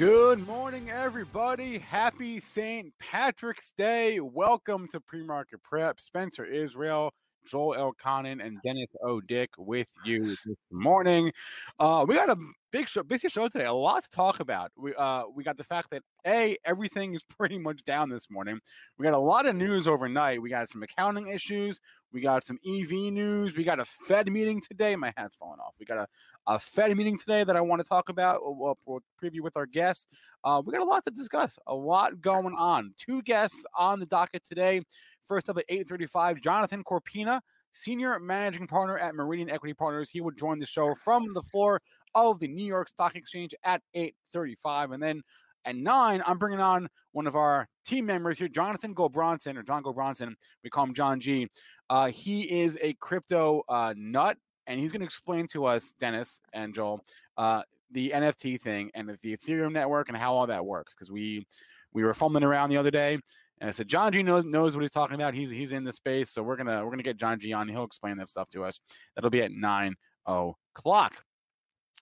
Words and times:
Good 0.00 0.46
morning, 0.46 0.88
everybody. 0.88 1.76
Happy 1.76 2.40
St. 2.40 2.90
Patrick's 2.98 3.72
Day. 3.72 4.18
Welcome 4.18 4.88
to 4.92 4.98
Pre-Market 4.98 5.62
Prep. 5.62 6.00
Spencer 6.00 6.46
Israel, 6.46 7.12
Joel 7.46 7.74
Elconin, 7.74 8.42
and 8.42 8.56
Dennis 8.64 8.88
O. 9.04 9.20
Dick 9.20 9.50
with 9.58 9.88
you 10.06 10.28
this 10.46 10.56
morning. 10.72 11.30
Uh, 11.78 12.06
we 12.08 12.14
got 12.14 12.30
a 12.30 12.36
big 12.70 12.88
show, 12.88 13.02
busy 13.02 13.28
show 13.28 13.48
today. 13.48 13.64
A 13.64 13.72
lot 13.72 14.02
to 14.02 14.10
talk 14.10 14.40
about. 14.40 14.70
We 14.76 14.94
uh, 14.94 15.24
we 15.34 15.44
got 15.44 15.56
the 15.56 15.64
fact 15.64 15.90
that 15.90 16.02
a 16.26 16.56
everything 16.64 17.14
is 17.14 17.24
pretty 17.38 17.58
much 17.58 17.84
down 17.84 18.08
this 18.08 18.30
morning. 18.30 18.60
We 18.98 19.04
got 19.04 19.14
a 19.14 19.18
lot 19.18 19.46
of 19.46 19.56
news 19.56 19.86
overnight. 19.86 20.42
We 20.42 20.50
got 20.50 20.68
some 20.68 20.82
accounting 20.82 21.28
issues. 21.28 21.80
We 22.12 22.20
got 22.20 22.44
some 22.44 22.58
EV 22.66 22.90
news. 22.90 23.56
We 23.56 23.64
got 23.64 23.80
a 23.80 23.84
Fed 23.84 24.30
meeting 24.30 24.60
today. 24.60 24.96
My 24.96 25.12
hat's 25.16 25.36
falling 25.36 25.60
off. 25.60 25.74
We 25.78 25.86
got 25.86 25.98
a, 25.98 26.06
a 26.46 26.58
Fed 26.58 26.96
meeting 26.96 27.18
today 27.18 27.44
that 27.44 27.56
I 27.56 27.60
want 27.60 27.80
to 27.80 27.88
talk 27.88 28.08
about. 28.08 28.40
We'll, 28.42 28.78
we'll 28.84 29.00
preview 29.22 29.40
with 29.42 29.56
our 29.56 29.66
guests. 29.66 30.06
Uh, 30.42 30.60
we 30.64 30.72
got 30.72 30.82
a 30.82 30.84
lot 30.84 31.04
to 31.04 31.10
discuss. 31.10 31.58
A 31.66 31.74
lot 31.74 32.20
going 32.20 32.54
on. 32.56 32.94
Two 32.96 33.22
guests 33.22 33.64
on 33.78 34.00
the 34.00 34.06
docket 34.06 34.44
today. 34.44 34.82
First 35.28 35.48
up 35.48 35.58
at 35.58 35.68
8:35, 35.68 36.42
Jonathan 36.42 36.82
Corpina, 36.82 37.40
senior 37.70 38.18
managing 38.18 38.66
partner 38.66 38.98
at 38.98 39.14
Meridian 39.14 39.48
Equity 39.48 39.74
Partners. 39.74 40.10
He 40.10 40.20
would 40.20 40.36
join 40.36 40.58
the 40.58 40.66
show 40.66 40.92
from 40.96 41.32
the 41.34 41.42
floor 41.42 41.80
of 42.14 42.40
the 42.40 42.48
New 42.48 42.64
York 42.64 42.88
Stock 42.88 43.16
Exchange 43.16 43.54
at 43.64 43.82
8:35, 43.94 44.92
and 44.92 45.02
then 45.02 45.22
at 45.64 45.76
nine, 45.76 46.22
I'm 46.26 46.38
bringing 46.38 46.60
on 46.60 46.88
one 47.12 47.26
of 47.26 47.36
our 47.36 47.68
team 47.84 48.06
members 48.06 48.38
here, 48.38 48.48
Jonathan 48.48 48.94
Gobronson, 48.94 49.56
or 49.56 49.62
John 49.62 49.82
Gobronson. 49.82 50.34
We 50.64 50.70
call 50.70 50.84
him 50.84 50.94
John 50.94 51.20
G. 51.20 51.48
Uh, 51.88 52.06
he 52.06 52.60
is 52.60 52.78
a 52.80 52.94
crypto 52.94 53.62
uh, 53.68 53.94
nut, 53.96 54.38
and 54.66 54.80
he's 54.80 54.92
going 54.92 55.00
to 55.00 55.06
explain 55.06 55.46
to 55.48 55.66
us, 55.66 55.94
Dennis 55.98 56.40
and 56.52 56.74
Joel, 56.74 57.04
uh, 57.36 57.62
the 57.90 58.12
NFT 58.14 58.60
thing 58.60 58.90
and 58.94 59.18
the 59.22 59.36
Ethereum 59.36 59.72
network 59.72 60.08
and 60.08 60.16
how 60.16 60.34
all 60.34 60.46
that 60.46 60.64
works. 60.64 60.94
Because 60.94 61.10
we 61.10 61.46
we 61.92 62.04
were 62.04 62.14
fumbling 62.14 62.44
around 62.44 62.70
the 62.70 62.76
other 62.76 62.90
day, 62.90 63.14
and 63.60 63.68
I 63.68 63.70
said 63.72 63.88
John 63.88 64.12
G 64.12 64.22
knows 64.22 64.44
knows 64.44 64.76
what 64.76 64.82
he's 64.82 64.90
talking 64.90 65.16
about. 65.16 65.34
He's 65.34 65.50
he's 65.50 65.72
in 65.72 65.84
the 65.84 65.92
space, 65.92 66.30
so 66.30 66.42
we're 66.42 66.56
gonna 66.56 66.84
we're 66.84 66.90
gonna 66.90 67.02
get 67.02 67.16
John 67.16 67.38
G 67.38 67.52
on. 67.52 67.68
He'll 67.68 67.84
explain 67.84 68.16
that 68.18 68.28
stuff 68.28 68.48
to 68.50 68.64
us. 68.64 68.80
That'll 69.14 69.30
be 69.30 69.42
at 69.42 69.52
nine 69.52 69.96
o'clock. 70.26 71.14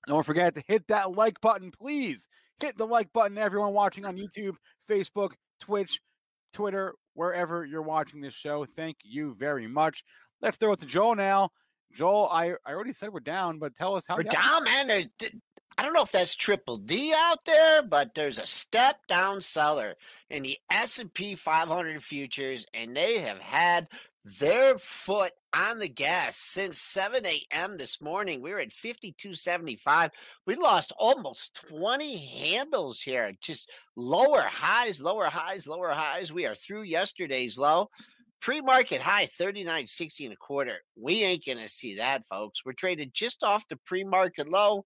Don't 0.06 0.24
forget 0.24 0.54
to 0.54 0.62
hit 0.66 0.86
that 0.88 1.12
like 1.12 1.40
button, 1.40 1.70
please. 1.70 2.28
Hit 2.60 2.76
the 2.76 2.86
like 2.86 3.12
button, 3.12 3.38
everyone 3.38 3.72
watching 3.72 4.04
on 4.04 4.16
YouTube, 4.16 4.54
Facebook, 4.88 5.30
Twitch, 5.60 6.00
Twitter, 6.52 6.94
wherever 7.14 7.64
you're 7.64 7.82
watching 7.82 8.20
this 8.20 8.34
show. 8.34 8.64
Thank 8.64 8.96
you 9.04 9.34
very 9.38 9.66
much. 9.68 10.02
Let's 10.40 10.56
throw 10.56 10.72
it 10.72 10.80
to 10.80 10.86
Joel 10.86 11.14
now. 11.14 11.50
Joel, 11.92 12.28
I, 12.30 12.52
I 12.66 12.72
already 12.72 12.92
said 12.92 13.10
we're 13.12 13.20
down, 13.20 13.58
but 13.58 13.74
tell 13.74 13.94
us 13.94 14.04
how 14.06 14.16
We're 14.16 14.22
you- 14.22 14.30
down, 14.30 14.64
man. 14.64 15.10
I 15.80 15.84
don't 15.84 15.92
know 15.92 16.02
if 16.02 16.10
that's 16.10 16.34
triple 16.34 16.76
D 16.78 17.14
out 17.16 17.44
there, 17.44 17.82
but 17.84 18.12
there's 18.14 18.40
a 18.40 18.46
step 18.46 18.96
down 19.06 19.40
seller 19.40 19.94
in 20.28 20.42
the 20.42 20.58
S&P 20.72 21.36
500 21.36 22.02
futures, 22.02 22.66
and 22.74 22.96
they 22.96 23.18
have 23.18 23.38
had 23.38 23.86
their 24.38 24.78
foot 24.78 25.32
on 25.54 25.78
the 25.78 25.88
gas 25.88 26.36
since 26.36 26.78
7 26.80 27.24
a.m. 27.24 27.78
this 27.78 28.00
morning. 28.00 28.42
We 28.42 28.50
were 28.52 28.60
at 28.60 28.70
52.75. 28.70 30.10
We 30.46 30.56
lost 30.56 30.92
almost 30.98 31.62
20 31.68 32.16
handles 32.16 33.00
here. 33.00 33.32
Just 33.40 33.70
lower 33.96 34.42
highs, 34.42 35.00
lower 35.00 35.26
highs, 35.26 35.66
lower 35.66 35.90
highs. 35.90 36.32
We 36.32 36.46
are 36.46 36.54
through 36.54 36.82
yesterday's 36.82 37.58
low. 37.58 37.88
Pre-market 38.40 39.00
high 39.00 39.26
39.60 39.26 40.24
and 40.24 40.32
a 40.32 40.36
quarter. 40.36 40.76
We 40.96 41.24
ain't 41.24 41.44
gonna 41.44 41.68
see 41.68 41.96
that, 41.96 42.26
folks. 42.26 42.64
We're 42.64 42.72
traded 42.72 43.12
just 43.12 43.42
off 43.42 43.66
the 43.68 43.78
pre-market 43.84 44.48
low. 44.48 44.84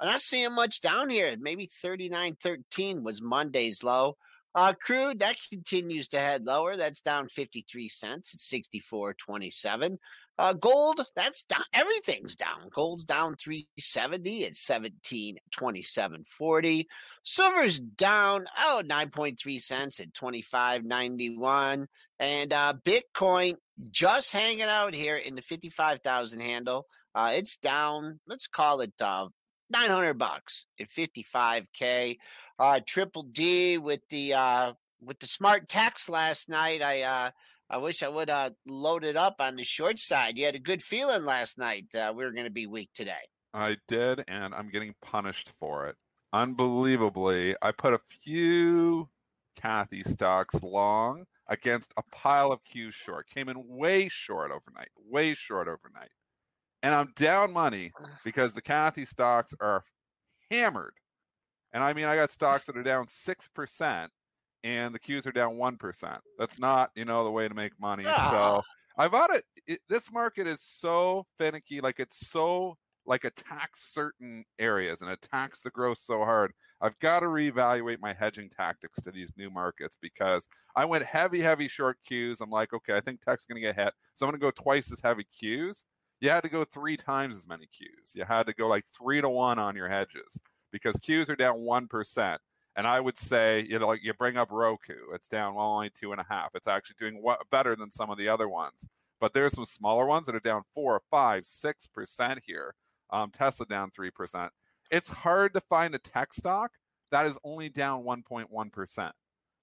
I'm 0.00 0.08
not 0.08 0.20
seeing 0.20 0.52
much 0.52 0.80
down 0.80 1.10
here. 1.10 1.36
Maybe 1.38 1.68
39.13 1.84 3.02
was 3.02 3.20
Monday's 3.20 3.84
low. 3.84 4.16
Uh, 4.54 4.72
crude 4.72 5.18
that 5.18 5.36
continues 5.50 6.06
to 6.08 6.18
head 6.18 6.44
lower. 6.44 6.76
That's 6.76 7.00
down 7.00 7.28
53 7.28 7.88
cents. 7.88 8.34
It's 8.34 8.52
64.27. 8.52 9.98
Uh, 10.36 10.52
gold 10.52 11.00
that's 11.14 11.44
down. 11.44 11.62
Everything's 11.72 12.34
down. 12.34 12.68
Gold's 12.72 13.04
down 13.04 13.36
370 13.36 14.46
at 14.46 14.54
17.27.40. 14.54 16.86
Silver's 17.22 17.78
down 17.78 18.44
oh 18.60 18.82
9.3 18.84 19.62
cents 19.62 20.00
at 20.00 20.12
25.91. 20.12 21.86
And 22.18 22.52
uh, 22.52 22.74
Bitcoin 22.84 23.54
just 23.90 24.32
hanging 24.32 24.62
out 24.62 24.92
here 24.94 25.16
in 25.16 25.36
the 25.36 25.42
55,000 25.42 26.40
handle. 26.40 26.86
Uh, 27.14 27.30
it's 27.34 27.56
down, 27.56 28.18
let's 28.26 28.48
call 28.48 28.80
it 28.80 28.92
uh, 29.00 29.28
900 29.74 30.14
bucks 30.14 30.66
at 30.80 30.88
55k. 30.88 32.18
Uh, 32.58 32.80
Triple 32.86 33.24
D 33.24 33.78
with 33.78 34.00
the 34.08 34.34
uh, 34.34 34.72
with 35.02 35.18
the 35.18 35.26
smart 35.26 35.68
text 35.68 36.08
last 36.08 36.48
night. 36.48 36.80
I 36.80 37.02
uh, 37.02 37.30
I 37.68 37.78
wish 37.78 38.02
I 38.02 38.08
would 38.08 38.30
uh 38.30 38.50
loaded 38.66 39.16
up 39.16 39.36
on 39.40 39.56
the 39.56 39.64
short 39.64 39.98
side. 39.98 40.38
You 40.38 40.46
had 40.46 40.54
a 40.54 40.60
good 40.60 40.82
feeling 40.82 41.24
last 41.24 41.58
night. 41.58 41.86
Uh, 41.94 42.12
we 42.14 42.24
were 42.24 42.32
going 42.32 42.44
to 42.44 42.50
be 42.50 42.66
weak 42.66 42.90
today. 42.94 43.12
I 43.52 43.76
did, 43.88 44.24
and 44.28 44.54
I'm 44.54 44.68
getting 44.68 44.94
punished 45.02 45.48
for 45.48 45.86
it. 45.86 45.96
Unbelievably, 46.32 47.56
I 47.62 47.72
put 47.72 47.94
a 47.94 48.00
few 48.22 49.08
Cathie 49.56 50.02
stocks 50.04 50.62
long 50.62 51.24
against 51.48 51.92
a 51.96 52.02
pile 52.12 52.52
of 52.52 52.64
Q 52.64 52.90
short. 52.90 53.28
Came 53.28 53.48
in 53.48 53.56
way 53.66 54.08
short 54.08 54.50
overnight, 54.50 54.88
way 55.08 55.34
short 55.34 55.68
overnight. 55.68 56.10
And 56.84 56.94
I'm 56.94 57.12
down 57.16 57.50
money 57.50 57.92
because 58.24 58.52
the 58.52 58.60
Cathie 58.60 59.06
stocks 59.06 59.54
are 59.58 59.82
hammered. 60.50 60.92
And 61.72 61.82
I 61.82 61.94
mean, 61.94 62.04
I 62.04 62.14
got 62.14 62.30
stocks 62.30 62.66
that 62.66 62.76
are 62.76 62.82
down 62.82 63.06
6% 63.06 64.08
and 64.62 64.94
the 64.94 64.98
Qs 64.98 65.26
are 65.26 65.32
down 65.32 65.54
1%. 65.56 66.18
That's 66.38 66.58
not, 66.58 66.90
you 66.94 67.06
know, 67.06 67.24
the 67.24 67.30
way 67.30 67.48
to 67.48 67.54
make 67.54 67.72
money. 67.80 68.04
Ah. 68.06 68.30
So 68.30 68.62
I 68.98 69.08
bought 69.08 69.30
it, 69.30 69.44
it. 69.66 69.80
This 69.88 70.12
market 70.12 70.46
is 70.46 70.60
so 70.60 71.24
finicky. 71.38 71.80
Like 71.80 71.98
it's 72.00 72.28
so 72.28 72.76
like 73.06 73.24
attacks 73.24 73.92
certain 73.92 74.44
areas 74.58 75.00
and 75.00 75.10
attacks 75.10 75.62
the 75.62 75.70
growth 75.70 75.98
so 75.98 76.18
hard. 76.18 76.52
I've 76.82 76.98
got 76.98 77.20
to 77.20 77.26
reevaluate 77.26 77.98
my 78.00 78.12
hedging 78.12 78.50
tactics 78.50 79.00
to 79.02 79.10
these 79.10 79.32
new 79.38 79.48
markets 79.48 79.96
because 80.02 80.46
I 80.76 80.84
went 80.84 81.06
heavy, 81.06 81.40
heavy 81.40 81.68
short 81.68 81.96
Qs. 82.10 82.42
I'm 82.42 82.50
like, 82.50 82.74
okay, 82.74 82.94
I 82.94 83.00
think 83.00 83.22
tech's 83.22 83.46
going 83.46 83.56
to 83.56 83.66
get 83.66 83.76
hit. 83.76 83.94
So 84.14 84.26
I'm 84.26 84.30
going 84.30 84.40
to 84.40 84.46
go 84.46 84.50
twice 84.50 84.92
as 84.92 85.00
heavy 85.00 85.26
Qs. 85.42 85.84
You 86.24 86.30
had 86.30 86.42
to 86.44 86.48
go 86.48 86.64
three 86.64 86.96
times 86.96 87.36
as 87.36 87.46
many 87.46 87.66
cues. 87.66 88.14
You 88.14 88.24
had 88.24 88.46
to 88.46 88.54
go 88.54 88.66
like 88.66 88.86
three 88.98 89.20
to 89.20 89.28
one 89.28 89.58
on 89.58 89.76
your 89.76 89.90
hedges 89.90 90.40
because 90.72 90.96
cues 90.96 91.28
are 91.28 91.36
down 91.36 91.58
1%. 91.58 92.38
And 92.76 92.86
I 92.86 92.98
would 92.98 93.18
say, 93.18 93.66
you 93.68 93.78
know, 93.78 93.88
like 93.88 94.02
you 94.02 94.14
bring 94.14 94.38
up 94.38 94.48
Roku, 94.50 95.12
it's 95.12 95.28
down 95.28 95.54
well, 95.54 95.66
only 95.66 95.90
two 95.90 96.12
and 96.12 96.20
a 96.22 96.24
half. 96.26 96.52
It's 96.54 96.66
actually 96.66 96.96
doing 96.98 97.22
what, 97.22 97.40
better 97.50 97.76
than 97.76 97.90
some 97.90 98.08
of 98.08 98.16
the 98.16 98.30
other 98.30 98.48
ones. 98.48 98.88
But 99.20 99.34
there's 99.34 99.52
some 99.52 99.66
smaller 99.66 100.06
ones 100.06 100.24
that 100.24 100.34
are 100.34 100.40
down 100.40 100.62
four, 100.72 101.02
five, 101.10 101.44
six 101.44 101.86
percent 101.86 102.40
here. 102.46 102.74
Um, 103.10 103.30
Tesla 103.30 103.66
down 103.66 103.90
three 103.90 104.10
percent. 104.10 104.50
It's 104.90 105.10
hard 105.10 105.52
to 105.52 105.60
find 105.60 105.94
a 105.94 105.98
tech 105.98 106.32
stock 106.32 106.70
that 107.10 107.26
is 107.26 107.38
only 107.44 107.68
down 107.68 108.02
1.1 108.02 108.72
percent. 108.72 109.12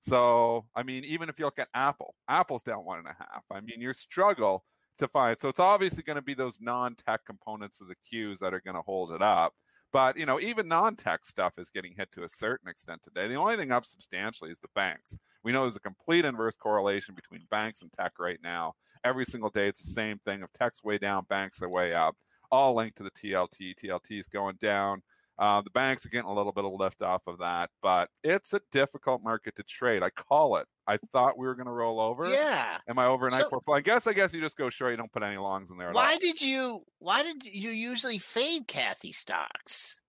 So, 0.02 0.66
I 0.76 0.84
mean, 0.84 1.06
even 1.06 1.28
if 1.28 1.40
you 1.40 1.46
look 1.46 1.58
at 1.58 1.70
Apple, 1.74 2.14
Apple's 2.28 2.62
down 2.62 2.86
one 2.86 3.00
and 3.00 3.08
a 3.08 3.16
half. 3.18 3.46
I 3.50 3.62
mean, 3.62 3.82
your 3.82 3.96
struggle 3.96 4.64
to 5.00 5.08
find. 5.08 5.38
So 5.40 5.50
it's 5.50 5.60
obviously 5.60 6.04
going 6.04 6.18
to 6.18 6.22
be 6.22 6.34
those 6.34 6.60
non-tech 6.60 7.26
components 7.26 7.82
of 7.82 7.88
the 7.88 7.96
Qs 7.96 8.40
that 8.40 8.54
are 8.54 8.62
going 8.62 8.76
to 8.76 8.82
hold 8.82 9.12
it 9.12 9.22
up. 9.22 9.54
But 9.94 10.18
you 10.18 10.26
know, 10.26 10.40
even 10.40 10.68
non-tech 10.68 11.26
stuff 11.26 11.58
is 11.58 11.70
getting 11.70 11.94
hit 11.98 12.12
to 12.14 12.24
a 12.24 12.30
certain 12.30 12.70
extent 12.70 13.02
today. 13.04 13.28
The 13.28 13.36
only 13.36 13.58
thing 13.58 13.72
up 13.72 13.86
substantially 13.86 14.52
is 14.52 14.60
the 14.60 14.70
banks. 14.74 15.18
We 15.44 15.52
know 15.52 15.64
there's 15.64 15.76
a 15.76 15.82
complete 15.82 16.24
inverse 16.24 16.56
correlation 16.56 17.16
between 17.16 17.48
banks 17.50 17.82
and 17.82 17.92
tech 17.92 18.14
right 18.20 18.40
now. 18.44 18.74
Every 19.04 19.26
single 19.26 19.50
day, 19.50 19.68
it's 19.68 19.82
the 19.82 19.92
same 19.92 20.20
thing. 20.20 20.44
If 20.44 20.54
tech's 20.54 20.84
way 20.84 20.98
down, 20.98 21.26
banks 21.28 21.62
are 21.62 21.70
way 21.70 21.94
up. 21.94 22.16
All 22.52 22.76
linked 22.76 22.98
to 22.98 23.04
the 23.04 23.12
TLT. 23.12 23.76
TLT 23.84 24.20
is 24.20 24.28
going 24.28 24.58
down. 24.62 25.02
Uh, 25.42 25.60
the 25.62 25.72
banks 25.72 26.06
are 26.06 26.10
getting 26.10 26.30
a 26.30 26.34
little 26.34 26.52
bit 26.52 26.66
of 26.66 26.72
lift 26.72 27.02
off 27.02 27.26
of 27.26 27.40
that, 27.40 27.72
but 27.82 28.10
it's 28.24 28.54
a 28.54 28.62
difficult 28.72 29.24
market 29.24 29.56
to 29.56 29.64
trade. 29.64 30.04
I 30.04 30.12
call 30.12 30.58
it. 30.58 30.68
I 30.86 31.00
thought 31.12 31.36
we 31.36 31.48
were 31.48 31.56
going 31.56 31.66
to 31.66 31.72
roll 31.72 32.00
over. 32.00 32.30
Yeah. 32.30 32.78
Am 32.88 33.00
I 33.00 33.08
overnight 33.08 33.42
So- 33.42 33.50
portfolio? 33.50 33.80
I 33.80 33.82
guess. 33.82 34.06
I 34.06 34.14
guess 34.14 34.36
you 34.36 34.40
just 34.42 34.56
go 34.56 34.70
short. 34.70 34.92
You 34.92 34.98
don't 34.98 35.12
put 35.12 35.24
any 35.24 35.38
longs 35.38 35.72
in 35.72 35.78
there. 35.78 35.92
Why 35.94 36.14
all. 36.14 36.20
did 36.20 36.42
you? 36.44 36.84
Why 37.00 37.24
did 37.24 37.44
you 37.44 37.72
usually 37.72 38.20
fade 38.20 38.68
Cathie 38.68 39.14
stocks? 39.14 40.00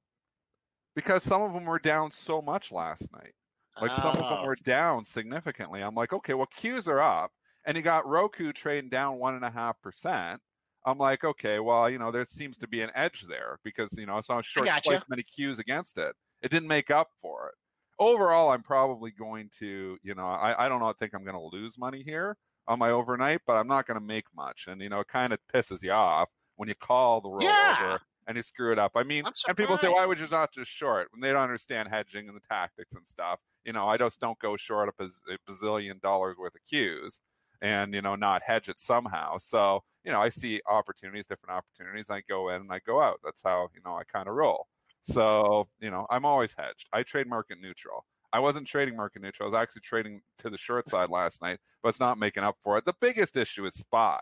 Because 0.94 1.23
some 1.23 1.40
of 1.40 1.55
them 1.55 1.64
were 1.64 1.79
down 1.79 2.11
so 2.11 2.43
much 2.43 2.70
last 2.70 3.11
night. 3.14 3.32
Like 3.81 3.94
some 3.94 4.08
of 4.08 4.19
them 4.19 4.26
Oh, 4.29 4.44
were 4.44 4.56
down 4.62 5.06
significantly. 5.06 5.81
I'm 5.81 5.94
like, 5.94 6.12
okay, 6.12 6.34
well, 6.34 6.49
Qs 6.58 6.87
are 6.88 7.00
up, 7.00 7.31
and 7.64 7.75
you 7.75 7.82
got 7.82 8.06
Roku 8.06 8.52
trading 8.52 8.90
down 8.90 9.19
one 9.19 9.34
and 9.34 9.46
a 9.46 9.50
half 9.50 9.81
percent. 9.81 10.43
I'm 10.84 10.99
like, 10.99 11.25
okay, 11.25 11.61
well, 11.61 11.88
you 11.88 11.99
know, 11.99 12.11
there 12.11 12.25
seems 12.25 12.58
to 12.58 12.69
be 12.69 12.81
an 12.82 12.90
edge 12.94 13.23
there 13.29 13.58
because 13.62 13.96
you 13.96 14.06
know, 14.06 14.20
so 14.20 14.34
I'm 14.34 14.43
short 14.43 14.67
gotcha. 14.67 14.90
quite 14.90 15.02
many 15.08 15.23
cues 15.23 15.58
against 15.58 15.99
it. 15.99 16.14
It 16.43 16.50
didn't 16.50 16.69
make 16.69 16.90
up 16.90 17.11
for 17.20 17.49
it. 17.49 17.55
Overall, 17.99 18.50
I'm 18.50 18.62
probably 18.62 19.12
going 19.12 19.49
to, 19.61 19.96
you 20.02 20.14
know, 20.14 20.26
I, 20.26 20.67
I 20.67 20.69
don't 20.69 20.81
know, 20.81 20.93
think 20.93 21.14
I'm 21.14 21.23
going 21.25 21.37
to 21.37 21.56
lose 21.56 21.79
money 21.79 22.02
here 22.02 22.37
on 22.67 22.79
my 22.79 22.90
overnight, 22.90 23.43
but 23.46 23.55
I'm 23.55 23.69
not 23.69 23.87
going 23.87 23.99
to 23.99 24.05
make 24.05 24.25
much. 24.34 24.67
And 24.69 24.81
you 24.81 24.88
know, 24.88 25.00
it 25.00 25.08
kind 25.08 25.32
of 25.32 25.38
pisses 25.55 25.82
you 25.82 25.93
off 25.93 26.29
when 26.56 26.69
you 26.69 26.75
call 26.75 27.20
the 27.20 27.29
rollover 27.29 27.43
Yeah. 27.43 27.99
and 28.26 28.37
you 28.37 28.43
screw 28.43 28.73
it 28.73 28.79
up. 28.79 28.93
I 28.96 29.05
mean, 29.05 29.25
and 29.46 29.56
people 29.56 29.76
say, 29.76 29.88
why 29.88 30.05
would 30.06 30.19
you 30.19 30.26
not 30.31 30.52
just 30.52 30.70
short? 30.70 31.08
When 31.12 31.20
they 31.20 31.32
don't 31.32 31.43
understand 31.43 31.88
hedging 31.90 32.29
and 32.29 32.37
the 32.37 32.40
tactics 32.49 32.94
and 32.94 33.06
stuff. 33.06 33.40
You 33.64 33.73
know, 33.73 33.88
I 33.88 33.96
just 33.96 34.20
don't 34.20 34.38
go 34.40 34.56
short 34.56 34.88
a, 34.88 34.93
baz- 34.99 35.20
a 35.31 35.38
bazillion 35.50 36.00
dollars 36.00 36.37
worth 36.37 36.55
of 36.55 36.61
Qs 36.73 37.20
and, 37.62 37.94
you 37.94 38.03
know, 38.03 38.17
not 38.17 38.43
hedge 38.43 38.69
it 38.69 38.81
somehow. 38.81 39.38
So, 39.38 39.82
you 40.05 40.12
know, 40.12 40.20
I 40.20 40.29
see 40.29 40.61
opportunities, 40.69 41.26
different 41.26 41.56
opportunities. 41.56 42.11
I 42.11 42.20
go 42.29 42.50
in 42.50 42.56
and 42.56 42.73
I 42.73 42.81
go 42.81 43.00
out. 43.00 43.20
That's 43.25 43.43
how, 43.43 43.69
you 43.75 43.81
know, 43.87 43.97
I 43.97 44.03
kind 44.05 44.29
of 44.29 44.35
roll. 44.35 44.67
So, 45.00 45.69
you 45.81 45.91
know, 45.91 46.06
I'm 46.11 46.25
always 46.25 46.55
hedged. 46.59 46.88
I 46.93 47.03
trade 47.05 47.29
market 47.29 47.59
neutral. 47.61 48.05
I 48.32 48.41
wasn't 48.41 48.67
trading 48.67 48.97
market 48.97 49.23
neutral. 49.23 49.47
I 49.47 49.50
was 49.50 49.62
actually 49.62 49.82
trading 49.82 50.23
to 50.38 50.50
the 50.50 50.59
short 50.59 50.88
side 50.88 51.09
last 51.09 51.41
night, 51.41 51.59
but 51.82 51.91
it's 51.91 52.00
not 52.00 52.19
making 52.19 52.43
up 52.43 52.56
for 52.61 52.79
it. 52.79 52.85
The 52.85 52.94
biggest 53.00 53.37
issue 53.37 53.65
is 53.65 53.75
SPY. 53.75 54.19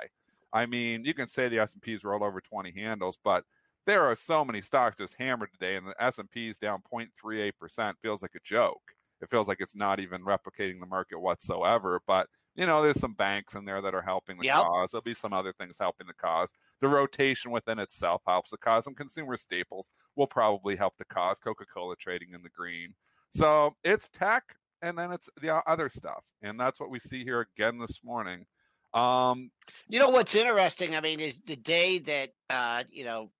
I 0.52 0.66
mean, 0.66 1.04
you 1.04 1.14
can 1.14 1.28
say 1.28 1.48
the 1.48 1.60
S&P's 1.60 2.04
rolled 2.04 2.22
over 2.22 2.40
20 2.40 2.72
handles, 2.72 3.18
but 3.22 3.44
there 3.86 4.04
are 4.04 4.14
so 4.14 4.44
many 4.44 4.60
stocks 4.60 4.96
just 4.96 5.16
hammered 5.16 5.52
today, 5.52 5.76
and 5.76 5.86
the 5.86 5.94
S&P's 6.02 6.58
down 6.58 6.82
0.38%. 6.92 7.94
Feels 8.02 8.20
like 8.20 8.34
a 8.34 8.40
joke. 8.44 8.82
It 9.22 9.30
feels 9.30 9.48
like 9.48 9.60
it's 9.60 9.76
not 9.76 10.00
even 10.00 10.22
replicating 10.22 10.80
the 10.80 10.86
market 10.86 11.20
whatsoever. 11.20 12.02
But 12.06 12.26
you 12.54 12.66
know, 12.66 12.82
there's 12.82 13.00
some 13.00 13.14
banks 13.14 13.54
in 13.54 13.64
there 13.64 13.80
that 13.80 13.94
are 13.94 14.02
helping 14.02 14.38
the 14.38 14.44
Yep. 14.44 14.56
cause. 14.56 14.90
There'll 14.90 15.02
be 15.02 15.14
some 15.14 15.32
other 15.32 15.52
things 15.52 15.78
helping 15.78 16.06
the 16.06 16.14
cause. 16.14 16.52
The 16.80 16.88
rotation 16.88 17.50
within 17.50 17.78
itself 17.78 18.22
helps 18.26 18.50
the 18.50 18.58
cause. 18.58 18.86
and 18.86 18.96
consumer 18.96 19.36
staples 19.36 19.90
will 20.16 20.26
probably 20.26 20.76
help 20.76 20.96
the 20.98 21.04
cause. 21.04 21.38
Coca-Cola 21.38 21.96
trading 21.96 22.32
in 22.32 22.42
the 22.42 22.50
green. 22.50 22.94
So 23.30 23.76
it's 23.84 24.08
tech, 24.08 24.56
and 24.82 24.98
then 24.98 25.12
it's 25.12 25.28
the 25.40 25.50
other 25.68 25.88
stuff, 25.88 26.24
and 26.42 26.58
that's 26.58 26.80
what 26.80 26.90
we 26.90 26.98
see 26.98 27.22
here 27.22 27.40
again 27.40 27.78
this 27.78 28.02
morning. 28.02 28.46
Um, 28.92 29.52
You 29.86 29.98
know 30.00 30.08
what's 30.08 30.34
interesting? 30.34 30.96
I 30.96 31.00
mean, 31.00 31.20
is 31.20 31.40
the 31.42 31.56
day 31.56 31.98
that 32.00 32.30
uh, 32.48 32.84
you 32.90 33.04
know 33.04 33.30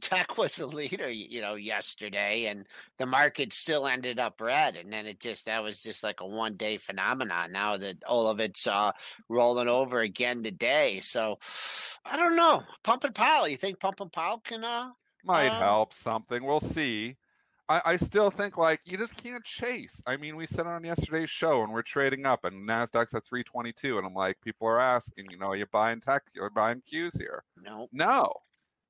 tech 0.00 0.36
was 0.38 0.56
the 0.56 0.66
leader, 0.66 1.10
you 1.10 1.40
know, 1.40 1.54
yesterday, 1.54 2.46
and 2.46 2.66
the 2.98 3.06
market 3.06 3.52
still 3.52 3.86
ended 3.86 4.18
up 4.18 4.40
red, 4.40 4.76
and 4.76 4.92
then 4.92 5.06
it 5.06 5.20
just 5.20 5.46
that 5.46 5.62
was 5.62 5.82
just 5.82 6.02
like 6.02 6.20
a 6.20 6.26
one 6.26 6.56
day 6.56 6.76
phenomenon. 6.78 7.52
Now 7.52 7.76
that 7.76 8.02
all 8.04 8.28
of 8.28 8.40
it's 8.40 8.66
uh, 8.66 8.92
rolling 9.28 9.68
over 9.68 10.00
again 10.00 10.42
today, 10.42 11.00
so 11.00 11.38
I 12.04 12.16
don't 12.16 12.36
know. 12.36 12.62
Pump 12.82 13.04
and 13.04 13.14
Powell, 13.14 13.48
you 13.48 13.56
think 13.56 13.80
Pump 13.80 14.00
and 14.00 14.12
Powell 14.12 14.40
can? 14.44 14.64
Uh, 14.64 14.90
might 15.24 15.48
Um, 15.50 15.58
help 15.62 15.92
something. 15.92 16.44
We'll 16.44 16.60
see. 16.60 17.16
I, 17.68 17.82
I 17.84 17.96
still 17.98 18.30
think 18.30 18.56
like 18.58 18.80
you 18.84 18.98
just 18.98 19.16
can't 19.22 19.44
chase. 19.44 20.02
I 20.04 20.16
mean, 20.16 20.34
we 20.34 20.44
said 20.46 20.66
on 20.66 20.82
yesterday's 20.82 21.30
show 21.30 21.62
and 21.62 21.72
we're 21.72 21.82
trading 21.82 22.26
up 22.26 22.44
and 22.44 22.68
Nasdaq's 22.68 23.14
at 23.14 23.24
322 23.24 23.96
and 23.96 24.04
I'm 24.06 24.12
like, 24.14 24.40
people 24.40 24.66
are 24.66 24.80
asking, 24.80 25.26
you 25.30 25.38
know, 25.38 25.46
are 25.50 25.56
you 25.56 25.66
buying 25.70 26.00
tech? 26.00 26.22
You're 26.34 26.50
buying 26.50 26.82
Qs 26.92 27.16
here. 27.20 27.44
no, 27.56 27.88
No, 27.92 28.32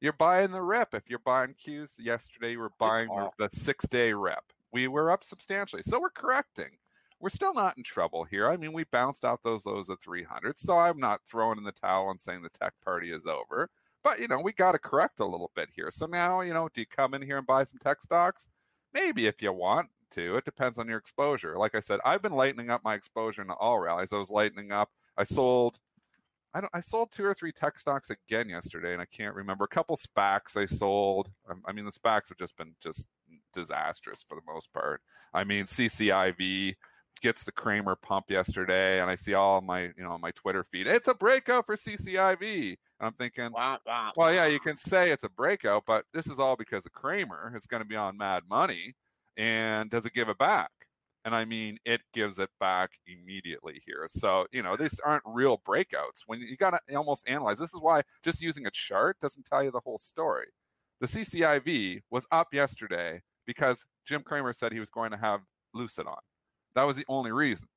you're 0.00 0.12
buying 0.12 0.50
the 0.50 0.62
rip. 0.62 0.94
If 0.94 1.08
you're 1.08 1.18
buying 1.18 1.54
cues 1.54 1.96
yesterday 1.98 2.52
you 2.52 2.58
were 2.58 2.72
buying 2.78 3.08
the, 3.08 3.30
the 3.38 3.56
six 3.56 3.86
day 3.86 4.12
rip. 4.12 4.52
We 4.72 4.88
were 4.88 5.10
up 5.10 5.24
substantially, 5.24 5.82
so 5.82 6.00
we're 6.00 6.10
correcting. 6.10 6.78
We're 7.18 7.28
still 7.28 7.52
not 7.52 7.76
in 7.76 7.82
trouble 7.82 8.24
here. 8.24 8.48
I 8.48 8.56
mean, 8.56 8.72
we 8.72 8.84
bounced 8.84 9.24
out 9.24 9.42
those 9.42 9.66
lows 9.66 9.90
of 9.90 10.00
300, 10.00 10.58
so 10.58 10.78
I'm 10.78 10.98
not 10.98 11.20
throwing 11.26 11.58
in 11.58 11.64
the 11.64 11.72
towel 11.72 12.10
and 12.10 12.20
saying 12.20 12.42
the 12.42 12.48
tech 12.48 12.72
party 12.82 13.10
is 13.10 13.26
over. 13.26 13.68
But 14.02 14.20
you 14.20 14.28
know, 14.28 14.40
we 14.40 14.52
got 14.52 14.72
to 14.72 14.78
correct 14.78 15.20
a 15.20 15.26
little 15.26 15.50
bit 15.54 15.68
here. 15.74 15.90
So 15.90 16.06
now, 16.06 16.40
you 16.40 16.54
know, 16.54 16.68
do 16.72 16.80
you 16.80 16.86
come 16.86 17.14
in 17.14 17.22
here 17.22 17.38
and 17.38 17.46
buy 17.46 17.64
some 17.64 17.78
tech 17.78 18.00
stocks? 18.00 18.48
Maybe 18.94 19.26
if 19.26 19.42
you 19.42 19.52
want 19.52 19.88
to. 20.12 20.36
It 20.36 20.44
depends 20.44 20.78
on 20.78 20.88
your 20.88 20.98
exposure. 20.98 21.56
Like 21.56 21.74
I 21.74 21.80
said, 21.80 22.00
I've 22.04 22.22
been 22.22 22.32
lightening 22.32 22.70
up 22.70 22.84
my 22.84 22.94
exposure 22.94 23.42
into 23.42 23.54
all 23.54 23.78
rallies. 23.78 24.12
I 24.12 24.18
was 24.18 24.30
lightening 24.30 24.72
up. 24.72 24.90
I 25.16 25.24
sold 25.24 25.78
I 26.54 26.60
don't. 26.60 26.70
I 26.74 26.80
sold 26.80 27.12
two 27.12 27.24
or 27.24 27.34
three 27.34 27.52
tech 27.52 27.78
stocks 27.78 28.10
again 28.10 28.48
yesterday, 28.48 28.92
and 28.92 29.00
I 29.00 29.06
can't 29.06 29.34
remember. 29.34 29.64
A 29.64 29.68
couple 29.68 29.96
SPACs 29.96 30.56
I 30.56 30.66
sold. 30.66 31.30
Um, 31.48 31.62
I 31.66 31.72
mean, 31.72 31.84
the 31.84 31.92
SPACs 31.92 32.28
have 32.28 32.38
just 32.38 32.56
been 32.56 32.74
just 32.82 33.06
disastrous 33.52 34.24
for 34.26 34.34
the 34.34 34.52
most 34.52 34.72
part. 34.72 35.00
I 35.32 35.44
mean, 35.44 35.64
CCIV 35.64 36.74
gets 37.20 37.44
the 37.44 37.52
Cramer 37.52 37.96
pump 37.96 38.26
yesterday, 38.30 39.00
and 39.00 39.10
I 39.10 39.14
see 39.14 39.34
all 39.34 39.60
my 39.60 39.82
you 39.82 40.02
know 40.02 40.12
on 40.12 40.20
my 40.20 40.32
Twitter 40.32 40.64
feed. 40.64 40.86
It's 40.86 41.08
a 41.08 41.14
breakout 41.14 41.66
for 41.66 41.76
CCIV, 41.76 42.68
and 42.68 42.76
I'm 43.00 43.12
thinking, 43.12 43.50
wah, 43.52 43.78
wah, 43.86 44.10
well, 44.16 44.32
yeah, 44.32 44.46
you 44.46 44.58
can 44.60 44.76
say 44.76 45.10
it's 45.10 45.24
a 45.24 45.28
breakout, 45.28 45.84
but 45.86 46.04
this 46.12 46.26
is 46.26 46.38
all 46.38 46.56
because 46.56 46.84
of 46.86 46.92
Cramer 46.92 47.52
is 47.56 47.66
going 47.66 47.82
to 47.82 47.88
be 47.88 47.96
on 47.96 48.16
Mad 48.16 48.44
Money, 48.48 48.94
and 49.36 49.88
does 49.88 50.06
it 50.06 50.14
give 50.14 50.28
it 50.28 50.38
back? 50.38 50.70
And 51.24 51.34
I 51.34 51.44
mean, 51.44 51.78
it 51.84 52.00
gives 52.14 52.38
it 52.38 52.48
back 52.58 52.90
immediately 53.06 53.82
here. 53.86 54.06
So 54.08 54.46
you 54.52 54.62
know, 54.62 54.76
these 54.76 55.00
aren't 55.00 55.22
real 55.26 55.58
breakouts. 55.58 56.22
When 56.26 56.40
you 56.40 56.56
got 56.56 56.70
to 56.70 56.96
almost 56.96 57.28
analyze, 57.28 57.58
this 57.58 57.74
is 57.74 57.80
why 57.80 58.02
just 58.22 58.40
using 58.40 58.66
a 58.66 58.70
chart 58.70 59.18
doesn't 59.20 59.46
tell 59.46 59.62
you 59.62 59.70
the 59.70 59.80
whole 59.80 59.98
story. 59.98 60.46
The 61.00 61.06
CCIV 61.06 62.02
was 62.10 62.26
up 62.30 62.48
yesterday 62.52 63.22
because 63.46 63.86
Jim 64.06 64.22
Cramer 64.22 64.52
said 64.52 64.72
he 64.72 64.80
was 64.80 64.90
going 64.90 65.10
to 65.10 65.16
have 65.16 65.40
Lucid 65.74 66.06
on. 66.06 66.18
That 66.74 66.84
was 66.84 66.96
the 66.96 67.06
only 67.08 67.32
reason. 67.32 67.68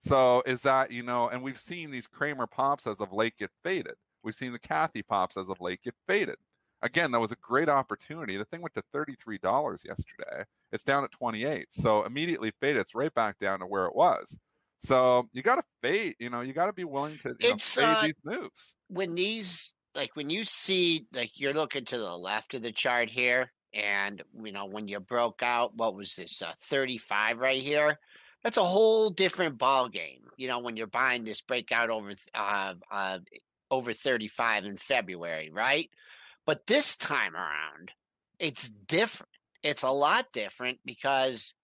So 0.00 0.42
is 0.46 0.62
that 0.62 0.90
you 0.90 1.02
know, 1.02 1.28
and 1.28 1.42
we've 1.42 1.58
seen 1.58 1.90
these 1.90 2.06
Cramer 2.06 2.46
pops 2.46 2.86
as 2.86 3.00
of 3.00 3.12
late 3.12 3.34
get 3.38 3.50
faded. 3.62 3.94
We've 4.22 4.34
seen 4.34 4.52
the 4.52 4.58
Cathie 4.58 5.02
pops 5.02 5.36
as 5.36 5.48
of 5.48 5.60
late 5.60 5.82
get 5.82 5.94
faded. 6.06 6.36
Again, 6.84 7.10
that 7.12 7.18
was 7.18 7.32
a 7.32 7.36
great 7.36 7.68
opportunity. 7.68 8.36
The 8.36 8.44
thing 8.44 8.60
went 8.60 8.74
to 8.74 8.82
$33 8.94 9.84
yesterday. 9.84 10.44
It's 10.70 10.84
down 10.84 11.02
at 11.02 11.10
28. 11.10 11.66
So 11.70 12.04
immediately 12.04 12.52
fade 12.60 12.76
It's 12.76 12.94
right 12.94 13.12
back 13.12 13.38
down 13.38 13.60
to 13.60 13.66
where 13.66 13.86
it 13.86 13.96
was. 13.96 14.38
So 14.78 15.28
you 15.32 15.42
got 15.42 15.56
to 15.56 15.62
fade, 15.82 16.14
you 16.18 16.28
know, 16.28 16.42
you 16.42 16.52
got 16.52 16.66
to 16.66 16.72
be 16.72 16.84
willing 16.84 17.16
to 17.18 17.34
you 17.40 17.50
know, 17.50 17.56
fade 17.56 17.84
uh, 17.84 18.02
these 18.02 18.14
moves. 18.22 18.74
when 18.88 19.14
these 19.14 19.72
like 19.94 20.14
when 20.14 20.30
you 20.30 20.44
see 20.44 21.06
like 21.12 21.30
you're 21.40 21.54
looking 21.54 21.84
to 21.86 21.98
the 21.98 22.16
left 22.16 22.54
of 22.54 22.62
the 22.62 22.72
chart 22.72 23.10
here 23.10 23.50
and 23.72 24.22
you 24.42 24.52
know 24.52 24.66
when 24.66 24.88
you 24.88 25.00
broke 25.00 25.42
out 25.42 25.74
what 25.76 25.94
was 25.94 26.14
this 26.16 26.42
uh, 26.42 26.52
35 26.62 27.38
right 27.38 27.62
here 27.62 27.98
that's 28.42 28.56
a 28.56 28.62
whole 28.62 29.10
different 29.10 29.58
ball 29.58 29.88
game 29.88 30.22
you 30.36 30.48
know 30.48 30.58
when 30.58 30.76
you're 30.76 30.86
buying 30.86 31.24
this 31.24 31.40
breakout 31.40 31.90
over 31.90 32.12
uh, 32.34 32.74
uh 32.90 33.18
over 33.70 33.92
35 33.92 34.64
in 34.64 34.76
february 34.76 35.50
right 35.52 35.90
but 36.46 36.66
this 36.66 36.96
time 36.96 37.34
around 37.34 37.90
it's 38.38 38.68
different 38.68 39.30
it's 39.62 39.82
a 39.82 39.90
lot 39.90 40.26
different 40.32 40.78
because 40.84 41.54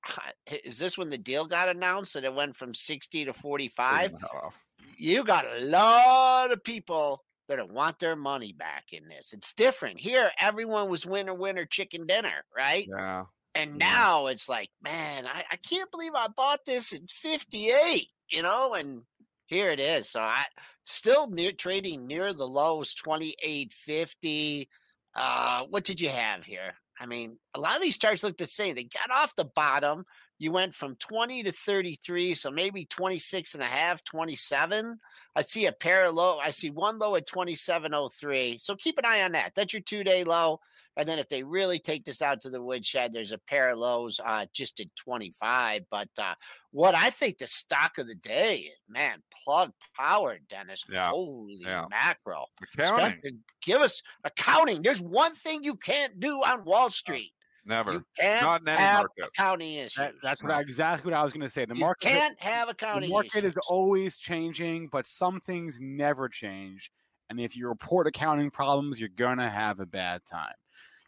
is 0.65 0.79
this 0.79 0.97
when 0.97 1.11
the 1.11 1.19
deal 1.19 1.47
got 1.47 1.69
announced 1.69 2.17
and 2.17 2.25
it 2.25 2.35
went 2.35 2.57
from 2.57 2.73
60 2.75 3.27
to 3.27 3.33
45 3.33 4.01
Taking 4.01 4.13
the 4.19 4.19
head 4.21 4.37
off. 4.45 4.65
you 4.97 5.23
got 5.25 5.45
a 5.45 5.61
lot 5.65 6.51
of 6.51 6.65
people 6.65 7.23
that 7.49 7.69
want 7.69 7.99
their 7.99 8.15
money 8.17 8.53
back 8.53 8.85
in 8.93 9.09
this. 9.09 9.33
It's 9.33 9.53
different. 9.53 9.99
Here, 10.01 10.31
everyone 10.39 10.89
was 10.89 11.05
winner, 11.05 11.35
winner, 11.35 11.67
chicken 11.67 12.07
dinner, 12.07 12.45
right? 12.57 12.87
Yeah. 12.89 13.25
And 13.57 13.73
Yeah. 13.73 13.77
now 13.89 14.27
it's 14.29 14.49
like, 14.49 14.71
man, 14.81 15.27
I, 15.27 15.45
I 15.51 15.57
can't 15.57 15.91
believe 15.91 16.13
I 16.15 16.29
bought 16.29 16.65
this 16.65 16.93
in 16.93 17.09
58, 17.09 18.07
you 18.29 18.43
know, 18.43 18.75
and 18.75 19.03
here 19.47 19.71
it 19.73 19.81
is. 19.81 20.09
So 20.09 20.21
I 20.21 20.45
still 20.91 21.29
near 21.29 21.53
trading 21.53 22.07
near 22.07 22.33
the 22.33 22.47
lows, 22.47 22.95
28.50. 22.95 24.69
Uh, 25.15 25.65
what 25.71 25.85
did 25.85 26.01
you 26.01 26.09
have 26.09 26.45
here? 26.45 26.75
I 27.01 27.07
mean, 27.07 27.39
a 27.55 27.61
lot 27.61 27.77
of 27.77 27.83
these 27.83 27.99
charts 27.99 28.23
look 28.23 28.37
the 28.37 28.47
same. 28.47 28.75
They 28.75 28.85
got 28.85 29.11
off 29.11 29.35
the 29.37 29.47
bottom, 29.47 30.05
you 30.41 30.51
went 30.53 30.75
from 30.75 30.97
20 30.97 31.43
to 31.45 31.53
33, 31.53 32.35
so 32.35 32.51
maybe 32.51 32.87
26 32.87 33.53
and 33.55 33.63
a 33.63 33.67
half, 33.67 34.03
27. 34.05 34.99
I 35.37 35.43
see 35.43 35.67
a 35.67 35.73
pair 35.73 36.07
of 36.07 36.15
low. 36.15 36.39
I 36.39 36.49
see 36.49 36.71
one 36.71 36.99
low 36.99 37.15
at 37.15 37.27
2703. 37.27 38.57
So 38.59 38.75
keep 38.75 38.99
an 38.99 39.05
eye 39.05 39.23
on 39.23 39.33
that. 39.33 39.53
That's 39.55 39.75
your 39.75 39.83
two 39.83 40.03
day 40.03 40.25
low. 40.25 40.61
And 40.97 41.07
then 41.07 41.19
if 41.19 41.29
they 41.29 41.43
really 41.43 41.79
take 41.79 42.05
this 42.05 42.23
out 42.23 42.41
to 42.41 42.51
the 42.51 42.63
woodshed, 42.63 43.13
there's 43.13 43.33
a 43.33 43.39
pair 43.39 43.69
of 43.71 43.79
lows 43.79 44.19
uh, 44.25 44.47
just 44.55 44.81
at 44.81 44.87
25. 44.97 45.83
But 45.91 46.09
uh, 46.19 46.35
what 46.73 46.95
I 46.95 47.11
think 47.11 47.37
the 47.39 47.47
stock 47.47 47.99
of 47.99 48.09
the 48.09 48.15
day, 48.15 48.71
man, 48.89 49.23
plug 49.45 49.73
power, 49.95 50.39
Dennis. 50.49 50.85
Yeah. 50.91 51.11
Holy 51.11 51.59
Yeah. 51.61 51.85
mackerel. 51.91 52.49
Accounting. 52.79 53.41
Give 53.63 53.83
us 53.83 54.03
accounting. 54.25 54.81
There's 54.83 55.03
one 55.03 55.35
thing 55.35 55.65
you 55.65 55.77
can't 55.77 56.19
do 56.19 56.39
on 56.43 56.65
Wall 56.65 56.89
Street. 56.89 57.33
Never. 57.71 57.93
You 57.93 58.05
can't 58.19 58.43
Not 58.43 58.63
in 58.63 58.69
any 58.69 58.79
have 58.79 58.99
market. 59.03 59.25
accounting 59.29 59.75
issues. 59.75 59.95
That, 59.95 60.15
that's 60.23 60.43
what 60.43 60.51
I, 60.51 60.61
exactly 60.61 61.11
what 61.13 61.19
I 61.19 61.23
was 61.23 61.33
going 61.33 61.43
to 61.43 61.49
say. 61.49 61.65
The 61.65 61.75
you 61.77 61.81
market 61.81 62.09
can't 62.09 62.43
have 62.43 62.69
a 62.69 62.75
county. 62.75 63.07
the 63.07 63.13
market 63.13 63.39
issues. 63.39 63.53
is 63.53 63.59
always 63.69 64.17
changing, 64.17 64.89
but 64.91 65.07
some 65.07 65.41
things 65.41 65.79
never 65.81 66.29
change. 66.29 66.91
And 67.31 67.39
if 67.39 67.57
you 67.57 67.69
report 67.69 68.09
accounting 68.09 68.51
problems, 68.51 68.99
you're 68.99 69.09
gonna 69.09 69.49
have 69.49 69.79
a 69.79 69.87
bad 69.87 70.23
time. 70.29 70.55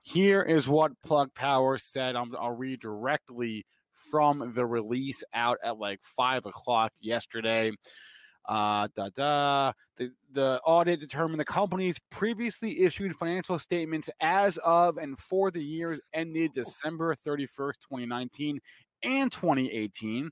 Here 0.04 0.40
is 0.40 0.68
what 0.68 0.92
Plug 1.02 1.34
Power 1.34 1.78
said. 1.78 2.14
I'm, 2.14 2.32
I'll 2.38 2.54
read 2.54 2.78
directly 2.78 3.66
from 4.12 4.52
the 4.54 4.64
release 4.64 5.24
out 5.34 5.58
at 5.64 5.78
like 5.78 5.98
five 6.04 6.46
o'clock 6.46 6.92
yesterday. 7.00 7.72
Uh, 8.46 8.88
da, 8.96 9.08
da. 9.14 9.72
The, 9.96 10.10
the 10.32 10.60
audit 10.64 11.00
determined 11.00 11.40
the 11.40 11.44
company's 11.44 11.98
previously 12.10 12.82
issued 12.82 13.14
financial 13.14 13.58
statements 13.58 14.10
as 14.20 14.58
of 14.58 14.96
and 14.96 15.18
for 15.18 15.50
the 15.50 15.62
years 15.62 16.00
ended 16.12 16.52
December 16.52 17.14
31st, 17.14 17.74
2019 17.88 18.60
and 19.04 19.30
2018 19.30 20.30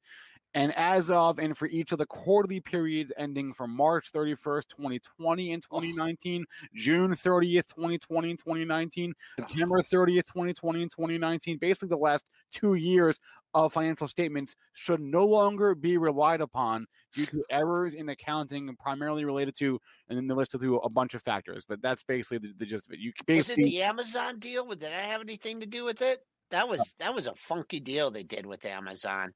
and 0.54 0.75
as 0.76 1.11
of 1.11 1.38
and 1.38 1.57
for 1.57 1.69
each 1.69 1.92
of 1.92 1.99
the 1.99 2.07
quarterly 2.07 2.61
periods 2.61 3.12
ending 3.16 3.52
from 3.52 3.71
March 3.71 4.11
31st, 4.12 4.69
2020 4.69 5.52
and 5.52 5.62
2019, 5.62 6.45
June 6.75 7.12
30th, 7.12 7.69
2020 7.69 8.30
and 8.30 8.38
2019, 8.38 9.14
September 9.38 9.80
30th, 9.80 10.26
2020 10.26 10.83
and 10.83 10.90
2019, 10.90 11.59
basically 11.59 11.88
the 11.88 11.97
last 11.97 12.30
two 12.50 12.75
years 12.75 13.21
of 13.54 13.73
financial 13.73 14.09
statements 14.09 14.57
should 14.73 15.00
no 15.00 15.25
longer 15.25 15.75
be 15.75 15.97
relied 15.99 16.40
upon 16.40 16.87
due 17.14 17.26
to 17.26 17.45
errors 17.50 17.95
in 17.95 18.09
accounting 18.09 18.75
primarily 18.76 19.25
related 19.25 19.54
to, 19.57 19.78
and 20.09 20.19
then 20.19 20.26
they 20.26 20.35
listed 20.35 20.61
through 20.61 20.78
a 20.80 20.88
bunch 20.88 21.14
of 21.14 21.23
factors. 21.23 21.64
But 21.69 21.80
that's 21.80 22.02
basically 22.02 22.38
the, 22.38 22.54
the 22.59 22.66
gist 22.66 22.87
of 22.87 22.95
it. 22.95 22.99
You 23.00 23.12
Was 23.28 23.50
it 23.50 23.57
the 23.57 23.83
Amazon 23.83 24.38
deal? 24.38 24.66
Did 24.66 24.92
I 24.92 25.02
have 25.02 25.21
anything 25.21 25.61
to 25.61 25.66
do 25.66 25.85
with 25.85 26.02
it? 26.02 26.21
That 26.50 26.69
was 26.69 26.97
that 26.99 27.14
was 27.14 27.28
a 27.28 27.35
funky 27.37 27.78
deal 27.78 28.11
they 28.11 28.25
did 28.25 28.45
with 28.45 28.64
Amazon. 28.64 29.33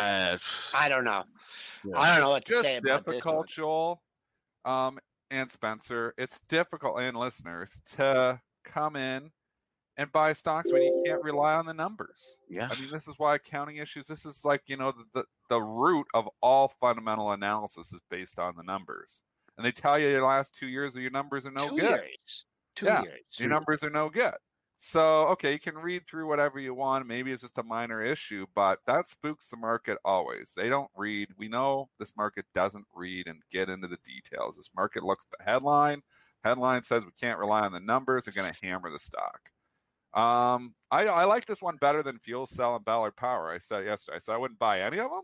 I, 0.00 0.04
uh, 0.32 0.38
I 0.74 0.88
don't 0.88 1.04
know. 1.04 1.24
Yeah. 1.84 1.98
I 1.98 2.10
don't 2.12 2.24
know 2.24 2.30
what 2.30 2.44
to 2.46 2.52
just 2.52 2.62
say 2.64 2.76
about 2.76 3.04
this. 3.04 3.06
one. 3.06 3.14
difficult, 3.16 3.48
Joel, 3.48 4.02
um, 4.64 4.98
and 5.30 5.50
Spencer. 5.50 6.14
It's 6.18 6.40
difficult, 6.40 7.00
and 7.00 7.16
listeners, 7.16 7.80
to 7.96 8.40
come 8.64 8.96
in 8.96 9.30
and 9.96 10.10
buy 10.12 10.32
stocks 10.32 10.72
when 10.72 10.82
you 10.82 11.02
can't 11.06 11.22
rely 11.22 11.54
on 11.54 11.66
the 11.66 11.74
numbers. 11.74 12.38
yeah. 12.48 12.68
I 12.70 12.80
mean, 12.80 12.90
this 12.90 13.08
is 13.08 13.14
why 13.18 13.34
accounting 13.34 13.76
issues. 13.76 14.06
This 14.06 14.24
is 14.26 14.44
like 14.44 14.62
you 14.66 14.76
know 14.76 14.92
the, 14.92 15.04
the 15.14 15.24
the 15.48 15.60
root 15.62 16.06
of 16.14 16.28
all 16.42 16.68
fundamental 16.68 17.32
analysis 17.32 17.92
is 17.92 18.00
based 18.10 18.38
on 18.38 18.54
the 18.56 18.62
numbers, 18.62 19.22
and 19.56 19.64
they 19.66 19.72
tell 19.72 19.98
you 19.98 20.08
your 20.08 20.24
last 20.26 20.54
two 20.54 20.66
years 20.68 20.94
of 20.96 21.02
your 21.02 21.10
numbers 21.10 21.46
are 21.46 21.50
no 21.50 21.68
Two 21.68 21.76
good. 21.76 22.00
years. 22.00 22.44
Two 22.76 22.86
Yeah, 22.86 23.02
years. 23.02 23.20
Your 23.38 23.48
numbers 23.48 23.82
are 23.82 23.90
no 23.90 24.08
good. 24.08 24.34
So, 24.80 25.26
okay, 25.30 25.52
you 25.52 25.58
can 25.58 25.74
read 25.74 26.06
through 26.06 26.28
whatever 26.28 26.60
you 26.60 26.72
want. 26.72 27.08
Maybe 27.08 27.32
it's 27.32 27.42
just 27.42 27.58
a 27.58 27.64
minor 27.64 28.00
issue, 28.00 28.46
but 28.54 28.78
that 28.86 29.08
spooks 29.08 29.48
the 29.48 29.56
market 29.56 29.98
always. 30.04 30.52
They 30.56 30.68
don't 30.68 30.90
read. 30.96 31.30
We 31.36 31.48
know 31.48 31.88
this 31.98 32.16
market 32.16 32.44
doesn't 32.54 32.86
read 32.94 33.26
and 33.26 33.42
get 33.50 33.68
into 33.68 33.88
the 33.88 33.98
details. 34.04 34.54
This 34.54 34.70
market 34.76 35.02
looks 35.02 35.26
at 35.32 35.38
the 35.38 35.50
headline. 35.50 36.02
Headline 36.44 36.84
says 36.84 37.04
we 37.04 37.10
can't 37.20 37.40
rely 37.40 37.62
on 37.62 37.72
the 37.72 37.80
numbers. 37.80 38.24
They're 38.24 38.34
going 38.34 38.52
to 38.52 38.66
hammer 38.66 38.88
the 38.88 39.00
stock. 39.00 39.40
Um, 40.14 40.74
I, 40.92 41.06
I 41.06 41.24
like 41.24 41.46
this 41.46 41.60
one 41.60 41.76
better 41.76 42.04
than 42.04 42.20
Fuel 42.20 42.46
Cell 42.46 42.76
and 42.76 42.84
Ballard 42.84 43.16
Power. 43.16 43.50
I 43.50 43.58
said 43.58 43.84
yesterday. 43.84 44.20
Said 44.20 44.34
I 44.34 44.38
wouldn't 44.38 44.60
buy 44.60 44.80
any 44.80 44.98
of 44.98 45.10
them, 45.10 45.22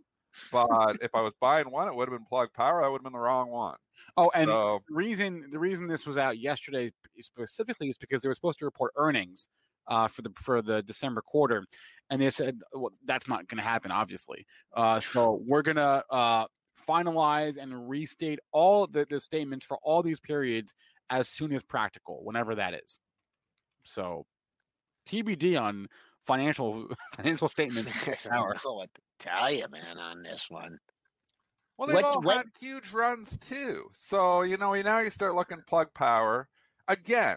but 0.53 0.97
if 1.03 1.14
I 1.14 1.21
was 1.21 1.33
buying 1.41 1.71
one, 1.71 1.88
it 1.88 1.95
would 1.95 2.09
have 2.09 2.19
been 2.19 2.26
Plug 2.26 2.53
Power. 2.53 2.83
That 2.83 2.91
would 2.91 2.99
have 2.99 3.05
been 3.05 3.12
the 3.12 3.19
wrong 3.19 3.50
one. 3.50 3.76
Oh, 4.17 4.31
and 4.35 4.49
so, 4.49 4.81
the 4.88 4.95
reason 4.95 5.49
the 5.50 5.59
reason 5.59 5.87
this 5.87 6.07
was 6.07 6.19
out 6.19 6.38
yesterday 6.38 6.93
specifically 7.21 7.88
is 7.88 7.97
because 7.97 8.23
they 8.23 8.29
were 8.29 8.35
supposed 8.35 8.59
to 8.59 8.64
report 8.64 8.93
earnings 8.97 9.49
uh, 9.88 10.09
for 10.09 10.23
the 10.23 10.31
for 10.37 10.62
the 10.62 10.83
December 10.83 11.23
quarter, 11.23 11.64
and 12.11 12.21
they 12.21 12.31
said 12.31 12.61
well, 12.73 12.93
that's 13.05 13.29
not 13.29 13.49
going 13.49 13.59
to 13.59 13.64
happen, 13.64 13.91
obviously. 13.91 14.47
Uh, 14.75 15.00
so 15.00 15.41
we're 15.47 15.62
going 15.62 15.76
to 15.76 16.05
uh, 16.11 16.47
finalize 16.88 17.57
and 17.57 17.88
restate 17.88 18.38
all 18.53 18.87
the, 18.87 19.07
the 19.09 19.21
statements 19.21 19.64
for 19.64 19.79
all 19.83 20.03
these 20.03 20.21
periods 20.21 20.75
as 21.11 21.29
soon 21.29 21.53
as 21.53 21.62
practical, 21.62 22.21
whenever 22.25 22.55
that 22.55 22.75
is. 22.75 22.99
So 23.85 24.26
TBD 25.09 25.61
on 25.61 25.88
financial 26.26 26.88
financial 27.16 27.49
statements. 27.49 27.90
I 28.31 28.35
don't 28.37 28.64
know 28.64 28.75
what 28.75 28.90
to 28.95 29.00
tell 29.19 29.50
you, 29.50 29.66
man, 29.71 29.99
on 29.99 30.23
this 30.23 30.47
one. 30.49 30.78
Well, 31.78 31.88
they've 31.88 31.97
What- 31.97 32.04
all 32.04 32.23
what- 32.23 32.37
had 32.37 32.47
huge 32.61 32.93
runs 32.93 33.37
too. 33.37 33.88
So 33.95 34.43
you 34.43 34.57
know, 34.57 34.75
now 34.83 35.00
you 35.00 35.11
start 35.11 35.35
looking 35.35 35.59
plug 35.69 35.93
power 35.95 36.49
again. 36.88 37.37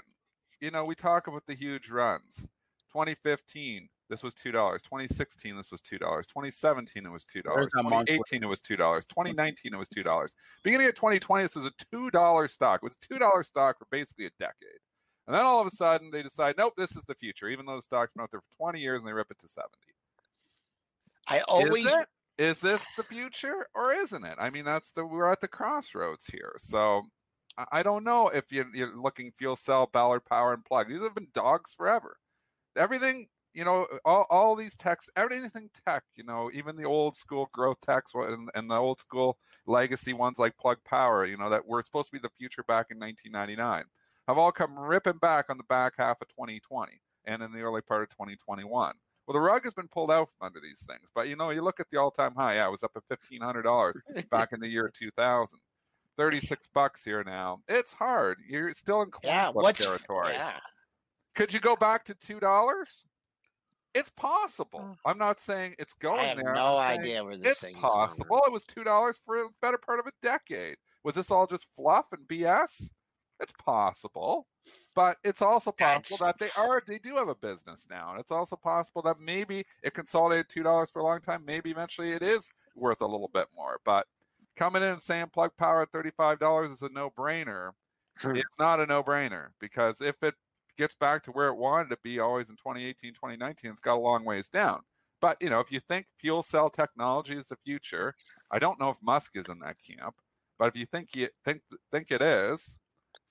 You 0.62 0.72
know, 0.72 0.86
we 0.86 0.96
talk 0.96 1.28
about 1.28 1.46
the 1.46 1.54
huge 1.54 1.90
runs. 1.90 2.48
2015, 2.94 3.88
this 4.10 4.24
was 4.24 4.34
two 4.34 4.52
dollars. 4.52 4.82
2016, 4.84 5.56
this 5.56 5.72
was 5.72 5.82
two 5.82 5.98
dollars. 6.00 6.26
2017, 6.28 7.06
it 7.06 7.12
was 7.12 7.26
two 7.26 7.42
dollars. 7.42 7.68
that 7.74 7.84
month 7.84 8.08
where- 8.10 8.18
2018, 8.18 8.44
it 8.44 8.48
was 8.50 8.62
two 8.62 8.76
dollars. 8.76 9.06
2019, 9.06 9.74
it 9.74 9.78
was 9.78 9.90
two 9.90 10.04
dollars. 10.04 10.36
Beginning 10.64 10.88
of 10.88 10.96
2020, 10.96 11.44
this 11.44 11.56
was 11.56 11.66
a 11.66 11.72
two 11.92 12.10
dollar 12.12 12.48
stock. 12.48 12.80
It 12.82 12.86
was 12.86 12.96
a 12.96 13.08
two 13.08 13.20
dollar 13.20 13.44
stock 13.44 13.78
for 13.78 13.86
basically 13.92 14.26
a 14.26 14.32
decade. 14.40 14.80
And 15.28 15.36
then 15.36 15.46
all 15.46 15.60
of 15.60 15.68
a 15.68 15.72
sudden, 15.72 16.10
they 16.10 16.24
decide, 16.24 16.56
nope, 16.58 16.74
this 16.78 16.96
is 16.96 17.04
the 17.04 17.16
future. 17.16 17.50
Even 17.50 17.66
though 17.66 17.76
the 17.76 17.82
stock's 17.82 18.14
been 18.14 18.24
out 18.24 18.32
there 18.32 18.42
for 18.42 18.58
20 18.72 18.80
years, 18.80 19.02
and 19.02 19.08
they 19.08 19.14
rip 19.14 19.30
it 19.30 19.40
to 19.40 19.50
70. 19.50 19.70
I 21.28 21.42
always 21.42 21.86
Is? 21.86 22.06
Is 22.38 22.62
this 22.62 22.86
the 22.96 23.04
future 23.04 23.68
or 23.76 23.92
isn't 23.94 24.24
it? 24.24 24.36
I 24.40 24.50
mean, 24.52 24.64
that's 24.64 24.92
the 24.92 25.06
we're 25.06 25.30
at 25.30 25.42
the 25.42 25.48
crossroads 25.48 26.28
here. 26.28 26.54
So 26.60 27.04
I- 27.58 27.66
I 27.72 27.84
don't 27.84 28.04
know 28.04 28.30
if 28.30 28.52
you're, 28.52 28.68
you're 28.74 28.96
looking 28.96 29.32
fuel 29.32 29.56
cell, 29.56 29.88
Ballard 29.92 30.24
Power, 30.26 30.54
and 30.54 30.64
Plug. 30.64 30.88
These 30.88 31.02
have 31.02 31.16
been 31.16 31.30
dogs 31.34 31.74
forever. 31.74 32.18
Everything, 32.78 33.28
you 33.54 33.66
know, 33.66 33.88
all, 34.06 34.28
all 34.30 34.56
these 34.56 34.78
techs, 34.78 35.10
everything 35.16 35.70
tech, 35.88 36.04
you 36.16 36.24
know, 36.24 36.52
even 36.54 36.76
the 36.76 36.86
old 36.86 37.18
school 37.18 37.50
growth 37.52 37.82
techs 37.82 38.14
and, 38.14 38.50
and 38.54 38.70
the 38.70 38.76
old 38.76 39.00
school 39.00 39.40
legacy 39.66 40.14
ones 40.14 40.38
like 40.38 40.56
Plug 40.58 40.78
Power, 40.86 41.26
you 41.26 41.38
know, 41.38 41.50
that 41.50 41.66
were 41.68 41.82
supposed 41.82 42.12
to 42.12 42.18
be 42.18 42.22
the 42.22 42.30
future 42.38 42.64
back 42.64 42.88
in 42.92 43.00
1999, 43.00 43.86
have 44.28 44.38
all 44.38 44.52
come 44.52 44.78
ripping 44.78 45.18
back 45.18 45.46
on 45.50 45.58
the 45.58 45.64
back 45.64 45.94
half 45.98 46.22
of 46.22 46.28
2020 46.30 46.94
and 47.26 47.42
in 47.42 47.52
the 47.52 47.62
early 47.62 47.82
part 47.82 48.04
of 48.04 48.10
2021. 48.10 48.94
Well, 49.28 49.34
the 49.34 49.40
rug 49.42 49.66
has 49.66 49.74
been 49.74 49.90
pulled 49.90 50.12
out 50.12 50.30
from 50.30 50.46
under 50.48 50.60
these 50.62 50.86
things. 50.88 51.10
But 51.14 51.28
you 51.28 51.36
know, 51.36 51.50
you 51.50 51.62
look 51.62 51.80
at 51.80 51.88
the 51.92 52.00
all-time 52.00 52.34
high. 52.36 52.56
Yeah, 52.56 52.68
it 52.68 52.72
was 52.72 52.84
up 52.84 52.92
at 52.96 53.04
fifteen 53.10 53.42
hundred 53.42 53.64
dollars 53.64 54.00
back 54.32 54.54
in 54.54 54.60
the 54.62 54.70
year 54.70 54.90
two 54.94 55.12
thousand. 55.12 55.60
Thirty-six 56.18 56.68
bucks 56.74 57.04
here 57.04 57.24
now. 57.24 57.60
It's 57.68 57.94
hard. 57.94 58.38
You're 58.48 58.74
still 58.74 59.02
in 59.02 59.12
yeah, 59.24 59.52
territory. 59.74 60.34
yeah. 60.34 60.54
Could 61.36 61.54
you 61.54 61.60
go 61.60 61.76
back 61.76 62.06
to 62.06 62.16
two 62.16 62.40
dollars? 62.40 63.06
It's 63.94 64.10
possible. 64.12 64.98
I'm 65.06 65.18
not 65.18 65.40
saying 65.40 65.76
it's 65.78 65.94
going 65.94 66.20
I 66.20 66.24
have 66.26 66.38
there. 66.38 66.54
no 66.54 66.78
idea 66.78 67.24
where 67.24 67.36
this 67.38 67.54
It's 67.54 67.62
thing 67.62 67.76
is 67.76 67.82
possible. 67.82 68.42
It 68.46 68.52
was 68.52 68.64
two 68.64 68.84
dollars 68.84 69.20
for 69.24 69.38
a 69.44 69.48
better 69.62 69.78
part 69.78 70.00
of 70.00 70.08
a 70.08 70.12
decade. 70.22 70.78
Was 71.04 71.16
this 71.16 71.32
all 71.32 71.48
just 71.48 71.68
fluff 71.76 72.08
and 72.12 72.28
BS? 72.28 72.92
It's 73.40 73.54
possible, 73.54 74.48
but 74.96 75.18
it's 75.24 75.42
also 75.42 75.72
possible 75.72 76.18
That's- 76.18 76.40
that 76.40 76.40
they 76.40 76.62
are 76.62 76.82
they 76.86 76.98
do 76.98 77.16
have 77.18 77.28
a 77.28 77.36
business 77.36 77.88
now, 77.90 78.12
and 78.12 78.20
it's 78.20 78.32
also 78.32 78.56
possible 78.56 79.02
that 79.04 79.20
maybe 79.20 79.66
it 79.84 79.94
consolidated 79.94 80.50
two 80.50 80.64
dollars 80.64 80.90
for 80.90 81.00
a 81.00 81.04
long 81.04 81.22
time. 81.22 81.46
Maybe 81.46 81.70
eventually 81.70 82.14
it 82.14 82.24
is 82.24 82.50
worth 82.76 83.02
a 83.02 83.06
little 83.06 83.30
bit 83.34 83.48
more. 83.56 83.80
But 83.86 84.08
coming 84.56 84.82
in 84.82 84.90
and 84.90 85.02
saying 85.02 85.28
plug 85.34 85.52
power 85.58 85.84
at 85.84 85.92
thirty 85.92 86.12
five 86.12 86.40
dollars 86.40 86.72
is 86.72 86.82
a 86.82 86.90
no 86.90 87.12
brainer. 87.12 87.72
It's 88.24 88.58
not 88.58 88.80
a 88.80 88.88
no 88.88 89.04
brainer 89.04 89.50
because 89.60 90.02
if 90.02 90.24
it 90.24 90.34
gets 90.78 90.96
back 90.96 91.24
to 91.24 91.32
where 91.32 91.50
it 91.50 91.58
wanted 91.58 91.90
to 91.90 91.98
be 92.04 92.20
always 92.20 92.50
in 92.50 92.56
2018 92.56 93.14
2019 93.14 93.72
it's 93.72 93.82
got 93.82 93.96
a 93.96 94.00
long 94.00 94.24
ways 94.24 94.48
down 94.48 94.82
but 95.20 95.36
you 95.42 95.50
know 95.50 95.60
if 95.60 95.72
you 95.72 95.80
think 95.80 96.06
fuel 96.18 96.44
cell 96.44 96.70
technology 96.70 97.36
is 97.36 97.48
the 97.48 97.58
future 97.66 98.14
i 98.52 98.60
don't 98.60 98.80
know 98.80 98.90
if 98.90 98.98
musk 99.02 99.36
is 99.36 99.50
in 99.50 99.60
that 99.60 99.76
camp 99.82 100.16
but 100.60 100.68
if 100.68 100.76
you 100.76 100.86
think 100.86 101.10
you 101.16 101.28
think 101.44 101.62
think 101.92 102.12
it 102.12 102.22
is 102.22 102.78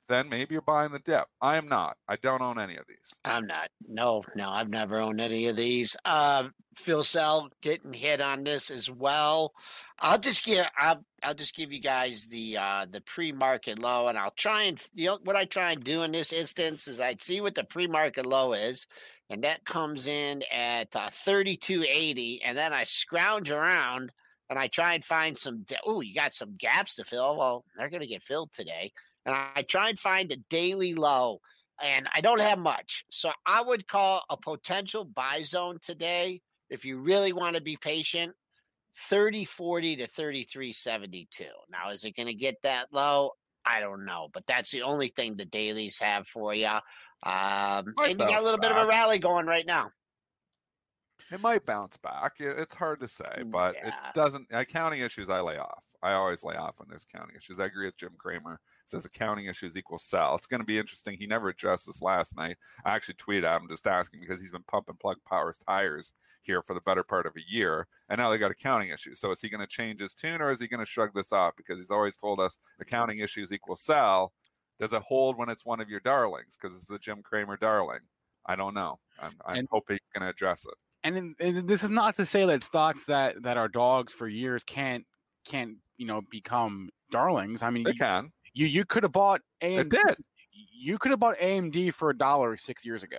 then 0.08 0.28
maybe 0.28 0.54
you're 0.54 0.62
buying 0.62 0.92
the 0.92 0.98
dip. 0.98 1.24
I 1.40 1.56
am 1.56 1.68
not. 1.68 1.96
I 2.08 2.16
don't 2.16 2.42
own 2.42 2.58
any 2.58 2.76
of 2.76 2.84
these. 2.88 3.12
I'm 3.24 3.46
not. 3.46 3.68
No, 3.88 4.22
no, 4.34 4.48
I've 4.48 4.68
never 4.68 5.00
owned 5.00 5.20
any 5.20 5.48
of 5.48 5.56
these. 5.56 5.96
Uh, 6.04 6.48
FuelCell 6.76 7.48
getting 7.62 7.92
hit 7.92 8.20
on 8.20 8.44
this 8.44 8.70
as 8.70 8.90
well. 8.90 9.52
I'll 9.98 10.18
just 10.18 10.44
give 10.44 10.66
I'll 10.78 11.02
I'll 11.22 11.34
just 11.34 11.56
give 11.56 11.72
you 11.72 11.80
guys 11.80 12.26
the 12.26 12.58
uh 12.58 12.86
the 12.90 13.00
pre-market 13.00 13.78
low 13.78 14.08
and 14.08 14.18
I'll 14.18 14.32
try 14.32 14.64
and 14.64 14.80
you 14.94 15.06
know 15.06 15.18
what 15.24 15.36
I 15.36 15.46
try 15.46 15.72
and 15.72 15.82
do 15.82 16.02
in 16.02 16.12
this 16.12 16.32
instance 16.32 16.86
is 16.86 17.00
I'd 17.00 17.22
see 17.22 17.40
what 17.40 17.54
the 17.54 17.64
pre-market 17.64 18.26
low 18.26 18.52
is 18.52 18.86
and 19.30 19.42
that 19.44 19.64
comes 19.64 20.06
in 20.06 20.42
at 20.52 20.94
uh, 20.94 21.08
3280 21.10 22.42
and 22.44 22.56
then 22.56 22.72
I 22.72 22.84
scrounge 22.84 23.50
around 23.50 24.12
and 24.50 24.58
I 24.58 24.68
try 24.68 24.94
and 24.94 25.04
find 25.04 25.36
some 25.36 25.64
oh 25.86 26.02
you 26.02 26.14
got 26.14 26.34
some 26.34 26.56
gaps 26.58 26.96
to 26.96 27.04
fill 27.04 27.38
well 27.38 27.64
they're 27.76 27.88
going 27.90 28.02
to 28.02 28.06
get 28.06 28.22
filled 28.22 28.52
today 28.52 28.92
and 29.26 29.36
I 29.54 29.62
try 29.62 29.90
and 29.90 29.98
find 29.98 30.32
a 30.32 30.36
daily 30.48 30.94
low 30.94 31.40
and 31.82 32.08
I 32.14 32.22
don't 32.22 32.40
have 32.40 32.58
much 32.58 33.04
so 33.10 33.30
I 33.44 33.60
would 33.60 33.86
call 33.86 34.22
a 34.30 34.36
potential 34.36 35.04
buy 35.04 35.42
zone 35.42 35.78
today 35.82 36.40
if 36.70 36.84
you 36.84 36.98
really 37.00 37.32
want 37.32 37.56
to 37.56 37.62
be 37.62 37.76
patient 37.76 38.32
30 39.10 39.44
40 39.44 39.96
to 39.96 40.06
33 40.06 40.72
72 40.72 41.44
now 41.70 41.90
is 41.90 42.04
it 42.04 42.16
going 42.16 42.28
to 42.28 42.34
get 42.34 42.56
that 42.62 42.86
low 42.92 43.32
I 43.66 43.80
don't 43.80 44.04
know, 44.04 44.28
but 44.32 44.44
that's 44.46 44.70
the 44.70 44.82
only 44.82 45.08
thing 45.08 45.36
the 45.36 45.44
dailies 45.44 45.98
have 45.98 46.28
for 46.28 46.54
you. 46.54 46.66
Um, 46.66 47.94
and 47.98 48.10
you 48.10 48.16
got 48.16 48.40
a 48.40 48.44
little 48.44 48.60
bit 48.60 48.70
of 48.70 48.76
a 48.76 48.86
rally 48.86 49.18
going 49.18 49.46
right 49.46 49.66
now. 49.66 49.90
It 51.32 51.40
might 51.40 51.66
bounce 51.66 51.96
back. 51.96 52.34
It's 52.38 52.76
hard 52.76 53.00
to 53.00 53.08
say, 53.08 53.42
but 53.44 53.74
yeah. 53.74 53.88
it 53.88 53.94
doesn't. 54.14 54.46
Accounting 54.52 55.00
issues, 55.00 55.28
I 55.28 55.40
lay 55.40 55.58
off. 55.58 55.82
I 56.02 56.12
always 56.12 56.44
lay 56.44 56.54
off 56.54 56.74
when 56.78 56.88
there's 56.88 57.06
accounting 57.10 57.36
issues. 57.36 57.60
I 57.60 57.66
agree 57.66 57.86
with 57.86 57.96
Jim 57.96 58.12
Cramer. 58.18 58.60
Says 58.84 59.04
accounting 59.04 59.46
issues 59.46 59.76
equal 59.76 59.98
sell. 59.98 60.34
It's 60.34 60.46
going 60.46 60.60
to 60.60 60.66
be 60.66 60.78
interesting. 60.78 61.16
He 61.18 61.26
never 61.26 61.48
addressed 61.48 61.86
this 61.86 62.02
last 62.02 62.36
night. 62.36 62.56
I 62.84 62.94
actually 62.94 63.14
tweeted 63.14 63.44
at 63.44 63.60
him 63.60 63.68
just 63.68 63.86
asking 63.86 64.20
because 64.20 64.40
he's 64.40 64.52
been 64.52 64.62
pumping 64.68 64.96
plug 65.00 65.16
powers 65.28 65.58
tires 65.58 66.12
here 66.42 66.62
for 66.62 66.74
the 66.74 66.80
better 66.80 67.02
part 67.02 67.26
of 67.26 67.34
a 67.36 67.52
year, 67.52 67.88
and 68.08 68.18
now 68.18 68.30
they 68.30 68.38
got 68.38 68.52
accounting 68.52 68.90
issues. 68.90 69.20
So 69.20 69.32
is 69.32 69.40
he 69.40 69.48
going 69.48 69.60
to 69.60 69.66
change 69.66 70.00
his 70.00 70.14
tune 70.14 70.40
or 70.40 70.50
is 70.50 70.60
he 70.60 70.68
going 70.68 70.84
to 70.84 70.86
shrug 70.86 71.10
this 71.14 71.32
off? 71.32 71.54
Because 71.56 71.78
he's 71.78 71.90
always 71.90 72.16
told 72.16 72.38
us 72.38 72.58
accounting 72.80 73.18
issues 73.18 73.52
equal 73.52 73.76
sell. 73.76 74.32
Does 74.78 74.92
it 74.92 75.02
hold 75.02 75.36
when 75.36 75.48
it's 75.48 75.64
one 75.64 75.80
of 75.80 75.88
your 75.88 76.00
darlings? 76.00 76.56
Because 76.60 76.76
it's 76.76 76.86
the 76.86 76.98
Jim 76.98 77.22
Cramer 77.22 77.56
darling. 77.56 78.00
I 78.44 78.54
don't 78.54 78.74
know. 78.74 79.00
I'm, 79.20 79.32
I'm 79.44 79.56
and, 79.58 79.68
hoping 79.70 79.94
he's 79.94 80.20
going 80.20 80.26
to 80.26 80.30
address 80.30 80.64
it 80.64 80.74
and, 81.14 81.36
and 81.38 81.68
this 81.68 81.84
is 81.84 81.90
not 81.90 82.16
to 82.16 82.26
say 82.26 82.44
that 82.46 82.64
stocks 82.64 83.04
that 83.04 83.42
that 83.42 83.56
are 83.56 83.68
dogs 83.68 84.12
for 84.12 84.28
years 84.28 84.64
can't 84.64 85.04
can't 85.46 85.76
you 85.96 86.06
know 86.06 86.22
become 86.30 86.90
darlings. 87.10 87.62
I 87.62 87.70
mean, 87.70 87.84
they 87.84 87.92
you, 87.92 87.96
can. 87.96 88.32
You 88.52 88.66
you 88.66 88.84
could 88.84 89.02
have 89.02 89.12
bought 89.12 89.40
AMD. 89.62 89.80
It 89.80 89.88
did. 89.90 90.16
You 90.78 90.98
could 90.98 91.10
have 91.10 91.20
bought 91.20 91.38
AMD 91.38 91.94
for 91.94 92.10
a 92.10 92.16
dollar 92.16 92.56
six 92.56 92.84
years 92.84 93.02
ago, 93.02 93.18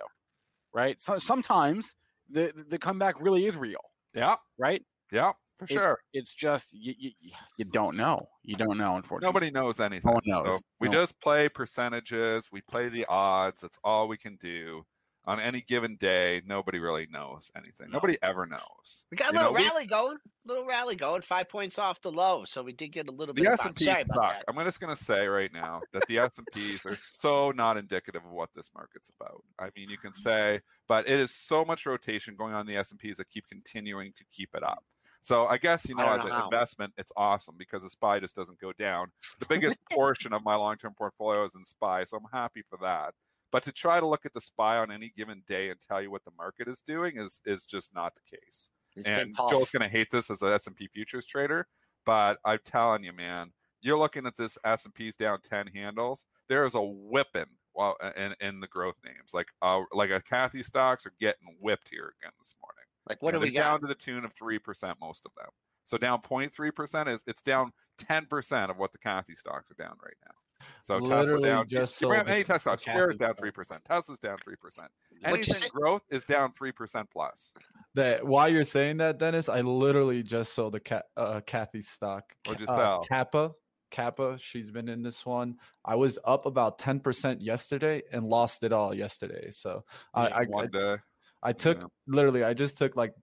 right? 0.72 1.00
So 1.00 1.18
sometimes 1.18 1.94
the 2.30 2.52
the 2.68 2.78
comeback 2.78 3.20
really 3.20 3.46
is 3.46 3.56
real. 3.56 3.80
Yeah. 4.14 4.36
Right. 4.58 4.82
Yeah. 5.10 5.32
For 5.56 5.64
it's, 5.64 5.72
sure. 5.72 5.98
It's 6.12 6.32
just 6.32 6.72
you, 6.72 6.94
you, 6.96 7.10
you, 7.56 7.64
don't 7.64 7.96
know. 7.96 8.28
You 8.44 8.54
don't 8.54 8.78
know, 8.78 8.94
unfortunately. 8.94 9.26
Nobody 9.26 9.50
knows 9.50 9.80
anything. 9.80 10.08
No 10.08 10.12
one 10.12 10.22
knows. 10.24 10.60
So 10.60 10.64
we 10.78 10.88
no. 10.88 11.00
just 11.00 11.20
play 11.20 11.48
percentages. 11.48 12.48
We 12.52 12.60
play 12.60 12.88
the 12.88 13.04
odds. 13.06 13.62
That's 13.62 13.76
all 13.82 14.06
we 14.06 14.16
can 14.16 14.36
do 14.36 14.84
on 15.28 15.38
any 15.40 15.60
given 15.60 15.94
day, 15.96 16.40
nobody 16.46 16.78
really 16.78 17.06
knows 17.10 17.52
anything. 17.54 17.88
No. 17.90 17.98
Nobody 17.98 18.16
ever 18.22 18.46
knows. 18.46 19.04
We 19.10 19.18
got 19.18 19.30
a 19.30 19.36
little 19.36 19.52
know, 19.52 19.58
rally 19.58 19.82
we, 19.82 19.86
going, 19.86 20.16
little 20.46 20.64
rally 20.64 20.96
going, 20.96 21.20
five 21.20 21.50
points 21.50 21.78
off 21.78 22.00
the 22.00 22.10
low, 22.10 22.46
so 22.46 22.62
we 22.62 22.72
did 22.72 22.92
get 22.92 23.08
a 23.08 23.10
little 23.10 23.34
the 23.34 23.42
bit. 23.42 23.48
The 23.48 23.52
S 23.52 23.66
and 23.66 23.76
P 23.76 23.84
suck. 23.84 24.42
I'm 24.48 24.56
just 24.64 24.80
going 24.80 24.96
to 24.96 25.00
say 25.00 25.26
right 25.26 25.52
now 25.52 25.82
that 25.92 26.06
the 26.06 26.18
S 26.18 26.38
and 26.38 26.46
P's 26.54 26.80
are 26.86 26.96
so 27.02 27.50
not 27.50 27.76
indicative 27.76 28.24
of 28.24 28.30
what 28.30 28.48
this 28.54 28.70
market's 28.74 29.10
about. 29.20 29.44
I 29.58 29.68
mean, 29.76 29.90
you 29.90 29.98
can 29.98 30.12
mm-hmm. 30.12 30.22
say, 30.22 30.60
but 30.88 31.06
it 31.06 31.20
is 31.20 31.34
so 31.34 31.62
much 31.62 31.84
rotation 31.84 32.34
going 32.34 32.54
on 32.54 32.62
in 32.62 32.66
the 32.66 32.78
S 32.78 32.90
and 32.90 32.98
P's 32.98 33.18
that 33.18 33.28
keep 33.28 33.46
continuing 33.48 34.14
to 34.16 34.24
keep 34.32 34.48
it 34.54 34.62
up. 34.62 34.82
So 35.20 35.46
I 35.46 35.58
guess 35.58 35.86
you 35.86 35.94
know, 35.94 36.08
as 36.08 36.24
an 36.24 36.42
investment, 36.42 36.94
it's 36.96 37.12
awesome 37.18 37.56
because 37.58 37.82
the 37.82 37.90
SPY 37.90 38.20
just 38.20 38.34
doesn't 38.34 38.60
go 38.60 38.72
down. 38.72 39.08
The 39.40 39.46
biggest 39.50 39.76
portion 39.92 40.32
of 40.32 40.42
my 40.42 40.54
long-term 40.54 40.94
portfolio 40.96 41.44
is 41.44 41.54
in 41.54 41.66
SPY, 41.66 42.04
so 42.04 42.16
I'm 42.16 42.24
happy 42.32 42.62
for 42.70 42.78
that. 42.80 43.12
But 43.50 43.62
to 43.64 43.72
try 43.72 44.00
to 44.00 44.06
look 44.06 44.26
at 44.26 44.34
the 44.34 44.40
SPY 44.40 44.76
on 44.76 44.90
any 44.90 45.12
given 45.16 45.42
day 45.46 45.70
and 45.70 45.80
tell 45.80 46.02
you 46.02 46.10
what 46.10 46.24
the 46.24 46.32
market 46.36 46.68
is 46.68 46.80
doing 46.80 47.16
is 47.16 47.40
is 47.46 47.64
just 47.64 47.94
not 47.94 48.14
the 48.14 48.36
case. 48.36 48.70
It's 48.96 49.08
and 49.08 49.34
Joel's 49.50 49.70
going 49.70 49.82
to 49.82 49.88
hate 49.88 50.08
this 50.10 50.30
as 50.30 50.42
an 50.42 50.52
S&P 50.52 50.88
futures 50.88 51.26
trader, 51.26 51.68
but 52.04 52.38
I'm 52.44 52.58
telling 52.64 53.04
you, 53.04 53.12
man, 53.12 53.52
you're 53.80 53.98
looking 53.98 54.26
at 54.26 54.36
this 54.36 54.58
S&P's 54.64 55.14
down 55.14 55.38
10 55.40 55.68
handles. 55.68 56.24
There 56.48 56.64
is 56.64 56.74
a 56.74 56.82
whipping 56.82 57.46
well 57.74 57.96
in, 58.16 58.34
in 58.40 58.60
the 58.60 58.66
growth 58.66 58.96
names. 59.04 59.32
Like 59.32 59.48
uh, 59.62 59.82
like 59.92 60.10
a 60.10 60.20
Cathie 60.20 60.64
stocks 60.64 61.06
are 61.06 61.12
getting 61.20 61.56
whipped 61.60 61.88
here 61.90 62.12
again 62.20 62.32
this 62.38 62.54
morning. 62.60 62.84
Like 63.08 63.22
what 63.22 63.34
and 63.34 63.42
do 63.42 63.48
we 63.48 63.54
down 63.54 63.80
to 63.80 63.86
the 63.86 63.94
tune 63.94 64.24
of 64.24 64.34
3% 64.34 64.60
most 65.00 65.24
of 65.24 65.32
them. 65.36 65.50
So 65.84 65.96
down 65.96 66.20
0.3% 66.20 67.08
is 67.08 67.24
it's 67.26 67.40
down 67.40 67.72
10% 67.98 68.70
of 68.70 68.76
what 68.76 68.92
the 68.92 68.98
Cathie 68.98 69.34
stocks 69.34 69.70
are 69.70 69.82
down 69.82 69.96
right 70.02 70.16
now. 70.26 70.34
So 70.82 70.96
Literally 70.96 71.24
Tesla 71.24 71.40
down. 71.40 71.68
Just 71.68 72.00
you, 72.00 72.12
any 72.12 72.44
Tesla 72.44 72.58
stock, 72.58 72.80
Square 72.80 73.10
is 73.10 73.16
down 73.16 73.34
three 73.34 73.50
percent. 73.50 73.84
Tesla's 73.84 74.18
down 74.18 74.36
three 74.42 74.56
percent. 74.56 74.88
Anything 75.24 75.68
growth 75.72 76.02
is 76.10 76.24
down 76.24 76.52
three 76.52 76.72
percent 76.72 77.08
plus. 77.12 77.52
That 77.94 78.26
while 78.26 78.48
you're 78.48 78.64
saying 78.64 78.98
that, 78.98 79.18
Dennis, 79.18 79.48
I 79.48 79.60
literally 79.60 80.22
just 80.22 80.54
sold 80.54 80.74
a 80.74 80.80
cat, 80.80 81.06
uh, 81.16 81.40
Cathie 81.46 81.82
stock. 81.82 82.24
What'd 82.46 82.60
you 82.60 82.66
uh, 82.66 82.76
sell? 82.76 83.04
Kappa. 83.08 83.52
Kappa, 83.90 84.36
she's 84.38 84.70
been 84.70 84.88
in 84.88 85.02
this 85.02 85.24
one. 85.24 85.56
I 85.84 85.96
was 85.96 86.18
up 86.24 86.44
about 86.44 86.78
10% 86.78 87.42
yesterday 87.42 88.02
and 88.12 88.26
lost 88.26 88.62
it 88.62 88.72
all 88.72 88.94
yesterday. 88.94 89.50
So 89.50 89.84
yeah, 90.14 90.22
I, 90.22 90.26
I, 90.26 90.46
I, 90.62 90.96
I, 91.42 91.52
took 91.52 91.80
yeah. 91.80 91.86
literally, 92.06 92.44
I 92.44 92.52
just 92.52 92.76
took 92.76 92.96
like 92.96 93.14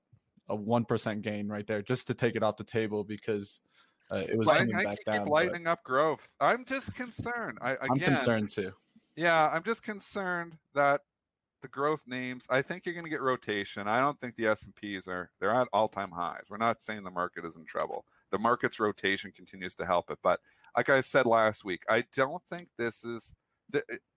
a 0.50 0.58
1% 0.58 1.22
gain 1.22 1.48
right 1.48 1.66
there 1.66 1.82
just 1.82 2.08
to 2.08 2.14
take 2.14 2.36
it 2.36 2.44
off 2.44 2.58
the 2.58 2.64
table 2.64 3.04
because 3.04 3.60
uh, 4.12 4.18
it 4.18 4.38
was 4.38 4.48
coming 4.48 4.76
I, 4.76 4.84
back 4.84 5.00
I 5.08 5.12
down. 5.12 5.26
Keep 5.26 5.32
lightening 5.32 5.63
but... 5.63 5.72
up 5.72 5.84
growth. 5.84 6.30
I'm 6.39 6.65
just 6.65 6.94
concerned. 6.96 7.58
I, 7.62 7.72
again, 7.72 7.89
I'm 7.91 8.00
concerned 8.00 8.50
too. 8.50 8.72
Yeah, 9.15 9.50
I'm 9.52 9.63
just 9.63 9.84
concerned 9.84 10.58
that 10.74 11.02
the 11.62 11.68
growth 11.70 12.04
names. 12.06 12.46
I 12.50 12.62
think 12.62 12.86
you're 12.86 12.94
going 12.94 13.06
to 13.06 13.10
get 13.10 13.22
rotation. 13.22 13.88
I 13.88 14.00
don't 14.00 14.20
think 14.20 14.36
the 14.36 14.48
S 14.48 14.65
and 14.65 14.76
P's 14.76 15.08
are 15.08 15.32
they're 15.39 15.54
at 15.54 15.68
all 15.74 15.88
time 15.88 16.12
highs. 16.12 16.46
We're 16.50 16.58
not 16.58 16.82
saying 16.82 17.04
the 17.04 17.12
market 17.12 17.46
is 17.46 17.56
in 17.56 17.65
trouble. 17.65 18.06
The 18.30 18.38
market's 18.38 18.80
rotation 18.80 19.32
continues 19.32 19.74
to 19.76 19.86
help 19.86 20.12
it, 20.12 20.20
but 20.22 20.39
like 20.76 20.89
I 20.89 21.02
said 21.02 21.26
last 21.26 21.65
week, 21.65 21.84
I 21.89 22.04
don't 22.15 22.44
think 22.44 22.68
this 22.78 23.04
is. 23.04 23.34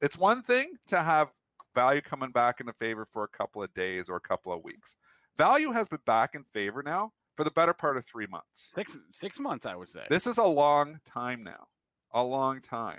It's 0.03 0.19
one 0.19 0.43
thing 0.43 0.73
to 0.89 1.03
have 1.03 1.31
value 1.75 2.03
coming 2.03 2.31
back 2.31 2.61
into 2.61 2.73
favor 2.75 3.07
for 3.11 3.25
a 3.25 3.29
couple 3.29 3.63
of 3.63 3.73
days 3.73 4.11
or 4.11 4.17
a 4.17 4.21
couple 4.21 4.53
of 4.53 4.63
weeks. 4.63 4.97
Value 5.39 5.71
has 5.73 5.89
been 5.89 6.01
back 6.05 6.35
in 6.35 6.45
favor 6.53 6.83
now 6.83 7.13
for 7.39 7.45
the 7.45 7.53
better 7.53 7.73
part 7.73 7.97
of 7.97 8.05
three 8.05 8.27
months. 8.27 8.73
Six 8.75 8.99
six 9.13 9.39
months, 9.39 9.65
I 9.65 9.77
would 9.77 9.89
say. 9.89 10.03
This 10.11 10.27
is 10.27 10.39
a 10.39 10.45
long 10.45 10.99
time 11.07 11.45
now, 11.45 11.69
a 12.13 12.25
long 12.25 12.61
time. 12.61 12.99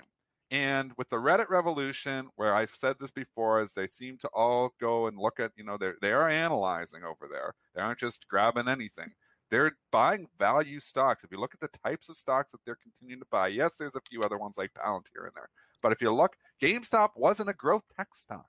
And 0.50 0.92
with 0.96 1.10
the 1.10 1.16
Reddit 1.16 1.50
revolution, 1.50 2.30
where 2.36 2.54
I've 2.54 2.70
said 2.70 2.96
this 2.98 3.10
before, 3.10 3.60
as 3.60 3.74
they 3.74 3.86
seem 3.86 4.16
to 4.16 4.28
all 4.28 4.70
go 4.80 5.06
and 5.06 5.18
look 5.18 5.38
at, 5.40 5.52
you 5.56 5.62
know, 5.62 5.76
they're 5.76 5.96
they 6.00 6.10
are 6.12 6.26
analyzing 6.26 7.04
over 7.04 7.28
there. 7.30 7.52
They 7.74 7.82
aren't 7.82 8.00
just 8.00 8.28
grabbing 8.28 8.66
anything. 8.66 9.10
They're 9.50 9.72
buying 9.92 10.26
value 10.38 10.80
stocks. 10.80 11.22
If 11.22 11.30
you 11.30 11.38
look 11.38 11.52
at 11.52 11.60
the 11.60 11.78
types 11.86 12.08
of 12.08 12.16
stocks 12.16 12.52
that 12.52 12.60
they're 12.64 12.78
continuing 12.82 13.20
to 13.20 13.26
buy, 13.30 13.48
yes, 13.48 13.76
there's 13.76 13.96
a 13.96 14.00
few 14.08 14.22
other 14.22 14.38
ones 14.38 14.56
like 14.56 14.70
Palantir 14.72 15.26
in 15.26 15.32
there. 15.34 15.50
But 15.82 15.92
if 15.92 16.00
you 16.00 16.14
look, 16.14 16.36
GameStop 16.62 17.10
wasn't 17.14 17.50
a 17.50 17.54
growth 17.54 17.84
tech 17.94 18.14
stock. 18.14 18.46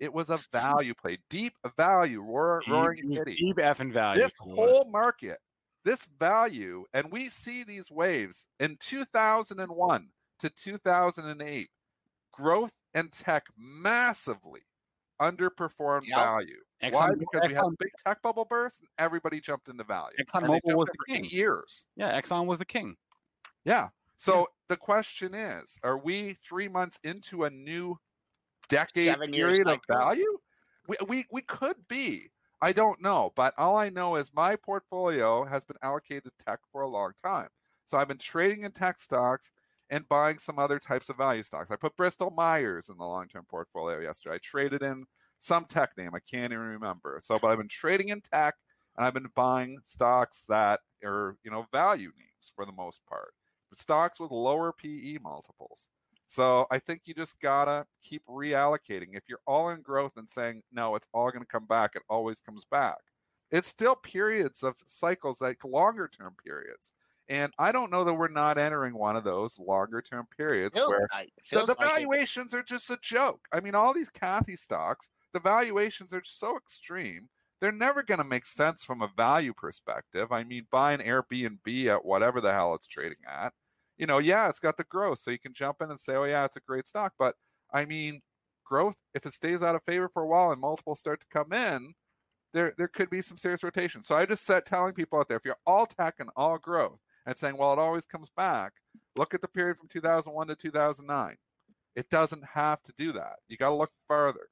It 0.00 0.12
was 0.12 0.30
a 0.30 0.38
value 0.50 0.94
play, 0.94 1.18
deep 1.30 1.54
value, 1.76 2.20
roar, 2.20 2.62
roaring 2.68 3.14
kitty. 3.14 3.36
Deep 3.36 3.56
effing 3.56 3.92
value. 3.92 4.20
This 4.20 4.34
whole 4.38 4.86
market, 4.90 5.38
this 5.84 6.08
value, 6.18 6.84
and 6.92 7.10
we 7.10 7.28
see 7.28 7.64
these 7.64 7.90
waves 7.90 8.48
in 8.58 8.76
2001 8.80 10.08
to 10.40 10.50
2008. 10.50 11.70
Growth 12.32 12.76
and 12.94 13.12
tech 13.12 13.44
massively 13.56 14.62
underperformed 15.20 16.06
yep. 16.06 16.18
value. 16.18 16.56
Exxon, 16.82 16.92
Why? 16.92 17.10
Because 17.18 17.42
Exxon, 17.42 17.48
we 17.48 17.54
had 17.54 17.64
a 17.64 17.76
big 17.78 17.90
tech 18.04 18.22
bubble 18.22 18.44
burst 18.44 18.80
and 18.80 18.88
everybody 18.98 19.40
jumped 19.40 19.68
into 19.68 19.84
value. 19.84 20.16
ExxonMobil 20.20 20.74
was 20.74 20.88
the 20.88 21.14
king. 21.14 21.24
years. 21.30 21.86
Yeah, 21.96 22.20
Exxon 22.20 22.46
was 22.46 22.58
the 22.58 22.64
king. 22.64 22.96
Yeah. 23.64 23.88
So 24.16 24.38
yeah. 24.38 24.44
the 24.68 24.76
question 24.76 25.34
is, 25.34 25.78
are 25.82 25.98
we 25.98 26.34
three 26.34 26.68
months 26.68 26.98
into 27.04 27.44
a 27.44 27.50
new 27.50 27.98
decade 28.68 29.04
Seven 29.04 29.30
period 29.30 29.68
of 29.68 29.80
value? 29.88 30.38
We, 30.86 30.96
we 31.06 31.24
we 31.30 31.42
could 31.42 31.76
be. 31.88 32.30
I 32.60 32.72
don't 32.72 33.02
know, 33.02 33.32
but 33.36 33.52
all 33.58 33.76
I 33.76 33.90
know 33.90 34.16
is 34.16 34.30
my 34.34 34.56
portfolio 34.56 35.44
has 35.44 35.64
been 35.64 35.76
allocated 35.82 36.24
to 36.24 36.44
tech 36.44 36.60
for 36.72 36.82
a 36.82 36.88
long 36.88 37.12
time. 37.22 37.48
So 37.84 37.98
I've 37.98 38.08
been 38.08 38.18
trading 38.18 38.62
in 38.62 38.72
tech 38.72 38.98
stocks 38.98 39.52
and 39.90 40.08
buying 40.08 40.38
some 40.38 40.58
other 40.58 40.78
types 40.78 41.10
of 41.10 41.18
value 41.18 41.42
stocks. 41.42 41.70
I 41.70 41.76
put 41.76 41.96
Bristol 41.96 42.30
Myers 42.30 42.88
in 42.88 42.96
the 42.96 43.04
long-term 43.04 43.44
portfolio 43.50 44.00
yesterday. 44.00 44.36
I 44.36 44.38
traded 44.38 44.82
in 44.82 45.04
some 45.38 45.66
tech 45.66 45.90
name 45.98 46.14
I 46.14 46.20
can't 46.20 46.52
even 46.52 46.64
remember. 46.64 47.18
So, 47.22 47.38
but 47.38 47.48
I've 47.48 47.58
been 47.58 47.68
trading 47.68 48.08
in 48.08 48.22
tech 48.22 48.54
and 48.96 49.06
I've 49.06 49.14
been 49.14 49.28
buying 49.34 49.78
stocks 49.82 50.44
that 50.48 50.80
are 51.04 51.36
you 51.44 51.50
know 51.50 51.66
value 51.72 52.12
names 52.16 52.52
for 52.54 52.64
the 52.64 52.72
most 52.72 53.04
part. 53.06 53.34
The 53.70 53.76
stocks 53.76 54.20
with 54.20 54.30
lower 54.30 54.72
PE 54.72 55.18
multiples. 55.22 55.88
So 56.26 56.66
I 56.70 56.78
think 56.78 57.02
you 57.04 57.14
just 57.14 57.40
gotta 57.40 57.86
keep 58.02 58.24
reallocating. 58.26 59.08
If 59.12 59.24
you're 59.28 59.40
all 59.46 59.70
in 59.70 59.82
growth 59.82 60.12
and 60.16 60.28
saying, 60.28 60.62
no, 60.72 60.94
it's 60.96 61.06
all 61.12 61.30
gonna 61.30 61.44
come 61.46 61.66
back, 61.66 61.92
it 61.96 62.02
always 62.08 62.40
comes 62.40 62.64
back. 62.64 62.98
It's 63.50 63.68
still 63.68 63.94
periods 63.96 64.62
of 64.62 64.76
cycles, 64.86 65.40
like 65.40 65.64
longer 65.64 66.08
term 66.08 66.34
periods. 66.44 66.92
And 67.28 67.52
I 67.58 67.72
don't 67.72 67.90
know 67.90 68.04
that 68.04 68.14
we're 68.14 68.28
not 68.28 68.58
entering 68.58 68.94
one 68.94 69.16
of 69.16 69.24
those 69.24 69.58
longer 69.58 70.02
term 70.02 70.26
periods 70.36 70.84
where 70.86 71.10
the, 71.52 71.62
the 71.62 71.76
valuations 71.80 72.52
are 72.54 72.62
just 72.62 72.90
a 72.90 72.98
joke. 73.02 73.46
I 73.52 73.60
mean, 73.60 73.74
all 73.74 73.94
these 73.94 74.10
Cathie 74.10 74.56
stocks, 74.56 75.08
the 75.32 75.40
valuations 75.40 76.12
are 76.12 76.22
so 76.24 76.56
extreme. 76.56 77.28
They're 77.60 77.72
never 77.72 78.02
going 78.02 78.18
to 78.18 78.24
make 78.24 78.44
sense 78.46 78.84
from 78.84 79.00
a 79.02 79.10
value 79.16 79.54
perspective. 79.54 80.32
I 80.32 80.44
mean, 80.44 80.66
buying 80.70 80.98
Airbnb 81.00 81.86
at 81.86 82.04
whatever 82.04 82.40
the 82.40 82.52
hell 82.52 82.74
it's 82.74 82.86
trading 82.88 83.18
at, 83.26 83.54
you 83.98 84.06
know, 84.06 84.18
yeah, 84.18 84.48
it's 84.48 84.58
got 84.60 84.76
the 84.76 84.84
growth. 84.84 85.18
So 85.18 85.30
you 85.30 85.38
can 85.38 85.54
jump 85.54 85.82
in 85.82 85.90
and 85.90 86.00
say, 86.00 86.14
oh, 86.16 86.24
yeah, 86.24 86.44
it's 86.44 86.56
a 86.56 86.60
great 86.60 86.86
stock. 86.86 87.12
But 87.18 87.34
I 87.72 87.84
mean, 87.84 88.20
growth, 88.64 88.96
if 89.14 89.26
it 89.26 89.32
stays 89.32 89.62
out 89.62 89.74
of 89.74 89.82
favor 89.84 90.08
for 90.08 90.22
a 90.22 90.26
while 90.26 90.50
and 90.50 90.60
multiples 90.60 91.00
start 91.00 91.20
to 91.20 91.26
come 91.30 91.52
in, 91.52 91.94
there, 92.52 92.72
there 92.78 92.88
could 92.88 93.10
be 93.10 93.20
some 93.20 93.36
serious 93.36 93.62
rotation. 93.64 94.02
So 94.02 94.16
I 94.16 94.26
just 94.26 94.44
set 94.44 94.64
telling 94.66 94.92
people 94.92 95.18
out 95.18 95.28
there 95.28 95.36
if 95.36 95.44
you're 95.44 95.56
all 95.66 95.86
tech 95.86 96.14
and 96.20 96.30
all 96.36 96.58
growth, 96.58 97.00
and 97.26 97.36
saying, 97.36 97.56
well, 97.56 97.72
it 97.72 97.78
always 97.78 98.06
comes 98.06 98.30
back. 98.36 98.72
Look 99.16 99.34
at 99.34 99.40
the 99.40 99.48
period 99.48 99.78
from 99.78 99.88
2001 99.88 100.46
to 100.48 100.56
2009. 100.56 101.36
It 101.96 102.10
doesn't 102.10 102.44
have 102.44 102.82
to 102.82 102.92
do 102.98 103.12
that. 103.12 103.36
You 103.48 103.56
got 103.56 103.70
to 103.70 103.74
look 103.74 103.92
further. 104.08 104.48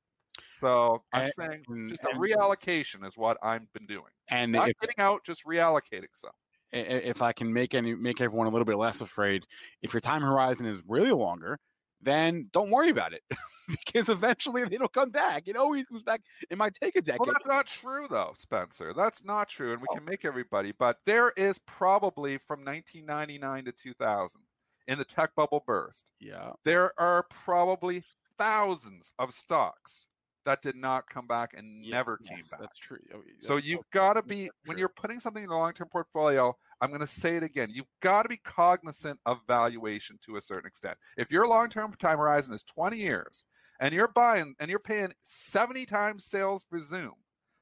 So 0.52 1.02
I'm 1.12 1.24
and, 1.24 1.33
saying 1.33 1.88
just 1.88 2.05
a 2.05 2.16
reallocation 2.16 3.07
is 3.07 3.16
what 3.16 3.37
I've 3.42 3.70
been 3.72 3.87
doing. 3.87 4.12
And 4.28 4.52
not 4.52 4.70
if, 4.70 4.78
getting 4.81 5.02
out, 5.02 5.24
just 5.24 5.44
reallocating 5.44 6.07
some. 6.14 6.31
If 6.72 7.20
I 7.20 7.32
can 7.32 7.52
make 7.52 7.74
any 7.74 7.94
make 7.94 8.20
everyone 8.20 8.46
a 8.46 8.50
little 8.50 8.64
bit 8.64 8.78
less 8.78 9.00
afraid, 9.00 9.44
if 9.82 9.92
your 9.92 10.00
time 10.00 10.22
horizon 10.22 10.66
is 10.66 10.80
really 10.87 11.12
longer, 11.12 11.58
then 12.02 12.48
don't 12.52 12.70
worry 12.70 12.90
about 12.90 13.12
it 13.12 13.22
because 13.68 14.08
eventually 14.08 14.62
it'll 14.62 14.88
come 14.88 15.11
back. 15.11 15.44
It 15.46 15.56
always 15.56 15.87
comes 15.87 16.02
back. 16.02 16.22
It 16.50 16.58
might 16.58 16.74
take 16.74 16.96
a 16.96 17.02
decade. 17.02 17.20
Well, 17.20 17.32
that's 17.32 17.46
not 17.46 17.66
true, 17.66 18.06
though, 18.11 18.32
Spencer. 18.35 18.92
That's 18.94 19.24
not 19.24 19.48
true. 19.48 19.72
And 19.72 19.80
we 19.80 19.87
oh. 19.90 19.94
can 19.96 20.04
make 20.04 20.24
everybody, 20.24 20.72
but 20.78 20.98
there 21.06 21.32
is 21.37 21.58
probably 21.61 22.38
from 22.38 22.61
1999 22.64 23.66
to 23.66 23.72
2000 23.72 24.40
in 24.88 24.98
the 24.98 25.04
tech 25.04 25.35
bubble 25.37 25.62
burst. 25.64 26.11
Yeah. 26.18 26.52
There 26.64 26.92
are 26.98 27.24
probably 27.30 28.02
thousands 28.37 29.12
of 29.18 29.32
stocks 29.32 30.08
that 30.44 30.62
did 30.62 30.76
not 30.76 31.09
come 31.09 31.26
back 31.26 31.50
and 31.57 31.85
yeah, 31.85 31.96
never 31.96 32.16
came 32.18 32.38
back. 32.50 32.61
That's 32.61 32.78
true. 32.78 32.98
Oh, 33.14 33.20
that's 33.24 33.46
so 33.46 33.57
you've 33.57 33.88
got 33.92 34.14
to 34.14 34.22
be 34.22 34.50
when 34.64 34.78
you're 34.78 34.88
putting 34.88 35.20
something 35.20 35.44
in 35.44 35.50
a 35.50 35.59
long-term 35.59 35.88
portfolio. 35.90 36.55
I'm 36.81 36.88
going 36.88 37.00
to 37.00 37.07
say 37.07 37.37
it 37.37 37.42
again. 37.42 37.68
You've 37.72 37.87
got 38.00 38.22
to 38.24 38.28
be 38.28 38.38
cognizant 38.38 39.18
of 39.26 39.38
valuation 39.46 40.18
to 40.26 40.37
a 40.37 40.40
certain 40.40 40.66
extent. 40.66 40.96
If 41.16 41.31
your 41.31 41.46
long-term 41.46 41.92
time 41.98 42.18
horizon 42.18 42.52
is 42.52 42.64
20 42.64 42.96
years 42.96 43.44
and 43.81 43.94
you're 43.94 44.09
buying 44.09 44.55
and 44.59 44.68
you're 44.68 44.78
paying 44.78 45.12
70 45.22 45.87
times 45.87 46.24
sales 46.24 46.66
for 46.68 46.81
Zoom, 46.81 47.14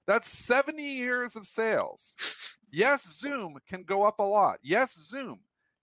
that's 0.06 0.28
70 0.28 0.82
years 0.82 1.36
of 1.36 1.46
sales. 1.46 2.16
Yes, 2.72 3.18
Zoom 3.18 3.58
can 3.68 3.82
go 3.82 4.04
up 4.04 4.18
a 4.20 4.24
lot. 4.24 4.58
Yes, 4.62 4.94
Zoom 5.08 5.40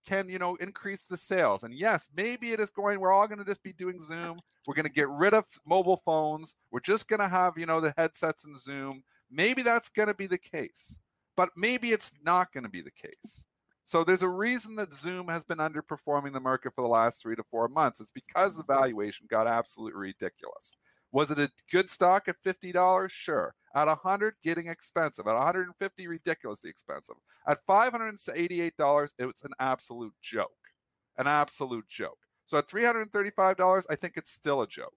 can 0.08 0.30
you 0.30 0.40
know 0.40 0.56
increase 0.56 1.04
the 1.06 1.18
sales. 1.18 1.64
And 1.64 1.74
yes 1.74 2.10
maybe 2.16 2.52
it 2.52 2.60
is 2.60 2.72
going 2.72 3.00
we're 3.00 3.12
all 3.12 3.28
going 3.28 3.40
to 3.40 3.46
just 3.46 3.62
be 3.62 3.74
doing 3.74 4.02
zoom. 4.02 4.40
We're 4.66 4.76
going 4.76 4.86
to 4.86 4.92
get 4.92 5.10
rid 5.10 5.36
of 5.36 5.46
mobile 5.68 6.02
phones. 6.06 6.56
We're 6.72 6.80
just 6.80 7.08
going 7.08 7.20
to 7.20 7.28
have 7.28 7.58
you 7.58 7.66
know 7.66 7.82
the 7.82 7.94
headsets 7.98 8.46
and 8.46 8.60
zoom. 8.60 9.04
Maybe 9.30 9.62
that's 9.62 9.90
going 9.90 10.08
to 10.08 10.16
be 10.16 10.28
the 10.28 10.38
case 10.38 11.00
but 11.38 11.52
maybe 11.56 11.92
it's 11.92 12.12
not 12.26 12.52
going 12.52 12.64
to 12.64 12.70
be 12.70 12.82
the 12.82 12.92
case. 12.92 13.46
So 13.86 14.04
there's 14.04 14.24
a 14.24 14.28
reason 14.28 14.76
that 14.76 14.94
zoom 14.94 15.30
has 15.30 15.46
been 15.46 15.60
underperforming 15.60 16.34
the 16.34 16.42
market 16.42 16.74
for 16.76 16.82
the 16.82 16.90
last 16.90 17.22
three 17.22 17.38
to 17.38 17.44
four 17.50 17.70
months. 17.70 18.02
It's 18.02 18.12
because 18.12 18.56
the 18.56 18.64
mm-hmm. 18.64 18.74
valuation 18.74 19.28
got 19.30 19.48
absolutely 19.48 19.98
ridiculous 19.98 20.76
was 21.18 21.32
it 21.32 21.40
a 21.40 21.50
good 21.72 21.90
stock 21.90 22.28
at 22.28 22.36
$50? 22.46 23.10
Sure. 23.10 23.56
At 23.74 23.88
100 23.88 24.36
getting 24.44 24.68
expensive. 24.68 25.26
At 25.26 25.34
150 25.34 26.08
ridiculously 26.08 26.70
expensive. 26.70 27.16
At 27.48 27.58
$588, 27.68 29.10
it's 29.18 29.44
an 29.44 29.52
absolute 29.60 30.14
joke. 30.22 30.52
An 31.18 31.26
absolute 31.26 31.88
joke. 31.90 32.20
So 32.46 32.60
at 32.60 32.68
$335, 32.68 33.86
I 33.90 33.96
think 33.96 34.14
it's 34.16 34.32
still 34.32 34.62
a 34.62 34.68
joke. 34.68 34.94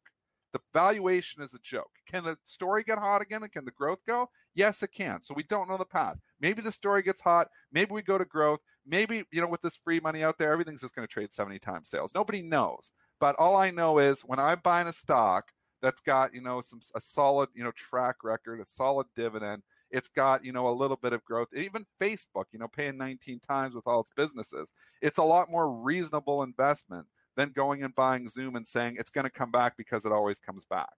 The 0.52 0.60
valuation 0.74 1.42
is 1.42 1.54
a 1.54 1.58
joke. 1.62 1.92
Can 2.06 2.24
the 2.24 2.36
story 2.44 2.82
get 2.82 2.98
hot 2.98 3.22
again 3.22 3.42
and 3.42 3.50
can 3.50 3.64
the 3.64 3.70
growth 3.70 4.00
go? 4.06 4.28
Yes, 4.54 4.82
it 4.82 4.92
can. 4.92 5.22
So 5.22 5.32
we 5.32 5.44
don't 5.44 5.70
know 5.70 5.78
the 5.78 5.86
path. 5.86 6.18
Maybe 6.38 6.60
the 6.60 6.70
story 6.70 7.02
gets 7.02 7.22
hot. 7.22 7.48
Maybe 7.72 7.94
we 7.94 8.02
go 8.02 8.18
to 8.18 8.26
growth. 8.26 8.60
Maybe, 8.84 9.24
you 9.32 9.40
know, 9.40 9.48
with 9.48 9.62
this 9.62 9.80
free 9.82 10.00
money 10.00 10.22
out 10.22 10.36
there, 10.36 10.52
everything's 10.52 10.82
just 10.82 10.94
going 10.94 11.08
to 11.08 11.10
trade 11.10 11.32
70 11.32 11.60
times 11.60 11.88
sales. 11.88 12.14
Nobody 12.14 12.42
knows. 12.42 12.92
But 13.18 13.36
all 13.38 13.56
I 13.56 13.70
know 13.70 13.98
is 13.98 14.20
when 14.20 14.38
I'm 14.38 14.60
buying 14.62 14.86
a 14.86 14.92
stock, 14.92 15.46
that's 15.82 16.00
got 16.00 16.34
you 16.34 16.40
know 16.40 16.60
some 16.60 16.80
a 16.94 17.00
solid 17.00 17.48
you 17.54 17.64
know 17.64 17.72
track 17.72 18.16
record, 18.24 18.60
a 18.60 18.64
solid 18.64 19.06
dividend. 19.16 19.62
It's 19.90 20.08
got 20.08 20.44
you 20.44 20.52
know 20.52 20.68
a 20.68 20.72
little 20.74 20.96
bit 20.96 21.12
of 21.12 21.24
growth. 21.24 21.48
Even 21.54 21.86
Facebook, 22.00 22.44
you 22.52 22.58
know, 22.58 22.68
paying 22.68 22.96
19 22.96 23.40
times 23.40 23.74
with 23.74 23.86
all 23.86 24.00
its 24.00 24.12
businesses, 24.16 24.72
it's 25.02 25.18
a 25.18 25.22
lot 25.22 25.50
more 25.50 25.72
reasonable 25.72 26.42
investment 26.42 27.06
than 27.36 27.50
going 27.50 27.82
and 27.82 27.94
buying 27.94 28.28
Zoom 28.28 28.56
and 28.56 28.66
saying 28.66 28.96
it's 28.98 29.10
going 29.10 29.24
to 29.24 29.30
come 29.30 29.50
back 29.50 29.76
because 29.76 30.04
it 30.04 30.12
always 30.12 30.38
comes 30.38 30.64
back. 30.64 30.88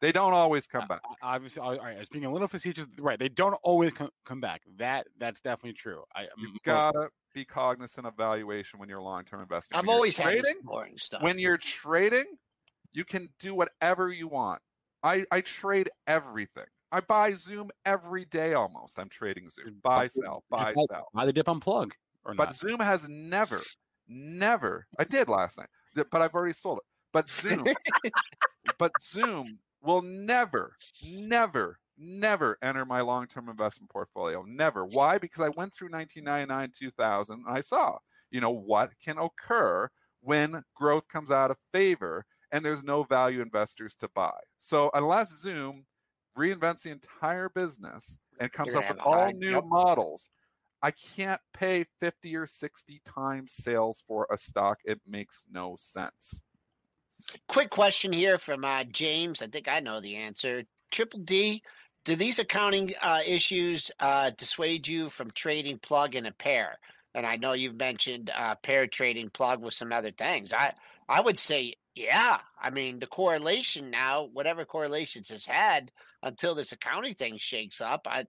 They 0.00 0.12
don't 0.12 0.34
always 0.34 0.66
come 0.66 0.86
back. 0.86 1.00
Obviously, 1.22 1.62
all 1.62 1.76
right. 1.78 1.96
As 1.96 2.08
being 2.08 2.26
a 2.26 2.32
little 2.32 2.48
facetious, 2.48 2.86
right? 2.98 3.18
They 3.18 3.30
don't 3.30 3.54
always 3.62 3.92
come, 3.92 4.10
come 4.26 4.40
back. 4.40 4.60
That 4.76 5.06
that's 5.18 5.40
definitely 5.40 5.72
true. 5.72 6.02
I 6.14 6.22
you 6.36 6.54
gotta 6.64 7.08
be 7.32 7.46
cognizant 7.46 8.06
of 8.06 8.14
valuation 8.14 8.78
when 8.78 8.90
you're 8.90 9.00
long 9.00 9.24
term 9.24 9.40
investing. 9.40 9.78
I've 9.78 9.88
always 9.88 10.16
trading, 10.16 10.44
had 10.44 10.64
boring 10.64 10.98
stuff. 10.98 11.22
When 11.22 11.38
you're 11.38 11.56
trading, 11.56 12.26
you 12.96 13.04
can 13.04 13.28
do 13.38 13.54
whatever 13.54 14.08
you 14.08 14.26
want. 14.26 14.62
I, 15.02 15.26
I 15.30 15.42
trade 15.42 15.90
everything. 16.06 16.64
I 16.90 17.00
buy 17.00 17.34
Zoom 17.34 17.68
every 17.84 18.24
day 18.24 18.54
almost. 18.54 18.98
I'm 18.98 19.10
trading 19.10 19.50
Zoom. 19.50 19.76
Buy, 19.82 20.08
sell, 20.08 20.44
buy, 20.48 20.72
sell. 20.90 21.08
Buy 21.12 21.26
the 21.26 21.32
dip 21.32 21.46
unplug. 21.46 21.90
But 22.24 22.38
not. 22.38 22.48
But 22.48 22.56
Zoom 22.56 22.80
has 22.80 23.06
never, 23.06 23.60
never, 24.08 24.86
I 24.98 25.04
did 25.04 25.28
last 25.28 25.58
night, 25.58 25.68
but 26.10 26.22
I've 26.22 26.32
already 26.34 26.54
sold 26.54 26.78
it. 26.78 26.84
But 27.12 27.30
Zoom, 27.30 27.66
but 28.78 28.92
Zoom 29.02 29.58
will 29.82 30.00
never, 30.00 30.74
never, 31.04 31.78
never 31.98 32.56
enter 32.62 32.86
my 32.86 33.02
long-term 33.02 33.50
investment 33.50 33.90
portfolio. 33.90 34.42
Never. 34.48 34.86
Why? 34.86 35.18
Because 35.18 35.42
I 35.42 35.50
went 35.50 35.74
through 35.74 35.90
1999, 35.90 36.72
2000, 36.78 37.44
and 37.46 37.56
I 37.56 37.60
saw, 37.60 37.98
you 38.30 38.40
know, 38.40 38.50
what 38.50 38.90
can 39.04 39.18
occur 39.18 39.90
when 40.20 40.62
growth 40.74 41.06
comes 41.08 41.30
out 41.30 41.50
of 41.50 41.58
favor 41.72 42.24
and 42.56 42.64
there's 42.64 42.82
no 42.82 43.02
value 43.02 43.42
investors 43.42 43.94
to 43.96 44.08
buy. 44.08 44.32
So 44.58 44.90
unless 44.94 45.30
Zoom 45.42 45.84
reinvents 46.38 46.84
the 46.84 46.90
entire 46.90 47.50
business 47.50 48.18
and 48.40 48.50
comes 48.50 48.74
up 48.74 48.88
with 48.88 48.98
all 48.98 49.30
new 49.32 49.50
yep. 49.50 49.64
models, 49.66 50.30
I 50.80 50.92
can't 50.92 51.40
pay 51.52 51.84
50 52.00 52.34
or 52.34 52.46
60 52.46 53.02
times 53.04 53.52
sales 53.52 54.02
for 54.08 54.26
a 54.30 54.38
stock. 54.38 54.78
It 54.86 55.02
makes 55.06 55.44
no 55.52 55.76
sense. 55.78 56.42
Quick 57.46 57.68
question 57.68 58.10
here 58.10 58.38
from 58.38 58.64
uh, 58.64 58.84
James. 58.84 59.42
I 59.42 59.48
think 59.48 59.68
I 59.68 59.80
know 59.80 60.00
the 60.00 60.16
answer. 60.16 60.64
Triple 60.90 61.20
D, 61.20 61.62
do 62.06 62.16
these 62.16 62.38
accounting 62.38 62.94
uh, 63.02 63.20
issues 63.26 63.90
uh, 64.00 64.30
dissuade 64.38 64.88
you 64.88 65.10
from 65.10 65.30
trading 65.32 65.78
plug 65.78 66.14
in 66.14 66.24
a 66.24 66.32
pair? 66.32 66.78
And 67.14 67.26
I 67.26 67.36
know 67.36 67.52
you've 67.52 67.76
mentioned 67.76 68.30
uh, 68.34 68.54
pair 68.54 68.86
trading 68.86 69.28
plug 69.28 69.60
with 69.60 69.74
some 69.74 69.92
other 69.92 70.10
things. 70.10 70.54
I 70.54 70.72
I 71.08 71.20
would 71.20 71.38
say 71.38 71.74
yeah, 71.96 72.38
I 72.62 72.70
mean 72.70 72.98
the 72.98 73.06
correlation 73.06 73.90
now, 73.90 74.28
whatever 74.32 74.64
correlations 74.64 75.30
has 75.30 75.46
had 75.46 75.90
until 76.22 76.54
this 76.54 76.72
accounting 76.72 77.14
thing 77.14 77.38
shakes 77.38 77.80
up, 77.80 78.06
I 78.06 78.26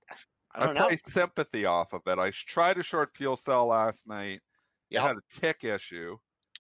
I 0.56 0.66
don't 0.66 0.74
know. 0.74 0.88
I 0.88 0.92
know. 0.92 0.98
sympathy 1.06 1.66
off 1.66 1.94
of 1.94 2.02
it. 2.08 2.18
I 2.18 2.32
tried 2.32 2.78
a 2.78 2.84
short 2.84 3.16
fuel 3.16 3.36
cell 3.36 3.68
last 3.68 4.08
night. 4.08 4.40
Yep. 4.90 5.04
It 5.04 5.08
had 5.08 5.18
a 5.18 5.22
tick 5.30 5.64
issue. 5.64 6.18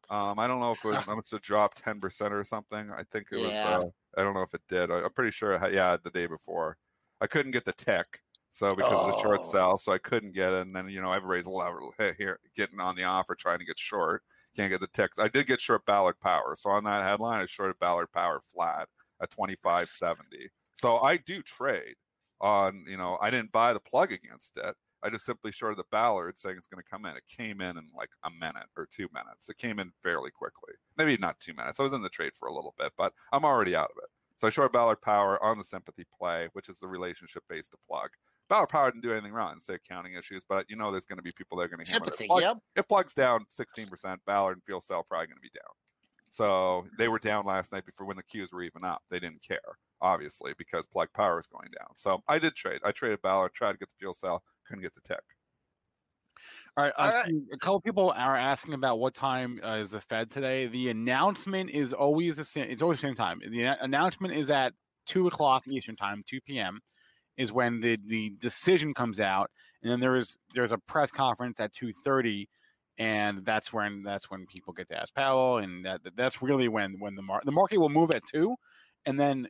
Um, 0.10 0.38
I 0.38 0.48
don't 0.48 0.60
know 0.60 0.72
if 0.72 0.84
it 0.84 0.89
was, 0.89 0.98
I 1.08 1.15
must 1.15 1.32
have 1.32 1.41
dropped 1.41 1.78
ten 1.78 2.00
percent 2.00 2.34
or 2.34 2.43
something. 2.43 2.91
I 2.91 3.04
think 3.12 3.28
it 3.32 3.39
yeah. 3.39 3.78
was. 3.78 3.86
Uh, 3.86 4.20
I 4.20 4.24
don't 4.24 4.34
know 4.34 4.41
if 4.41 4.54
it 4.54 4.62
did. 4.67 4.91
I, 4.91 5.00
am 5.00 5.13
pretty 5.13 5.32
sure. 5.32 5.54
It 5.54 5.60
had, 5.60 5.74
yeah, 5.74 5.96
the 6.04 6.12
day 6.12 6.28
before, 6.28 6.78
I 7.22 7.28
couldn't 7.28 7.52
get 7.54 7.65
the 7.65 7.74
tick. 7.74 8.20
So 8.52 8.74
because 8.76 8.93
oh. 8.93 9.06
of 9.06 9.15
the 9.15 9.22
short 9.22 9.41
oh. 9.43 9.48
sell, 9.48 9.78
so 9.78 9.93
I 9.93 9.98
couldn't 9.98 10.34
get 10.34 10.52
it. 10.52 10.62
And 10.62 10.76
then 10.76 10.89
you 10.89 11.02
know 11.02 11.13
everybody's 11.13 11.48
level 11.48 11.93
here 12.17 12.39
getting 12.56 12.80
on 12.80 12.96
the 12.96 13.04
offer 13.06 13.36
trying 13.36 13.60
to 13.60 13.65
get 13.65 13.80
short 13.80 14.24
can't 14.58 14.72
get 14.72 14.82
the 14.82 14.88
text. 14.88 15.20
I 15.20 15.28
did 15.28 15.48
get 15.48 15.62
short 15.62 15.86
Ballard 15.86 16.20
Power. 16.20 16.56
So 16.58 16.72
on 16.72 16.84
that 16.86 17.06
headline, 17.06 17.43
I 17.43 17.46
shorted 17.46 17.80
Ballard 17.80 18.12
Power 18.13 18.41
flat 18.54 18.88
at 19.22 19.32
25.70. 19.32 20.15
So 20.74 20.98
I 20.98 21.17
do 21.17 21.41
trade 21.41 21.96
on, 22.41 22.86
you 22.88 22.98
know, 22.98 23.17
I 23.22 23.30
didn't 23.30 23.52
buy 23.52 23.74
the 23.74 23.80
plug 23.80 24.12
against 24.12 24.58
it. 24.58 24.76
I 25.04 25.10
just 25.10 25.26
simply 25.26 25.52
shorted 25.52 25.78
the 25.78 25.86
Ballard 25.91 26.38
saying 26.38 26.56
it's 26.58 26.67
going 26.67 26.84
to 26.84 26.89
come 26.89 27.06
in. 27.06 27.15
It 27.15 27.24
came 27.30 27.62
in 27.62 27.78
in 27.78 27.88
like 27.96 28.10
a 28.24 28.32
minute 28.32 28.67
or 28.76 28.88
two 28.89 29.08
minutes. 29.13 29.48
It 29.48 29.58
came 29.58 29.80
in 29.80 29.91
fairly 30.02 30.32
quickly. 30.32 30.74
Maybe 30.98 31.17
not 31.17 31.39
two 31.39 31.54
minutes. 31.54 31.80
I 31.80 31.84
was 31.84 31.93
in 31.93 32.02
the 32.02 32.10
trade 32.10 32.34
for 32.36 32.48
a 32.48 32.54
little 32.54 32.74
bit, 32.78 32.93
but 32.98 33.13
I'm 33.32 33.46
already 33.46 33.76
out 33.76 33.91
of 33.91 33.98
it. 34.04 34.10
So 34.38 34.48
I 34.48 34.50
short 34.50 34.74
Ballard 34.74 35.02
Power 35.02 35.43
on 35.43 35.58
the 35.58 35.63
sympathy 35.63 36.06
play, 36.17 36.50
which 36.54 36.70
is 36.70 36.80
the 36.80 36.88
relationship 36.88 37.43
based 37.48 37.72
to 37.72 37.78
plug. 37.88 38.10
Ballard 38.49 38.69
Power 38.69 38.91
didn't 38.91 39.03
do 39.03 39.12
anything 39.12 39.33
wrong 39.33 39.53
and 39.53 39.62
say 39.62 39.75
accounting 39.75 40.13
issues, 40.13 40.43
but 40.47 40.65
you 40.69 40.75
know 40.75 40.91
there's 40.91 41.05
going 41.05 41.17
to 41.17 41.23
be 41.23 41.31
people 41.31 41.57
that 41.57 41.65
are 41.65 41.67
going 41.67 41.83
to 41.83 41.91
hammer 41.91 42.05
it. 42.07 42.27
Plug, 42.27 42.41
yep. 42.41 42.57
It 42.75 42.88
plugs 42.88 43.13
down 43.13 43.45
16%. 43.51 44.17
Ballard 44.25 44.57
and 44.57 44.63
FuelCell 44.63 45.03
probably 45.07 45.27
going 45.27 45.38
to 45.38 45.41
be 45.41 45.51
down. 45.53 45.73
So 46.29 46.86
they 46.97 47.07
were 47.07 47.19
down 47.19 47.45
last 47.45 47.71
night 47.71 47.86
before 47.86 48.05
when 48.05 48.17
the 48.17 48.23
queues 48.23 48.51
were 48.51 48.62
even 48.62 48.83
up. 48.83 49.01
They 49.10 49.19
didn't 49.19 49.41
care, 49.41 49.77
obviously, 50.01 50.53
because 50.57 50.86
plug 50.86 51.10
power 51.13 51.39
is 51.39 51.47
going 51.47 51.69
down. 51.77 51.95
So 51.95 52.21
I 52.27 52.39
did 52.39 52.55
trade. 52.55 52.81
I 52.86 52.91
traded 52.91 53.21
Ballard, 53.21 53.53
tried 53.53 53.73
to 53.73 53.77
get 53.77 53.89
the 53.89 53.95
fuel 53.99 54.13
cell, 54.13 54.43
couldn't 54.67 54.83
get 54.83 54.93
the 54.93 55.01
tick. 55.01 55.23
All 56.75 56.83
right, 56.83 56.93
All 56.95 57.12
right. 57.12 57.33
A 57.51 57.57
couple 57.57 57.81
people 57.81 58.12
are 58.15 58.36
asking 58.36 58.75
about 58.75 58.99
what 58.99 59.15
time 59.15 59.60
uh, 59.65 59.77
is 59.77 59.91
the 59.91 60.01
Fed 60.01 60.29
today. 60.29 60.67
The 60.67 60.89
announcement 60.89 61.71
is 61.71 61.91
always 61.91 62.36
the 62.36 62.43
same. 62.43 62.69
It's 62.69 62.83
always 62.83 62.99
the 62.99 63.07
same 63.07 63.15
time. 63.15 63.39
The 63.39 63.63
announcement 63.83 64.36
is 64.36 64.51
at 64.51 64.73
two 65.07 65.25
o'clock 65.25 65.67
Eastern 65.67 65.95
time, 65.95 66.23
two 66.27 66.39
p.m. 66.41 66.81
is 67.38 67.52
when 67.52 67.80
the 67.80 67.97
the 68.06 68.32
decision 68.39 68.93
comes 68.93 69.19
out, 69.19 69.52
and 69.82 69.91
then 69.91 70.00
there 70.00 70.15
is 70.15 70.38
there's 70.54 70.71
a 70.71 70.78
press 70.78 71.12
conference 71.12 71.60
at 71.60 71.73
two 71.73 71.93
thirty, 72.04 72.50
and 72.97 73.45
that's 73.45 73.71
when 73.71 74.04
that's 74.04 74.30
when 74.30 74.45
people 74.47 74.73
get 74.73 74.88
to 74.89 75.00
ask 75.00 75.13
Powell, 75.13 75.58
and 75.58 75.86
that 75.86 76.02
that's 76.15 76.41
really 76.41 76.67
when 76.67 77.00
when 77.00 77.15
the 77.15 77.21
mar- 77.21 77.41
the 77.45 77.52
market 77.52 77.80
will 77.80 77.89
move 77.89 78.12
at 78.12 78.23
two, 78.26 78.56
and 79.06 79.19
then 79.19 79.47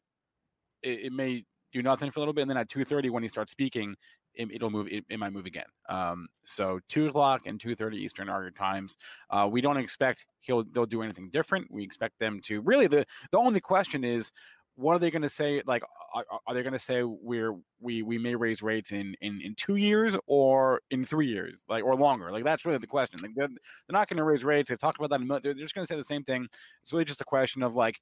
it, 0.84 1.06
it 1.06 1.13
may 1.13 1.43
do 1.73 1.82
nothing 1.82 2.12
for 2.12 2.19
a 2.19 2.21
little 2.21 2.34
bit, 2.34 2.41
and 2.41 2.50
then 2.50 2.58
at 2.58 2.69
two 2.69 2.84
thirty 2.84 3.10
when 3.10 3.23
he 3.23 3.30
starts 3.30 3.52
speaking, 3.52 3.95
it, 4.38 4.62
will 4.62 4.69
move. 4.69 4.88
It, 4.89 5.04
it, 5.10 5.19
might 5.19 5.34
move 5.34 5.45
again. 5.45 5.65
Um, 5.89 6.28
so 6.45 6.80
two 6.88 7.08
o'clock 7.08 7.41
and 7.45 7.60
two 7.60 7.76
thirty 7.76 7.97
Eastern 7.97 8.30
are 8.30 8.41
your 8.41 8.52
times. 8.52 8.97
Uh, 9.30 9.47
we 9.52 9.62
don't 9.62 9.78
expect 9.78 10.26
he'll 10.41 10.63
they'll 10.71 10.86
do 10.86 11.02
anything 11.02 11.30
different. 11.30 11.67
We 11.71 11.84
expect 11.84 12.19
them 12.19 12.39
to 12.43 12.62
really 12.62 12.88
the 12.88 13.06
the 13.32 13.38
only 13.38 13.60
question 13.60 14.04
is 14.04 14.32
what 14.77 14.95
are 14.95 14.99
they 14.99 15.09
going 15.09 15.23
to 15.23 15.29
say? 15.29 15.61
Like, 15.65 15.83
are, 16.13 16.23
are 16.45 16.53
they 16.53 16.61
going 16.61 16.73
to 16.73 16.79
say 16.79 17.01
we're 17.03 17.55
we 17.79 18.03
we 18.03 18.17
may 18.17 18.35
raise 18.35 18.61
rates 18.61 18.91
in, 18.91 19.15
in 19.21 19.41
in 19.41 19.55
two 19.55 19.75
years 19.75 20.15
or 20.27 20.81
in 20.91 21.03
three 21.03 21.27
years, 21.27 21.59
like 21.67 21.83
or 21.83 21.95
longer? 21.95 22.31
Like 22.31 22.43
that's 22.43 22.63
really 22.63 22.77
the 22.77 22.87
question. 22.87 23.19
Like 23.21 23.31
they're, 23.35 23.47
they're 23.47 23.57
not 23.89 24.07
going 24.07 24.17
to 24.17 24.23
raise 24.23 24.43
rates. 24.43 24.69
They've 24.69 24.79
talked 24.79 24.99
about 24.99 25.09
that. 25.09 25.21
In, 25.21 25.27
they're, 25.27 25.39
they're 25.39 25.53
just 25.55 25.73
going 25.73 25.85
to 25.85 25.91
say 25.91 25.97
the 25.97 26.03
same 26.03 26.23
thing. 26.23 26.47
It's 26.83 26.93
really 26.93 27.05
just 27.05 27.21
a 27.21 27.25
question 27.25 27.63
of 27.63 27.75
like 27.75 27.99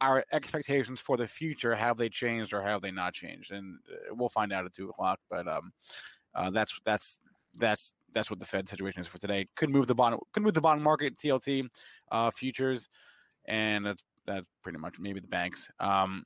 our 0.00 0.24
expectations 0.32 1.00
for 1.00 1.16
the 1.16 1.26
future 1.26 1.74
have 1.74 1.96
they 1.96 2.08
changed 2.08 2.52
or 2.52 2.62
have 2.62 2.82
they 2.82 2.90
not 2.90 3.14
changed 3.14 3.52
and 3.52 3.78
uh, 3.92 4.14
we'll 4.14 4.28
find 4.28 4.52
out 4.52 4.64
at 4.64 4.72
two 4.72 4.88
o'clock 4.88 5.20
but 5.30 5.46
um 5.46 5.72
uh, 6.34 6.50
that's 6.50 6.78
that's 6.84 7.20
that's 7.56 7.94
that's 8.12 8.28
what 8.28 8.40
the 8.40 8.44
fed 8.44 8.68
situation 8.68 9.00
is 9.00 9.06
for 9.06 9.18
today 9.18 9.46
could 9.54 9.70
move 9.70 9.86
the 9.86 9.94
bond 9.94 10.18
could 10.32 10.42
move 10.42 10.52
the 10.52 10.60
bond 10.60 10.82
market 10.82 11.16
tlt 11.16 11.68
uh 12.10 12.30
futures 12.32 12.88
and 13.46 13.86
that's 13.86 14.02
that's 14.26 14.46
pretty 14.62 14.78
much 14.78 14.98
maybe 14.98 15.20
the 15.20 15.28
banks 15.28 15.70
um 15.80 16.24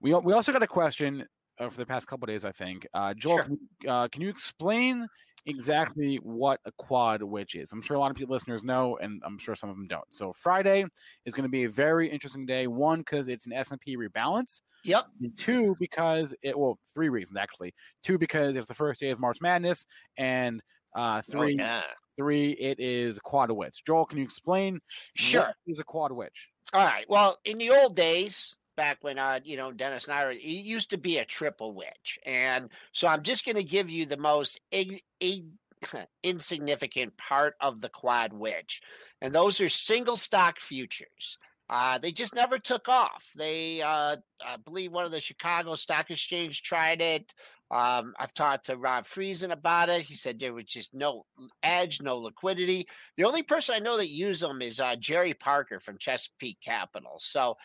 we 0.00 0.14
we 0.14 0.32
also 0.32 0.52
got 0.52 0.62
a 0.62 0.66
question 0.66 1.24
uh, 1.58 1.68
for 1.68 1.78
the 1.78 1.86
past 1.86 2.06
couple 2.06 2.26
days 2.26 2.44
i 2.44 2.52
think 2.52 2.86
uh 2.94 3.14
joel 3.14 3.38
sure. 3.38 3.46
uh, 3.88 4.08
can 4.08 4.22
you 4.22 4.28
explain 4.28 5.06
exactly 5.46 6.16
what 6.16 6.60
a 6.64 6.72
quad 6.72 7.22
witch 7.22 7.54
is. 7.54 7.72
I'm 7.72 7.80
sure 7.80 7.96
a 7.96 8.00
lot 8.00 8.10
of 8.10 8.16
people 8.16 8.34
listeners 8.34 8.64
know, 8.64 8.98
and 8.98 9.22
I'm 9.24 9.38
sure 9.38 9.54
some 9.54 9.70
of 9.70 9.76
them 9.76 9.86
don't. 9.86 10.12
So 10.12 10.32
Friday 10.32 10.84
is 11.24 11.34
going 11.34 11.44
to 11.44 11.48
be 11.48 11.64
a 11.64 11.70
very 11.70 12.10
interesting 12.10 12.44
day. 12.46 12.66
One, 12.66 12.98
because 12.98 13.28
it's 13.28 13.46
an 13.46 13.52
S&P 13.52 13.96
rebalance. 13.96 14.60
Yep. 14.84 15.06
And 15.20 15.36
two, 15.36 15.76
because 15.80 16.34
it 16.42 16.56
well, 16.56 16.78
three 16.94 17.08
reasons 17.08 17.36
actually. 17.36 17.74
Two, 18.02 18.18
because 18.18 18.56
it's 18.56 18.68
the 18.68 18.74
first 18.74 19.00
day 19.00 19.10
of 19.10 19.18
March 19.18 19.38
Madness, 19.40 19.86
and 20.16 20.60
uh, 20.94 21.20
oh, 21.26 21.30
three, 21.30 21.56
oh, 21.60 21.64
yeah. 21.64 21.82
three, 22.16 22.52
it 22.52 22.78
is 22.78 23.16
a 23.16 23.20
quad 23.20 23.50
witch. 23.50 23.82
Joel, 23.86 24.06
can 24.06 24.18
you 24.18 24.24
explain? 24.24 24.80
Sure. 25.14 25.42
What 25.42 25.56
is 25.66 25.80
a 25.80 25.84
quad 25.84 26.12
witch? 26.12 26.48
All 26.72 26.84
right. 26.84 27.06
Well, 27.08 27.36
in 27.44 27.58
the 27.58 27.70
old 27.70 27.96
days, 27.96 28.56
back 28.76 28.98
when 29.00 29.18
uh 29.18 29.40
you 29.44 29.56
know 29.56 29.72
Dennis 29.72 30.06
and 30.06 30.16
I 30.16 30.24
were, 30.24 30.32
it 30.32 30.42
used 30.42 30.90
to 30.90 30.98
be 30.98 31.18
a 31.18 31.24
triple 31.24 31.72
witch, 31.72 32.18
and 32.26 32.68
so 32.92 33.08
I'm 33.08 33.22
just 33.22 33.44
going 33.44 33.56
to 33.56 33.64
give 33.64 33.88
you 33.88 34.06
the 34.06 34.16
most 34.16 34.60
ig- 34.70 35.02
ig- 35.20 35.46
insignificant 36.22 37.16
part 37.16 37.54
of 37.60 37.80
the 37.80 37.88
quad 37.88 38.32
witch, 38.32 38.82
and 39.20 39.34
those 39.34 39.60
are 39.60 39.68
single 39.68 40.16
stock 40.16 40.60
futures. 40.60 41.38
Uh, 41.68 41.98
they 41.98 42.12
just 42.12 42.34
never 42.34 42.58
took 42.60 42.88
off. 42.88 43.28
They, 43.34 43.82
uh, 43.82 44.16
I 44.44 44.56
believe, 44.64 44.92
one 44.92 45.04
of 45.04 45.10
the 45.10 45.20
Chicago 45.20 45.74
Stock 45.74 46.10
Exchange 46.10 46.62
tried 46.62 47.00
it. 47.02 47.34
Um, 47.70 48.14
I've 48.18 48.34
talked 48.34 48.66
to 48.66 48.76
Rob 48.76 49.04
Friesen 49.04 49.50
about 49.50 49.88
it. 49.88 50.02
He 50.02 50.14
said 50.14 50.38
there 50.38 50.54
was 50.54 50.66
just 50.66 50.94
no 50.94 51.26
edge, 51.62 52.00
no 52.00 52.16
liquidity. 52.16 52.86
The 53.16 53.24
only 53.24 53.42
person 53.42 53.74
I 53.74 53.80
know 53.80 53.96
that 53.96 54.08
used 54.08 54.42
them 54.42 54.62
is 54.62 54.78
uh, 54.78 54.96
Jerry 54.96 55.34
Parker 55.34 55.80
from 55.80 55.98
Chesapeake 55.98 56.60
Capital. 56.64 57.16
So 57.18 57.56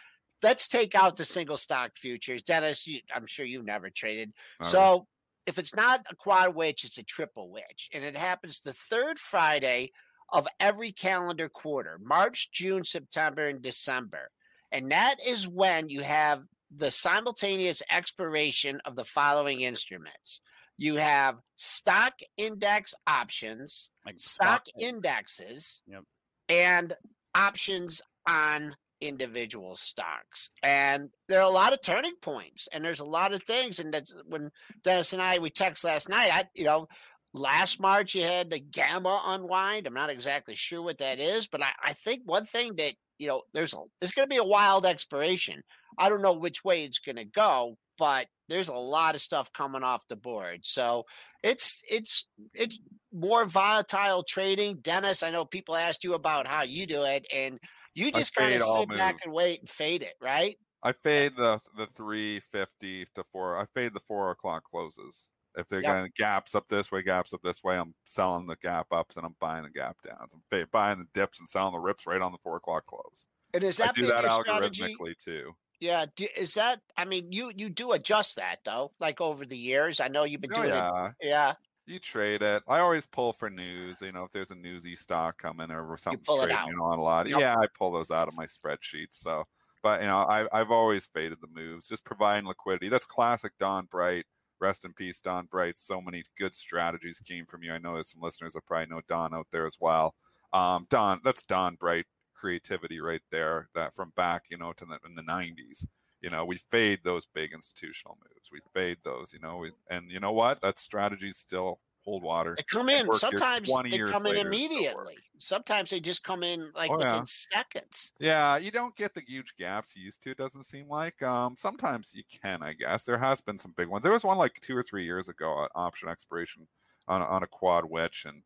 let's 0.42 0.68
take 0.68 0.96
out 0.96 1.18
the 1.18 1.26
single 1.26 1.58
stock 1.58 1.92
futures. 1.96 2.42
Dennis, 2.42 2.88
you, 2.88 3.02
I'm 3.14 3.28
sure 3.28 3.46
you've 3.46 3.66
never 3.66 3.90
traded. 3.90 4.34
All 4.60 4.68
so 4.68 4.92
right. 4.92 5.02
if 5.46 5.60
it's 5.60 5.76
not 5.76 6.06
a 6.10 6.16
quad 6.16 6.56
witch, 6.56 6.84
it's 6.84 6.98
a 6.98 7.04
triple 7.04 7.52
witch. 7.52 7.90
And 7.94 8.04
it 8.04 8.18
happens 8.18 8.60
the 8.60 8.74
third 8.74 9.20
Friday 9.20 9.92
of 10.34 10.48
every 10.60 10.92
calendar 10.92 11.50
quarter 11.50 12.00
March, 12.04 12.52
June, 12.52 12.84
September, 12.84 13.48
and 13.48 13.62
December. 13.62 14.32
And 14.72 14.92
that 14.92 15.18
is 15.26 15.48
when 15.48 15.90
you 15.90 16.02
have 16.02 16.42
the 16.76 16.92
simultaneous 16.92 17.82
expiration 17.92 18.80
of 18.86 18.96
the 18.96 19.06
following 19.06 19.62
instruments. 19.62 20.40
You 20.78 20.96
have 20.96 21.38
stock 21.58 22.14
index 22.38 22.94
options, 23.06 23.92
like 24.06 24.20
stock, 24.20 24.68
stock 24.68 24.68
indexes, 24.80 25.84
yep. 25.86 26.04
and 26.50 26.94
options 27.36 28.02
on 28.28 28.76
individual 29.02 29.76
stocks. 29.76 30.50
And 30.64 31.10
there 31.28 31.40
are 31.40 31.50
a 31.50 31.50
lot 31.50 31.74
of 31.74 31.82
turning 31.82 32.16
points 32.22 32.68
and 32.72 32.86
there's 32.86 33.00
a 33.00 33.06
lot 33.06 33.34
of 33.34 33.44
things. 33.44 33.80
And 33.80 33.94
that's 33.94 34.14
when 34.26 34.52
Dennis 34.84 35.14
and 35.14 35.22
I, 35.22 35.40
we 35.40 35.50
text 35.50 35.84
last 35.84 36.08
night, 36.08 36.30
I, 36.32 36.46
you 36.56 36.66
know, 36.66 36.88
last 37.34 37.80
March 37.80 38.16
you 38.16 38.24
had 38.24 38.50
the 38.50 38.60
gamma 38.60 39.22
unwind. 39.26 39.88
I'm 39.88 39.94
not 39.94 40.10
exactly 40.10 40.56
sure 40.56 40.82
what 40.82 41.00
that 41.00 41.20
is, 41.20 41.48
but 41.48 41.64
I, 41.64 41.72
I 41.84 41.94
think 41.94 42.22
one 42.26 42.46
thing 42.46 42.76
that, 42.78 42.94
you 43.18 43.28
know, 43.28 43.42
there's, 43.54 43.74
a, 43.74 43.78
there's 44.00 44.12
going 44.12 44.28
to 44.28 44.34
be 44.34 44.38
a 44.38 44.44
wild 44.44 44.86
expiration. 44.86 45.62
I 45.98 46.10
don't 46.10 46.22
know 46.22 46.34
which 46.34 46.64
way 46.64 46.84
it's 46.84 47.00
going 47.00 47.18
to 47.18 47.26
go, 47.26 47.78
but 47.98 48.28
there's 48.50 48.70
a 48.70 48.74
lot 48.74 49.16
of 49.16 49.22
stuff 49.22 49.52
coming 49.54 49.84
off 49.84 50.08
the 50.08 50.16
board. 50.16 50.60
So 50.64 51.06
it's, 51.44 51.82
it's, 51.90 52.28
it's 52.54 52.80
more 53.14 53.46
volatile 53.46 54.24
trading. 54.28 54.80
Dennis, 54.82 55.24
I 55.24 55.32
know 55.32 55.46
people 55.46 55.76
asked 55.76 56.04
you 56.04 56.14
about 56.14 56.48
how 56.48 56.64
you 56.64 56.86
do 56.86 57.04
it 57.04 57.26
and, 57.34 57.60
you 57.94 58.12
just 58.12 58.34
kind 58.36 58.54
of 58.54 58.62
sit 58.62 58.90
back 58.96 59.20
and 59.26 59.34
wait 59.34 59.60
and 59.60 59.70
fade 59.70 60.02
it, 60.02 60.14
right? 60.22 60.58
I 60.84 60.94
fade 60.94 61.34
the 61.36 61.60
the 61.78 61.86
three 61.86 62.40
fifty 62.40 63.06
to 63.16 63.24
four. 63.32 63.58
I 63.58 63.66
fade 63.74 63.94
the 63.94 64.00
four 64.00 64.32
o'clock 64.32 64.64
closes. 64.64 65.30
If 65.56 65.68
they're 65.68 65.82
yep. 65.82 65.94
going 65.94 66.12
gaps 66.16 66.56
up 66.56 66.70
this 66.70 66.92
way, 66.92 67.02
gaps 67.02 67.34
up 67.34 67.42
this 67.44 67.62
way, 67.62 67.78
I'm 67.78 67.94
selling 68.06 68.48
the 68.48 68.56
gap 68.56 68.88
ups 68.94 69.18
and 69.18 69.26
I'm 69.26 69.36
buying 69.42 69.64
the 69.64 69.70
gap 69.70 69.98
downs. 70.08 70.34
I'm 70.34 70.66
buying 70.72 71.00
the 71.00 71.08
dips 71.14 71.42
and 71.42 71.50
selling 71.50 71.74
the 71.74 71.80
rips 71.80 72.08
right 72.08 72.22
on 72.22 72.32
the 72.32 72.38
four 72.38 72.56
o'clock 72.56 72.86
close. 72.86 73.28
And 73.54 73.62
is 73.62 73.76
that 73.78 73.90
I 73.90 73.92
do 73.92 74.06
that 74.08 74.24
algorithmically 74.24 74.74
strategy? 74.74 75.16
too? 75.24 75.52
Yeah, 75.82 76.06
do, 76.16 76.28
is 76.38 76.54
that? 76.54 76.80
I 76.96 77.06
mean, 77.06 77.32
you 77.32 77.52
you 77.58 77.68
do 77.68 77.94
adjust 77.94 78.36
that 78.36 78.60
though, 78.64 78.92
like 79.00 79.20
over 79.20 79.46
the 79.48 79.58
years. 79.58 80.00
I 80.00 80.10
know 80.10 80.24
you've 80.24 80.40
been 80.40 80.52
oh, 80.56 80.62
doing 80.62 80.70
yeah. 80.70 81.08
it. 81.08 81.14
Yeah, 81.22 81.54
you 81.88 81.98
trade 81.98 82.44
it. 82.44 82.62
I 82.68 82.80
always 82.80 83.08
pull 83.08 83.34
for 83.34 83.50
news. 83.50 84.00
You 84.00 84.12
know, 84.12 84.24
if 84.24 84.32
there's 84.32 84.52
a 84.52 84.56
newsy 84.56 84.96
stock 84.96 85.42
coming 85.42 85.72
or 85.72 85.98
something's 85.98 86.28
trading 86.28 86.56
you 86.68 86.78
know, 86.78 86.84
on 86.84 87.00
a 87.00 87.02
lot, 87.02 87.28
yep. 87.28 87.40
yeah, 87.40 87.56
I 87.56 87.66
pull 87.76 87.92
those 87.92 88.12
out 88.12 88.28
of 88.28 88.36
my 88.36 88.46
spreadsheets. 88.46 89.14
So, 89.16 89.46
but 89.82 90.02
you 90.02 90.08
know, 90.08 90.20
I, 90.20 90.46
I've 90.54 90.70
always 90.70 91.08
faded 91.08 91.40
the 91.42 91.48
moves, 91.52 91.88
just 91.88 92.06
providing 92.06 92.48
liquidity. 92.48 92.88
That's 92.88 93.08
classic 93.08 93.54
Don 93.60 93.86
Bright. 93.86 94.26
Rest 94.60 94.86
in 94.86 94.94
peace, 94.94 95.20
Don 95.20 95.48
Bright. 95.48 95.80
So 95.80 96.00
many 96.00 96.22
good 96.38 96.54
strategies 96.54 97.20
came 97.20 97.48
from 97.48 97.64
you. 97.64 97.74
I 97.74 97.80
know 97.80 97.96
there's 97.96 98.12
some 98.12 98.22
listeners 98.22 98.54
that 98.54 98.68
probably 98.68 98.86
know 98.86 99.02
Don 99.10 99.34
out 99.34 99.48
there 99.52 99.66
as 99.66 99.78
well. 99.80 100.14
Um, 100.54 100.86
Don, 100.92 101.22
that's 101.24 101.42
Don 101.42 101.74
Bright 101.74 102.06
creativity 102.42 103.00
right 103.00 103.22
there. 103.32 103.70
That 103.76 103.94
from 103.94 104.12
back, 104.16 104.46
you 104.50 104.58
know, 104.58 104.74
to 104.74 104.86
the 104.86 104.98
in 105.08 105.16
the 105.16 105.22
'90s 105.22 105.86
you 106.22 106.30
know 106.30 106.46
we 106.46 106.58
fade 106.58 107.00
those 107.04 107.26
big 107.26 107.52
institutional 107.52 108.18
moves 108.22 108.50
we 108.52 108.60
fade 108.74 108.98
those 109.04 109.34
you 109.34 109.40
know 109.40 109.58
we, 109.58 109.72
and 109.90 110.10
you 110.10 110.20
know 110.20 110.32
what? 110.32 110.62
That 110.62 110.80
strategy 110.80 111.32
still 111.32 111.80
hold 112.04 112.24
water 112.24 112.56
they 112.58 112.64
come 112.64 112.90
in 112.90 113.12
sometimes 113.14 113.70
they 113.84 114.00
come 114.00 114.26
in 114.26 114.38
immediately. 114.38 115.18
Sometimes 115.38 115.92
they 115.92 116.00
just 116.00 116.24
come 116.24 116.42
in 116.44 116.72
like 116.76 116.90
oh, 116.90 116.98
within 116.98 117.12
yeah. 117.12 117.24
seconds. 117.26 118.14
Yeah 118.20 118.58
you 118.58 118.72
don't 118.72 118.96
get 118.96 119.14
the 119.14 119.22
huge 119.22 119.56
gaps 119.58 119.96
you 119.96 120.04
used 120.04 120.24
to 120.24 120.32
it 120.32 120.38
doesn't 120.38 120.64
seem 120.64 120.88
like 120.88 121.22
um 121.22 121.56
sometimes 121.56 122.14
you 122.16 122.24
can 122.42 122.64
i 122.64 122.74
guess. 122.74 123.04
There 123.04 123.18
has 123.18 123.42
been 123.42 123.58
some 123.58 123.74
big 123.78 123.88
ones. 123.88 124.04
There 124.04 124.12
was 124.12 124.24
one 124.24 124.38
like 124.38 124.60
two 124.62 124.76
or 124.76 124.84
three 124.84 125.06
years 125.06 125.30
ago 125.30 125.68
option 125.76 126.10
expiration 126.10 126.68
on, 127.08 127.22
on 127.22 127.44
a 127.44 127.48
quad 127.48 127.86
witch 127.86 128.26
and 128.28 128.44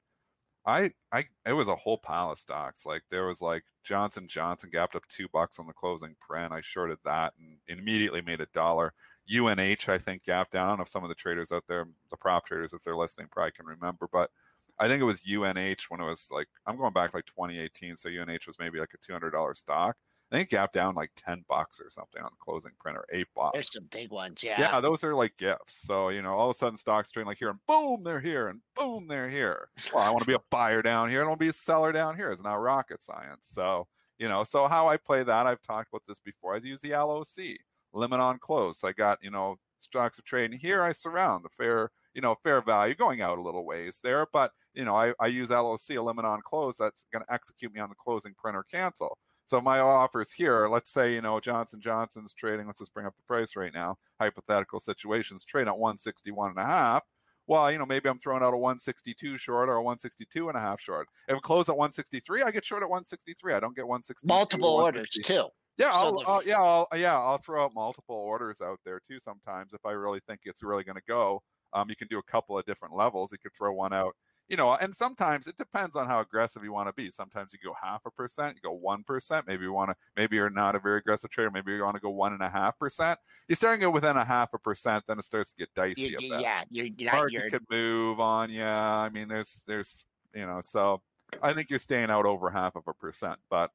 I 0.66 0.92
I 1.12 1.26
it 1.46 1.54
was 1.54 1.68
a 1.68 1.76
whole 1.76 1.98
pile 1.98 2.32
of 2.32 2.40
stocks. 2.40 2.86
Like 2.86 3.04
there 3.10 3.28
was 3.28 3.42
like 3.42 3.64
Johnson 3.84 4.28
Johnson 4.28 4.70
gapped 4.72 4.96
up 4.96 5.08
two 5.08 5.28
bucks 5.32 5.60
on 5.60 5.68
the 5.68 5.74
closing 5.74 6.16
print. 6.20 6.54
I 6.54 6.62
shorted 6.62 6.98
that 7.06 7.34
and 7.40 7.58
immediately 7.68 8.22
made 8.22 8.42
a 8.42 8.48
dollar. 8.48 8.94
UNH 9.32 9.88
I 9.88 9.98
think 9.98 10.24
gapped 10.24 10.52
down. 10.54 10.66
I 10.66 10.70
don't 10.70 10.78
know 10.80 10.84
if 10.84 10.90
some 10.90 11.04
of 11.04 11.10
the 11.10 11.16
traders 11.16 11.52
out 11.52 11.66
there, 11.68 11.88
the 12.12 12.18
prop 12.18 12.46
traders, 12.46 12.74
if 12.74 12.84
they're 12.84 12.96
listening, 12.96 13.28
probably 13.32 13.52
can 13.52 13.66
remember, 13.66 14.08
but 14.12 14.32
I 14.80 14.88
think 14.88 15.02
it 15.02 15.06
was 15.06 15.24
UNH 15.26 15.86
when 15.90 16.02
it 16.02 16.06
was 16.06 16.30
like 16.32 16.48
I'm 16.66 16.78
going 16.78 16.94
back 16.94 17.14
like 17.14 17.26
2018, 17.26 17.96
so 17.96 18.10
UNH 18.10 18.48
was 18.48 18.60
maybe 18.60 18.80
like 18.80 18.94
a 18.94 18.98
two 18.98 19.14
hundred 19.14 19.32
dollar 19.32 19.54
stock. 19.54 19.98
I 20.36 20.40
think 20.40 20.50
gapped 20.50 20.74
down 20.74 20.96
like 20.96 21.12
10 21.16 21.46
bucks 21.48 21.80
or 21.80 21.90
something 21.90 22.22
on 22.22 22.30
the 22.32 22.38
closing 22.44 22.74
print 22.78 22.98
or 22.98 23.06
eight 23.10 23.28
bucks. 23.34 23.54
There's 23.54 23.72
some 23.72 23.88
big 23.90 24.12
ones, 24.12 24.44
yeah. 24.44 24.60
Yeah, 24.60 24.80
those 24.82 25.02
are 25.06 25.16
like 25.16 25.38
gifts. 25.38 25.76
So, 25.76 26.10
you 26.10 26.22
know, 26.22 26.34
all 26.34 26.50
of 26.50 26.56
a 26.56 26.58
sudden 26.58 26.78
stocks 26.78 27.10
trading 27.10 27.28
like 27.28 27.38
here 27.38 27.50
and 27.50 27.60
boom, 27.68 28.04
they're 28.04 28.20
here 28.20 28.50
and 28.50 28.60
boom, 28.76 29.08
they're 29.08 29.30
here. 29.30 29.70
Well, 29.94 30.04
I 30.04 30.10
want 30.10 30.22
to 30.22 30.28
be 30.28 30.34
a 30.34 30.40
buyer 30.52 30.82
down 30.82 31.10
here. 31.10 31.20
I 31.20 31.22
don't 31.22 31.30
want 31.30 31.40
to 31.40 31.46
be 31.46 31.50
a 31.50 31.54
seller 31.54 31.94
down 31.94 32.18
here. 32.18 32.32
It's 32.32 32.44
not 32.44 32.56
rocket 32.56 33.02
science. 33.02 33.48
So, 33.48 33.88
You 34.20 34.28
know, 34.28 34.44
so 34.44 34.68
how 34.68 34.90
I 34.90 34.98
play 34.98 35.24
that, 35.24 35.48
I've 35.48 35.62
talked 35.62 35.88
about 35.90 36.04
this 36.06 36.20
before. 36.20 36.54
I 36.54 36.58
use 36.58 36.82
the 36.82 36.92
LOC, 36.92 37.56
limit 37.94 38.20
on 38.20 38.38
close. 38.40 38.84
I 38.84 38.92
got, 38.92 39.20
you 39.22 39.32
know, 39.32 39.56
stocks 39.78 40.20
are 40.20 40.24
trading 40.24 40.60
here. 40.60 40.82
I 40.84 40.92
surround 40.92 41.46
the 41.46 41.50
fair, 41.50 41.92
you 42.14 42.22
know, 42.22 42.36
fair 42.44 42.62
value 42.62 42.96
going 42.96 43.22
out 43.22 43.38
a 43.38 43.42
little 43.42 43.66
ways 43.66 44.02
there. 44.04 44.26
But, 44.34 44.52
you 44.74 44.84
know, 44.84 44.98
I, 44.98 45.14
I 45.20 45.28
use 45.28 45.50
LOC, 45.50 45.92
a 45.92 46.02
limit 46.02 46.26
on 46.26 46.42
close. 46.42 46.76
That's 46.78 47.06
going 47.14 47.24
to 47.26 47.34
execute 47.34 47.74
me 47.74 47.80
on 47.80 47.88
the 47.90 47.96
closing 47.96 48.34
print 48.38 48.58
or 48.58 48.64
cancel. 48.64 49.18
So 49.46 49.62
my 49.62 49.80
offers 49.80 50.32
here, 50.32 50.68
let's 50.68 50.92
say, 50.92 51.14
you 51.14 51.22
know, 51.22 51.40
Johnson 51.40 51.80
Johnson's 51.82 52.34
trading, 52.34 52.66
let's 52.66 52.80
just 52.80 52.94
bring 52.94 53.06
up 53.06 53.16
the 53.16 53.24
price 53.24 53.56
right 53.56 53.74
now, 53.74 53.98
hypothetical 54.20 54.80
situations, 54.80 55.46
trade 55.46 55.68
at 55.68 55.78
161 55.78 56.52
and 56.52 56.60
a 56.60 56.66
half 56.66 57.04
well, 57.48 57.72
you 57.72 57.78
know, 57.78 57.86
maybe 57.86 58.10
I'm 58.10 58.18
throwing 58.18 58.44
out 58.44 58.54
a 58.54 58.58
162 58.58 59.38
short 59.38 59.70
or 59.70 59.74
a 59.74 59.84
162 59.84 60.50
and 60.50 60.58
a 60.58 60.62
half 60.62 60.80
short. 60.80 61.08
If 61.28 61.38
it 61.38 61.44
closes 61.44 61.70
at 61.70 61.78
163, 61.78 62.44
I 62.44 62.52
get 62.52 62.66
short 62.66 62.82
at 62.82 62.90
163. 62.90 63.54
I 63.54 63.60
don't 63.60 63.76
get 63.76 63.88
160. 63.88 64.28
Multiple 64.28 64.70
orders 64.70 65.10
too. 65.10 65.46
Yeah, 65.78 65.92
I'll, 65.92 66.24
I'll, 66.26 66.46
yeah, 66.46 66.62
I'll, 66.62 66.88
yeah, 66.96 67.20
I'll 67.20 67.38
throw 67.38 67.66
out 67.66 67.74
multiple 67.76 68.16
orders 68.16 68.62
out 68.62 68.80
there 68.86 69.00
too. 69.06 69.20
Sometimes 69.20 69.74
if 69.74 69.86
I 69.86 69.92
really 69.92 70.22
think 70.26 70.42
it's 70.46 70.64
really 70.64 70.86
going 70.86 70.96
to 70.96 71.04
go, 71.08 71.44
um, 71.74 71.90
you 71.90 71.98
can 71.98 72.08
do 72.08 72.18
a 72.18 72.24
couple 72.24 72.58
of 72.58 72.66
different 72.66 72.96
levels. 72.96 73.32
You 73.32 73.38
could 73.38 73.54
throw 73.54 73.74
one 73.74 73.92
out 73.94 74.16
you 74.48 74.58
know, 74.58 74.76
and 74.76 74.96
sometimes 74.96 75.48
it 75.48 75.58
depends 75.58 75.96
on 75.96 76.08
how 76.08 76.20
aggressive 76.20 76.64
you 76.64 76.72
want 76.72 76.88
to 76.88 76.94
be. 76.94 77.10
Sometimes 77.10 77.54
you 77.54 77.60
go 77.64 77.76
half 77.82 78.06
a 78.06 78.12
percent, 78.12 78.56
you 78.56 78.62
go 78.62 78.76
one 78.76 79.04
percent. 79.04 79.46
Maybe 79.48 79.64
you 79.64 79.74
want 79.74 79.90
to, 79.90 79.96
maybe 80.16 80.36
you're 80.36 80.50
not 80.50 80.76
a 80.76 80.80
very 80.80 81.00
aggressive 81.00 81.30
trader. 81.30 81.52
Maybe 81.52 81.74
you 81.74 81.84
want 81.84 81.96
to 81.96 82.02
go 82.02 82.12
one 82.12 82.34
and 82.34 82.42
a 82.42 82.50
half 82.50 82.78
percent. 82.78 83.20
You 83.48 83.56
start 83.56 83.80
to 83.80 83.86
go 83.86 83.90
within 83.90 84.18
a 84.18 84.26
half 84.26 84.54
a 84.54 84.60
percent, 84.60 85.04
then 85.08 85.20
it 85.20 85.26
starts 85.26 85.54
to 85.54 85.58
get 85.58 85.74
dicey. 85.76 86.16
You, 86.20 86.40
yeah, 86.40 86.64
you're, 86.70 86.88
you're 86.98 87.12
not. 87.12 87.18
Market 87.18 87.52
could 87.52 87.66
move 87.70 88.20
on. 88.20 88.50
Yeah, 88.50 88.80
I 88.80 89.10
mean, 89.10 89.28
there's, 89.28 89.62
there's, 89.68 90.06
you 90.34 90.46
know, 90.46 90.62
so 90.62 91.02
I 91.42 91.54
think 91.54 91.70
you're 91.70 91.80
staying 91.80 92.10
out 92.10 92.26
over 92.26 92.50
half 92.50 92.76
of 92.76 92.84
a 92.88 92.94
percent. 92.94 93.40
But 93.50 93.72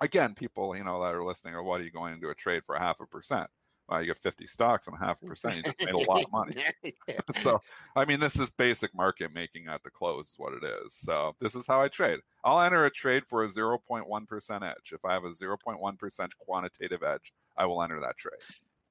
again, 0.00 0.34
people, 0.34 0.76
you 0.76 0.84
know, 0.84 1.02
that 1.02 1.14
are 1.14 1.24
listening, 1.24 1.54
or 1.54 1.62
what 1.62 1.80
are 1.80 1.84
you 1.84 1.90
going 1.90 2.14
into 2.14 2.30
a 2.30 2.34
trade 2.34 2.62
for 2.64 2.74
a 2.74 2.80
half 2.80 3.00
a 3.00 3.06
percent? 3.06 3.50
Well, 3.90 4.00
you 4.00 4.06
get 4.06 4.18
50 4.18 4.46
stocks 4.46 4.86
and 4.86 4.96
a 4.96 5.04
half 5.04 5.20
percent, 5.20 5.56
you 5.56 5.62
just 5.62 5.80
made 5.84 5.94
a 5.94 5.98
lot 6.10 6.24
of 6.24 6.32
money. 6.32 6.64
so, 7.34 7.60
I 7.96 8.04
mean, 8.04 8.20
this 8.20 8.38
is 8.38 8.50
basic 8.50 8.94
market 8.94 9.34
making 9.34 9.66
at 9.66 9.82
the 9.82 9.90
close, 9.90 10.28
is 10.28 10.34
what 10.36 10.52
it 10.54 10.64
is. 10.64 10.94
So, 10.94 11.34
this 11.40 11.56
is 11.56 11.66
how 11.66 11.82
I 11.82 11.88
trade. 11.88 12.20
I'll 12.44 12.60
enter 12.60 12.84
a 12.84 12.90
trade 12.90 13.24
for 13.26 13.42
a 13.44 13.48
0.1% 13.48 14.62
edge. 14.62 14.92
If 14.92 15.04
I 15.04 15.12
have 15.12 15.24
a 15.24 15.30
0.1% 15.30 16.28
quantitative 16.38 17.02
edge, 17.02 17.32
I 17.56 17.66
will 17.66 17.82
enter 17.82 18.00
that 18.00 18.16
trade 18.16 18.40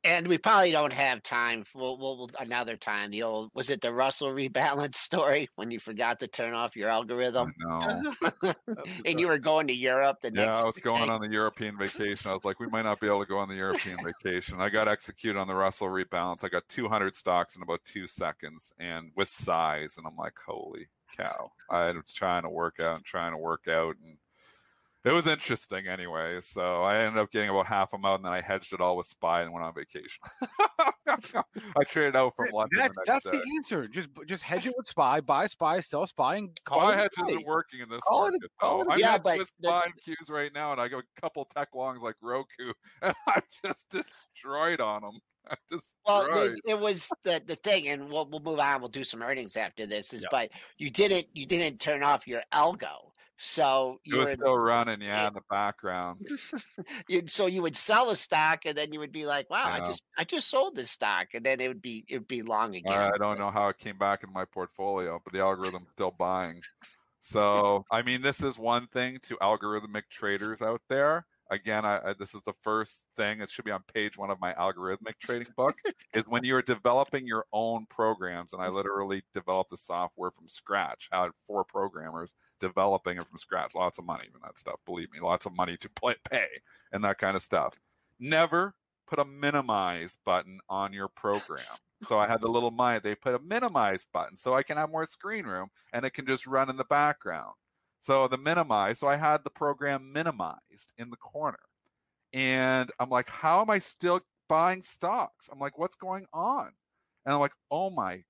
and 0.04 0.28
we 0.28 0.38
probably 0.38 0.72
don't 0.72 0.94
have 0.94 1.22
time. 1.24 1.64
For, 1.64 1.80
we'll, 1.80 1.98
we'll, 1.98 2.18
we'll, 2.18 2.30
another 2.40 2.78
time. 2.78 3.12
The 3.12 3.24
old 3.24 3.52
was 3.54 3.70
it 3.70 3.82
the 3.82 3.94
Russell 3.94 4.30
rebalance 4.30 4.96
story 5.10 5.50
when 5.56 5.72
you 5.72 5.80
forgot 5.80 6.20
to 6.20 6.28
turn 6.28 6.54
off 6.54 6.76
your 6.76 6.90
algorithm? 6.90 7.54
No. 7.60 8.14
and 9.06 9.20
you 9.20 9.28
were 9.28 9.40
going 9.40 9.68
to 9.68 9.74
Europe 9.74 10.18
the 10.22 10.32
yeah, 10.34 10.46
next. 10.46 10.60
I 10.60 10.66
was 10.66 10.78
going 10.78 11.10
on 11.10 11.22
the 11.22 11.30
European 11.30 11.78
vacation. 11.78 12.32
I 12.32 12.34
was 12.34 12.46
like, 12.46 12.60
we 12.60 12.68
might 12.68 12.84
not 12.84 13.00
be 13.00 13.08
able 13.08 13.22
to 13.22 13.30
go 13.30 13.40
on 13.40 13.50
the 13.50 13.56
European 13.56 13.98
vacation. 14.04 14.62
I 14.62 14.70
got 14.70 14.88
executed 14.88 15.38
on 15.40 15.48
the 15.48 15.56
Russell 15.56 15.88
rebalance. 15.88 16.44
I 16.44 16.50
got 16.50 16.68
200 16.70 17.16
stocks 17.16 17.56
in 17.56 17.62
about 17.62 17.84
two 17.86 18.08
seconds, 18.08 18.74
and 18.80 19.12
with 19.16 19.28
size, 19.28 19.98
and 19.98 20.08
I'm 20.08 20.16
like, 20.16 20.36
holy 20.46 20.88
cow! 21.18 21.52
I 21.70 21.92
was 21.92 22.14
trying 22.14 22.44
to 22.44 22.50
work 22.50 22.80
out 22.80 22.98
and 22.98 23.06
trying 23.06 23.32
to 23.32 23.38
work 23.38 23.68
out 23.68 23.96
and 24.04 24.18
it 25.06 25.14
was 25.14 25.28
interesting 25.28 25.88
anyway. 25.88 26.40
So 26.42 26.84
I 26.84 26.98
ended 26.98 27.22
up 27.22 27.32
getting 27.32 27.50
about 27.50 27.68
half 27.68 27.94
a 27.94 27.98
them 27.98 28.06
and 28.06 28.26
then 28.26 28.34
I 28.34 28.42
hedged 28.42 28.74
it 28.74 28.82
all 28.82 28.98
with 28.98 29.06
SPY 29.06 29.42
and 29.42 29.54
went 29.54 29.66
on 29.66 29.74
vacation. 29.74 30.22
I 31.78 31.84
traded 31.86 32.16
out 32.16 32.36
from 32.36 32.50
London. 32.52 32.80
That's, 32.80 32.96
the, 32.96 33.04
that's 33.06 33.26
the 33.26 33.44
answer. 33.56 33.88
Just 33.88 34.10
just 34.28 34.44
hedge 34.44 34.66
it 34.68 34.74
with 34.78 34.88
SPY, 34.88 35.22
buy 35.22 35.48
SPY, 35.48 35.80
sell 35.80 36.06
SPY, 36.06 36.36
and 36.36 36.60
call 36.66 36.84
SPY 36.84 36.94
it. 36.94 36.98
hedge 36.98 37.28
isn't 37.28 37.46
working 37.46 37.80
in 37.82 37.90
this 37.90 38.02
call 38.02 38.22
market. 38.22 38.44
It, 38.44 38.52
though. 38.62 38.86
I'm 38.90 39.00
yeah, 39.00 39.18
but 39.18 39.40
with 39.40 39.52
SPY 39.64 39.84
and 39.86 39.94
Qs 40.18 40.30
right 40.30 40.54
now, 40.54 40.72
and 40.72 40.82
I 40.82 40.88
got 40.88 41.04
a 41.04 41.22
couple 41.22 41.46
tech 41.46 41.70
longs 41.74 42.02
like 42.02 42.16
Roku, 42.22 42.74
and 43.02 43.16
I'm 43.28 43.42
just 43.64 43.90
destroyed 43.90 44.82
on 44.82 45.02
them. 45.02 45.20
Well, 46.06 46.28
it, 46.46 46.60
it, 46.68 46.80
was 46.80 47.10
the 47.24 47.42
the 47.46 47.56
thing, 47.56 47.88
and 47.88 48.10
we'll 48.10 48.28
we'll 48.30 48.42
move 48.42 48.60
on. 48.60 48.82
We'll 48.82 48.90
do 48.90 49.04
some 49.04 49.22
earnings 49.22 49.56
after 49.56 49.88
this. 49.88 50.14
Is 50.14 50.22
yep. 50.22 50.32
but 50.32 50.50
you 50.78 50.92
didn't 50.92 51.28
you 51.34 51.46
didn't 51.48 51.80
turn 51.80 52.04
off 52.04 52.28
your 52.28 52.44
algo. 52.54 53.09
So 53.42 54.02
you 54.04 54.18
it 54.18 54.20
was 54.20 54.32
still 54.32 54.58
running, 54.58 55.02
yeah, 55.02 55.28
in 55.28 55.34
the 55.34 55.42
background. 55.50 56.28
so 57.28 57.46
you 57.46 57.62
would 57.62 57.76
sell 57.76 58.10
a 58.10 58.16
stock, 58.18 58.66
and 58.66 58.78
then 58.78 58.92
you 58.92 59.00
would 59.00 59.14
be 59.14 59.26
like, 59.26 59.50
"Wow, 59.50 59.64
I 59.66 59.80
just 59.80 60.04
I 60.18 60.26
just 60.26 60.50
sold 60.50 60.76
this 60.76 60.92
stock," 60.92 61.28
and 61.34 61.46
then 61.46 61.62
it 61.62 61.70
would 61.70 61.82
be 61.82 62.04
it 62.10 62.16
would 62.16 62.28
be 62.28 62.42
long 62.42 62.76
again. 62.76 62.92
I 62.92 63.18
don't 63.18 63.40
know 63.40 63.50
how 63.50 63.70
it 63.70 63.78
came 63.78 63.98
back 63.98 64.24
in 64.24 64.34
my 64.34 64.44
portfolio, 64.44 65.22
but 65.24 65.32
the 65.32 65.40
algorithm's 65.40 65.92
still 65.92 66.12
buying. 66.12 66.62
So 67.22 67.84
I 67.92 68.02
mean, 68.02 68.22
this 68.22 68.42
is 68.42 68.58
one 68.58 68.88
thing 68.88 69.20
to 69.24 69.36
algorithmic 69.42 70.04
traders 70.10 70.62
out 70.62 70.82
there 70.88 71.26
again 71.50 71.86
I, 71.86 72.00
I, 72.10 72.14
this 72.14 72.34
is 72.34 72.42
the 72.42 72.54
first 72.62 73.06
thing 73.16 73.42
it 73.42 73.50
should 73.50 73.66
be 73.66 73.72
on 73.72 73.84
page 73.94 74.18
one 74.18 74.30
of 74.30 74.40
my 74.40 74.54
algorithmic 74.54 75.16
trading 75.22 75.54
book 75.56 75.76
is 76.14 76.26
when 76.28 76.44
you're 76.44 76.62
developing 76.62 77.28
your 77.28 77.46
own 77.54 77.86
programs 77.90 78.54
and 78.54 78.62
i 78.62 78.68
mm-hmm. 78.68 78.76
literally 78.76 79.24
developed 79.34 79.72
the 79.72 79.78
software 79.78 80.32
from 80.32 80.48
scratch 80.48 81.10
I 81.12 81.24
had 81.24 81.32
four 81.46 81.64
programmers 81.64 82.34
developing 82.60 83.18
it 83.18 83.24
from 83.24 83.38
scratch 83.38 83.76
lots 83.76 83.98
of 83.98 84.06
money 84.06 84.28
in 84.34 84.40
that 84.44 84.58
stuff 84.58 84.80
believe 84.86 85.12
me 85.12 85.20
lots 85.22 85.46
of 85.46 85.56
money 85.56 85.78
to 85.78 85.90
play, 85.90 86.16
pay 86.30 86.48
and 86.92 87.04
that 87.04 87.18
kind 87.18 87.36
of 87.36 87.44
stuff. 87.44 87.78
Never 88.20 88.76
put 89.08 89.20
a 89.20 89.26
minimize 89.26 90.18
button 90.26 90.60
on 90.70 90.94
your 90.94 91.08
program. 91.08 91.66
So 92.04 92.20
i 92.20 92.28
had 92.28 92.42
the 92.42 92.48
little 92.48 92.72
mind 92.86 93.04
they 93.04 93.16
put 93.16 93.36
a 93.36 93.40
minimize 93.40 94.08
button 94.12 94.38
so 94.38 94.54
i 94.54 94.64
can 94.64 94.78
have 94.78 94.92
more 94.92 95.06
screen 95.06 95.46
room 95.46 95.70
and 95.94 96.06
it 96.06 96.14
can 96.14 96.26
just 96.26 96.48
run 96.48 96.70
in 96.70 96.78
the 96.78 96.86
background 96.86 97.54
so 98.00 98.28
the 98.28 98.38
minimize, 98.38 99.00
so 99.00 99.08
I 99.08 99.16
had 99.16 99.44
the 99.44 99.50
program 99.50 100.12
minimized 100.14 100.94
in 100.98 101.10
the 101.10 101.18
corner. 101.18 101.60
And 102.34 102.92
I'm 103.00 103.10
like, 103.10 103.30
how 103.30 103.62
am 103.62 103.70
I 103.70 103.80
still 103.80 104.22
buying 104.48 104.82
stocks? 104.82 105.50
I'm 105.52 105.60
like, 105.60 105.78
what's 105.78 105.96
going 105.96 106.26
on? 106.34 106.72
And 107.26 107.34
I'm 107.34 107.40
like, 107.40 107.54
oh 107.72 107.90
my, 107.90 108.24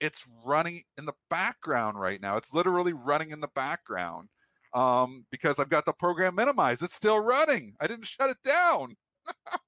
it's 0.00 0.26
running 0.44 0.82
in 0.96 1.06
the 1.06 1.14
background 1.30 1.98
right 1.98 2.20
now. 2.20 2.36
It's 2.36 2.54
literally 2.54 2.92
running 2.92 3.30
in 3.30 3.40
the 3.40 3.48
background 3.48 4.28
um, 4.74 5.26
because 5.30 5.58
I've 5.58 5.68
got 5.68 5.84
the 5.84 5.92
program 5.92 6.34
minimized. 6.34 6.82
It's 6.82 6.94
still 6.94 7.18
running. 7.18 7.74
I 7.80 7.86
didn't 7.86 8.06
shut 8.06 8.30
it 8.30 8.38
down. 8.44 8.96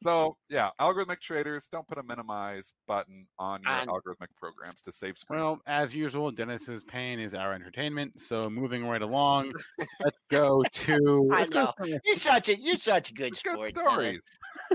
So 0.00 0.36
yeah, 0.48 0.70
algorithmic 0.80 1.20
traders 1.20 1.68
don't 1.70 1.86
put 1.86 1.98
a 1.98 2.02
minimize 2.02 2.72
button 2.86 3.26
on 3.38 3.62
your 3.62 3.72
and, 3.72 3.90
algorithmic 3.90 4.28
programs 4.36 4.80
to 4.82 4.92
save 4.92 5.16
screen. 5.16 5.40
Well, 5.40 5.60
as 5.66 5.92
usual, 5.92 6.30
Dennis's 6.30 6.84
pain 6.84 7.18
is 7.18 7.34
our 7.34 7.52
entertainment. 7.52 8.20
So 8.20 8.44
moving 8.44 8.86
right 8.86 9.02
along, 9.02 9.52
let's 10.04 10.20
go 10.30 10.62
to. 10.70 11.30
I 11.32 11.44
know 11.46 11.72
you're 12.04 12.16
such 12.16 12.48
a 12.48 12.58
you're 12.58 12.76
such 12.76 13.10
a 13.10 13.14
good 13.14 13.36
sport. 13.36 13.60
Good 13.60 13.76
stories. 13.76 14.20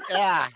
yeah. 0.10 0.48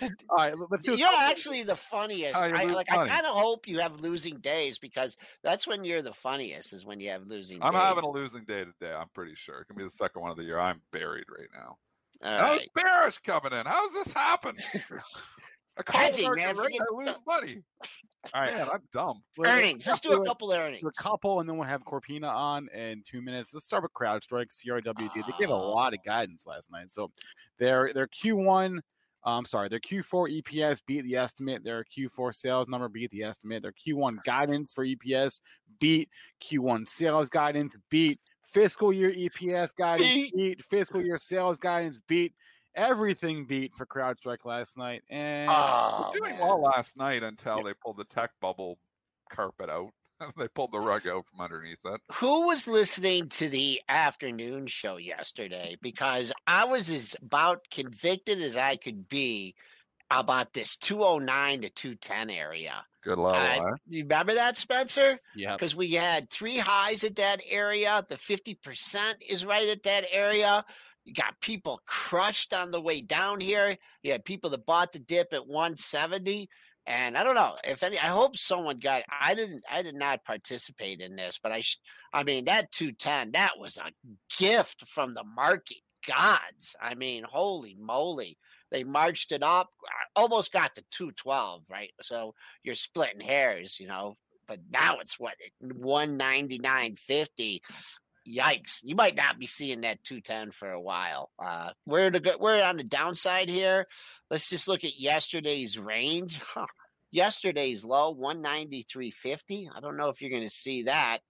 All 0.02 0.36
right, 0.36 0.54
let's 0.70 0.84
do. 0.84 0.96
You're 0.96 1.08
actually 1.08 1.62
the 1.62 1.76
funniest. 1.76 2.36
Oh, 2.36 2.42
I, 2.42 2.64
like. 2.64 2.88
Funny. 2.88 3.08
I 3.10 3.14
kind 3.14 3.26
of 3.26 3.36
hope 3.36 3.68
you 3.68 3.78
have 3.78 4.00
losing 4.00 4.38
days 4.38 4.78
because 4.78 5.16
that's 5.44 5.68
when 5.68 5.84
you're 5.84 6.02
the 6.02 6.12
funniest. 6.12 6.72
Is 6.72 6.84
when 6.84 6.98
you 6.98 7.10
have 7.10 7.26
losing. 7.26 7.62
I'm 7.62 7.72
days. 7.72 7.82
having 7.82 8.04
a 8.04 8.10
losing 8.10 8.44
day 8.44 8.64
today. 8.64 8.92
I'm 8.92 9.08
pretty 9.14 9.36
sure. 9.36 9.60
It 9.60 9.66
can 9.66 9.76
be 9.76 9.84
the 9.84 9.90
second 9.90 10.22
one 10.22 10.32
of 10.32 10.36
the 10.36 10.44
year. 10.44 10.58
I'm 10.58 10.80
buried 10.92 11.26
right 11.30 11.48
now. 11.54 11.76
All 12.22 12.38
How's 12.38 12.56
right. 12.56 12.68
Bearish 12.74 13.18
coming 13.22 13.52
in? 13.52 13.66
How's 13.66 13.92
this 13.92 14.12
happen? 14.12 14.56
A 15.86 15.92
Hedging, 15.96 16.34
man. 16.34 16.56
Rate, 16.56 16.80
I 16.80 16.94
lose 16.94 17.20
money. 17.26 17.62
All 18.34 18.40
right, 18.40 18.52
man, 18.52 18.68
I'm 18.72 18.82
dumb. 18.92 19.22
Earnings. 19.44 19.86
Let's 19.86 20.00
do 20.00 20.10
a 20.10 20.26
couple 20.26 20.52
earnings. 20.52 20.82
A 20.82 21.02
couple, 21.02 21.38
and 21.38 21.48
then 21.48 21.56
we'll 21.56 21.68
have 21.68 21.84
Corpina 21.84 22.28
on 22.28 22.68
in 22.74 23.02
two 23.06 23.22
minutes. 23.22 23.54
Let's 23.54 23.66
start 23.66 23.84
with 23.84 23.92
CrowdStrike, 23.92 24.48
CRWD. 24.48 25.14
They 25.14 25.32
gave 25.38 25.50
a 25.50 25.54
lot 25.54 25.94
of 25.94 26.00
guidance 26.04 26.46
last 26.46 26.70
night. 26.72 26.90
So 26.90 27.12
their 27.60 27.92
their 27.94 28.08
Q1, 28.08 28.80
I'm 29.24 29.32
um, 29.32 29.44
sorry, 29.44 29.68
their 29.68 29.78
Q4 29.78 30.42
EPS 30.42 30.82
beat 30.84 31.02
the 31.02 31.14
estimate. 31.14 31.62
Their 31.62 31.84
Q4 31.84 32.34
sales 32.34 32.66
number 32.66 32.88
beat 32.88 33.10
the 33.10 33.22
estimate. 33.22 33.62
Their 33.62 33.72
Q1 33.72 34.24
guidance 34.24 34.72
for 34.72 34.84
EPS 34.84 35.40
beat. 35.78 36.08
Q1 36.42 36.88
sales 36.88 37.28
guidance 37.28 37.76
beat 37.88 38.18
fiscal 38.48 38.92
year 38.92 39.12
EPS 39.12 39.74
guidance 39.76 40.08
beat. 40.08 40.34
beat, 40.34 40.64
fiscal 40.64 41.02
year 41.02 41.18
sales 41.18 41.58
guidance 41.58 41.98
beat, 42.08 42.32
everything 42.74 43.46
beat 43.46 43.74
for 43.74 43.86
CrowdStrike 43.86 44.44
last 44.44 44.76
night. 44.76 45.02
And 45.10 45.50
oh, 45.52 46.10
doing 46.16 46.32
man. 46.32 46.40
well 46.40 46.62
last 46.62 46.96
night 46.96 47.22
until 47.22 47.58
yeah. 47.58 47.62
they 47.64 47.74
pulled 47.74 47.98
the 47.98 48.04
tech 48.04 48.30
bubble 48.40 48.78
carpet 49.30 49.68
out. 49.68 49.90
they 50.36 50.48
pulled 50.48 50.72
the 50.72 50.80
rug 50.80 51.06
out 51.06 51.26
from 51.26 51.40
underneath 51.40 51.84
it. 51.84 52.00
Who 52.14 52.48
was 52.48 52.66
listening 52.66 53.28
to 53.30 53.48
the 53.48 53.80
afternoon 53.88 54.66
show 54.66 54.96
yesterday? 54.96 55.76
Because 55.80 56.32
I 56.46 56.64
was 56.64 56.90
as 56.90 57.14
about 57.22 57.66
convicted 57.70 58.40
as 58.42 58.56
I 58.56 58.76
could 58.76 59.08
be 59.08 59.54
about 60.10 60.52
this 60.52 60.76
209 60.76 61.62
to 61.62 61.70
210 61.70 62.30
area. 62.30 62.84
Good 63.02 63.18
level. 63.18 63.66
Uh, 63.66 63.76
You 63.86 64.02
remember 64.02 64.34
that, 64.34 64.56
Spencer? 64.56 65.18
Yeah. 65.34 65.54
Because 65.54 65.74
we 65.76 65.92
had 65.92 66.30
three 66.30 66.58
highs 66.58 67.04
at 67.04 67.16
that 67.16 67.42
area. 67.48 68.04
The 68.08 68.16
50% 68.16 69.14
is 69.28 69.44
right 69.44 69.68
at 69.68 69.82
that 69.84 70.04
area. 70.10 70.64
You 71.04 71.14
got 71.14 71.40
people 71.40 71.80
crushed 71.86 72.52
on 72.52 72.70
the 72.70 72.80
way 72.80 73.00
down 73.00 73.40
here. 73.40 73.76
You 74.02 74.12
had 74.12 74.24
people 74.24 74.50
that 74.50 74.66
bought 74.66 74.92
the 74.92 74.98
dip 74.98 75.32
at 75.32 75.46
170. 75.46 76.48
And 76.86 77.16
I 77.18 77.24
don't 77.24 77.34
know 77.34 77.54
if 77.64 77.82
any. 77.82 77.98
I 77.98 78.06
hope 78.06 78.36
someone 78.36 78.78
got. 78.78 79.02
I 79.20 79.34
didn't. 79.34 79.62
I 79.70 79.82
did 79.82 79.94
not 79.94 80.24
participate 80.24 81.00
in 81.00 81.16
this, 81.16 81.38
but 81.42 81.52
I. 81.52 81.62
I 82.14 82.24
mean, 82.24 82.46
that 82.46 82.72
210. 82.72 83.32
That 83.32 83.58
was 83.58 83.76
a 83.76 83.90
gift 84.38 84.88
from 84.88 85.12
the 85.12 85.22
market 85.22 85.78
gods. 86.06 86.76
I 86.80 86.94
mean, 86.94 87.24
holy 87.24 87.76
moly. 87.78 88.38
They 88.70 88.84
marched 88.84 89.32
it 89.32 89.42
up, 89.42 89.70
uh, 89.84 90.20
almost 90.20 90.52
got 90.52 90.74
to 90.74 90.84
212, 90.90 91.64
right? 91.70 91.90
So 92.02 92.34
you're 92.62 92.74
splitting 92.74 93.20
hairs, 93.20 93.78
you 93.80 93.88
know. 93.88 94.16
But 94.46 94.60
now 94.70 94.98
it's 95.00 95.18
what 95.20 95.34
199.50. 95.62 97.60
Yikes! 98.28 98.80
You 98.82 98.94
might 98.94 99.16
not 99.16 99.38
be 99.38 99.46
seeing 99.46 99.82
that 99.82 100.04
210 100.04 100.50
for 100.50 100.70
a 100.70 100.80
while. 100.80 101.30
Uh, 101.38 101.70
we're 101.86 102.10
the 102.10 102.36
we're 102.38 102.62
on 102.62 102.76
the 102.76 102.84
downside 102.84 103.48
here. 103.48 103.86
Let's 104.30 104.50
just 104.50 104.68
look 104.68 104.84
at 104.84 105.00
yesterday's 105.00 105.78
range. 105.78 106.38
Huh. 106.54 106.66
Yesterday's 107.10 107.86
low 107.86 108.14
193.50. 108.14 109.68
I 109.74 109.80
don't 109.80 109.96
know 109.96 110.10
if 110.10 110.20
you're 110.20 110.30
going 110.30 110.42
to 110.42 110.50
see 110.50 110.82
that. 110.82 111.20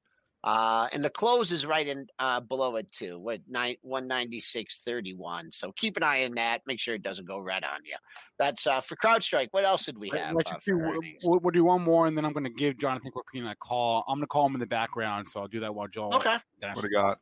Uh, 0.44 0.86
and 0.92 1.04
the 1.04 1.10
close 1.10 1.50
is 1.50 1.66
right 1.66 1.88
in 1.88 2.06
uh, 2.20 2.40
below 2.40 2.76
it 2.76 2.90
too, 2.92 3.18
with 3.18 3.40
nine, 3.48 3.74
196.31. 3.84 5.52
So 5.52 5.72
keep 5.72 5.96
an 5.96 6.04
eye 6.04 6.24
on 6.24 6.34
that. 6.36 6.62
Make 6.66 6.78
sure 6.78 6.94
it 6.94 7.02
doesn't 7.02 7.26
go 7.26 7.38
red 7.38 7.64
on 7.64 7.84
you. 7.84 7.96
That's 8.38 8.66
uh, 8.66 8.80
for 8.80 8.94
CrowdStrike. 8.96 9.48
What 9.50 9.64
else 9.64 9.84
did 9.86 9.98
we 9.98 10.10
have? 10.10 10.34
Let's 10.34 10.52
uh, 10.52 10.58
do, 10.64 10.78
we'll, 10.78 11.40
we'll, 11.40 11.50
do 11.50 11.64
one 11.64 11.82
more, 11.82 12.06
and 12.06 12.16
then 12.16 12.24
I'm 12.24 12.32
going 12.32 12.44
to 12.44 12.50
give 12.50 12.78
Jonathan 12.78 13.10
Corpina 13.10 13.50
a 13.50 13.56
call. 13.56 14.04
I'm 14.06 14.16
going 14.16 14.22
to 14.22 14.28
call 14.28 14.46
him 14.46 14.54
in 14.54 14.60
the 14.60 14.66
background, 14.66 15.28
so 15.28 15.40
I'll 15.40 15.48
do 15.48 15.60
that 15.60 15.74
while 15.74 15.88
Joel. 15.88 16.14
Okay. 16.14 16.36
What 16.60 16.82
do 16.82 16.88
you 16.88 16.90
got? 16.90 17.18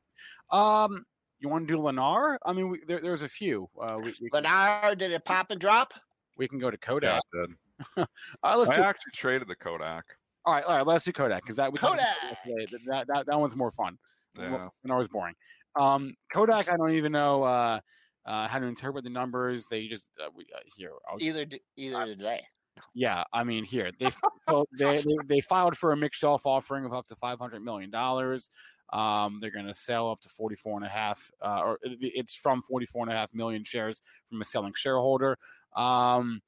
Um, 0.51 1.07
you 1.41 1.49
want 1.49 1.67
to 1.67 1.75
do 1.75 1.81
Lennar? 1.81 2.37
I 2.45 2.53
mean, 2.53 2.69
we, 2.69 2.81
there, 2.87 3.01
there's 3.01 3.23
a 3.23 3.29
few. 3.29 3.69
Uh, 3.81 3.99
we, 3.99 4.15
we 4.21 4.31
Lennar, 4.31 4.97
did 4.97 5.11
it 5.11 5.25
pop 5.25 5.51
and 5.51 5.61
drop? 5.61 5.95
We 6.37 6.49
can 6.49 6.59
go 6.59 6.71
to 6.71 6.77
Kodak. 6.77 7.23
Yeah, 7.35 8.05
let's 8.45 8.71
I 8.71 8.77
do, 8.77 8.83
actually 8.83 9.13
traded 9.15 9.49
the 9.49 9.57
Kodak. 9.57 10.05
All 10.47 10.55
right, 10.55 10.65
all 10.65 10.77
right. 10.77 10.87
Let's 10.87 11.05
do 11.05 11.13
Kodak 11.13 11.43
because 11.43 11.57
that 11.57 11.75
Kodak. 11.75 12.07
That, 12.87 13.07
that 13.09 13.27
that 13.27 13.39
one's 13.39 13.57
more 13.57 13.73
fun. 13.73 13.99
Yeah. 14.39 14.69
And 14.85 14.93
always 14.93 15.09
boring. 15.09 15.35
Um, 15.75 16.15
Kodak, 16.33 16.73
I 16.73 16.77
don't 16.77 16.93
even 16.93 17.11
know 17.13 17.43
uh, 17.43 17.81
uh, 18.25 18.47
how 18.47 18.61
to 18.61 18.67
interpret 18.67 19.03
the 19.03 19.11
numbers. 19.11 19.67
They 19.69 19.89
just 19.89 20.11
uh, 20.25 20.29
we, 20.35 20.45
uh, 20.55 20.61
here. 20.77 20.93
I'll, 21.11 21.19
either 21.21 21.45
do, 21.45 21.59
either 21.77 22.07
do 22.07 22.15
they. 22.17 22.43
Yeah, 22.95 23.25
I 23.33 23.43
mean 23.43 23.65
here 23.65 23.91
they 23.99 24.11
so 24.49 24.67
they, 24.79 24.97
they, 24.97 25.17
they 25.27 25.41
filed 25.41 25.77
for 25.77 25.93
a 25.93 25.97
mixed 25.97 26.21
shelf 26.21 26.43
offering 26.45 26.85
of 26.85 26.93
up 26.93 27.07
to 27.09 27.17
five 27.17 27.39
hundred 27.39 27.63
million 27.63 27.91
dollars. 27.91 28.49
Um, 28.93 29.39
they're 29.41 29.51
going 29.51 29.67
to 29.67 29.75
sell 29.75 30.13
up 30.13 30.21
to 30.21 30.29
44 30.29 30.77
and 30.77 30.87
a 30.87 30.89
half, 30.89 31.29
uh, 31.45 31.61
or 31.65 31.79
it's 31.83 32.37
from 32.37 32.63
44 32.63 33.03
and 33.03 33.13
a 33.13 33.17
half 33.17 33.35
million 33.35 33.65
shares 33.65 34.01
from 34.29 34.41
a 34.41 34.45
selling 34.45 34.75
shareholder. 34.77 35.37
Um, 35.75 36.41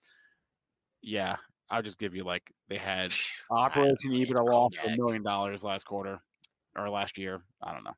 yeah, 1.03 1.35
I'll 1.71 1.83
just 1.83 1.99
give 1.99 2.15
you 2.15 2.25
like 2.25 2.53
they 2.69 2.79
had 2.79 3.13
operating 3.51 4.13
EBITDA 4.13 4.45
loss 4.45 4.79
of 4.79 4.93
a 4.93 4.97
million 4.97 5.23
dollars 5.23 5.63
last 5.63 5.85
quarter 5.85 6.21
or 6.77 6.89
last 6.89 7.19
year. 7.19 7.41
I 7.63 7.73
don't 7.73 7.85
know. 7.85 7.95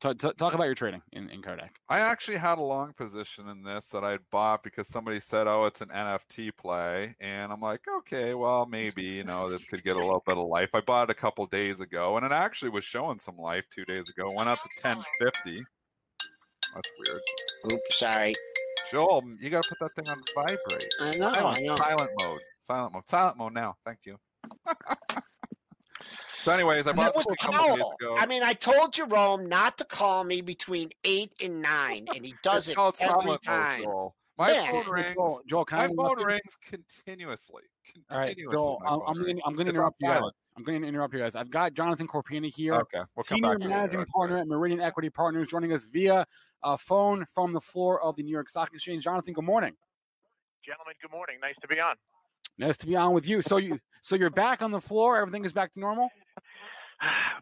Talk, 0.00 0.36
talk 0.36 0.52
about 0.52 0.64
your 0.64 0.74
trading 0.74 1.00
in, 1.12 1.30
in 1.30 1.40
Kodak. 1.40 1.76
I 1.88 2.00
actually 2.00 2.36
had 2.36 2.58
a 2.58 2.62
long 2.62 2.92
position 2.92 3.48
in 3.48 3.62
this 3.62 3.88
that 3.88 4.04
I'd 4.04 4.28
bought 4.30 4.62
because 4.62 4.86
somebody 4.86 5.18
said, 5.18 5.46
"Oh, 5.46 5.64
it's 5.64 5.80
an 5.80 5.88
NFT 5.88 6.54
play," 6.56 7.14
and 7.20 7.50
I'm 7.50 7.60
like, 7.60 7.80
"Okay, 8.00 8.34
well, 8.34 8.66
maybe 8.66 9.02
you 9.02 9.24
know 9.24 9.48
this 9.48 9.64
could 9.64 9.82
get 9.82 9.96
a 9.96 10.00
little 10.00 10.22
bit 10.26 10.36
of 10.36 10.46
life." 10.46 10.74
I 10.74 10.82
bought 10.82 11.08
it 11.08 11.16
a 11.16 11.18
couple 11.18 11.46
days 11.46 11.80
ago, 11.80 12.18
and 12.18 12.26
it 12.26 12.32
actually 12.32 12.70
was 12.70 12.84
showing 12.84 13.18
some 13.18 13.38
life 13.38 13.66
two 13.70 13.86
days 13.86 14.10
ago. 14.10 14.30
Went 14.30 14.50
up 14.50 14.58
to 14.58 14.68
1050. 14.82 15.64
That's 16.74 16.90
weird. 17.06 17.22
Oops, 17.72 17.98
sorry. 17.98 18.34
Joel, 18.90 19.22
you 19.40 19.50
got 19.50 19.64
to 19.64 19.68
put 19.68 19.78
that 19.80 19.94
thing 19.94 20.12
on 20.12 20.22
vibrate. 20.34 20.94
I 21.00 21.10
know. 21.16 21.32
Silent, 21.32 21.58
I 21.58 21.60
know. 21.62 21.76
silent 21.76 22.10
mode. 22.20 22.40
Silent 22.60 22.92
mode. 22.92 23.08
Silent 23.08 23.38
mode 23.38 23.52
now. 23.54 23.74
Thank 23.84 23.98
you. 24.04 24.16
so, 26.34 26.52
anyways, 26.52 26.86
I 26.86 26.92
bought 26.92 27.14
was 27.14 27.26
Powell. 27.38 27.96
I 28.18 28.26
mean, 28.26 28.42
I 28.42 28.52
told 28.52 28.92
Jerome 28.92 29.46
not 29.46 29.78
to 29.78 29.84
call 29.84 30.24
me 30.24 30.40
between 30.40 30.90
eight 31.04 31.32
and 31.42 31.62
nine, 31.62 32.06
and 32.14 32.24
he 32.24 32.34
does 32.42 32.68
it 32.68 32.76
every 32.78 33.38
time. 33.38 33.84
Mode, 33.84 34.12
my 34.36 34.50
yeah. 34.50 34.70
phone 34.70 34.90
rings. 34.90 35.14
Joel, 35.14 35.40
Joel 35.48 35.66
my 35.70 35.88
phone 35.88 36.24
rings 36.24 36.56
continuously. 36.60 37.62
All 38.10 38.18
right, 38.18 38.36
Joel, 38.50 38.82
I'm, 38.86 39.00
I'm 39.06 39.22
going 39.22 39.40
I'm 39.44 39.56
to 39.56 39.62
interrupt 39.62 39.96
you 40.00 40.08
guys. 40.08 40.22
I'm 40.56 40.64
going 40.64 40.82
to 40.82 40.88
interrupt 40.88 41.14
you 41.14 41.20
guys. 41.20 41.34
I've 41.34 41.50
got 41.50 41.74
Jonathan 41.74 42.06
Corpina 42.06 42.48
here, 42.48 42.74
okay, 42.74 43.00
we'll 43.14 43.24
senior 43.24 43.58
managing 43.58 44.04
partner 44.06 44.38
at 44.38 44.46
Meridian 44.46 44.80
Equity 44.80 45.10
Partners, 45.10 45.48
joining 45.48 45.72
us 45.72 45.84
via 45.84 46.26
uh, 46.62 46.76
phone 46.76 47.24
from 47.32 47.52
the 47.52 47.60
floor 47.60 48.02
of 48.02 48.16
the 48.16 48.22
New 48.22 48.32
York 48.32 48.50
Stock 48.50 48.70
Exchange. 48.72 49.04
Jonathan, 49.04 49.34
good 49.34 49.44
morning. 49.44 49.74
Gentlemen, 50.64 50.94
good 51.00 51.12
morning. 51.12 51.36
Nice 51.40 51.56
to 51.60 51.68
be 51.68 51.78
on. 51.78 51.96
Nice 52.56 52.76
to 52.78 52.86
be 52.86 52.96
on 52.96 53.12
with 53.12 53.26
you. 53.26 53.42
So 53.42 53.58
you, 53.58 53.78
so 54.00 54.16
you're 54.16 54.30
back 54.30 54.62
on 54.62 54.70
the 54.70 54.80
floor. 54.80 55.18
Everything 55.18 55.44
is 55.44 55.52
back 55.52 55.72
to 55.72 55.80
normal. 55.80 56.08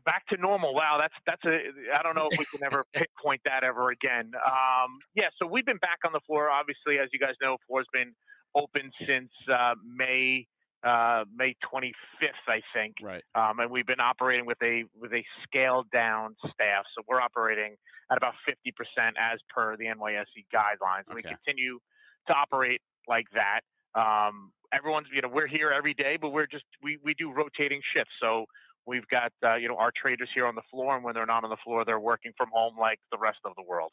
Back 0.05 0.27
to 0.29 0.37
normal. 0.37 0.75
Wow, 0.75 0.99
that's 1.01 1.15
that's 1.27 1.45
a. 1.45 1.99
I 1.99 2.03
don't 2.03 2.15
know 2.15 2.29
if 2.31 2.39
we 2.39 2.45
can 2.47 2.65
ever 2.65 2.85
pinpoint 2.95 3.43
that 3.45 3.65
ever 3.65 3.91
again. 3.91 4.33
Um, 4.47 4.99
yeah, 5.15 5.29
so 5.41 5.47
we've 5.47 5.67
been 5.67 5.79
back 5.79 5.99
on 6.05 6.13
the 6.13 6.21
floor. 6.27 6.51
Obviously, 6.51 6.99
as 6.99 7.09
you 7.13 7.19
guys 7.19 7.35
know, 7.41 7.57
floor's 7.67 7.87
been 7.93 8.13
open 8.55 8.91
since 9.07 9.31
uh, 9.53 9.75
May 9.85 10.47
uh, 10.85 11.25
May 11.35 11.55
25th, 11.63 12.45
I 12.49 12.61
think. 12.75 12.97
Right. 13.03 13.23
Um, 13.35 13.61
and 13.61 13.71
we've 13.71 13.87
been 13.87 14.01
operating 14.01 14.47
with 14.47 14.59
a 14.63 14.85
with 14.99 15.13
a 15.13 15.25
scaled 15.45 15.91
down 15.93 16.37
staff, 16.41 16.85
so 16.97 17.03
we're 17.09 17.21
operating 17.21 17.77
at 18.11 18.19
about 18.19 18.35
50% 18.49 18.73
as 19.19 19.39
per 19.55 19.77
the 19.77 19.85
NYSE 19.85 20.45
guidelines. 20.53 21.09
Okay. 21.09 21.15
We 21.17 21.23
continue 21.23 21.79
to 22.27 22.35
operate 22.35 22.81
like 23.09 23.27
that. 23.33 23.61
Um, 23.99 24.53
everyone's, 24.75 25.07
you 25.15 25.23
know, 25.23 25.29
we're 25.33 25.47
here 25.47 25.71
every 25.71 25.95
day, 25.95 26.19
but 26.21 26.31
we're 26.31 26.47
just 26.47 26.65
we 26.83 26.99
we 27.05 27.15
do 27.15 27.33
rotating 27.33 27.81
shifts, 27.95 28.13
so 28.21 28.47
We've 28.87 29.07
got 29.09 29.33
uh, 29.45 29.57
you 29.57 29.69
know 29.69 29.77
our 29.77 29.93
traders 29.95 30.29
here 30.35 30.47
on 30.47 30.55
the 30.55 30.63
floor, 30.71 30.97
and 30.97 31.05
when 31.05 31.15
they're 31.15 31.27
not 31.27 31.45
on 31.45 31.51
the 31.51 31.57
floor, 31.65 31.85
they're 31.85 32.01
working 32.01 32.33
from 32.37 32.49
home 32.53 32.75
like 32.79 32.99
the 33.11 33.19
rest 33.19 33.39
of 33.45 33.53
the 33.57 33.63
world. 33.63 33.93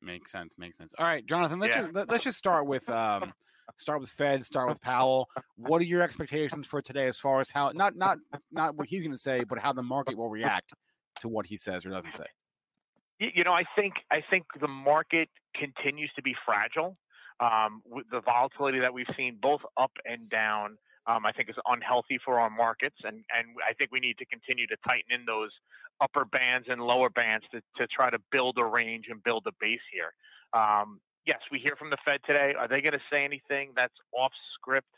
Makes 0.00 0.32
sense. 0.32 0.54
Makes 0.58 0.78
sense. 0.78 0.94
All 0.98 1.06
right, 1.06 1.24
Jonathan. 1.24 1.58
Let's 1.58 1.74
yeah. 1.74 1.82
just 1.82 1.94
let, 1.94 2.10
us 2.10 2.22
just 2.22 2.38
start 2.44 2.66
with 2.66 2.88
um, 2.88 3.32
start 3.76 4.00
with 4.00 4.10
Fed. 4.10 4.44
Start 4.44 4.68
with 4.68 4.80
Powell. 4.80 5.28
What 5.56 5.80
are 5.80 5.84
your 5.84 6.02
expectations 6.02 6.66
for 6.66 6.82
today, 6.82 7.06
as 7.06 7.18
far 7.18 7.40
as 7.40 7.50
how 7.50 7.70
not 7.74 7.96
not 7.96 8.18
not 8.50 8.76
what 8.76 8.88
he's 8.88 9.02
going 9.02 9.12
to 9.12 9.18
say, 9.18 9.44
but 9.44 9.58
how 9.58 9.72
the 9.72 9.82
market 9.82 10.16
will 10.16 10.30
react 10.30 10.72
to 11.20 11.28
what 11.28 11.46
he 11.46 11.56
says 11.56 11.84
or 11.84 11.90
doesn't 11.90 12.12
say? 12.12 12.26
You 13.20 13.42
know, 13.44 13.52
I 13.52 13.64
think 13.76 13.94
I 14.10 14.22
think 14.30 14.44
the 14.60 14.68
market 14.68 15.28
continues 15.54 16.10
to 16.16 16.22
be 16.22 16.34
fragile. 16.44 16.96
Um, 17.40 17.82
with 17.86 18.06
the 18.10 18.20
volatility 18.20 18.80
that 18.80 18.92
we've 18.92 19.06
seen, 19.16 19.38
both 19.40 19.60
up 19.76 19.92
and 20.04 20.28
down, 20.28 20.76
um, 21.08 21.24
I 21.24 21.32
think 21.32 21.48
is 21.48 21.56
unhealthy 21.66 22.18
for 22.24 22.38
our 22.38 22.50
markets, 22.50 22.96
and 23.02 23.16
and 23.32 23.56
I 23.68 23.72
think 23.74 23.90
we 23.90 24.00
need 24.00 24.18
to 24.18 24.26
continue 24.26 24.66
to 24.66 24.76
tighten 24.86 25.10
in 25.10 25.24
those 25.24 25.50
upper 26.00 26.24
bands 26.26 26.68
and 26.70 26.80
lower 26.80 27.08
bands 27.08 27.46
to 27.52 27.60
to 27.78 27.86
try 27.88 28.10
to 28.10 28.18
build 28.30 28.58
a 28.58 28.64
range 28.64 29.06
and 29.08 29.22
build 29.24 29.46
a 29.46 29.52
base 29.58 29.80
here. 29.90 30.12
Um, 30.52 31.00
yes, 31.26 31.40
we 31.50 31.58
hear 31.58 31.76
from 31.76 31.90
the 31.90 31.96
Fed 32.04 32.20
today. 32.26 32.52
Are 32.58 32.68
they 32.68 32.80
going 32.80 32.92
to 32.92 33.06
say 33.10 33.24
anything 33.24 33.72
that's 33.74 33.94
off 34.12 34.32
script 34.54 34.88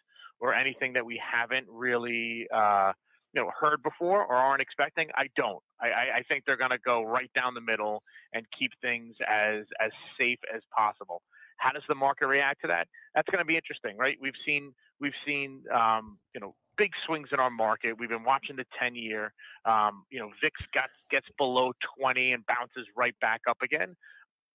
or 0.41 0.55
anything 0.55 0.93
that 0.95 1.07
we 1.07 1.21
haven't 1.21 1.67
really 1.71 2.47
uh, 2.53 2.93
you 3.33 3.41
know 3.41 3.51
heard 3.59 3.81
before 3.83 4.25
or 4.25 4.35
aren't 4.35 4.63
expecting? 4.63 5.09
I 5.15 5.29
don't. 5.37 5.63
I, 5.81 6.19
I 6.19 6.23
think 6.29 6.45
they're 6.45 6.59
going 6.59 6.71
to 6.71 6.85
go 6.85 7.05
right 7.05 7.31
down 7.35 7.55
the 7.55 7.61
middle 7.61 8.03
and 8.35 8.45
keep 8.59 8.73
things 8.83 9.15
as 9.29 9.65
as 9.81 9.93
safe 10.19 10.41
as 10.53 10.63
possible. 10.77 11.23
How 11.61 11.73
does 11.73 11.83
the 11.89 11.95
market 11.95 12.27
react 12.27 12.63
to 12.63 12.69
that? 12.69 12.89
That's 13.15 13.29
going 13.29 13.41
to 13.41 13.45
be 13.45 13.57
interesting, 13.57 13.97
right? 13.97 14.17
We've 14.21 14.39
seen 14.47 14.73
we've 15.01 15.17
seen 15.27 15.63
um, 15.73 16.19
you 16.35 16.41
know 16.41 16.55
big 16.81 16.93
swings 17.07 17.29
in 17.31 17.39
our 17.39 17.51
market. 17.51 17.95
We've 17.99 18.09
been 18.09 18.25
watching 18.25 18.57
the 18.57 18.65
10 18.81 18.95
year. 18.95 19.35
Um, 19.67 20.05
you 20.11 20.19
know, 20.19 20.31
VIX 20.43 20.57
got, 20.73 20.89
gets 21.11 21.27
below 21.37 21.73
20 22.01 22.33
and 22.33 22.43
bounces 22.47 22.89
right 22.97 23.15
back 23.21 23.43
up 23.49 23.59
again. 23.63 23.95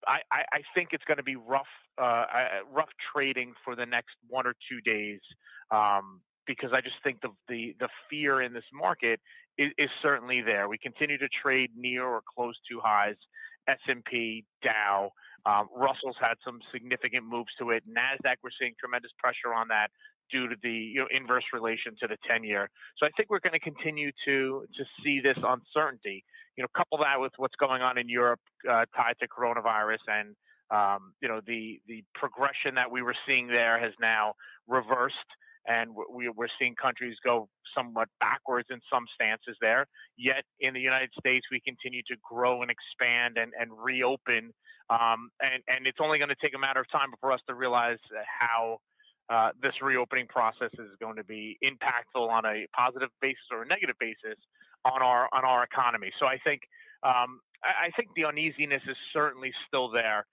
I, 0.07 0.19
I, 0.31 0.41
I 0.51 0.59
think 0.73 0.89
it's 0.91 1.03
going 1.05 1.17
to 1.17 1.23
be 1.23 1.35
rough, 1.35 1.69
uh, 2.01 2.25
rough 2.73 2.89
trading 3.13 3.53
for 3.63 3.75
the 3.75 3.85
next 3.85 4.15
one 4.27 4.47
or 4.47 4.55
two 4.69 4.81
days 4.81 5.19
um, 5.69 6.21
because 6.47 6.71
I 6.73 6.81
just 6.81 6.95
think 7.03 7.21
the, 7.21 7.29
the, 7.47 7.75
the 7.79 7.89
fear 8.09 8.41
in 8.41 8.53
this 8.53 8.65
market 8.73 9.19
is, 9.59 9.71
is 9.77 9.89
certainly 10.01 10.41
there. 10.41 10.67
We 10.67 10.79
continue 10.79 11.19
to 11.19 11.27
trade 11.43 11.71
near 11.77 12.05
or 12.05 12.21
close 12.35 12.55
to 12.71 12.79
highs. 12.83 13.15
S&P, 13.67 14.45
Dow, 14.63 15.11
um, 15.45 15.67
Russell's 15.75 16.17
had 16.19 16.35
some 16.43 16.59
significant 16.71 17.25
moves 17.25 17.49
to 17.59 17.69
it. 17.71 17.83
Nasdaq, 17.87 18.37
we're 18.43 18.55
seeing 18.59 18.73
tremendous 18.79 19.11
pressure 19.19 19.53
on 19.53 19.67
that 19.69 19.89
due 20.31 20.47
to 20.47 20.55
the 20.63 20.71
you 20.71 20.99
know 20.99 21.07
inverse 21.11 21.43
relation 21.53 21.93
to 22.01 22.07
the 22.07 22.17
10 22.27 22.43
year. 22.43 22.69
So 22.97 23.05
I 23.05 23.09
think 23.15 23.29
we're 23.29 23.39
going 23.39 23.53
to 23.53 23.59
continue 23.59 24.11
to 24.25 24.65
to 24.75 24.83
see 25.03 25.19
this 25.21 25.37
uncertainty. 25.37 26.23
You 26.57 26.63
know, 26.63 26.67
couple 26.75 26.97
that 26.99 27.19
with 27.19 27.33
what's 27.37 27.55
going 27.55 27.81
on 27.81 27.97
in 27.97 28.09
Europe 28.09 28.39
uh, 28.69 28.85
tied 28.95 29.15
to 29.21 29.27
coronavirus 29.27 30.03
and 30.07 30.35
um, 30.71 31.13
you 31.21 31.27
know 31.27 31.41
the 31.45 31.79
the 31.87 32.03
progression 32.15 32.75
that 32.75 32.89
we 32.89 33.01
were 33.01 33.15
seeing 33.27 33.47
there 33.47 33.79
has 33.79 33.93
now 34.01 34.33
reversed 34.67 35.29
and 35.67 35.91
we, 36.13 36.27
are 36.27 36.49
seeing 36.59 36.75
countries 36.75 37.17
go 37.23 37.49
somewhat 37.75 38.07
backwards 38.19 38.67
in 38.69 38.79
some 38.91 39.05
stances 39.13 39.57
there. 39.61 39.87
Yet 40.17 40.43
in 40.59 40.73
the 40.73 40.79
United 40.79 41.09
States, 41.19 41.45
we 41.51 41.59
continue 41.59 42.01
to 42.07 42.15
grow 42.27 42.61
and 42.61 42.69
expand 42.69 43.37
and, 43.37 43.51
and 43.59 43.71
reopen. 43.73 44.53
Um, 44.89 45.31
and, 45.41 45.63
and 45.67 45.87
it's 45.87 45.97
only 45.99 46.17
going 46.19 46.29
to 46.29 46.39
take 46.41 46.53
a 46.55 46.59
matter 46.59 46.79
of 46.79 46.89
time 46.91 47.09
for 47.19 47.31
us 47.31 47.39
to 47.47 47.55
realize 47.55 47.97
how 48.39 48.79
uh, 49.29 49.49
this 49.61 49.73
reopening 49.81 50.27
process 50.27 50.69
is 50.73 50.93
going 50.99 51.15
to 51.15 51.23
be 51.23 51.57
impactful 51.63 52.21
on 52.29 52.45
a 52.45 52.67
positive 52.75 53.09
basis 53.21 53.41
or 53.51 53.63
a 53.63 53.67
negative 53.67 53.95
basis 53.99 54.37
on 54.85 55.01
our 55.01 55.27
on 55.33 55.43
our 55.43 55.63
economy. 55.63 56.11
So 56.19 56.27
I 56.27 56.37
think 56.43 56.61
um, 57.01 57.41
I, 57.63 57.87
I 57.87 57.89
think 57.95 58.09
the 58.15 58.25
uneasiness 58.25 58.83
is 58.87 58.97
certainly 59.13 59.51
still 59.67 59.89
there. 59.89 60.25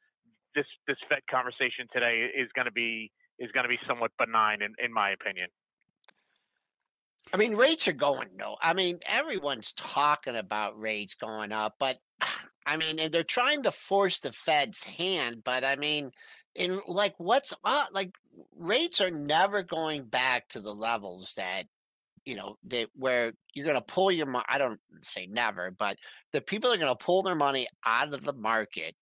This 0.55 0.67
this 0.87 0.99
Fed 1.09 1.21
conversation 1.31 1.89
today 1.93 2.29
is 2.37 2.49
going 2.55 2.67
to 2.67 2.73
be 2.73 3.11
is 3.39 3.51
going 3.53 3.65
to 3.65 3.69
be 3.69 3.79
somewhat 3.89 4.11
benign 4.19 4.61
in, 4.61 4.75
in 4.85 4.93
my 4.93 5.11
opinion. 5.11 5.49
I 7.33 7.39
mean, 7.39 7.55
rates 7.57 7.89
are 7.89 7.93
going 7.93 8.29
no. 8.37 8.57
I 8.61 8.75
mean, 8.75 8.99
everyone's 9.07 9.73
talking 9.73 10.37
about 10.37 10.79
rates 10.79 11.15
going 11.15 11.53
up, 11.53 11.77
but 11.79 11.97
I 12.67 12.77
mean, 12.77 12.99
and 12.99 13.13
they're 13.13 13.25
trying 13.25 13.63
to 13.65 13.71
force 13.71 14.19
the 14.19 14.33
Fed's 14.33 14.85
hand, 14.85 15.43
but 15.45 15.65
I 15.65 15.77
mean, 15.77 16.13
in 16.55 16.81
like 16.87 17.15
what's 17.19 17.55
up? 17.65 17.89
Like 17.93 18.15
rates 18.57 19.01
are 19.01 19.11
never 19.11 19.63
going 19.63 20.05
back 20.05 20.49
to 20.51 20.61
the 20.61 20.75
levels 20.75 21.35
that 21.37 21.65
you 22.25 22.37
know 22.37 22.57
that 22.69 22.89
where 22.95 23.33
you're 23.55 23.67
going 23.67 23.77
to 23.77 23.83
pull 23.83 24.11
your 24.11 24.27
money. 24.27 24.45
I 24.49 24.59
don't 24.59 24.81
say 25.03 25.27
never, 25.27 25.71
but 25.71 25.97
the 26.33 26.41
people 26.41 26.73
are 26.73 26.77
going 26.79 26.95
to 26.95 27.05
pull 27.05 27.23
their 27.23 27.35
money 27.35 27.67
out 27.85 28.13
of 28.13 28.25
the 28.25 28.33
market 28.33 28.95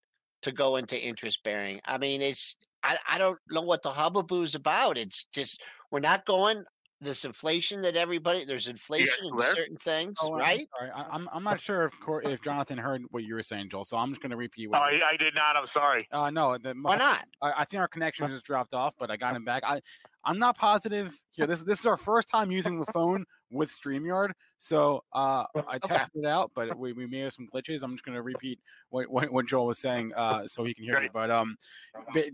to 0.43 0.53
go 0.53 0.77
into 0.77 0.99
interest 0.99 1.43
bearing. 1.45 1.81
I 1.85 1.99
mean, 1.99 2.23
it's 2.23 2.57
I, 2.83 2.97
I 3.09 3.19
don't 3.19 3.39
know 3.51 3.63
what 3.63 3.83
the 3.83 3.91
hubbub 3.91 4.33
is 4.33 4.55
about. 4.55 4.97
It's 4.97 5.25
just 5.33 5.63
we're 5.91 6.01
not 6.01 6.25
going 6.25 6.65
this 7.01 7.25
inflation 7.25 7.81
that 7.81 7.97
everybody 7.97 8.45
there's 8.45 8.69
inflation 8.69 9.27
in 9.27 9.41
certain 9.41 9.77
things, 9.77 10.19
oh, 10.23 10.35
right? 10.35 10.69
I'm, 10.81 10.89
sorry. 10.89 10.91
I, 10.91 11.15
am 11.15 11.29
I'm 11.33 11.45
not 11.45 11.61
sure 11.61 11.85
if 11.85 11.93
if 12.25 12.43
Jonathan 12.43 12.79
heard 12.79 13.03
what 13.11 13.25
you 13.25 13.35
were 13.35 13.43
saying, 13.43 13.71
Joel. 13.71 13.85
So 13.85 13.97
I'm 13.97 14.11
just 14.11 14.21
going 14.21 14.31
to 14.31 14.37
repeat. 14.37 14.69
What 14.69 14.81
oh, 14.81 14.85
I, 14.85 15.15
I, 15.15 15.17
did 15.17 15.35
not. 15.35 15.57
I'm 15.57 15.67
sorry. 15.73 16.07
Uh, 16.13 16.31
no, 16.31 16.59
the, 16.59 16.75
why 16.81 16.97
not? 16.97 17.27
I, 17.41 17.53
I, 17.59 17.65
think 17.65 17.81
our 17.81 17.89
connection 17.89 18.29
just 18.29 18.45
dropped 18.45 18.75
off, 18.75 18.95
but 18.99 19.11
I 19.11 19.17
got 19.17 19.35
him 19.35 19.45
back. 19.45 19.63
I 19.65 19.81
I'm 20.25 20.39
not 20.39 20.59
positive 20.59 21.19
here. 21.31 21.47
This 21.47 21.63
this 21.63 21.81
is 21.81 21.87
our 21.87 21.97
first 21.97 22.29
time 22.29 22.51
using 22.51 22.79
the 22.79 22.87
phone 22.87 23.25
with 23.51 23.71
Streamyard, 23.71 24.31
so 24.59 25.03
uh, 25.13 25.45
I 25.67 25.79
tested 25.79 26.19
okay. 26.19 26.29
it 26.29 26.31
out, 26.31 26.53
but 26.55 26.79
we, 26.79 26.93
we 26.93 27.07
may 27.07 27.21
have 27.21 27.33
some 27.33 27.49
glitches. 27.53 27.83
I'm 27.83 27.93
just 27.93 28.05
going 28.05 28.15
to 28.15 28.23
repeat 28.23 28.61
what, 28.91 29.09
what, 29.09 29.33
what 29.33 29.47
Joel 29.47 29.67
was 29.67 29.79
saying 29.79 30.13
uh, 30.15 30.47
so 30.47 30.65
he 30.65 30.73
can 30.73 30.85
hear 30.85 30.95
Great. 30.95 31.05
me. 31.05 31.11
But 31.13 31.31
um, 31.31 31.57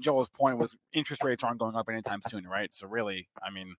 Joel's 0.01 0.29
point 0.29 0.59
was 0.59 0.77
interest 0.93 1.25
rates 1.25 1.43
aren't 1.43 1.59
going 1.59 1.75
up 1.75 1.89
anytime 1.89 2.21
soon, 2.29 2.47
right? 2.47 2.75
So 2.75 2.87
really, 2.87 3.29
I 3.43 3.51
mean 3.51 3.77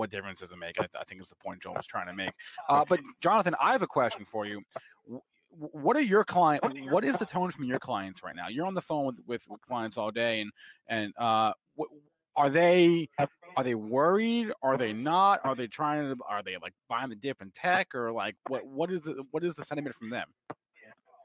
what 0.00 0.08
difference 0.08 0.40
does 0.40 0.50
it 0.50 0.56
make? 0.56 0.80
I, 0.80 0.86
I 0.98 1.04
think 1.04 1.20
is 1.20 1.28
the 1.28 1.36
point 1.36 1.60
Joel 1.60 1.74
was 1.74 1.86
trying 1.86 2.06
to 2.06 2.14
make. 2.14 2.32
Uh, 2.68 2.84
but 2.88 3.00
Jonathan, 3.20 3.54
I 3.60 3.72
have 3.72 3.82
a 3.82 3.86
question 3.86 4.24
for 4.24 4.46
you. 4.46 4.62
What 5.50 5.96
are 5.96 6.02
your 6.02 6.22
client? 6.24 6.62
What 6.90 7.04
is 7.04 7.16
the 7.16 7.26
tone 7.26 7.50
from 7.50 7.64
your 7.64 7.80
clients 7.80 8.22
right 8.22 8.36
now? 8.36 8.46
You're 8.48 8.66
on 8.66 8.74
the 8.74 8.80
phone 8.80 9.06
with, 9.06 9.16
with, 9.26 9.44
with 9.48 9.60
clients 9.62 9.96
all 9.96 10.12
day, 10.12 10.40
and 10.40 10.52
and 10.86 11.12
uh, 11.18 11.52
what, 11.74 11.88
are 12.36 12.48
they 12.48 13.08
are 13.56 13.64
they 13.64 13.74
worried? 13.74 14.52
Are 14.62 14.76
they 14.78 14.92
not? 14.92 15.40
Are 15.42 15.56
they 15.56 15.66
trying 15.66 16.14
to? 16.14 16.16
Are 16.28 16.42
they 16.44 16.56
like 16.62 16.74
buying 16.88 17.08
the 17.08 17.16
dip 17.16 17.42
in 17.42 17.50
tech, 17.50 17.92
or 17.92 18.12
like 18.12 18.36
what 18.48 18.64
what 18.64 18.92
is 18.92 19.02
the 19.02 19.24
what 19.32 19.42
is 19.42 19.56
the 19.56 19.64
sentiment 19.64 19.96
from 19.96 20.10
them? 20.10 20.28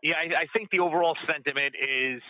Yeah, 0.01 0.15
I, 0.15 0.41
I 0.41 0.45
think 0.51 0.71
the 0.71 0.79
overall 0.79 1.15
sentiment 1.27 1.75
is 1.75 2.21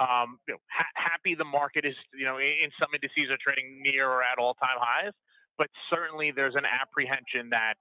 um, 0.00 0.38
you 0.48 0.54
know, 0.54 0.60
ha- 0.68 0.94
happy 0.96 1.36
the 1.36 1.44
market 1.44 1.84
is, 1.84 1.94
you 2.12 2.24
know, 2.24 2.38
in 2.38 2.70
some 2.80 2.88
indices 2.92 3.30
are 3.30 3.38
trading 3.40 3.80
near 3.82 4.08
or 4.08 4.22
at 4.22 4.38
all 4.38 4.54
time 4.54 4.78
highs 4.80 5.12
but 5.58 5.68
certainly 5.90 6.32
there's 6.34 6.54
an 6.54 6.64
apprehension 6.66 7.50
that 7.50 7.74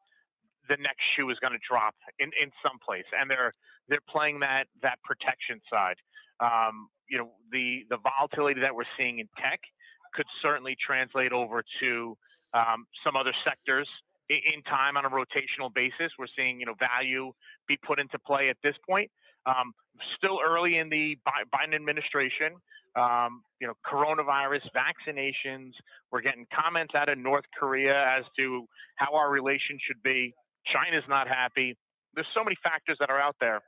the 0.70 0.78
next 0.80 1.04
shoe 1.16 1.30
is 1.30 1.38
going 1.40 1.54
to 1.54 1.60
drop 1.68 1.96
in, 2.20 2.32
in 2.42 2.52
some 2.64 2.80
place, 2.80 3.06
and 3.20 3.30
they're 3.30 3.52
they're 3.90 4.06
playing 4.08 4.40
that 4.40 4.66
that 4.82 5.00
protection 5.04 5.60
side. 5.70 6.00
Um, 6.40 6.88
you 7.10 7.18
know, 7.18 7.32
the 7.52 7.84
the 7.90 7.98
volatility 7.98 8.62
that 8.62 8.74
we're 8.74 8.90
seeing 8.98 9.20
in 9.20 9.28
tech 9.38 9.60
could 10.14 10.28
certainly 10.42 10.76
translate 10.80 11.32
over 11.32 11.64
to 11.82 12.18
um, 12.54 12.86
some 13.04 13.16
other 13.16 13.34
sectors 13.44 13.88
in, 14.30 14.38
in, 14.54 14.62
time 14.64 14.96
on 14.96 15.06
a 15.06 15.10
rotational 15.10 15.74
basis. 15.74 16.12
We're 16.18 16.32
seeing 16.36 16.60
you 16.60 16.66
know 16.66 16.76
value 16.80 17.34
be 17.68 17.78
put 17.86 18.00
into 18.00 18.18
play 18.20 18.50
at 18.50 18.58
this 18.64 18.76
point. 18.88 19.12
Um, 19.46 19.74
still 20.16 20.40
early 20.44 20.78
in 20.78 20.90
the 20.90 21.18
Biden 21.28 21.76
administration 21.76 22.56
um, 22.96 23.42
you 23.60 23.68
know, 23.68 23.74
coronavirus, 23.86 24.62
vaccinations. 24.76 25.72
We're 26.12 26.22
getting 26.22 26.46
comments 26.54 26.94
out 26.96 27.10
of 27.10 27.18
North 27.18 27.46
Korea 27.58 27.94
as 28.18 28.24
to 28.38 28.66
how 28.96 29.16
our 29.16 29.32
relation 29.32 29.80
should 29.86 30.02
be. 30.04 30.34
China's 30.72 31.04
not 31.10 31.28
happy. 31.28 31.76
There's 32.14 32.28
so 32.36 32.44
many 32.44 32.56
factors 32.64 32.98
that 33.00 33.10
are 33.10 33.20
out 33.20 33.36
there 33.40 33.62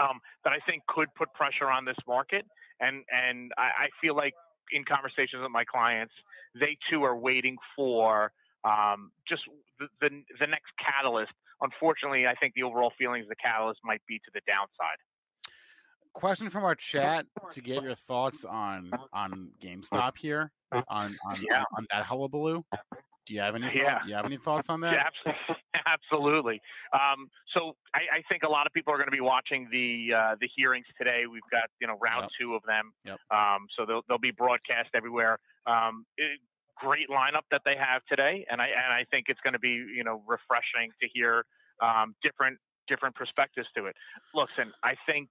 um, 0.00 0.20
that 0.44 0.52
I 0.52 0.58
think 0.68 0.82
could 0.88 1.08
put 1.16 1.32
pressure 1.34 1.70
on 1.70 1.84
this 1.84 1.96
market. 2.06 2.44
And 2.80 3.04
and 3.10 3.52
I, 3.56 3.86
I, 3.86 3.88
feel 4.00 4.16
like 4.16 4.34
in 4.72 4.84
conversations 4.84 5.40
with 5.40 5.50
my 5.50 5.64
clients, 5.64 6.12
they 6.58 6.76
too 6.90 7.04
are 7.04 7.16
waiting 7.16 7.56
for 7.76 8.32
um, 8.64 9.12
just 9.28 9.42
the, 9.78 9.86
the 10.00 10.10
the 10.40 10.46
next 10.46 10.72
catalyst. 10.82 11.32
Unfortunately, 11.60 12.26
I 12.26 12.34
think 12.34 12.54
the 12.54 12.64
overall 12.64 12.92
feelings 12.98 13.24
of 13.24 13.28
the 13.30 13.40
catalyst 13.40 13.80
might 13.84 14.02
be 14.08 14.18
to 14.18 14.30
the 14.34 14.40
downside 14.46 14.98
question 16.12 16.50
from 16.50 16.64
our 16.64 16.74
chat 16.74 17.26
to 17.50 17.60
get 17.60 17.82
your 17.82 17.94
thoughts 17.94 18.44
on 18.44 18.90
on 19.12 19.50
GameStop 19.62 20.16
here 20.16 20.52
on 20.72 21.16
on, 21.28 21.36
yeah. 21.50 21.64
on 21.76 21.86
that 21.90 22.04
hullabaloo. 22.04 22.64
Do 23.26 23.34
you 23.34 23.40
have 23.40 23.54
any? 23.54 23.70
Yeah. 23.74 23.98
Thought, 23.98 24.08
you 24.08 24.14
have 24.14 24.24
any 24.24 24.36
thoughts 24.36 24.68
on 24.68 24.80
that? 24.80 25.12
Yeah, 25.26 25.32
absolutely. 25.86 26.60
Um, 26.92 27.30
so 27.54 27.76
I, 27.94 28.18
I, 28.18 28.22
think 28.28 28.42
a 28.42 28.48
lot 28.48 28.66
of 28.66 28.72
people 28.72 28.92
are 28.92 28.96
going 28.96 29.06
to 29.06 29.12
be 29.12 29.20
watching 29.20 29.68
the 29.70 30.08
uh, 30.12 30.34
the 30.40 30.48
hearings 30.56 30.86
today. 30.98 31.22
We've 31.30 31.42
got 31.50 31.70
you 31.80 31.86
know 31.86 31.98
round 32.02 32.22
yep. 32.22 32.30
two 32.40 32.54
of 32.54 32.62
them. 32.66 32.92
Yep. 33.04 33.18
Um, 33.30 33.66
so 33.76 33.86
they'll 33.86 34.02
they'll 34.08 34.18
be 34.18 34.32
broadcast 34.32 34.90
everywhere. 34.94 35.38
Um, 35.66 36.04
it, 36.16 36.40
great 36.76 37.08
lineup 37.08 37.46
that 37.52 37.62
they 37.64 37.76
have 37.78 38.02
today, 38.08 38.44
and 38.50 38.60
I 38.60 38.66
and 38.66 38.92
I 38.92 39.04
think 39.10 39.26
it's 39.28 39.40
going 39.40 39.54
to 39.54 39.60
be 39.60 39.86
you 39.94 40.02
know 40.02 40.22
refreshing 40.26 40.90
to 41.00 41.06
hear 41.12 41.44
um, 41.80 42.16
different 42.24 42.58
different 42.88 43.14
perspectives 43.14 43.68
to 43.76 43.86
it. 43.86 43.94
Listen, 44.34 44.72
I 44.82 44.94
think 45.06 45.28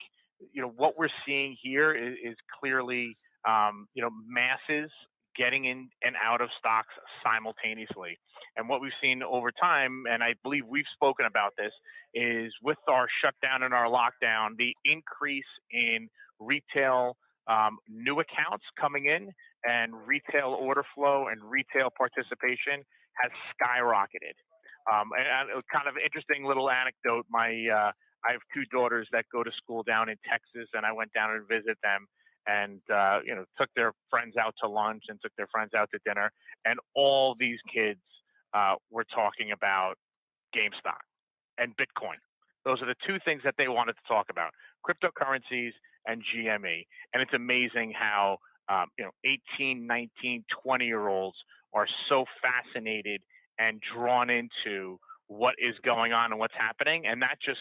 you 0.54 0.62
know 0.62 0.74
what 0.76 0.98
we're 0.98 1.10
seeing 1.26 1.56
here 1.62 1.94
is, 1.94 2.16
is 2.24 2.36
clearly 2.60 3.18
um, 3.48 3.88
you 3.94 4.02
know 4.02 4.10
masses 4.28 4.89
getting 5.38 5.66
in 5.66 5.89
and 6.04 6.16
out 6.24 6.42
of 6.42 6.50
stocks 6.60 6.94
simultaneously. 7.24 8.20
And 8.58 8.68
what 8.68 8.82
we've 8.82 8.92
seen 9.02 9.24
over 9.24 9.52
time, 9.52 10.04
and 10.10 10.22
I 10.22 10.34
believe 10.44 10.64
we've 10.68 10.89
spoken 10.94 11.26
about 11.26 11.54
this, 11.58 11.72
is 12.14 12.52
with 12.62 12.78
our 12.88 13.08
shutdown 13.24 13.64
and 13.64 13.74
our 13.74 13.86
lockdown, 13.86 14.58
the 14.58 14.76
increase 14.84 15.48
in 15.72 16.10
retail 16.39 17.16
um, 17.48 17.78
new 17.89 18.20
accounts 18.20 18.66
coming 18.80 19.06
in 19.06 19.32
and 19.64 19.94
retail 20.06 20.58
order 20.60 20.84
flow 20.96 21.28
and 21.32 21.39
retail 21.44 21.89
participation 21.96 22.84
has 23.22 23.32
skyrocketed. 23.56 24.36
Um, 24.92 25.10
and, 25.18 25.52
and 25.52 25.64
kind 25.72 25.88
of 25.88 25.96
interesting 26.04 26.44
little 26.44 26.70
anecdote. 26.70 27.26
My 27.30 27.54
uh, 27.70 27.92
I 28.28 28.34
have 28.34 28.42
two 28.54 28.66
daughters 28.66 29.08
that 29.12 29.26
go 29.32 29.44
to 29.44 29.52
school 29.52 29.84
down 29.84 30.10
in 30.10 30.18
Texas, 30.30 30.70
and 30.74 30.86
I 30.86 30.92
went 30.92 31.14
down 31.14 31.32
and 31.32 31.48
visit 31.48 31.78
them, 31.84 32.08
and 32.48 32.82
uh, 32.94 33.20
you 33.26 33.36
know 33.36 33.46
took 33.58 33.70
their 33.76 33.94
friends 34.10 34.36
out 34.38 34.56
to 34.64 34.70
lunch 34.70 35.04
and 35.10 35.20
took 35.22 35.32
their 35.38 35.48
friends 35.48 35.72
out 35.76 35.90
to 35.92 36.00
dinner, 36.06 36.32
and 36.66 36.80
all 36.96 37.36
these 37.40 37.60
kids 37.74 38.02
uh, 38.54 38.76
were 38.90 39.06
talking 39.06 39.52
about 39.52 39.96
GameStop 40.56 41.02
and 41.58 41.74
Bitcoin. 41.78 42.20
Those 42.64 42.82
are 42.82 42.88
the 42.88 42.96
two 43.08 43.18
things 43.26 43.42
that 43.44 43.56
they 43.58 43.68
wanted 43.68 43.94
to 43.94 44.08
talk 44.08 44.28
about: 44.30 44.52
cryptocurrencies 44.88 45.72
and 46.06 46.24
GME. 46.24 46.86
And 47.14 47.22
it's 47.22 47.34
amazing 47.34 47.94
how 47.98 48.38
um, 48.70 48.88
you 48.98 49.06
know 49.06 49.12
18, 49.58 49.86
19, 49.86 50.46
20 50.64 50.86
year 50.86 51.08
olds 51.08 51.38
are 51.74 51.88
so 52.10 52.26
fascinated 52.42 53.22
and 53.60 53.82
drawn 53.94 54.30
into 54.30 55.00
what 55.28 55.56
is 55.58 55.76
going 55.86 56.12
on 56.14 56.32
and 56.32 56.40
what's 56.40 56.54
happening, 56.58 57.06
and 57.06 57.22
that 57.22 57.38
just 57.44 57.60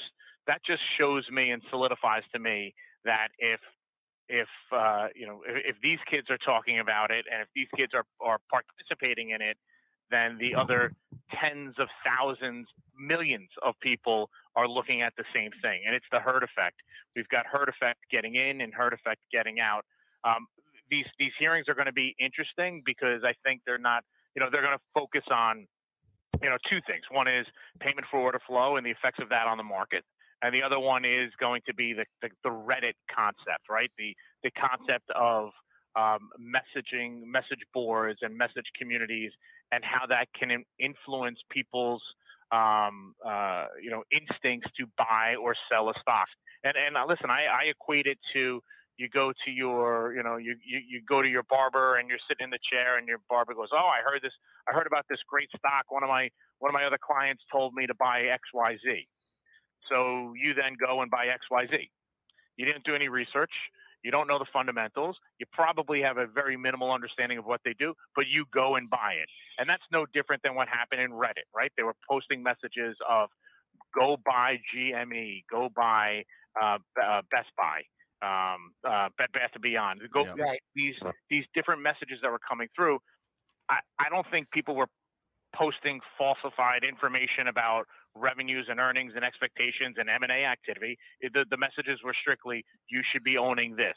that 0.50 0.60
just 0.66 0.82
shows 0.98 1.22
me 1.30 1.50
and 1.52 1.62
solidifies 1.70 2.24
to 2.32 2.40
me 2.40 2.74
that 3.04 3.28
if 3.38 3.60
if 4.28 4.48
uh, 4.74 5.06
you 5.14 5.24
know 5.24 5.42
if, 5.46 5.74
if, 5.74 5.76
these 5.80 6.02
kids 6.10 6.26
are 6.28 6.38
talking 6.38 6.80
about 6.80 7.12
it 7.12 7.24
and 7.30 7.40
if 7.40 7.48
these 7.54 7.70
kids 7.76 7.92
are 7.94 8.04
are 8.20 8.38
participating 8.50 9.30
in 9.30 9.40
it, 9.40 9.56
then 10.10 10.38
the 10.40 10.58
other 10.58 10.92
tens 11.30 11.76
of 11.78 11.86
thousands, 12.02 12.66
millions 12.98 13.48
of 13.62 13.74
people 13.80 14.28
are 14.56 14.66
looking 14.66 15.02
at 15.02 15.12
the 15.16 15.24
same 15.32 15.52
thing, 15.62 15.82
and 15.86 15.94
it's 15.94 16.10
the 16.10 16.18
herd 16.18 16.42
effect. 16.42 16.82
We've 17.14 17.28
got 17.28 17.46
herd 17.46 17.68
effect 17.68 18.00
getting 18.10 18.34
in 18.34 18.60
and 18.60 18.74
herd 18.74 18.92
effect 18.92 19.20
getting 19.30 19.60
out. 19.60 19.86
Um, 20.24 20.46
these 20.90 21.06
these 21.20 21.32
hearings 21.38 21.68
are 21.68 21.74
going 21.74 21.86
to 21.86 21.94
be 21.94 22.16
interesting 22.18 22.82
because 22.84 23.22
I 23.22 23.34
think 23.44 23.62
they're 23.66 23.78
not 23.78 24.02
you 24.34 24.42
know 24.42 24.48
they're 24.50 24.66
going 24.66 24.76
to 24.76 24.84
focus 24.94 25.22
on 25.30 25.68
you 26.42 26.50
know 26.50 26.58
two 26.68 26.82
things. 26.90 27.06
One 27.08 27.28
is 27.28 27.46
payment 27.78 28.06
for 28.10 28.18
order 28.18 28.40
flow 28.48 28.78
and 28.78 28.84
the 28.84 28.90
effects 28.90 29.22
of 29.22 29.28
that 29.28 29.46
on 29.46 29.56
the 29.56 29.62
market 29.62 30.02
and 30.42 30.54
the 30.54 30.62
other 30.62 30.78
one 30.78 31.04
is 31.04 31.30
going 31.38 31.62
to 31.66 31.74
be 31.74 31.92
the, 31.92 32.04
the, 32.22 32.28
the 32.44 32.50
Reddit 32.50 32.94
concept, 33.14 33.68
right? 33.68 33.90
The 33.98 34.14
the 34.42 34.50
concept 34.52 35.10
of 35.14 35.50
um, 35.96 36.30
messaging, 36.40 37.22
message 37.24 37.64
boards, 37.74 38.20
and 38.22 38.36
message 38.36 38.66
communities, 38.78 39.32
and 39.72 39.84
how 39.84 40.06
that 40.06 40.26
can 40.38 40.64
influence 40.78 41.38
people's 41.50 42.02
um, 42.52 43.14
uh, 43.26 43.66
you 43.82 43.90
know 43.90 44.02
instincts 44.10 44.70
to 44.78 44.86
buy 44.96 45.34
or 45.40 45.54
sell 45.70 45.88
a 45.90 45.94
stock. 46.00 46.28
And 46.64 46.74
and 46.76 46.96
uh, 46.96 47.04
listen, 47.08 47.30
I, 47.30 47.46
I 47.46 47.62
equate 47.70 48.06
it 48.06 48.18
to 48.34 48.62
you 49.00 49.08
go 49.08 49.32
to 49.32 49.50
your, 49.50 50.14
you 50.14 50.22
know, 50.22 50.36
you, 50.36 50.54
you, 50.62 50.78
you 50.86 51.00
go 51.08 51.22
to 51.22 51.28
your 51.28 51.42
barber 51.44 51.96
and 51.96 52.08
you're 52.08 52.20
sitting 52.28 52.44
in 52.44 52.50
the 52.50 52.60
chair 52.70 52.98
and 52.98 53.08
your 53.08 53.18
barber 53.30 53.54
goes, 53.54 53.72
oh, 53.72 53.88
I 53.88 54.04
heard 54.04 54.20
this, 54.22 54.32
I 54.68 54.74
heard 54.76 54.86
about 54.86 55.06
this 55.08 55.18
great 55.26 55.48
stock. 55.56 55.88
One 55.88 56.02
of 56.02 56.10
my, 56.10 56.28
one 56.58 56.68
of 56.68 56.74
my 56.74 56.84
other 56.84 56.98
clients 57.00 57.42
told 57.50 57.72
me 57.72 57.86
to 57.86 57.94
buy 57.94 58.28
X, 58.30 58.42
Y, 58.52 58.76
Z. 58.84 59.08
So 59.88 60.34
you 60.36 60.54
then 60.54 60.76
go 60.78 61.02
and 61.02 61.10
buy 61.10 61.26
X, 61.32 61.46
Y, 61.50 61.66
Z. 61.70 61.90
You 62.56 62.66
didn't 62.66 62.84
do 62.84 62.94
any 62.94 63.08
research. 63.08 63.52
You 64.02 64.10
don't 64.10 64.26
know 64.26 64.38
the 64.38 64.46
fundamentals. 64.52 65.16
You 65.38 65.46
probably 65.52 66.00
have 66.00 66.16
a 66.16 66.26
very 66.26 66.56
minimal 66.56 66.90
understanding 66.92 67.38
of 67.38 67.44
what 67.44 67.60
they 67.64 67.74
do, 67.78 67.94
but 68.16 68.24
you 68.28 68.44
go 68.52 68.76
and 68.76 68.88
buy 68.88 69.12
it. 69.20 69.28
And 69.58 69.68
that's 69.68 69.82
no 69.92 70.06
different 70.14 70.42
than 70.42 70.54
what 70.54 70.68
happened 70.68 71.02
in 71.02 71.10
Reddit, 71.10 71.48
right? 71.54 71.70
They 71.76 71.82
were 71.82 71.96
posting 72.08 72.42
messages 72.42 72.96
of 73.08 73.28
go 73.94 74.16
buy 74.24 74.58
GME, 74.74 75.44
go 75.50 75.68
buy 75.74 76.24
uh, 76.60 76.78
uh, 77.02 77.22
Best 77.30 77.50
Buy, 77.56 77.82
um, 78.22 78.72
uh, 78.88 79.08
Bed 79.18 79.28
Bath 79.32 79.50
and 79.54 79.62
Beyond. 79.62 80.00
Go 80.12 80.24
yeah. 80.24 80.42
right. 80.42 80.60
these 80.74 80.94
these 81.28 81.44
different 81.54 81.82
messages 81.82 82.18
that 82.22 82.30
were 82.30 82.40
coming 82.46 82.68
through. 82.74 82.98
I, 83.68 83.78
I 83.98 84.08
don't 84.08 84.26
think 84.30 84.50
people 84.50 84.74
were 84.74 84.88
posting 85.54 86.00
falsified 86.16 86.84
information 86.84 87.48
about 87.48 87.84
revenues 88.14 88.66
and 88.68 88.80
earnings 88.80 89.12
and 89.14 89.24
expectations 89.24 89.96
and 89.98 90.08
M&A 90.08 90.44
activity. 90.44 90.98
The, 91.22 91.44
the 91.50 91.56
messages 91.56 92.00
were 92.04 92.14
strictly, 92.20 92.64
you 92.88 93.02
should 93.12 93.24
be 93.24 93.38
owning 93.38 93.76
this. 93.76 93.96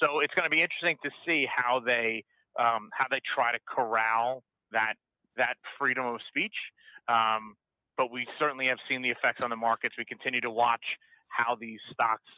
So 0.00 0.20
it's 0.20 0.34
going 0.34 0.44
to 0.44 0.50
be 0.50 0.62
interesting 0.62 0.96
to 1.04 1.10
see 1.26 1.46
how 1.46 1.80
they 1.80 2.24
um, 2.58 2.90
how 2.92 3.06
they 3.10 3.20
try 3.34 3.52
to 3.52 3.58
corral 3.66 4.42
that 4.72 4.94
that 5.36 5.54
freedom 5.78 6.06
of 6.06 6.20
speech. 6.28 6.54
Um, 7.08 7.54
but 7.96 8.10
we 8.10 8.26
certainly 8.38 8.66
have 8.66 8.78
seen 8.88 9.02
the 9.02 9.10
effects 9.10 9.42
on 9.44 9.50
the 9.50 9.56
markets. 9.56 9.94
We 9.98 10.04
continue 10.04 10.40
to 10.40 10.50
watch 10.50 10.84
how 11.28 11.56
these 11.60 11.78
stocks 11.92 12.30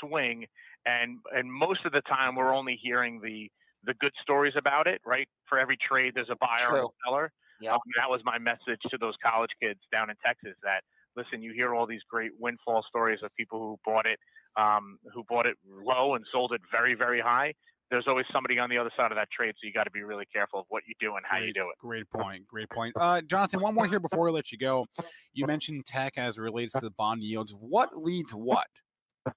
swing, 0.00 0.46
and 0.84 1.18
and 1.34 1.52
most 1.52 1.84
of 1.84 1.92
the 1.92 2.02
time 2.02 2.34
we're 2.34 2.54
only 2.54 2.78
hearing 2.82 3.20
the 3.22 3.50
the 3.84 3.94
good 3.94 4.12
stories 4.22 4.54
about 4.56 4.86
it. 4.86 5.00
Right, 5.04 5.28
for 5.48 5.58
every 5.58 5.76
trade 5.76 6.12
there's 6.14 6.30
a 6.30 6.36
buyer 6.36 6.68
True. 6.68 6.78
and 6.78 6.88
a 6.88 6.92
seller. 7.06 7.32
Yep. 7.62 7.72
Um, 7.72 7.80
that 7.96 8.10
was 8.10 8.20
my 8.24 8.38
message 8.38 8.80
to 8.90 8.98
those 8.98 9.14
college 9.24 9.50
kids 9.62 9.80
down 9.90 10.10
in 10.10 10.16
Texas. 10.24 10.54
That 10.62 10.82
listen, 11.16 11.42
you 11.42 11.52
hear 11.52 11.74
all 11.74 11.86
these 11.86 12.02
great 12.10 12.32
windfall 12.38 12.84
stories 12.88 13.20
of 13.22 13.30
people 13.36 13.58
who 13.58 13.78
bought 13.84 14.06
it, 14.06 14.18
um, 14.56 14.98
who 15.14 15.24
bought 15.28 15.46
it 15.46 15.56
low 15.66 16.14
and 16.14 16.24
sold 16.32 16.52
it 16.52 16.60
very, 16.70 16.94
very 16.94 17.20
high. 17.20 17.54
There's 17.90 18.06
always 18.08 18.24
somebody 18.32 18.58
on 18.58 18.70
the 18.70 18.78
other 18.78 18.90
side 18.96 19.12
of 19.12 19.16
that 19.16 19.28
trade, 19.30 19.54
so 19.60 19.66
you 19.66 19.72
got 19.72 19.84
to 19.84 19.90
be 19.90 20.02
really 20.02 20.24
careful 20.32 20.60
of 20.60 20.66
what 20.70 20.82
you 20.88 20.94
do 20.98 21.16
and 21.16 21.26
how 21.28 21.36
great, 21.36 21.48
you 21.48 21.52
do 21.52 21.68
it. 21.68 21.78
Great 21.78 22.08
point. 22.08 22.48
Great 22.48 22.70
point. 22.70 22.94
Uh, 22.96 23.20
Jonathan, 23.20 23.60
one 23.60 23.74
more 23.74 23.86
here 23.86 24.00
before 24.00 24.24
we 24.24 24.30
let 24.30 24.50
you 24.50 24.56
go. 24.56 24.86
You 25.34 25.46
mentioned 25.46 25.84
tech 25.84 26.14
as 26.16 26.38
relates 26.38 26.72
to 26.72 26.80
the 26.80 26.90
bond 26.90 27.22
yields. 27.22 27.52
What 27.52 27.90
leads 27.94 28.32
what? 28.32 28.66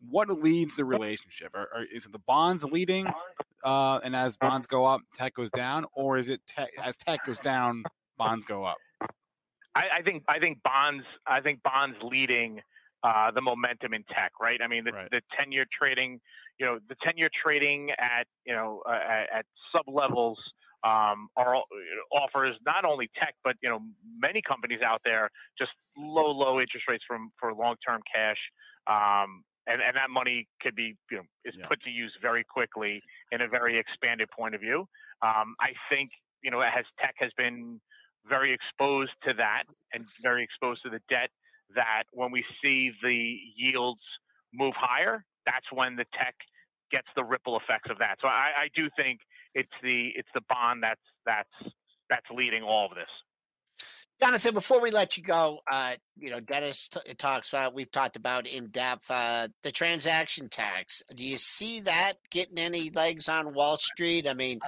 What 0.10 0.30
leads 0.30 0.78
the 0.78 0.86
relationship? 0.86 1.52
Or, 1.54 1.68
or 1.76 1.86
is 1.94 2.06
it 2.06 2.14
the 2.14 2.20
bonds 2.20 2.64
leading, 2.64 3.08
uh, 3.66 4.00
and 4.04 4.16
as 4.16 4.38
bonds 4.38 4.68
go 4.68 4.86
up, 4.86 5.02
tech 5.14 5.36
goes 5.36 5.50
down, 5.52 5.86
or 5.94 6.18
is 6.18 6.30
it 6.30 6.40
tech 6.48 6.70
as 6.82 6.96
tech 6.96 7.26
goes 7.26 7.40
down, 7.40 7.84
bonds 8.18 8.46
go 8.46 8.64
up? 8.64 8.78
I, 9.76 10.00
I 10.00 10.02
think 10.04 10.24
I 10.28 10.40
think 10.40 10.60
bonds 10.64 11.04
I 11.28 11.42
think 11.42 11.62
bonds 11.64 11.98
leading 12.02 12.62
uh, 13.06 13.30
the 13.32 13.42
momentum 13.42 13.94
in 13.94 14.04
tech, 14.06 14.32
right? 14.42 14.60
I 14.64 14.68
mean, 14.68 14.84
the, 14.84 14.92
right. 14.92 15.08
the 15.12 15.22
10 15.38 15.52
year 15.52 15.66
trading, 15.72 16.20
you 16.60 16.66
know, 16.66 16.80
the 16.90 16.96
10 17.04 17.14
year 17.18 17.30
trading 17.44 17.92
at, 17.92 18.26
you 18.46 18.54
know, 18.54 18.82
uh, 18.90 18.94
at, 18.94 19.40
at 19.40 19.46
sub 19.72 19.86
levels 19.88 20.40
um, 20.84 21.30
are 21.38 21.56
offers 22.12 22.56
not 22.66 22.84
only 22.84 23.12
tech, 23.20 23.36
but, 23.44 23.56
you 23.62 23.70
know, 23.70 23.80
many 24.20 24.42
companies 24.42 24.80
out 24.84 25.02
there 25.06 25.30
just 25.56 25.72
low, 25.96 26.32
low 26.32 26.60
interest 26.60 26.86
rates 26.90 27.04
from 27.08 27.32
for 27.40 27.54
long 27.54 27.76
term 27.88 28.02
cash. 28.12 28.40
Um, 28.88 29.44
and, 29.68 29.82
and 29.82 29.96
that 29.96 30.10
money 30.10 30.48
could 30.62 30.76
be, 30.76 30.96
you 31.12 31.18
know, 31.18 31.24
is 31.44 31.54
yeah. 31.58 31.68
put 31.68 31.82
to 31.84 31.92
use 31.92 32.14
very 32.22 32.44
quickly 32.44 33.02
in 33.32 33.42
a 33.42 33.48
very 33.48 33.78
expanded 33.78 34.30
point 34.36 34.56
of 34.56 34.62
view. 34.62 34.88
Um, 35.22 35.56
I 35.60 35.74
think, 35.92 36.10
you 36.42 36.50
know, 36.50 36.62
as 36.62 36.86
tech 37.00 37.14
has 37.20 37.32
been 37.38 37.80
very 38.28 38.54
exposed 38.54 39.12
to 39.28 39.34
that 39.34 39.64
and 39.94 40.06
very 40.22 40.44
exposed 40.44 40.82
to 40.84 40.90
the 40.90 41.02
debt 41.10 41.30
that 41.76 42.04
when 42.12 42.32
we 42.32 42.44
see 42.62 42.92
the 43.02 43.38
yields 43.56 44.02
move 44.54 44.74
higher, 44.78 45.24
that's 45.46 45.66
when 45.72 45.96
the 45.96 46.06
tech 46.14 46.36
gets 46.92 47.08
the 47.16 47.24
ripple 47.24 47.58
effects 47.58 47.90
of 47.90 47.98
that. 48.00 48.18
So 48.22 48.28
I, 48.28 48.66
I 48.66 48.68
do 48.76 48.90
think 48.96 49.20
it's 49.54 49.72
the 49.82 50.10
it's 50.16 50.30
the 50.34 50.42
bond 50.50 50.84
that's 50.84 51.02
that's 51.26 51.74
that's 52.10 52.26
leading 52.36 52.64
all 52.64 52.86
of 52.86 52.96
this. 52.96 53.10
Jonathan, 54.22 54.54
before 54.54 54.80
we 54.80 54.92
let 54.92 55.18
you 55.18 55.24
go, 55.24 55.60
uh, 55.70 55.96
you 56.18 56.30
know, 56.30 56.40
Dennis 56.40 56.88
t- 56.88 57.14
talks 57.16 57.50
about 57.50 57.74
we've 57.74 57.92
talked 57.92 58.16
about 58.16 58.48
in 58.48 58.68
depth 58.68 59.12
uh, 59.12 59.50
the 59.62 59.72
transaction 59.74 60.48
tax. 60.48 61.04
Do 61.14 61.26
you 61.26 61.38
see 61.38 61.82
that 61.82 62.14
getting 62.32 62.58
any 62.58 62.92
legs 62.92 63.28
on 63.28 63.54
Wall 63.54 63.78
Street? 63.78 64.26
I 64.26 64.34
mean, 64.34 64.60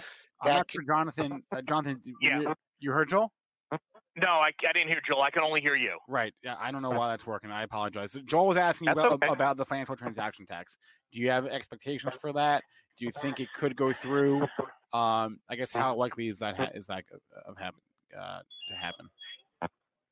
I'm 0.41 0.53
not 0.53 0.68
Jonathan. 0.86 1.43
Uh, 1.49 1.62
Jonathan, 1.62 2.01
yeah. 2.22 2.41
you, 2.41 2.53
you 2.80 2.91
heard 2.91 3.10
Joel? 3.10 3.32
No, 4.20 4.28
I, 4.28 4.49
I 4.68 4.74
didn't 4.74 4.88
hear 4.88 5.01
Joel. 5.07 5.22
I 5.22 5.30
can 5.30 5.43
only 5.43 5.61
hear 5.61 5.76
you. 5.76 5.97
Right. 6.07 6.34
Yeah, 6.43 6.55
I 6.59 6.72
don't 6.72 6.82
know 6.82 6.89
why 6.89 7.09
that's 7.09 7.28
working. 7.28 7.51
I 7.51 7.61
apologize. 7.61 8.18
Joel 8.26 8.47
was 8.47 8.57
asking 8.57 8.88
you 8.88 8.93
about, 8.93 9.11
okay. 9.13 9.28
about 9.28 9.57
the 9.57 9.65
financial 9.65 9.95
transaction 9.95 10.45
tax. 10.45 10.78
Do 11.11 11.20
you 11.20 11.30
have 11.30 11.45
expectations 11.45 12.15
for 12.15 12.34
that? 12.34 12.63
Do 12.97 13.05
you 13.05 13.11
think 13.11 13.39
it 13.39 13.49
could 13.55 13.76
go 13.76 13.93
through? 13.93 14.47
Um, 14.93 15.39
I 15.49 15.55
guess 15.55 15.72
how 15.72 15.95
likely 15.95 16.30
is 16.30 16.39
that 16.39 16.72
is 16.74 16.88
that 16.88 17.03
of 17.45 17.57
happen 17.57 17.82
uh, 18.18 18.39
to 18.70 18.74
happen? 18.74 19.09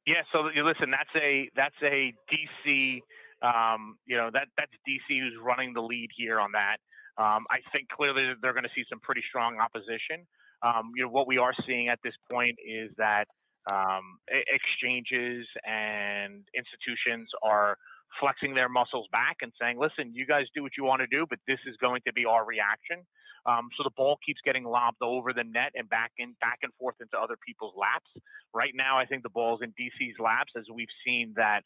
Yeah. 0.05 0.21
So 0.31 0.49
you 0.53 0.63
listen. 0.63 0.91
That's 0.91 1.09
a 1.15 1.49
that's 1.55 1.75
a 1.81 2.13
DC. 2.29 2.99
Um, 3.41 3.97
you 4.05 4.17
know 4.17 4.29
that 4.33 4.47
that's 4.57 4.71
DC 4.87 5.19
who's 5.19 5.33
running 5.41 5.73
the 5.73 5.81
lead 5.81 6.09
here 6.15 6.39
on 6.39 6.51
that. 6.51 6.77
Um, 7.17 7.45
I 7.49 7.59
think 7.71 7.87
clearly 7.87 8.33
they're 8.41 8.53
going 8.53 8.63
to 8.63 8.75
see 8.75 8.83
some 8.89 8.99
pretty 8.99 9.23
strong 9.29 9.57
opposition. 9.59 10.27
Um, 10.61 10.91
you 10.95 11.03
know 11.03 11.09
what 11.09 11.25
we 11.25 11.37
are 11.37 11.53
seeing 11.65 11.87
at 11.87 11.99
this 12.03 12.13
point 12.29 12.57
is 12.67 12.91
that 12.97 13.25
um, 13.71 14.19
exchanges 14.27 15.47
and 15.65 16.43
institutions 16.53 17.29
are 17.43 17.77
flexing 18.19 18.53
their 18.53 18.69
muscles 18.69 19.07
back 19.11 19.37
and 19.41 19.51
saying, 19.59 19.79
listen, 19.79 20.13
you 20.13 20.25
guys 20.25 20.45
do 20.55 20.63
what 20.63 20.71
you 20.77 20.83
want 20.83 21.01
to 21.01 21.07
do, 21.07 21.25
but 21.29 21.39
this 21.47 21.59
is 21.67 21.75
going 21.77 22.01
to 22.05 22.13
be 22.13 22.25
our 22.25 22.45
reaction. 22.45 23.05
Um, 23.45 23.69
so 23.77 23.83
the 23.83 23.93
ball 23.95 24.17
keeps 24.25 24.39
getting 24.43 24.63
lobbed 24.63 25.01
over 25.01 25.31
the 25.31 25.43
net 25.43 25.71
and 25.75 25.87
back 25.89 26.11
in 26.17 26.35
back 26.41 26.59
and 26.63 26.73
forth 26.79 26.95
into 26.99 27.17
other 27.17 27.35
people's 27.45 27.73
laps. 27.77 28.09
Right 28.53 28.73
now, 28.73 28.97
I 28.97 29.05
think 29.05 29.21
the 29.21 29.29
ball's 29.29 29.61
in 29.61 29.69
DC's 29.71 30.17
laps 30.19 30.53
as 30.57 30.65
we've 30.73 30.93
seen 31.05 31.33
that 31.35 31.61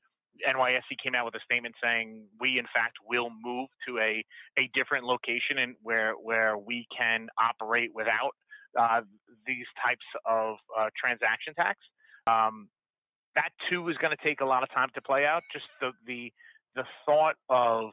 NYSE 0.45 0.95
came 1.03 1.15
out 1.15 1.25
with 1.25 1.35
a 1.35 1.43
statement 1.43 1.75
saying 1.81 2.23
we 2.39 2.59
in 2.59 2.65
fact 2.73 2.97
will 3.07 3.29
move 3.43 3.69
to 3.87 3.97
a 3.99 4.23
a 4.57 4.69
different 4.73 5.05
location 5.05 5.57
and 5.57 5.75
where 5.81 6.13
where 6.13 6.57
we 6.57 6.87
can 6.95 7.27
operate 7.39 7.91
without 7.93 8.35
uh, 8.77 9.01
these 9.45 9.65
types 9.83 10.05
of 10.25 10.57
uh, 10.77 10.89
transaction 10.99 11.53
tax. 11.55 11.79
Um, 12.27 12.69
that 13.35 13.49
too 13.69 13.87
is 13.89 13.97
going 13.97 14.15
to 14.15 14.23
take 14.23 14.41
a 14.41 14.45
lot 14.45 14.63
of 14.63 14.69
time 14.71 14.89
to 14.95 15.01
play 15.01 15.25
out. 15.25 15.43
Just 15.53 15.65
the 15.79 15.91
the 16.05 16.31
the 16.75 16.83
thought 17.05 17.35
of 17.49 17.91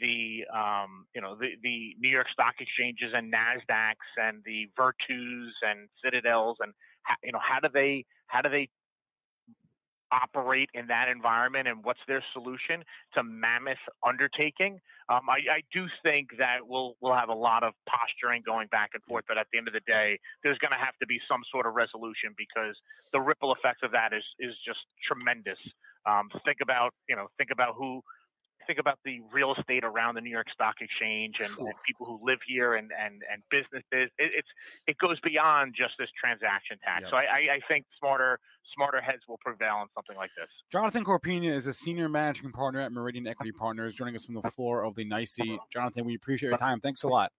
the 0.00 0.44
um, 0.54 1.06
you 1.14 1.20
know 1.20 1.34
the, 1.34 1.50
the 1.62 1.94
New 1.98 2.10
York 2.10 2.26
Stock 2.32 2.54
Exchanges 2.60 3.12
and 3.14 3.32
Nasdaqs 3.32 4.10
and 4.16 4.42
the 4.44 4.66
Virtus 4.76 5.54
and 5.62 5.88
Citadels 6.02 6.58
and 6.60 6.72
you 7.22 7.32
know 7.32 7.40
how 7.42 7.60
do 7.60 7.68
they 7.72 8.04
how 8.26 8.40
do 8.40 8.48
they 8.48 8.68
operate 10.14 10.70
in 10.74 10.86
that 10.86 11.08
environment 11.08 11.66
and 11.66 11.82
what's 11.82 12.00
their 12.06 12.22
solution 12.32 12.84
to 13.14 13.22
mammoth 13.22 13.82
undertaking. 14.06 14.78
Um, 15.10 15.28
I, 15.28 15.58
I, 15.58 15.60
do 15.72 15.86
think 16.02 16.30
that 16.38 16.64
we'll 16.64 16.96
we'll 17.00 17.14
have 17.14 17.28
a 17.28 17.34
lot 17.34 17.62
of 17.62 17.74
posturing 17.84 18.42
going 18.46 18.68
back 18.68 18.90
and 18.94 19.02
forth, 19.04 19.24
but 19.28 19.36
at 19.36 19.46
the 19.52 19.58
end 19.58 19.68
of 19.68 19.74
the 19.74 19.84
day, 19.86 20.18
there's 20.42 20.56
going 20.58 20.70
to 20.70 20.80
have 20.80 20.96
to 21.00 21.06
be 21.06 21.18
some 21.28 21.42
sort 21.52 21.66
of 21.66 21.74
resolution 21.74 22.32
because 22.38 22.76
the 23.12 23.20
ripple 23.20 23.52
effects 23.52 23.82
of 23.82 23.92
that 23.92 24.14
is 24.14 24.24
is 24.40 24.54
just 24.64 24.80
tremendous. 25.04 25.58
Um, 26.06 26.30
think 26.44 26.58
about 26.62 26.94
you 27.08 27.16
know 27.16 27.28
think 27.36 27.50
about 27.52 27.74
who 27.76 28.00
think 28.66 28.78
about 28.78 28.98
the 29.04 29.20
real 29.32 29.54
estate 29.58 29.84
around 29.84 30.14
the 30.14 30.20
New 30.20 30.30
York 30.30 30.46
Stock 30.52 30.76
Exchange 30.80 31.36
and, 31.40 31.50
and 31.58 31.74
people 31.86 32.06
who 32.06 32.18
live 32.22 32.38
here 32.46 32.74
and 32.74 32.90
and 32.92 33.22
and 33.30 33.42
businesses. 33.50 33.84
It, 33.92 34.10
it's 34.18 34.48
it 34.86 34.98
goes 34.98 35.18
beyond 35.20 35.74
just 35.76 35.94
this 35.98 36.08
transaction 36.18 36.78
tax. 36.84 37.02
Yep. 37.02 37.10
So 37.10 37.16
I, 37.16 37.22
I, 37.22 37.54
I 37.56 37.60
think 37.68 37.86
smarter 37.98 38.38
smarter 38.74 39.00
heads 39.00 39.22
will 39.28 39.38
prevail 39.38 39.74
on 39.76 39.86
something 39.94 40.16
like 40.16 40.30
this. 40.36 40.48
Jonathan 40.70 41.04
Corpina 41.04 41.52
is 41.52 41.66
a 41.66 41.72
senior 41.72 42.08
managing 42.08 42.52
partner 42.52 42.80
at 42.80 42.92
Meridian 42.92 43.26
Equity 43.26 43.52
Partners, 43.52 43.94
joining 43.94 44.16
us 44.16 44.24
from 44.24 44.34
the 44.34 44.50
floor 44.50 44.84
of 44.84 44.94
the 44.94 45.04
NYSE. 45.04 45.58
Jonathan, 45.70 46.04
we 46.04 46.14
appreciate 46.14 46.48
your 46.48 46.58
time. 46.58 46.80
Thanks 46.80 47.02
a 47.02 47.08
lot. 47.08 47.32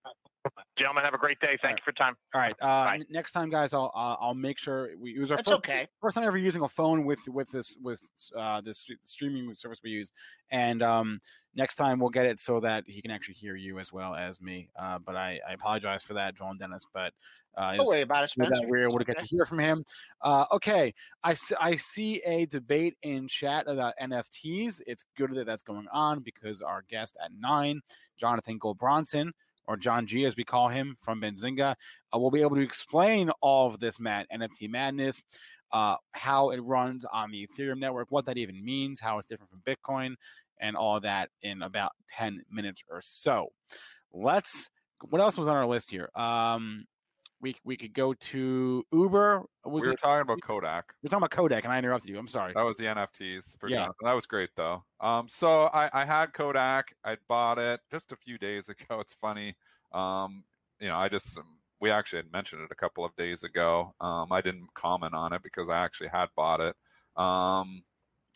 Gentlemen, 0.78 1.04
have 1.04 1.14
a 1.14 1.18
great 1.18 1.39
day. 1.39 1.58
Thank 1.62 1.80
you 1.80 1.84
for 1.86 1.91
your 1.91 2.06
time. 2.06 2.16
All 2.34 2.41
right. 2.41 2.56
Uh, 2.62 2.91
n- 2.96 3.06
next 3.10 3.32
time, 3.32 3.50
guys, 3.50 3.74
I'll 3.74 3.91
uh, 3.96 4.16
I'll 4.20 4.34
make 4.34 4.60
sure 4.60 4.89
we 5.00 5.12
use 5.12 5.32
our 5.32 5.38
That's 5.38 5.48
first, 5.48 5.58
okay. 5.60 5.88
first 6.02 6.16
time 6.16 6.26
ever 6.26 6.38
using 6.38 6.62
a 6.64 6.68
phone 6.68 7.06
with 7.06 7.20
with 7.30 7.50
this 7.50 7.78
with 7.82 8.02
uh, 8.38 8.60
this 8.62 8.86
streaming 9.04 9.56
service 9.56 9.80
we 9.84 9.91
use, 9.91 10.12
and 10.52 10.84
um, 10.84 11.22
next 11.56 11.76
time 11.76 12.00
we'll 12.00 12.10
get 12.10 12.26
it 12.26 12.39
so 12.39 12.60
that 12.60 12.84
he 12.88 13.02
can 13.02 13.10
actually 13.10 13.36
hear 13.36 13.56
you 13.56 13.80
as 13.80 13.93
well 13.93 14.14
as 14.14 14.41
me. 14.41 14.70
Uh, 14.78 15.00
but 15.00 15.16
I, 15.16 15.39
I 15.48 15.54
apologize 15.54 16.04
for 16.04 16.14
that, 16.16 16.36
Joel 16.36 16.52
and 16.52 16.60
Dennis. 16.60 16.86
But 16.93 17.14
uh, 17.58 17.78
don't 17.78 17.88
worry 17.88 18.02
about 18.02 18.26
it. 18.26 18.32
Spencer. 18.32 18.52
That 18.52 18.68
we're 18.68 18.88
able 18.88 19.00
to 19.00 19.06
get 19.06 19.18
to 19.18 19.26
hear 19.26 19.46
from 19.46 19.60
him. 19.60 19.86
Uh, 20.22 20.46
okay, 20.52 20.93
I 21.24 21.36
I 21.60 21.78
see 21.78 22.22
a 22.26 22.46
debate 22.48 22.98
in 23.02 23.30
chat 23.30 23.66
about 23.68 23.93
NFTs. 24.02 24.82
It's 24.86 25.06
good 25.18 25.34
that 25.36 25.46
that's 25.46 25.64
going 25.64 25.88
on 25.93 26.20
because 26.20 26.62
our 26.62 26.84
guest 26.89 27.18
at 27.24 27.32
nine, 27.39 27.80
Jonathan 28.18 28.60
Goldbronson 28.60 29.32
or 29.68 29.78
John 29.78 30.05
G, 30.05 30.26
as 30.26 30.36
we 30.36 30.43
call 30.43 30.70
him 30.70 30.95
from 30.99 31.22
Benzinga, 31.22 31.76
uh, 32.13 32.20
will 32.20 32.32
be 32.32 32.41
able 32.41 32.55
to 32.55 32.61
explain 32.61 33.30
all 33.41 33.68
of 33.68 33.80
this, 33.80 33.99
Matt, 33.99 34.28
NFT 34.34 34.70
madness, 34.70 35.22
uh, 35.72 35.95
how 36.13 36.51
it 36.51 36.59
runs 36.59 37.05
on 37.11 37.32
the 37.32 37.47
Ethereum 37.47 37.80
network, 37.80 38.07
what 38.09 38.26
that 38.26 38.38
even 38.38 38.63
means, 38.63 38.99
how 38.99 39.20
it's 39.20 39.28
different 39.28 39.51
from 39.51 39.61
Bitcoin, 39.66 40.16
and 40.59 40.76
all 40.76 40.99
that 40.99 41.30
in 41.41 41.61
about 41.61 41.91
10 42.09 42.43
minutes 42.51 42.84
or 42.89 43.01
so. 43.03 43.49
Let's, 44.13 44.70
what 45.09 45.22
else 45.22 45.38
was 45.38 45.47
on 45.47 45.55
our 45.55 45.68
list 45.68 45.91
here? 45.91 46.09
Um, 46.16 46.86
we 47.46 47.56
we 47.64 47.78
could 47.78 47.93
go 47.93 48.14
to 48.14 48.84
Uber. 48.91 49.43
Was 49.66 49.82
we 49.82 49.88
were 49.88 49.93
it? 49.93 50.00
talking 50.00 50.22
about 50.22 50.41
Kodak. 50.41 50.93
We 51.04 51.08
are 51.08 51.10
talking 51.10 51.20
about 51.20 51.30
Kodak, 51.32 51.64
and 51.64 51.72
I 51.72 51.78
interrupted 51.78 52.10
you. 52.10 52.18
I'm 52.18 52.28
sorry. 52.28 52.54
That 52.56 52.66
was 52.66 52.76
the 52.78 52.86
NFTs 52.86 53.60
for 53.60 53.70
yeah. 53.70 53.78
Jonathan. 53.78 53.96
That 54.04 54.14
was 54.14 54.26
great 54.26 54.50
though. 54.56 54.84
Um, 55.00 55.28
so 55.28 55.66
I 55.66 55.89
I 55.93 56.06
had 56.06 56.34
Kodak. 56.34 56.96
I 57.04 57.18
bought 57.28 57.60
it 57.60 57.82
just 57.91 58.12
a 58.12 58.16
few 58.16 58.39
days 58.39 58.68
ago. 58.70 59.00
It's 59.00 59.14
funny. 59.14 59.54
Um, 59.91 60.43
you 60.80 60.88
know, 60.88 60.96
I 60.96 61.08
just 61.08 61.38
um, 61.38 61.46
we 61.80 61.91
actually 61.91 62.24
had 62.24 62.32
mentioned 62.34 62.64
it 62.64 62.72
a 62.72 62.76
couple 62.76 63.06
of 63.06 63.16
days 63.16 63.43
ago. 63.43 63.93
Um, 64.02 64.32
I 64.32 64.41
didn't 64.41 64.74
comment 64.74 65.14
on 65.14 65.32
it 65.32 65.43
because 65.43 65.70
I 65.70 65.84
actually 65.84 66.10
had 66.10 66.30
bought 66.36 66.62
it. 66.62 66.76
Um, 67.16 67.84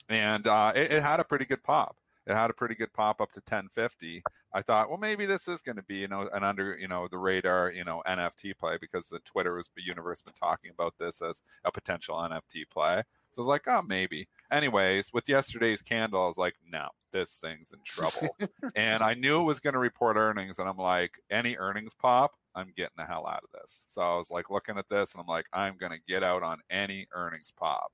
and 0.07 0.45
uh, 0.45 0.71
it, 0.75 0.91
it 0.91 1.01
had 1.01 1.19
a 1.19 1.23
pretty 1.23 1.45
good 1.45 1.63
pop 1.63 1.97
it 2.29 2.35
had 2.35 2.49
a 2.49 2.53
pretty 2.53 2.75
good 2.75 2.93
pop 2.93 3.19
up 3.19 3.31
to 3.33 3.39
1050 3.39 4.23
i 4.53 4.61
thought 4.61 4.89
well 4.89 4.97
maybe 4.97 5.25
this 5.25 5.47
is 5.47 5.61
going 5.61 5.75
to 5.75 5.83
be 5.83 5.97
you 5.97 6.07
know 6.07 6.29
an 6.33 6.43
under 6.43 6.77
you 6.77 6.87
know 6.87 7.07
the 7.09 7.17
radar 7.17 7.71
you 7.71 7.83
know 7.83 8.01
nft 8.07 8.57
play 8.57 8.77
because 8.79 9.07
the 9.07 9.19
twitter 9.19 9.55
was 9.55 9.69
the 9.75 9.81
universe 9.83 10.21
been 10.21 10.33
talking 10.33 10.71
about 10.71 10.93
this 10.99 11.21
as 11.21 11.41
a 11.65 11.71
potential 11.71 12.15
nft 12.15 12.69
play. 12.69 13.03
So 13.31 13.41
i 13.41 13.43
was 13.43 13.47
like 13.47 13.67
oh 13.67 13.81
maybe. 13.81 14.27
Anyways 14.51 15.11
with 15.13 15.29
yesterday's 15.29 15.81
candle 15.81 16.23
i 16.23 16.27
was 16.27 16.37
like 16.37 16.55
no 16.71 16.89
this 17.11 17.35
thing's 17.35 17.73
in 17.73 17.79
trouble. 17.83 18.27
And 18.75 19.03
i 19.03 19.13
knew 19.13 19.41
it 19.41 19.45
was 19.45 19.59
going 19.59 19.73
to 19.73 19.79
report 19.79 20.15
earnings 20.15 20.59
and 20.59 20.69
i'm 20.69 20.77
like 20.77 21.13
any 21.31 21.57
earnings 21.57 21.93
pop 21.93 22.33
i'm 22.55 22.71
getting 22.75 22.95
the 22.97 23.05
hell 23.05 23.27
out 23.27 23.43
of 23.43 23.49
this. 23.59 23.85
So 23.87 24.01
i 24.01 24.15
was 24.15 24.31
like 24.31 24.49
looking 24.49 24.77
at 24.77 24.87
this 24.87 25.13
and 25.13 25.21
i'm 25.21 25.27
like 25.27 25.45
i'm 25.53 25.75
going 25.77 25.91
to 25.91 25.99
get 26.07 26.23
out 26.23 26.43
on 26.43 26.59
any 26.69 27.07
earnings 27.13 27.51
pop. 27.55 27.91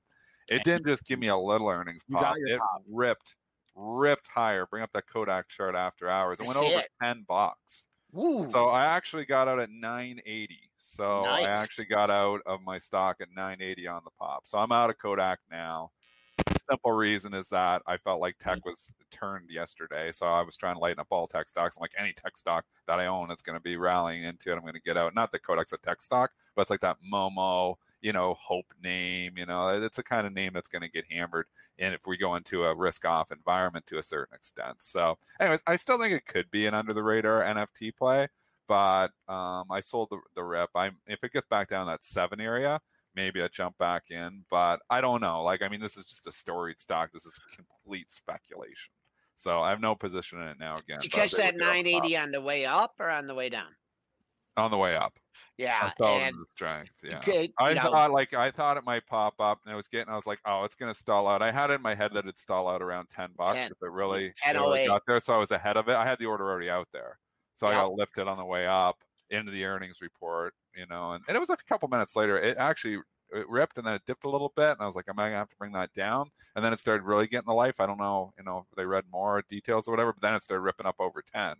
It 0.48 0.62
didn't 0.62 0.86
just 0.86 1.04
give 1.04 1.18
me 1.18 1.28
a 1.28 1.36
little 1.36 1.68
earnings 1.68 2.04
pop 2.10 2.36
it 2.38 2.58
pop. 2.58 2.82
ripped 2.88 3.34
ripped 3.76 4.28
higher. 4.28 4.66
Bring 4.66 4.82
up 4.82 4.92
that 4.94 5.06
Kodak 5.06 5.48
chart 5.48 5.74
after 5.74 6.08
hours. 6.08 6.40
It 6.40 6.46
went 6.46 6.58
over 6.58 6.80
it. 6.80 6.88
10 7.02 7.24
bucks. 7.28 7.86
Ooh. 8.18 8.48
So 8.48 8.68
I 8.68 8.84
actually 8.84 9.26
got 9.26 9.48
out 9.48 9.60
at 9.60 9.70
980. 9.70 10.70
So 10.78 11.22
nice. 11.22 11.44
I 11.44 11.48
actually 11.50 11.86
got 11.86 12.10
out 12.10 12.40
of 12.46 12.60
my 12.62 12.78
stock 12.78 13.16
at 13.20 13.28
980 13.34 13.86
on 13.88 14.02
the 14.04 14.10
pop. 14.18 14.46
So 14.46 14.58
I'm 14.58 14.72
out 14.72 14.90
of 14.90 14.98
Kodak 14.98 15.40
now. 15.50 15.90
The 16.46 16.60
simple 16.70 16.92
reason 16.92 17.34
is 17.34 17.48
that 17.48 17.82
I 17.86 17.96
felt 17.96 18.20
like 18.20 18.38
tech 18.38 18.58
mm. 18.58 18.66
was 18.66 18.92
turned 19.10 19.50
yesterday. 19.50 20.12
So 20.12 20.26
I 20.26 20.42
was 20.42 20.56
trying 20.56 20.76
to 20.76 20.80
lighten 20.80 21.00
up 21.00 21.08
all 21.10 21.26
tech 21.26 21.48
stocks. 21.48 21.76
I'm 21.76 21.80
like, 21.82 21.94
any 21.98 22.12
tech 22.12 22.36
stock 22.36 22.64
that 22.86 23.00
I 23.00 23.06
own, 23.06 23.30
it's 23.30 23.42
going 23.42 23.56
to 23.56 23.62
be 23.62 23.76
rallying 23.76 24.24
into 24.24 24.50
it. 24.50 24.54
I'm 24.54 24.62
going 24.62 24.74
to 24.74 24.80
get 24.80 24.96
out. 24.96 25.14
Not 25.14 25.32
that 25.32 25.42
Kodak's 25.42 25.72
a 25.72 25.78
tech 25.78 26.02
stock, 26.02 26.30
but 26.54 26.62
it's 26.62 26.70
like 26.70 26.80
that 26.80 26.98
Momo, 27.12 27.76
you 28.06 28.12
know, 28.12 28.34
hope 28.34 28.72
name. 28.80 29.36
You 29.36 29.46
know, 29.46 29.82
it's 29.82 29.98
a 29.98 30.02
kind 30.04 30.28
of 30.28 30.32
name 30.32 30.52
that's 30.54 30.68
going 30.68 30.82
to 30.82 30.88
get 30.88 31.10
hammered. 31.10 31.46
And 31.76 31.92
if 31.92 32.06
we 32.06 32.16
go 32.16 32.36
into 32.36 32.62
a 32.62 32.72
risk 32.72 33.04
off 33.04 33.32
environment 33.32 33.84
to 33.88 33.98
a 33.98 34.02
certain 34.02 34.32
extent. 34.32 34.80
So, 34.80 35.18
anyways, 35.40 35.64
I 35.66 35.74
still 35.74 35.98
think 35.98 36.12
it 36.12 36.24
could 36.24 36.48
be 36.48 36.66
an 36.66 36.74
under 36.74 36.92
the 36.92 37.02
radar 37.02 37.42
NFT 37.42 37.96
play, 37.96 38.28
but 38.68 39.08
um, 39.28 39.64
I 39.72 39.80
sold 39.80 40.10
the, 40.12 40.20
the 40.36 40.44
rip. 40.44 40.70
I'm 40.76 40.98
if 41.08 41.24
it 41.24 41.32
gets 41.32 41.48
back 41.48 41.68
down 41.68 41.88
that 41.88 42.04
seven 42.04 42.40
area, 42.40 42.80
maybe 43.16 43.42
I 43.42 43.48
jump 43.48 43.76
back 43.76 44.04
in, 44.12 44.44
but 44.48 44.78
I 44.88 45.00
don't 45.00 45.20
know. 45.20 45.42
Like, 45.42 45.62
I 45.62 45.68
mean, 45.68 45.80
this 45.80 45.96
is 45.96 46.06
just 46.06 46.28
a 46.28 46.32
storied 46.32 46.78
stock. 46.78 47.10
This 47.12 47.26
is 47.26 47.40
complete 47.56 48.12
speculation. 48.12 48.92
So 49.34 49.62
I 49.62 49.70
have 49.70 49.80
no 49.80 49.96
position 49.96 50.40
in 50.42 50.46
it 50.46 50.60
now. 50.60 50.76
Again, 50.76 51.00
did 51.00 51.06
you 51.06 51.10
catch 51.10 51.32
that 51.32 51.56
980 51.56 52.16
on 52.18 52.30
the 52.30 52.40
way 52.40 52.66
up 52.66 52.94
or 53.00 53.10
on 53.10 53.26
the 53.26 53.34
way 53.34 53.48
down? 53.48 53.74
On 54.56 54.70
the 54.70 54.78
way 54.78 54.96
up. 54.96 55.12
Yeah, 55.58 55.92
I 56.00 56.08
and 56.10 56.36
strength. 56.54 57.00
Yeah, 57.02 57.20
I 57.58 57.72
know, 57.72 57.80
thought 57.80 58.10
like 58.10 58.34
I 58.34 58.50
thought 58.50 58.76
it 58.76 58.84
might 58.84 59.06
pop 59.06 59.34
up, 59.40 59.60
and 59.64 59.72
I 59.72 59.76
was 59.76 59.88
getting. 59.88 60.12
I 60.12 60.16
was 60.16 60.26
like, 60.26 60.38
oh, 60.44 60.64
it's 60.64 60.74
gonna 60.74 60.94
stall 60.94 61.26
out. 61.26 61.40
I 61.40 61.50
had 61.50 61.70
it 61.70 61.74
in 61.74 61.82
my 61.82 61.94
head 61.94 62.12
that 62.12 62.20
it'd 62.20 62.36
stall 62.36 62.68
out 62.68 62.82
around 62.82 63.08
ten 63.08 63.30
bucks 63.36 63.52
10, 63.52 63.64
if 63.64 63.70
it 63.70 63.90
really, 63.90 64.32
really 64.46 64.86
got 64.86 65.02
there. 65.06 65.18
So 65.20 65.34
I 65.34 65.38
was 65.38 65.50
ahead 65.50 65.78
of 65.78 65.88
it. 65.88 65.96
I 65.96 66.04
had 66.04 66.18
the 66.18 66.26
order 66.26 66.44
already 66.44 66.68
out 66.68 66.88
there, 66.92 67.18
so. 67.54 67.66
I 67.68 67.72
got 67.72 67.92
lifted 67.92 68.28
on 68.28 68.36
the 68.36 68.44
way 68.44 68.66
up 68.66 68.96
into 69.30 69.50
the 69.50 69.64
earnings 69.64 70.02
report. 70.02 70.52
You 70.74 70.86
know, 70.86 71.12
and, 71.12 71.24
and 71.26 71.36
it 71.36 71.40
was 71.40 71.48
a 71.48 71.56
couple 71.68 71.88
minutes 71.88 72.16
later. 72.16 72.38
It 72.38 72.58
actually 72.58 72.98
it 73.32 73.48
ripped 73.48 73.78
and 73.78 73.86
then 73.86 73.94
it 73.94 74.02
dipped 74.06 74.24
a 74.24 74.30
little 74.30 74.52
bit, 74.56 74.72
and 74.72 74.80
I 74.80 74.86
was 74.86 74.94
like, 74.94 75.08
am 75.08 75.18
I 75.18 75.28
gonna 75.28 75.36
have 75.36 75.48
to 75.48 75.56
bring 75.56 75.72
that 75.72 75.92
down? 75.94 76.30
And 76.54 76.62
then 76.62 76.74
it 76.74 76.78
started 76.78 77.04
really 77.04 77.26
getting 77.26 77.46
the 77.46 77.54
life. 77.54 77.80
I 77.80 77.86
don't 77.86 77.98
know, 77.98 78.32
you 78.38 78.44
know, 78.44 78.66
if 78.70 78.76
they 78.76 78.84
read 78.84 79.04
more 79.10 79.42
details 79.48 79.88
or 79.88 79.92
whatever, 79.92 80.12
but 80.12 80.20
then 80.20 80.34
it 80.34 80.42
started 80.42 80.62
ripping 80.62 80.86
up 80.86 80.96
over 80.98 81.22
ten. 81.22 81.54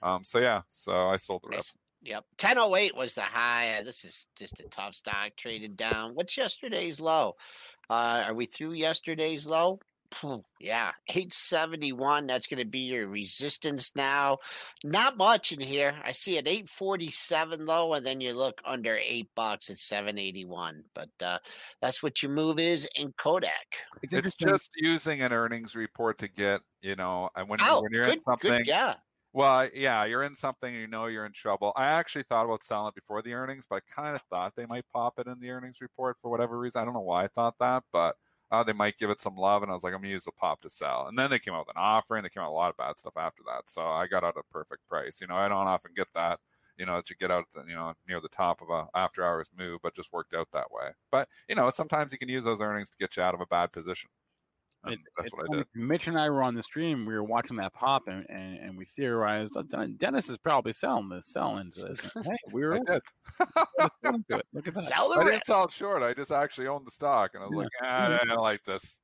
Um, 0.00 0.22
so 0.22 0.38
yeah, 0.38 0.62
so 0.68 1.08
I 1.08 1.16
sold 1.16 1.42
the 1.42 1.48
rip. 1.48 1.64
Yep. 2.02 2.24
1008 2.40 2.96
was 2.96 3.14
the 3.14 3.22
high. 3.22 3.74
Uh, 3.74 3.84
this 3.84 4.04
is 4.04 4.26
just 4.36 4.60
a 4.60 4.68
tough 4.68 4.94
stock 4.94 5.32
traded 5.36 5.76
down. 5.76 6.14
What's 6.14 6.36
yesterday's 6.36 7.00
low? 7.00 7.36
Uh, 7.88 8.24
are 8.26 8.34
we 8.34 8.46
through 8.46 8.72
yesterday's 8.72 9.46
low? 9.46 9.78
Yeah, 10.60 10.92
871. 11.08 12.26
That's 12.26 12.46
going 12.46 12.58
to 12.58 12.64
be 12.64 12.80
your 12.80 13.08
resistance 13.08 13.92
now. 13.96 14.38
Not 14.84 15.16
much 15.16 15.52
in 15.52 15.60
here. 15.60 15.94
I 16.04 16.12
see 16.12 16.38
an 16.38 16.46
847 16.46 17.66
low, 17.66 17.94
and 17.94 18.04
then 18.04 18.20
you 18.20 18.32
look 18.32 18.60
under 18.64 18.96
eight 18.96 19.28
bucks 19.34 19.70
at 19.70 19.78
781. 19.78 20.84
But 20.94 21.08
uh, 21.20 21.38
that's 21.80 22.02
what 22.02 22.22
your 22.22 22.32
move 22.32 22.58
is 22.58 22.88
in 22.94 23.12
Kodak. 23.18 23.52
It's, 24.02 24.12
it's 24.12 24.34
just 24.34 24.70
using 24.76 25.22
an 25.22 25.32
earnings 25.32 25.74
report 25.74 26.18
to 26.18 26.28
get, 26.28 26.60
you 26.80 26.96
know, 26.96 27.30
and 27.34 27.48
when, 27.48 27.60
oh, 27.62 27.82
when 27.82 27.92
you're 27.92 28.04
good, 28.04 28.14
in 28.14 28.20
something, 28.20 28.50
good, 28.50 28.66
yeah. 28.66 28.94
Well, 29.34 29.68
yeah, 29.74 30.04
you're 30.04 30.22
in 30.24 30.36
something, 30.36 30.74
you 30.74 30.86
know 30.86 31.06
you're 31.06 31.24
in 31.24 31.32
trouble. 31.32 31.72
I 31.74 31.86
actually 31.86 32.24
thought 32.24 32.44
about 32.44 32.62
selling 32.62 32.88
it 32.88 32.94
before 32.94 33.22
the 33.22 33.32
earnings, 33.32 33.66
but 33.68 33.76
I 33.88 33.92
kind 33.92 34.14
of 34.14 34.22
thought 34.22 34.54
they 34.56 34.66
might 34.66 34.84
pop 34.92 35.18
it 35.18 35.26
in 35.26 35.40
the 35.40 35.50
earnings 35.50 35.80
report 35.80 36.18
for 36.20 36.30
whatever 36.30 36.58
reason. 36.58 36.82
I 36.82 36.84
don't 36.84 36.92
know 36.94 37.00
why 37.00 37.24
I 37.24 37.28
thought 37.28 37.58
that, 37.58 37.84
but 37.92 38.16
uh, 38.50 38.62
they 38.62 38.74
might 38.74 38.98
give 38.98 39.08
it 39.08 39.20
some 39.22 39.36
love. 39.36 39.62
And 39.62 39.70
I 39.70 39.74
was 39.74 39.84
like, 39.84 39.94
I'm 39.94 40.02
gonna 40.02 40.12
use 40.12 40.24
the 40.24 40.32
pop 40.32 40.60
to 40.62 40.70
sell. 40.70 41.06
And 41.08 41.18
then 41.18 41.30
they 41.30 41.38
came 41.38 41.54
out 41.54 41.66
with 41.66 41.74
an 41.76 41.80
offering. 41.82 42.22
they 42.22 42.28
came 42.28 42.42
out 42.42 42.50
with 42.50 42.54
a 42.54 42.56
lot 42.56 42.70
of 42.70 42.76
bad 42.76 42.98
stuff 42.98 43.14
after 43.16 43.42
that. 43.46 43.70
So 43.70 43.82
I 43.86 44.06
got 44.06 44.22
out 44.22 44.36
at 44.36 44.44
a 44.48 44.52
perfect 44.52 44.86
price. 44.86 45.20
You 45.22 45.28
know, 45.28 45.36
I 45.36 45.48
don't 45.48 45.66
often 45.66 45.92
get 45.96 46.08
that. 46.14 46.40
You 46.76 46.86
know, 46.86 47.00
to 47.02 47.16
get 47.16 47.30
out, 47.30 47.44
the, 47.54 47.62
you 47.68 47.74
know, 47.74 47.92
near 48.08 48.20
the 48.20 48.28
top 48.28 48.60
of 48.62 48.68
a 48.70 48.88
after 48.94 49.24
hours 49.24 49.50
move, 49.56 49.80
but 49.82 49.94
just 49.94 50.12
worked 50.12 50.34
out 50.34 50.48
that 50.52 50.70
way. 50.72 50.90
But 51.10 51.28
you 51.48 51.54
know, 51.54 51.70
sometimes 51.70 52.12
you 52.12 52.18
can 52.18 52.28
use 52.28 52.44
those 52.44 52.60
earnings 52.60 52.90
to 52.90 52.96
get 52.98 53.16
you 53.16 53.22
out 53.22 53.34
of 53.34 53.40
a 53.40 53.46
bad 53.46 53.72
position. 53.72 54.10
It, 54.86 54.98
that's 55.16 55.32
what 55.32 55.46
I 55.50 55.56
did. 55.58 55.66
Mitch 55.74 56.08
and 56.08 56.18
I 56.18 56.28
were 56.30 56.42
on 56.42 56.54
the 56.54 56.62
stream. 56.62 57.06
We 57.06 57.14
were 57.14 57.22
watching 57.22 57.56
that 57.58 57.72
pop, 57.72 58.08
and, 58.08 58.26
and, 58.28 58.58
and 58.58 58.76
we 58.76 58.84
theorized 58.84 59.56
Dennis 59.98 60.28
is 60.28 60.38
probably 60.38 60.72
selling 60.72 61.08
this, 61.08 61.28
selling 61.28 61.70
to 61.72 61.84
this. 61.84 62.00
hey, 62.00 62.36
we 62.52 62.62
were 62.64 62.74
I 62.74 62.78
did. 62.78 63.02
Look 64.52 64.68
at 64.68 64.74
that. 64.74 64.86
Sell 64.86 65.20
I 65.20 65.24
didn't 65.24 65.46
sell 65.46 65.68
short. 65.68 66.02
I 66.02 66.14
just 66.14 66.32
actually 66.32 66.66
owned 66.66 66.86
the 66.86 66.90
stock, 66.90 67.32
and 67.34 67.44
I 67.44 67.46
was 67.46 67.52
yeah. 67.54 67.58
like, 67.58 67.70
ah, 67.82 68.20
I 68.22 68.24
don't 68.24 68.42
like 68.42 68.64
this. 68.64 69.00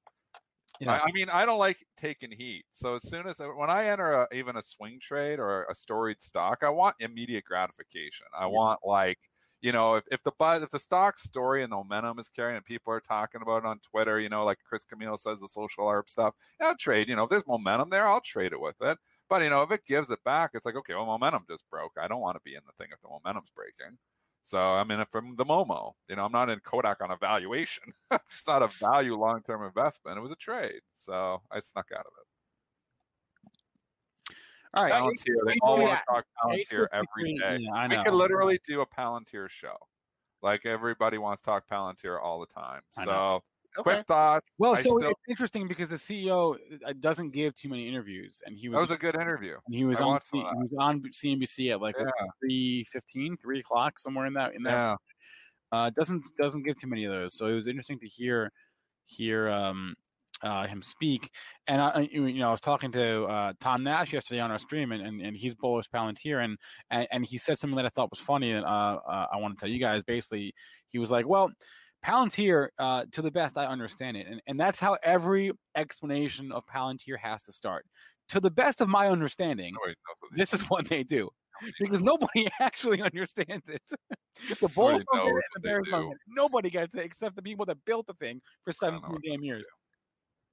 Yeah. 0.80 0.92
I, 0.92 0.98
I, 0.98 1.12
mean, 1.12 1.28
I 1.32 1.44
don't 1.44 1.58
like 1.58 1.78
taking 1.96 2.30
heat. 2.30 2.64
So 2.70 2.96
as 2.96 3.08
soon 3.08 3.26
as 3.26 3.40
when 3.40 3.70
I 3.70 3.86
enter 3.86 4.12
a, 4.12 4.28
even 4.32 4.56
a 4.56 4.62
swing 4.62 4.98
trade 5.00 5.40
or 5.40 5.64
a 5.64 5.74
storied 5.74 6.22
stock, 6.22 6.58
I 6.62 6.70
want 6.70 6.96
immediate 7.00 7.44
gratification. 7.44 8.26
I 8.36 8.42
yeah. 8.42 8.48
want 8.48 8.80
like 8.84 9.18
you 9.60 9.72
know, 9.72 9.96
if, 9.96 10.04
if 10.10 10.22
the 10.22 10.32
if 10.62 10.70
the 10.70 10.78
stock 10.78 11.18
story 11.18 11.62
and 11.62 11.72
the 11.72 11.76
momentum 11.76 12.18
is 12.18 12.28
carrying 12.28 12.56
and 12.56 12.64
people 12.64 12.92
are 12.92 13.00
talking 13.00 13.42
about 13.42 13.64
it 13.64 13.66
on 13.66 13.80
Twitter, 13.80 14.20
you 14.20 14.28
know, 14.28 14.44
like 14.44 14.58
Chris 14.68 14.84
Camillo 14.84 15.16
says 15.16 15.40
the 15.40 15.48
social 15.48 15.84
ARB 15.84 16.08
stuff, 16.08 16.34
I'll 16.60 16.76
trade. 16.76 17.08
You 17.08 17.16
know, 17.16 17.24
if 17.24 17.30
there's 17.30 17.46
momentum 17.46 17.90
there, 17.90 18.06
I'll 18.06 18.20
trade 18.20 18.52
it 18.52 18.60
with 18.60 18.76
it. 18.80 18.98
But 19.28 19.42
you 19.42 19.50
know, 19.50 19.62
if 19.62 19.70
it 19.72 19.84
gives 19.86 20.10
it 20.10 20.22
back, 20.24 20.50
it's 20.54 20.64
like, 20.66 20.76
okay, 20.76 20.94
well, 20.94 21.06
momentum 21.06 21.44
just 21.48 21.68
broke. 21.70 21.92
I 22.00 22.08
don't 22.08 22.20
want 22.20 22.36
to 22.36 22.42
be 22.44 22.54
in 22.54 22.62
the 22.66 22.72
thing 22.78 22.92
if 22.92 23.00
the 23.02 23.08
momentum's 23.08 23.50
breaking. 23.54 23.98
So 24.42 24.58
I'm 24.58 24.90
in 24.90 25.00
it 25.00 25.08
from 25.10 25.36
the 25.36 25.44
Momo. 25.44 25.92
You 26.08 26.16
know, 26.16 26.24
I'm 26.24 26.32
not 26.32 26.50
in 26.50 26.60
Kodak 26.60 27.02
on 27.02 27.10
a 27.10 27.16
valuation. 27.16 27.84
it's 28.12 28.46
not 28.48 28.62
a 28.62 28.68
value 28.80 29.16
long 29.16 29.42
term 29.42 29.64
investment. 29.64 30.18
It 30.18 30.22
was 30.22 30.30
a 30.30 30.36
trade. 30.36 30.80
So 30.92 31.42
I 31.50 31.60
snuck 31.60 31.88
out 31.92 32.06
of 32.06 32.12
it. 32.20 32.27
All 34.74 34.84
right, 34.84 34.92
Palantir. 34.92 35.34
They 35.46 35.54
all 35.62 35.80
want 35.80 35.98
to 35.98 36.04
talk 36.12 36.24
Palantir 36.44 36.86
every 36.92 37.34
day. 37.34 37.58
Yeah, 37.60 37.88
we 37.88 38.04
could 38.04 38.14
literally 38.14 38.60
do 38.66 38.80
a 38.80 38.86
Palantir 38.86 39.48
show. 39.48 39.76
Like 40.42 40.66
everybody 40.66 41.18
wants 41.18 41.42
to 41.42 41.46
talk 41.46 41.68
Palantir 41.68 42.20
all 42.22 42.40
the 42.40 42.46
time. 42.46 42.82
So 42.90 43.42
okay. 43.78 43.82
quick 43.82 44.06
thoughts. 44.06 44.50
Well, 44.58 44.76
so 44.76 44.96
still... 44.98 45.10
it's 45.10 45.20
interesting 45.28 45.66
because 45.66 45.88
the 45.88 45.96
CEO 45.96 46.56
uh, 46.86 46.92
doesn't 47.00 47.30
give 47.30 47.54
too 47.54 47.68
many 47.68 47.88
interviews, 47.88 48.40
and 48.46 48.56
he 48.56 48.68
was. 48.68 48.76
That 48.76 48.82
was 48.82 48.90
a 48.92 48.96
good 48.96 49.14
interview. 49.14 49.56
He 49.70 49.84
was 49.84 50.00
I 50.00 50.04
on. 50.04 50.20
C- 50.20 50.38
he 50.38 50.42
was 50.42 50.74
on 50.78 51.00
CNBC 51.02 51.72
at 51.72 51.80
like 51.80 51.96
yeah. 51.98 52.06
3 52.40 52.86
3 53.42 53.60
o'clock 53.60 53.98
somewhere 53.98 54.26
in 54.26 54.34
that 54.34 54.54
in 54.54 54.62
that. 54.64 54.72
Yeah. 54.72 54.96
Uh, 55.70 55.90
doesn't 55.90 56.24
doesn't 56.36 56.62
give 56.62 56.76
too 56.80 56.86
many 56.86 57.04
of 57.04 57.12
those, 57.12 57.36
so 57.36 57.46
it 57.46 57.54
was 57.54 57.68
interesting 57.68 57.98
to 58.00 58.06
hear 58.06 58.52
hear 59.06 59.48
um 59.48 59.94
uh, 60.42 60.66
him 60.66 60.82
speak. 60.82 61.30
And 61.66 61.80
I, 61.80 62.08
you 62.10 62.32
know, 62.34 62.48
I 62.48 62.50
was 62.50 62.60
talking 62.60 62.92
to 62.92 63.24
uh, 63.24 63.52
Tom 63.60 63.82
Nash 63.82 64.12
yesterday 64.12 64.40
on 64.40 64.50
our 64.50 64.58
stream, 64.58 64.92
and, 64.92 65.04
and, 65.06 65.20
and 65.20 65.36
he's 65.36 65.54
bullish 65.54 65.88
Palantir, 65.90 66.44
and, 66.44 66.56
and, 66.90 67.06
and 67.10 67.26
he 67.26 67.38
said 67.38 67.58
something 67.58 67.76
that 67.76 67.86
I 67.86 67.90
thought 67.90 68.10
was 68.10 68.20
funny, 68.20 68.52
and 68.52 68.64
uh, 68.64 68.98
uh 69.06 69.26
I 69.32 69.36
want 69.36 69.58
to 69.58 69.60
tell 69.60 69.72
you 69.72 69.80
guys. 69.80 70.02
Basically, 70.02 70.54
he 70.86 70.98
was 70.98 71.10
like, 71.10 71.26
"Well, 71.26 71.50
Palantir, 72.04 72.68
uh, 72.78 73.04
to 73.12 73.22
the 73.22 73.30
best 73.30 73.58
I 73.58 73.66
understand 73.66 74.16
it, 74.16 74.26
and 74.28 74.40
and 74.46 74.58
that's 74.58 74.80
how 74.80 74.96
every 75.02 75.52
explanation 75.74 76.52
of 76.52 76.64
Palantir 76.66 77.18
has 77.18 77.44
to 77.44 77.52
start. 77.52 77.86
To 78.28 78.40
the 78.40 78.50
best 78.50 78.80
of 78.80 78.88
my 78.88 79.08
understanding, 79.08 79.74
this 80.32 80.52
is 80.52 80.60
what 80.70 80.88
they 80.88 81.02
do. 81.02 81.28
because 81.80 82.00
nobody 82.00 82.46
actually 82.60 83.02
understands 83.02 83.68
it. 83.68 83.82
the 84.60 84.68
Bulls 84.68 85.02
don't 85.12 85.24
get 85.24 85.34
it, 85.34 85.44
the 85.54 85.60
Bears 85.60 85.84
do. 85.86 85.90
don't 85.90 86.02
get 86.04 86.12
it. 86.12 86.18
Nobody 86.28 86.70
gets 86.70 86.94
it 86.94 87.04
except 87.04 87.34
the 87.34 87.42
people 87.42 87.66
that 87.66 87.78
built 87.84 88.06
the 88.06 88.14
thing 88.14 88.40
for 88.64 88.72
17 88.72 89.02
damn 89.28 89.42
years. 89.42 89.66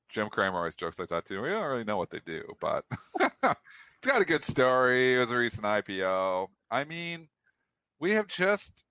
Jim 0.10 0.30
Cramer 0.30 0.58
always 0.58 0.76
jokes 0.76 1.00
like 1.00 1.10
that 1.10 1.26
too. 1.26 1.42
We 1.42 1.50
don't 1.50 1.68
really 1.68 1.84
know 1.84 1.98
what 1.98 2.10
they 2.10 2.22
do, 2.26 2.44
but 2.60 2.86
it's 3.20 4.08
got 4.08 4.22
a 4.22 4.26
good 4.26 4.44
story. 4.44 5.16
It 5.16 5.20
was 5.20 5.32
a 5.32 5.38
recent 5.38 5.64
IPO. 5.64 6.48
I 6.72 6.84
mean, 6.84 7.28
we 8.00 8.12
have 8.12 8.28
just, 8.28 8.84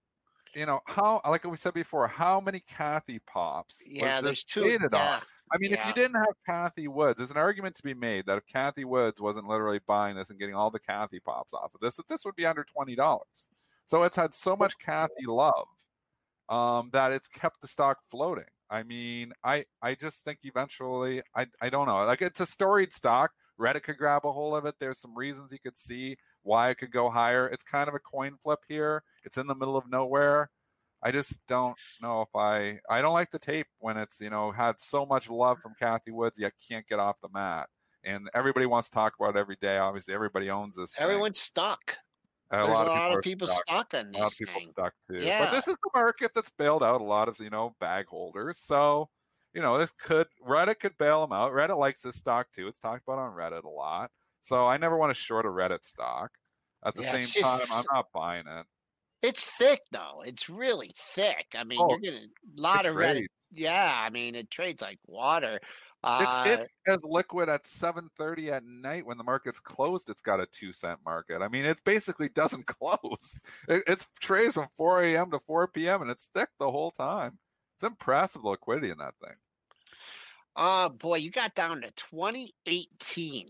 you 0.55 0.67
know, 0.67 0.81
how 0.87 1.21
like 1.29 1.45
we 1.45 1.57
said 1.57 1.75
before, 1.75 2.09
how 2.09 2.41
many 2.41 2.61
Cathie 2.61 3.21
pops? 3.27 3.83
Yeah, 3.89 4.21
there's 4.21 4.45
two. 4.45 4.67
Yeah. 4.67 5.21
I 5.53 5.59
mean, 5.59 5.71
yeah. 5.71 5.81
if 5.81 5.87
you 5.87 5.93
didn't 5.95 6.17
have 6.17 6.35
Cathie 6.49 6.89
Woods, 6.89 7.19
there's 7.19 7.31
an 7.31 7.37
argument 7.37 7.77
to 7.77 7.83
be 7.83 7.95
made 7.95 8.27
that 8.27 8.39
if 8.39 8.47
Cathie 8.47 8.85
Woods 8.85 9.21
wasn't 9.21 9.47
literally 9.47 9.81
buying 9.87 10.17
this 10.17 10.31
and 10.31 10.39
getting 10.39 10.55
all 10.55 10.71
the 10.71 10.81
Cathie 10.81 11.21
pops 11.21 11.53
off 11.53 11.75
of 11.75 11.81
this, 11.81 11.97
that 11.97 12.09
this 12.09 12.25
would 12.25 12.35
be 12.35 12.47
under 12.47 12.65
twenty 12.65 12.97
dollars. 12.97 13.49
So 13.85 14.03
it's 14.03 14.17
had 14.17 14.35
so 14.35 14.57
much 14.57 14.79
Cathie 14.79 15.27
love 15.27 15.69
um, 16.49 16.91
that 16.93 17.12
it's 17.12 17.29
kept 17.29 17.61
the 17.61 17.69
stock 17.69 17.99
floating. 18.11 18.45
I 18.71 18.83
mean, 18.83 19.33
I 19.43 19.65
I 19.83 19.95
just 19.95 20.25
think 20.25 20.39
eventually, 20.43 21.23
I 21.35 21.47
I 21.61 21.71
don't 21.71 21.87
know, 21.87 22.05
like 22.05 22.23
it's 22.23 22.41
a 22.41 22.47
storied 22.47 22.93
stock. 22.93 23.33
Reddit 23.61 23.85
could 23.85 23.99
grab 23.99 24.23
a 24.25 24.33
hold 24.33 24.57
of 24.57 24.67
it. 24.67 24.75
There's 24.81 25.01
some 25.01 25.17
reasons 25.17 25.53
you 25.53 25.59
could 25.61 25.77
see 25.77 26.17
why 26.43 26.71
it 26.71 26.77
could 26.77 26.91
go 26.91 27.09
higher. 27.11 27.47
It's 27.47 27.62
kind 27.62 27.89
of 27.89 27.95
a 27.95 28.01
coin 28.01 28.37
flip 28.43 28.61
here. 28.69 29.03
It's 29.25 29.39
in 29.39 29.47
the 29.47 29.55
middle 29.55 29.77
of 29.77 29.89
nowhere. 29.89 30.51
I 31.05 31.12
just 31.12 31.47
don't 31.47 31.77
know 32.01 32.23
if 32.23 32.35
I 32.35 32.81
I 32.89 33.03
don't 33.03 33.12
like 33.12 33.31
the 33.31 33.39
tape 33.39 33.67
when 33.79 33.99
it's 33.99 34.21
you 34.21 34.31
know 34.31 34.51
had 34.51 34.81
so 34.81 35.05
much 35.05 35.29
love 35.29 35.59
from 35.61 35.75
Cathie 35.79 36.12
Woods 36.12 36.39
yet 36.39 36.53
can't 36.69 36.87
get 36.89 36.99
off 36.99 37.17
the 37.23 37.29
mat, 37.33 37.69
and 38.03 38.31
everybody 38.35 38.65
wants 38.65 38.89
to 38.89 38.95
talk 38.95 39.12
about 39.21 39.37
it 39.37 39.39
every 39.39 39.59
day. 39.61 39.77
Obviously, 39.77 40.15
everybody 40.15 40.51
owns 40.51 40.77
this. 40.77 40.99
Everyone's 40.99 41.39
thing. 41.39 41.45
stuck. 41.45 41.97
Uh, 42.53 42.57
a 42.57 42.67
There's 42.67 42.69
lot, 42.71 42.87
a 42.87 42.91
lot 42.91 43.17
of 43.17 43.23
people, 43.23 43.49
stuck. 43.49 43.63
stuck 43.67 43.95
on 43.95 44.13
this. 44.13 44.19
A 44.19 44.23
lot 44.23 44.33
of 44.33 44.39
people 44.39 44.55
thing. 44.55 44.69
stuck 44.69 44.93
too. 45.11 45.19
Yeah. 45.19 45.45
But 45.45 45.51
this 45.53 45.69
is 45.69 45.77
the 45.83 45.91
market 45.95 46.31
that's 46.35 46.51
bailed 46.51 46.83
out 46.83 47.01
a 47.01 47.05
lot 47.05 47.29
of 47.29 47.39
you 47.41 47.51
know 47.51 47.75
bag 47.81 48.07
holders. 48.07 48.59
So 48.59 49.09
you 49.55 49.63
know 49.63 49.79
this 49.79 49.93
could 49.93 50.27
Reddit 50.47 50.81
could 50.81 50.97
bail 50.99 51.23
them 51.23 51.33
out. 51.33 51.53
Reddit 51.53 51.79
likes 51.79 52.03
this 52.03 52.17
stock 52.17 52.49
too. 52.53 52.69
It's 52.69 52.79
talked 52.79 53.03
about 53.07 53.19
on 53.19 53.33
Reddit 53.33 53.65
a 53.65 53.69
lot. 53.69 54.11
So 54.41 54.67
I 54.67 54.77
never 54.77 54.97
want 54.97 55.11
to 55.11 55.15
short 55.15 55.47
a 55.47 55.49
Reddit 55.49 55.85
stock. 55.85 56.31
At 56.85 56.95
the 56.95 57.03
yeah, 57.03 57.19
same 57.19 57.43
time, 57.43 57.61
I'm 57.73 57.85
not 57.93 58.07
buying 58.13 58.45
it. 58.47 58.67
It's 59.23 59.47
thick 59.47 59.81
though. 59.91 60.23
It's 60.27 60.51
really 60.51 60.93
thick. 60.99 61.47
I 61.57 61.65
mean, 61.65 61.79
oh, 61.81 61.89
you're 61.89 61.99
getting 61.99 62.29
a 62.59 62.61
lot 62.61 62.85
of 62.85 62.95
Reddit. 62.95 63.25
Yeah, 63.53 63.93
I 63.97 64.11
mean, 64.11 64.35
it 64.35 64.51
trades 64.51 64.83
like 64.83 64.99
water. 65.07 65.61
Uh, 66.05 66.45
it's, 66.47 66.63
it's 66.63 66.75
as 66.87 67.05
liquid 67.05 67.49
at 67.49 67.65
7:30 67.65 68.53
at 68.53 68.65
night 68.65 69.07
when 69.07 69.17
the 69.17 69.25
market's 69.25 69.61
closed. 69.61 70.11
It's 70.11 70.21
got 70.21 70.41
a 70.41 70.47
two 70.47 70.73
cent 70.73 71.01
market. 71.05 71.41
I 71.41 71.49
mean, 71.49 71.65
it 71.65 71.81
basically 71.85 72.29
doesn't 72.35 72.67
close. 72.67 73.41
It, 73.69 73.83
it's 73.87 74.07
trades 74.21 74.55
from 74.55 74.69
4 74.77 75.03
a.m. 75.05 75.31
to 75.31 75.39
4 75.39 75.69
p.m. 75.69 76.03
and 76.03 76.11
it's 76.11 76.29
thick 76.35 76.51
the 76.59 76.71
whole 76.71 76.91
time. 76.91 77.39
It's 77.77 77.85
impressive 77.85 78.45
liquidity 78.45 78.91
in 78.91 78.99
that 78.99 79.15
thing. 79.23 79.35
Oh 80.57 80.91
boy, 80.91 81.17
you 81.17 81.31
got 81.31 81.55
down 81.55 81.81
to 81.81 81.91
2018 81.93 83.49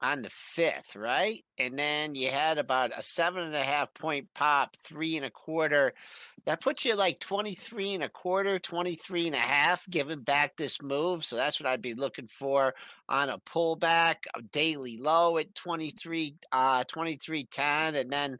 on 0.00 0.22
the 0.22 0.30
fifth, 0.30 0.94
right? 0.94 1.44
And 1.58 1.78
then 1.78 2.14
you 2.14 2.28
had 2.28 2.58
about 2.58 2.92
a 2.96 3.02
seven 3.02 3.42
and 3.42 3.54
a 3.54 3.62
half 3.62 3.92
point 3.94 4.28
pop, 4.34 4.76
three 4.84 5.16
and 5.16 5.26
a 5.26 5.30
quarter. 5.30 5.92
That 6.46 6.60
puts 6.60 6.84
you 6.84 6.94
like 6.94 7.18
23 7.18 7.94
and 7.94 8.04
a 8.04 8.08
quarter, 8.08 8.58
23 8.58 9.26
and 9.26 9.34
a 9.34 9.38
half, 9.38 9.84
giving 9.90 10.22
back 10.22 10.56
this 10.56 10.80
move. 10.80 11.24
So 11.24 11.36
that's 11.36 11.60
what 11.60 11.68
I'd 11.68 11.82
be 11.82 11.94
looking 11.94 12.28
for 12.28 12.74
on 13.08 13.28
a 13.28 13.38
pullback, 13.38 14.16
a 14.36 14.42
daily 14.42 14.98
low 14.98 15.36
at 15.38 15.54
23, 15.54 16.36
uh, 16.52 16.84
2310. 16.84 17.94
And 17.96 18.10
then, 18.10 18.38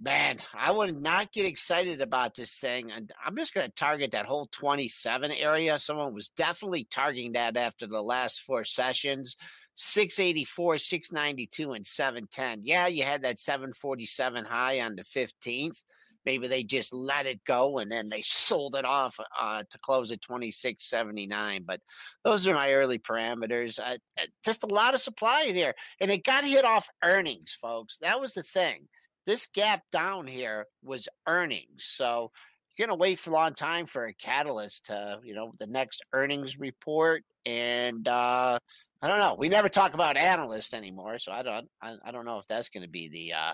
man, 0.00 0.38
I 0.52 0.72
would 0.72 1.00
not 1.00 1.32
get 1.32 1.46
excited 1.46 2.00
about 2.00 2.34
this 2.34 2.58
thing. 2.58 2.90
And 2.90 3.12
I'm 3.24 3.36
just 3.36 3.54
going 3.54 3.66
to 3.66 3.74
target 3.74 4.12
that 4.12 4.26
whole 4.26 4.48
27 4.50 5.30
area. 5.30 5.78
Someone 5.78 6.12
was 6.12 6.28
definitely 6.30 6.84
targeting 6.90 7.32
that 7.32 7.56
after 7.56 7.86
the 7.86 8.02
last 8.02 8.42
four 8.42 8.64
sessions. 8.64 9.36
684, 9.80 10.78
692, 10.78 11.72
and 11.72 11.86
710. 11.86 12.62
Yeah, 12.64 12.88
you 12.88 13.04
had 13.04 13.22
that 13.22 13.38
747 13.38 14.44
high 14.44 14.80
on 14.80 14.96
the 14.96 15.04
15th. 15.04 15.80
Maybe 16.26 16.48
they 16.48 16.64
just 16.64 16.92
let 16.92 17.26
it 17.26 17.44
go 17.44 17.78
and 17.78 17.90
then 17.90 18.08
they 18.08 18.20
sold 18.20 18.74
it 18.74 18.84
off 18.84 19.18
uh, 19.40 19.62
to 19.70 19.78
close 19.78 20.10
at 20.10 20.20
2679. 20.20 21.62
But 21.64 21.80
those 22.24 22.44
are 22.48 22.54
my 22.54 22.72
early 22.72 22.98
parameters. 22.98 23.78
Uh, 23.78 23.98
just 24.44 24.64
a 24.64 24.66
lot 24.66 24.94
of 24.94 25.00
supply 25.00 25.52
there. 25.54 25.74
And 26.00 26.10
it 26.10 26.24
got 26.24 26.44
hit 26.44 26.64
off 26.64 26.88
earnings, 27.04 27.56
folks. 27.58 27.98
That 28.02 28.20
was 28.20 28.34
the 28.34 28.42
thing. 28.42 28.88
This 29.26 29.46
gap 29.46 29.82
down 29.92 30.26
here 30.26 30.66
was 30.82 31.08
earnings. 31.28 31.84
So 31.84 32.32
you're 32.76 32.88
going 32.88 32.98
to 32.98 33.00
wait 33.00 33.20
for 33.20 33.30
a 33.30 33.34
long 33.34 33.54
time 33.54 33.86
for 33.86 34.06
a 34.06 34.12
catalyst 34.12 34.86
to, 34.86 35.20
you 35.22 35.34
know, 35.34 35.52
the 35.60 35.68
next 35.68 36.02
earnings 36.12 36.58
report. 36.58 37.22
And, 37.46 38.06
uh, 38.08 38.58
I 39.00 39.08
don't 39.08 39.18
know. 39.18 39.36
We 39.38 39.48
never 39.48 39.68
talk 39.68 39.94
about 39.94 40.16
analysts 40.16 40.74
anymore, 40.74 41.18
so 41.18 41.30
I 41.30 41.42
don't. 41.42 41.68
I, 41.80 41.94
I 42.04 42.10
don't 42.10 42.24
know 42.24 42.38
if 42.38 42.46
that's 42.48 42.68
going 42.68 42.82
to 42.82 42.88
be 42.88 43.08
the 43.08 43.32
uh, 43.34 43.52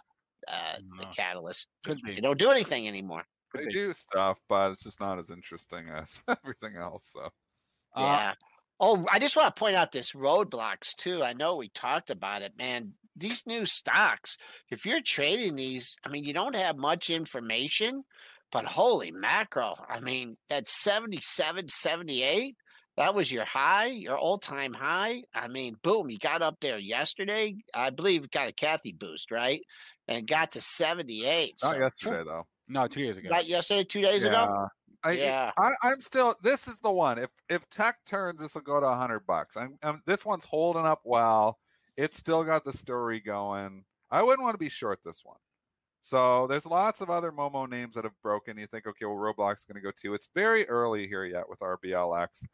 uh, 0.49 0.79
the 1.01 1.07
catalyst. 1.07 1.69
They 1.85 2.21
don't 2.21 2.39
do 2.39 2.51
anything 2.51 2.89
anymore. 2.89 3.25
They 3.55 3.67
do 3.67 3.93
stuff, 3.93 4.41
but 4.49 4.73
it's 4.73 4.85
just 4.85 5.01
not 5.01 5.19
as 5.19 5.31
interesting 5.31 5.89
as 5.89 6.25
everything 6.45 6.77
else. 6.77 7.13
So, 7.15 7.29
yeah. 7.97 8.31
Uh, 8.31 8.35
oh, 8.81 9.07
I 9.11 9.19
just 9.19 9.37
want 9.37 9.55
to 9.55 9.59
point 9.59 9.77
out 9.77 9.93
this 9.93 10.13
Roblox 10.13 10.95
too. 10.97 11.23
I 11.23 11.35
know 11.35 11.57
we 11.57 11.69
talked 11.69 12.11
about 12.11 12.43
it, 12.43 12.53
man. 12.59 12.93
These 13.17 13.47
new 13.47 13.65
stocks, 13.65 14.39
if 14.71 14.85
you're 14.85 15.01
trading 15.01 15.55
these, 15.55 15.97
I 16.05 16.09
mean, 16.09 16.25
you 16.25 16.33
don't 16.33 16.57
have 16.57 16.77
much 16.77 17.11
information, 17.11 18.03
but 18.51 18.65
holy 18.65 19.13
mackerel. 19.13 19.79
I 19.89 20.01
mean, 20.01 20.37
at 20.51 20.69
77, 20.69 21.69
78, 21.69 22.57
that 22.97 23.15
was 23.15 23.31
your 23.31 23.45
high, 23.45 23.87
your 23.87 24.17
all 24.17 24.39
time 24.39 24.73
high. 24.73 25.25
I 25.35 25.49
mean, 25.49 25.77
boom, 25.83 26.11
you 26.11 26.19
got 26.19 26.43
up 26.43 26.59
there 26.61 26.79
yesterday. 26.79 27.57
I 27.75 27.91
believe 27.91 28.31
got 28.31 28.49
a 28.49 28.53
Cathie 28.53 28.93
boost, 28.93 29.31
right? 29.31 29.61
And 30.07 30.27
got 30.27 30.53
to 30.53 30.61
78. 30.61 31.57
Not 31.63 31.73
so, 31.73 31.79
yesterday, 31.79 32.23
though. 32.25 32.47
No, 32.69 32.87
two 32.87 33.05
days 33.05 33.19
ago. 33.19 33.29
Not 33.31 33.47
yesterday, 33.47 33.85
two 33.85 34.01
days 34.01 34.23
yeah. 34.23 34.29
ago? 34.29 34.69
I, 35.03 35.13
yeah, 35.13 35.51
I, 35.59 35.93
am 35.93 36.01
still. 36.01 36.35
This 36.43 36.67
is 36.67 36.81
the 36.81 36.91
one. 36.91 37.19
If 37.19 37.29
if 37.51 37.69
tech 37.69 37.97
turns, 38.07 38.41
this 38.41 38.55
will 38.55 38.63
go 38.63 38.81
to 38.81 38.89
hundred 38.89 39.27
bucks. 39.27 39.55
I'm, 39.55 39.79
I'm, 39.83 40.01
This 40.07 40.25
one's 40.25 40.47
holding 40.47 40.87
up 40.87 41.03
well. 41.05 41.59
It's 41.99 42.17
still 42.17 42.43
got 42.43 42.65
the 42.65 42.73
story 42.73 43.21
going. 43.21 43.85
I 44.11 44.23
wouldn't 44.23 44.43
want 44.43 44.55
to 44.55 44.59
be 44.59 44.71
short 44.71 45.01
this 45.05 45.21
one. 45.23 45.37
So 46.01 46.47
there's 46.47 46.67
lots 46.67 47.03
of 47.03 47.11
other 47.11 47.33
Momo 47.33 47.69
names 47.69 47.95
that 47.95 48.05
have 48.05 48.21
broken. 48.23 48.57
You 48.57 48.67
think, 48.67 48.87
okay, 48.87 49.05
well, 49.05 49.15
Roblox 49.15 49.59
is 49.59 49.65
going 49.65 49.77
to 49.77 49.81
go 49.81 49.91
too. 49.91 50.15
It's 50.15 50.29
very 50.35 50.67
early 50.69 51.07
here 51.07 51.25
yet 51.25 51.49
with 51.49 51.61
RBLX. 51.61 52.45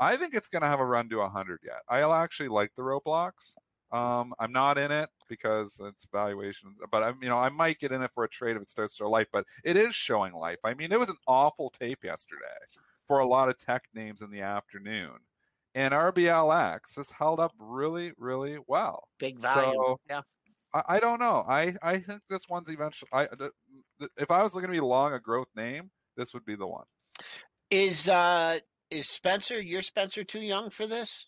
I 0.00 0.16
think 0.16 0.34
it's 0.34 0.48
going 0.48 0.62
to 0.62 0.68
have 0.68 0.80
a 0.80 0.84
run 0.84 1.10
to 1.10 1.18
100 1.18 1.60
yet. 1.62 1.82
I'll 1.88 2.14
actually 2.14 2.48
like 2.48 2.72
the 2.74 2.82
Roblox. 2.82 3.54
Um, 3.92 4.32
I'm 4.38 4.50
not 4.50 4.78
in 4.78 4.90
it 4.90 5.10
because 5.28 5.80
it's 5.84 6.06
valuations, 6.10 6.78
but 6.90 7.02
I'm, 7.02 7.18
you 7.22 7.28
know, 7.28 7.38
I 7.38 7.50
might 7.50 7.78
get 7.78 7.92
in 7.92 8.02
it 8.02 8.10
for 8.14 8.24
a 8.24 8.28
trade 8.28 8.56
if 8.56 8.62
it 8.62 8.70
starts 8.70 8.94
to 8.94 9.04
show 9.04 9.10
life. 9.10 9.26
But 9.30 9.44
it 9.62 9.76
is 9.76 9.94
showing 9.94 10.32
life. 10.32 10.58
I 10.64 10.74
mean, 10.74 10.90
it 10.90 10.98
was 10.98 11.10
an 11.10 11.18
awful 11.26 11.70
tape 11.70 12.02
yesterday 12.02 12.40
for 13.06 13.18
a 13.18 13.26
lot 13.26 13.48
of 13.48 13.58
tech 13.58 13.82
names 13.92 14.22
in 14.22 14.30
the 14.30 14.40
afternoon, 14.40 15.18
and 15.74 15.92
RBLX 15.92 16.96
has 16.96 17.10
held 17.10 17.40
up 17.40 17.52
really, 17.58 18.12
really 18.16 18.58
well. 18.68 19.08
Big 19.18 19.40
value. 19.40 19.72
So, 19.72 20.00
yeah. 20.08 20.20
I, 20.72 20.82
I, 20.88 21.00
don't 21.00 21.18
know. 21.18 21.44
I 21.48 21.74
I 21.82 21.98
think 21.98 22.22
this 22.28 22.48
one's 22.48 22.68
eventually. 22.68 23.08
I 23.12 23.26
the, 23.26 23.50
the, 23.98 24.08
if 24.16 24.30
I 24.30 24.44
was 24.44 24.52
going 24.52 24.66
to 24.66 24.70
be 24.70 24.80
long 24.80 25.14
a 25.14 25.20
growth 25.20 25.48
name, 25.56 25.90
this 26.16 26.32
would 26.32 26.44
be 26.44 26.54
the 26.54 26.66
one. 26.68 26.84
Is 27.70 28.08
uh 28.08 28.60
is 28.90 29.08
Spencer, 29.08 29.60
your 29.60 29.82
Spencer 29.82 30.24
too 30.24 30.40
young 30.40 30.70
for 30.70 30.86
this? 30.86 31.26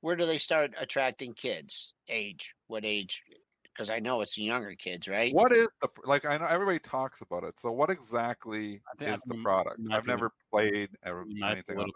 Where 0.00 0.16
do 0.16 0.26
they 0.26 0.38
start 0.38 0.72
attracting 0.78 1.34
kids? 1.34 1.94
Age? 2.08 2.54
What 2.66 2.84
age? 2.84 3.22
Because 3.64 3.88
I 3.88 4.00
know 4.00 4.20
it's 4.20 4.34
the 4.34 4.42
younger 4.42 4.74
kids, 4.74 5.08
right? 5.08 5.32
What 5.32 5.52
is 5.52 5.68
the 5.80 5.88
like? 6.04 6.26
I 6.26 6.36
know 6.36 6.46
everybody 6.46 6.78
talks 6.78 7.22
about 7.22 7.44
it. 7.44 7.58
So 7.58 7.70
what 7.72 7.88
exactly 7.88 8.82
is 9.00 9.22
the 9.22 9.36
product? 9.42 9.80
I've 9.90 10.06
never 10.06 10.30
played 10.50 10.90
anything. 11.06 11.76
A 11.76 11.78
little, 11.78 11.92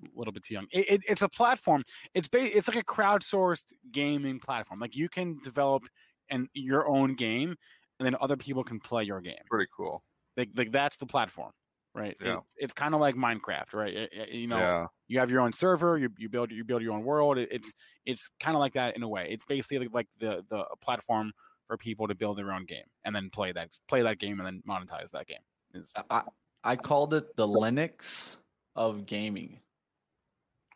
bit, 0.00 0.10
little 0.14 0.32
bit 0.32 0.44
too 0.44 0.54
young. 0.54 0.66
It, 0.70 0.90
it, 0.90 1.00
it's 1.08 1.22
a 1.22 1.28
platform. 1.28 1.82
It's 2.14 2.28
ba- 2.28 2.56
It's 2.56 2.68
like 2.68 2.76
a 2.76 2.84
crowdsourced 2.84 3.72
gaming 3.90 4.38
platform. 4.38 4.78
Like 4.78 4.94
you 4.94 5.08
can 5.08 5.38
develop 5.42 5.84
and 6.28 6.48
your 6.52 6.86
own 6.86 7.16
game, 7.16 7.56
and 7.98 8.06
then 8.06 8.16
other 8.20 8.36
people 8.36 8.62
can 8.62 8.78
play 8.78 9.02
your 9.02 9.20
game. 9.20 9.34
Pretty 9.50 9.70
cool. 9.76 10.04
Like, 10.36 10.50
like 10.54 10.70
that's 10.70 10.96
the 10.96 11.06
platform 11.06 11.52
right? 11.96 12.16
Yeah. 12.20 12.34
It, 12.34 12.40
it's 12.56 12.72
kind 12.72 12.94
of 12.94 13.00
like 13.00 13.16
Minecraft, 13.16 13.72
right? 13.72 13.94
It, 13.94 14.10
it, 14.12 14.28
you 14.30 14.46
know, 14.46 14.58
yeah. 14.58 14.86
you 15.08 15.18
have 15.18 15.30
your 15.30 15.40
own 15.40 15.52
server, 15.52 15.98
you, 15.98 16.10
you 16.18 16.28
build 16.28 16.50
you 16.52 16.62
build 16.64 16.82
your 16.82 16.92
own 16.92 17.04
world. 17.04 17.38
it's 17.38 17.72
it's 18.04 18.30
kind 18.38 18.54
of 18.54 18.60
like 18.60 18.74
that 18.74 18.96
in 18.96 19.02
a 19.02 19.08
way. 19.08 19.28
It's 19.30 19.44
basically 19.44 19.88
like 19.88 20.08
the 20.20 20.44
the 20.50 20.64
platform 20.80 21.32
for 21.66 21.76
people 21.76 22.06
to 22.08 22.14
build 22.14 22.38
their 22.38 22.52
own 22.52 22.64
game 22.64 22.84
and 23.04 23.16
then 23.16 23.30
play 23.30 23.52
that 23.52 23.76
play 23.88 24.02
that 24.02 24.18
game 24.18 24.38
and 24.38 24.46
then 24.46 24.62
monetize 24.68 25.10
that 25.12 25.26
game. 25.26 25.38
Is 25.74 25.92
I 26.10 26.22
I 26.62 26.76
called 26.76 27.14
it 27.14 27.34
the 27.36 27.48
Linux 27.48 28.36
of 28.74 29.06
gaming. 29.06 29.60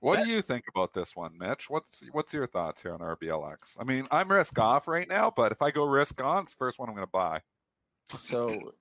What 0.00 0.24
do 0.24 0.30
you 0.30 0.40
think 0.40 0.64
about 0.66 0.94
this 0.94 1.14
one, 1.14 1.36
Mitch? 1.36 1.68
What's 1.68 2.02
what's 2.12 2.32
your 2.32 2.46
thoughts 2.46 2.80
here 2.80 2.94
on 2.94 3.00
RBLX? 3.00 3.76
I 3.78 3.84
mean, 3.84 4.08
I'm 4.10 4.30
risk 4.30 4.58
off 4.58 4.88
right 4.88 5.06
now, 5.06 5.30
but 5.34 5.52
if 5.52 5.60
I 5.60 5.70
go 5.70 5.84
risk 5.84 6.22
on, 6.22 6.44
it's 6.44 6.54
the 6.54 6.58
first 6.58 6.78
one 6.78 6.88
I'm 6.88 6.94
going 6.94 7.06
to 7.06 7.10
buy. 7.10 7.40
So, 8.16 8.72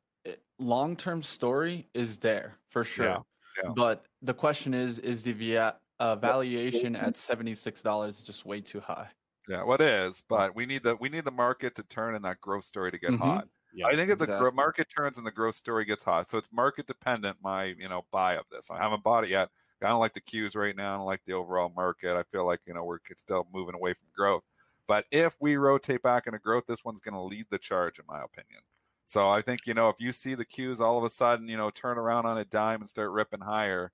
long 0.57 0.95
term 0.95 1.21
story 1.23 1.87
is 1.93 2.17
there 2.17 2.57
for 2.69 2.83
sure. 2.83 3.05
Yeah, 3.05 3.19
yeah. 3.63 3.71
But 3.75 4.05
the 4.21 4.33
question 4.33 4.73
is, 4.73 4.99
is 4.99 5.23
the 5.23 5.33
via, 5.33 5.75
uh, 5.99 6.15
valuation 6.15 6.95
at 6.95 7.17
seventy 7.27 7.55
six 7.55 7.81
dollars 7.81 8.21
just 8.23 8.45
way 8.45 8.61
too 8.61 8.79
high? 8.79 9.07
Yeah, 9.47 9.63
what 9.63 9.79
well, 9.79 10.07
is? 10.07 10.23
But 10.27 10.55
we 10.55 10.65
need 10.65 10.83
the 10.83 10.95
we 10.95 11.09
need 11.09 11.25
the 11.25 11.31
market 11.31 11.75
to 11.75 11.83
turn 11.83 12.15
and 12.15 12.23
that 12.25 12.39
growth 12.41 12.65
story 12.65 12.91
to 12.91 12.99
get 12.99 13.11
mm-hmm. 13.11 13.23
hot. 13.23 13.47
Yeah, 13.73 13.87
I 13.87 13.95
think 13.95 14.09
if 14.09 14.21
exactly. 14.21 14.49
the 14.49 14.51
market 14.55 14.87
turns 14.95 15.17
and 15.17 15.25
the 15.25 15.31
growth 15.31 15.55
story 15.55 15.85
gets 15.85 16.03
hot, 16.03 16.29
so 16.29 16.37
it's 16.37 16.49
market 16.51 16.87
dependent. 16.87 17.37
My 17.43 17.65
you 17.65 17.89
know 17.89 18.05
buy 18.11 18.35
of 18.35 18.45
this, 18.51 18.69
I 18.71 18.77
haven't 18.77 19.03
bought 19.03 19.23
it 19.23 19.29
yet. 19.29 19.49
I 19.81 19.87
don't 19.87 19.99
like 19.99 20.13
the 20.13 20.21
Qs 20.21 20.55
right 20.55 20.75
now. 20.75 20.95
I 20.95 20.97
don't 20.97 21.05
like 21.05 21.21
the 21.25 21.33
overall 21.33 21.71
market. 21.75 22.17
I 22.17 22.23
feel 22.23 22.45
like 22.45 22.61
you 22.67 22.73
know 22.73 22.83
we're 22.83 22.99
still 23.15 23.47
moving 23.53 23.75
away 23.75 23.93
from 23.93 24.07
growth. 24.15 24.43
But 24.89 25.05
if 25.11 25.35
we 25.39 25.55
rotate 25.55 26.01
back 26.01 26.25
into 26.25 26.39
growth, 26.39 26.65
this 26.67 26.83
one's 26.83 26.99
going 26.99 27.13
to 27.13 27.21
lead 27.21 27.45
the 27.51 27.59
charge, 27.59 27.99
in 27.99 28.05
my 28.07 28.23
opinion. 28.23 28.61
So 29.09 29.27
I 29.27 29.41
think 29.41 29.65
you 29.65 29.73
know 29.73 29.89
if 29.89 29.95
you 29.97 30.11
see 30.11 30.35
the 30.35 30.45
Qs 30.45 30.79
all 30.79 30.99
of 30.99 31.03
a 31.03 31.09
sudden 31.09 31.47
you 31.47 31.57
know 31.57 31.71
turn 31.71 31.97
around 31.97 32.27
on 32.27 32.37
a 32.37 32.45
dime 32.45 32.81
and 32.81 32.87
start 32.87 33.09
ripping 33.09 33.39
higher, 33.39 33.91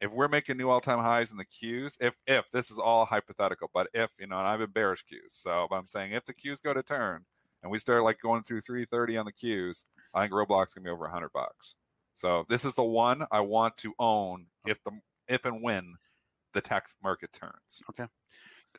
if 0.00 0.12
we're 0.12 0.28
making 0.28 0.58
new 0.58 0.70
all-time 0.70 1.00
highs 1.00 1.32
in 1.32 1.38
the 1.38 1.44
Qs, 1.44 1.96
if 2.00 2.14
if 2.28 2.48
this 2.52 2.70
is 2.70 2.78
all 2.78 3.04
hypothetical, 3.04 3.68
but 3.74 3.88
if 3.92 4.12
you 4.20 4.28
know, 4.28 4.38
and 4.38 4.46
I've 4.46 4.60
been 4.60 4.70
bearish 4.70 5.04
Qs, 5.12 5.30
so 5.30 5.66
I'm 5.72 5.86
saying 5.86 6.12
if 6.12 6.24
the 6.24 6.34
Qs 6.34 6.62
go 6.62 6.72
to 6.72 6.84
turn 6.84 7.24
and 7.64 7.72
we 7.72 7.80
start 7.80 8.04
like 8.04 8.20
going 8.20 8.44
through 8.44 8.60
330 8.60 9.16
on 9.16 9.26
the 9.26 9.32
Qs, 9.32 9.86
I 10.14 10.20
think 10.20 10.32
Roblox 10.32 10.76
gonna 10.76 10.84
be 10.84 10.90
over 10.90 11.02
100 11.02 11.32
bucks. 11.32 11.74
So 12.14 12.46
this 12.48 12.64
is 12.64 12.76
the 12.76 12.84
one 12.84 13.26
I 13.32 13.40
want 13.40 13.76
to 13.78 13.92
own 13.98 14.46
if 14.68 14.78
the 14.84 14.92
if 15.26 15.44
and 15.46 15.64
when 15.64 15.94
the 16.52 16.60
tech 16.60 16.86
market 17.02 17.32
turns. 17.32 17.82
Okay. 17.90 18.06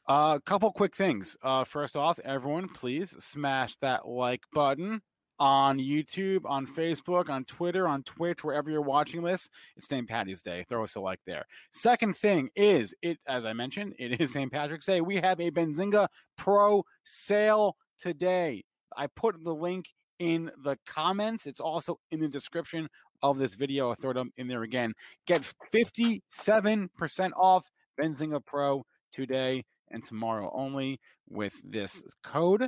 A 0.08 0.12
uh, 0.12 0.40
couple 0.40 0.72
quick 0.72 0.96
things. 0.96 1.36
Uh, 1.44 1.66
first 1.66 1.98
off, 1.98 2.18
everyone, 2.20 2.70
please 2.70 3.14
smash 3.20 3.76
that 3.78 4.08
like 4.08 4.44
button 4.54 5.02
on 5.40 5.80
YouTube, 5.80 6.42
on 6.46 6.66
Facebook, 6.66 7.30
on 7.30 7.46
Twitter, 7.46 7.88
on 7.88 8.04
Twitch, 8.04 8.44
wherever 8.44 8.70
you're 8.70 8.82
watching 8.82 9.24
this. 9.24 9.50
It's 9.76 9.88
St. 9.88 10.08
Patty's 10.08 10.42
Day. 10.42 10.64
Throw 10.68 10.84
us 10.84 10.96
a 10.96 11.00
like 11.00 11.20
there. 11.26 11.46
Second 11.72 12.16
thing 12.16 12.50
is 12.56 12.94
it, 13.02 13.18
as 13.28 13.46
I 13.46 13.54
mentioned, 13.54 13.96
it 14.00 14.20
is 14.22 14.34
St. 14.34 14.52
Patrick's 14.52 14.86
Day. 14.86 15.02
We 15.02 15.18
have 15.18 15.40
a 15.40 15.52
Benzinga 15.52 16.08
Pro 16.38 16.86
sale 17.04 17.76
today. 17.98 18.64
I 18.96 19.08
put 19.08 19.44
the 19.44 19.54
link 19.54 19.90
in 20.20 20.52
the 20.64 20.78
comments. 20.86 21.46
It's 21.46 21.60
also 21.60 22.00
in 22.12 22.22
the 22.22 22.28
description 22.28 22.88
of 23.22 23.38
this 23.38 23.56
video. 23.56 23.90
I'll 23.90 23.96
throw 23.96 24.12
up 24.12 24.28
in 24.38 24.48
there 24.48 24.64
again. 24.64 24.94
Get 25.28 25.42
57% 25.74 27.32
off 27.36 27.66
Benzinga 28.00 28.46
Pro 28.46 28.86
today 29.12 29.66
and 29.92 30.04
tomorrow 30.04 30.52
only 30.54 31.00
with 31.30 31.54
this 31.64 32.04
code. 32.24 32.68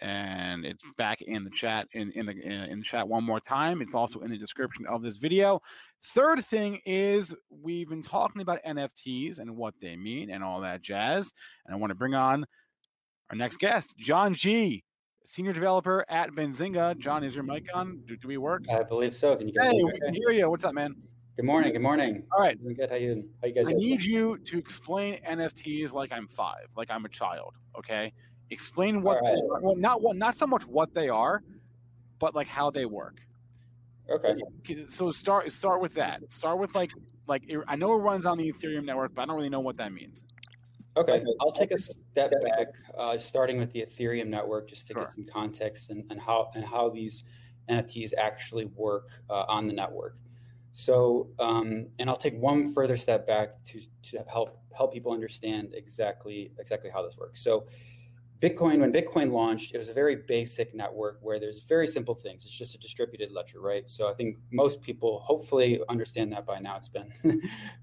And 0.00 0.64
it's 0.64 0.82
back 0.98 1.22
in 1.22 1.44
the 1.44 1.50
chat 1.50 1.86
in, 1.92 2.10
in 2.12 2.26
the 2.26 2.32
in 2.32 2.78
the 2.80 2.84
chat 2.84 3.06
one 3.06 3.24
more 3.24 3.40
time. 3.40 3.80
It's 3.80 3.94
also 3.94 4.20
in 4.20 4.30
the 4.30 4.38
description 4.38 4.86
of 4.86 5.02
this 5.02 5.18
video. 5.18 5.60
Third 6.02 6.44
thing 6.44 6.80
is 6.84 7.34
we've 7.48 7.88
been 7.88 8.02
talking 8.02 8.42
about 8.42 8.58
NFTs 8.66 9.38
and 9.38 9.56
what 9.56 9.74
they 9.80 9.96
mean 9.96 10.30
and 10.30 10.42
all 10.42 10.60
that 10.60 10.82
jazz. 10.82 11.32
And 11.64 11.74
I 11.74 11.78
want 11.78 11.90
to 11.90 11.94
bring 11.94 12.14
on 12.14 12.44
our 13.30 13.36
next 13.36 13.58
guest, 13.58 13.96
John 13.96 14.34
G 14.34 14.84
senior 15.24 15.52
developer 15.52 16.04
at 16.08 16.30
Benzinga. 16.30 16.98
John, 16.98 17.24
is 17.24 17.34
your 17.34 17.44
mic 17.44 17.66
on? 17.74 18.00
Do, 18.06 18.16
do 18.16 18.28
we 18.28 18.36
work? 18.36 18.64
I 18.72 18.82
believe 18.82 19.14
so. 19.14 19.36
Can 19.36 19.48
you 19.48 19.54
guys 19.54 19.72
hey, 19.72 19.82
we 19.82 19.98
can 19.98 20.14
hear 20.14 20.30
you. 20.30 20.48
What's 20.50 20.64
up, 20.64 20.74
man? 20.74 20.94
Good 21.36 21.46
morning. 21.46 21.72
Good 21.72 21.82
morning. 21.82 22.22
All 22.32 22.40
right. 22.40 22.56
Good. 22.76 22.90
How 22.90 22.96
you? 22.96 23.28
How 23.42 23.48
you 23.48 23.54
guys? 23.54 23.66
I 23.66 23.72
need 23.72 24.02
you 24.02 24.38
to 24.38 24.58
explain 24.58 25.18
NFTs 25.28 25.92
like 25.92 26.12
I'm 26.12 26.28
five, 26.28 26.66
like 26.76 26.90
I'm 26.90 27.04
a 27.04 27.08
child. 27.08 27.54
Okay. 27.76 28.12
Explain 28.50 29.02
what, 29.02 29.22
right. 29.22 29.34
they, 29.34 29.40
well, 29.62 29.76
not 29.76 30.02
what, 30.02 30.16
not 30.16 30.36
so 30.36 30.46
much 30.46 30.66
what 30.66 30.94
they 30.94 31.08
are, 31.08 31.42
but 32.18 32.34
like 32.34 32.48
how 32.48 32.70
they 32.70 32.86
work. 32.86 33.20
Okay. 34.08 34.34
So 34.86 35.10
start 35.10 35.50
start 35.50 35.80
with 35.80 35.94
that. 35.94 36.20
Start 36.32 36.58
with 36.58 36.74
like 36.74 36.90
like 37.26 37.50
I 37.66 37.76
know 37.76 37.94
it 37.94 37.98
runs 37.98 38.26
on 38.26 38.36
the 38.36 38.52
Ethereum 38.52 38.84
network, 38.84 39.14
but 39.14 39.22
I 39.22 39.26
don't 39.26 39.36
really 39.36 39.48
know 39.48 39.60
what 39.60 39.78
that 39.78 39.92
means. 39.92 40.24
Okay, 40.96 41.24
I'll 41.40 41.50
take 41.50 41.72
a 41.72 41.78
step 41.78 42.30
back, 42.42 42.68
uh, 42.96 43.18
starting 43.18 43.58
with 43.58 43.72
the 43.72 43.80
Ethereum 43.84 44.28
network, 44.28 44.68
just 44.68 44.86
to 44.86 44.92
sure. 44.92 45.02
get 45.02 45.12
some 45.12 45.24
context 45.24 45.90
and, 45.90 46.04
and 46.10 46.20
how 46.20 46.50
and 46.54 46.64
how 46.64 46.88
these 46.88 47.24
NFTs 47.68 48.12
actually 48.16 48.66
work 48.76 49.08
uh, 49.28 49.44
on 49.48 49.66
the 49.66 49.72
network. 49.72 50.18
So, 50.70 51.28
um, 51.38 51.86
and 51.98 52.08
I'll 52.08 52.16
take 52.16 52.34
one 52.34 52.72
further 52.72 52.96
step 52.96 53.26
back 53.26 53.64
to, 53.66 53.80
to 54.10 54.24
help 54.30 54.58
help 54.76 54.92
people 54.92 55.12
understand 55.12 55.72
exactly 55.74 56.52
exactly 56.58 56.90
how 56.90 57.04
this 57.04 57.16
works. 57.16 57.42
So, 57.42 57.66
Bitcoin, 58.40 58.80
when 58.80 58.92
Bitcoin 58.92 59.32
launched, 59.32 59.74
it 59.74 59.78
was 59.78 59.88
a 59.88 59.94
very 59.94 60.16
basic 60.16 60.74
network 60.74 61.18
where 61.22 61.38
there's 61.38 61.62
very 61.62 61.86
simple 61.86 62.14
things. 62.14 62.44
It's 62.44 62.52
just 62.52 62.74
a 62.74 62.78
distributed 62.78 63.32
ledger, 63.32 63.60
right? 63.60 63.88
So 63.88 64.08
I 64.08 64.14
think 64.14 64.36
most 64.50 64.82
people 64.82 65.20
hopefully 65.20 65.80
understand 65.88 66.32
that 66.32 66.44
by 66.44 66.58
now. 66.58 66.76
It's 66.76 66.88
been 66.88 67.12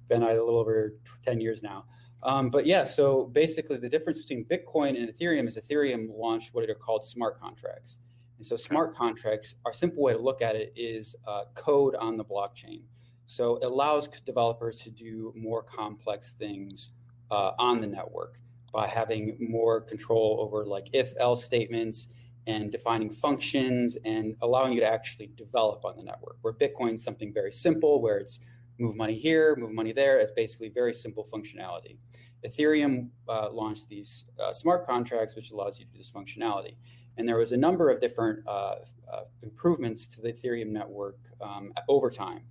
been 0.10 0.24
a 0.24 0.28
little 0.28 0.58
over 0.58 0.96
10 1.24 1.40
years 1.42 1.64
now. 1.64 1.86
Um, 2.24 2.50
but 2.50 2.66
yeah, 2.66 2.84
so 2.84 3.26
basically 3.34 3.78
the 3.78 3.90
difference 3.90 4.22
between 4.22 4.46
Bitcoin 4.46 5.02
and 5.02 5.10
Ethereum 5.10 5.48
is 5.48 5.58
Ethereum 5.58 6.08
launched 6.12 6.54
what 6.54 6.70
are 6.70 6.76
called 6.76 7.04
smart 7.04 7.40
contracts. 7.40 7.98
And 8.38 8.46
so 8.46 8.56
smart 8.56 8.94
contracts, 8.94 9.56
our 9.66 9.74
simple 9.74 10.04
way 10.04 10.14
to 10.14 10.20
look 10.20 10.42
at 10.42 10.56
it 10.56 10.74
is 10.76 11.16
uh, 11.28 11.44
code 11.56 11.96
on 11.96 12.16
the 12.16 12.26
blockchain. 12.26 12.82
So 13.26 13.56
it 13.58 13.64
allows 13.64 14.08
developers 14.08 14.76
to 14.78 14.92
do 14.92 15.34
more 15.36 15.64
complex 15.64 16.34
things 16.34 16.92
uh, 17.32 17.54
on 17.58 17.80
the 17.82 17.88
network 17.88 18.40
by 18.72 18.88
having 18.88 19.38
more 19.40 19.82
control 19.82 20.38
over 20.40 20.66
like 20.66 20.90
if 20.94 21.14
else 21.20 21.44
statements 21.44 22.08
and 22.48 22.72
defining 22.72 23.10
functions 23.10 23.98
and 24.04 24.36
allowing 24.42 24.74
you 24.74 24.80
to 24.80 24.92
actually 24.92 25.32
develop 25.36 25.86
on 25.86 25.96
the 25.96 26.04
network. 26.04 26.38
Where 26.42 26.54
Bitcoin 26.54 26.96
is 26.96 27.04
something 27.04 27.34
very 27.34 27.52
simple, 27.52 28.02
where 28.02 28.18
it's 28.18 28.40
move 28.80 28.96
money 28.96 29.16
here, 29.16 29.56
move 29.56 29.74
money 29.74 29.94
there. 29.94 30.18
It's 30.18 30.32
basically 30.32 30.70
very 30.70 30.94
simple 30.94 31.28
functionality. 31.32 31.98
Ethereum 32.46 33.10
uh, 33.30 33.52
launched 33.52 33.88
these 33.88 34.26
uh, 34.44 34.52
smart 34.52 34.86
contracts, 34.88 35.36
which 35.36 35.52
allows 35.52 35.80
you 35.80 35.86
to 35.86 35.92
do 35.92 35.98
this 36.00 36.12
functionality. 36.12 36.76
And 37.18 37.28
there 37.28 37.38
was 37.38 37.52
a 37.52 37.58
number 37.58 37.90
of 37.90 38.00
different 38.00 38.40
uh, 38.48 38.76
uh 39.12 39.24
improvements 39.44 40.08
to 40.08 40.22
the 40.22 40.34
Ethereum 40.34 40.70
network 40.70 41.18
um, 41.40 41.74
over 41.88 42.10
time. 42.10 42.42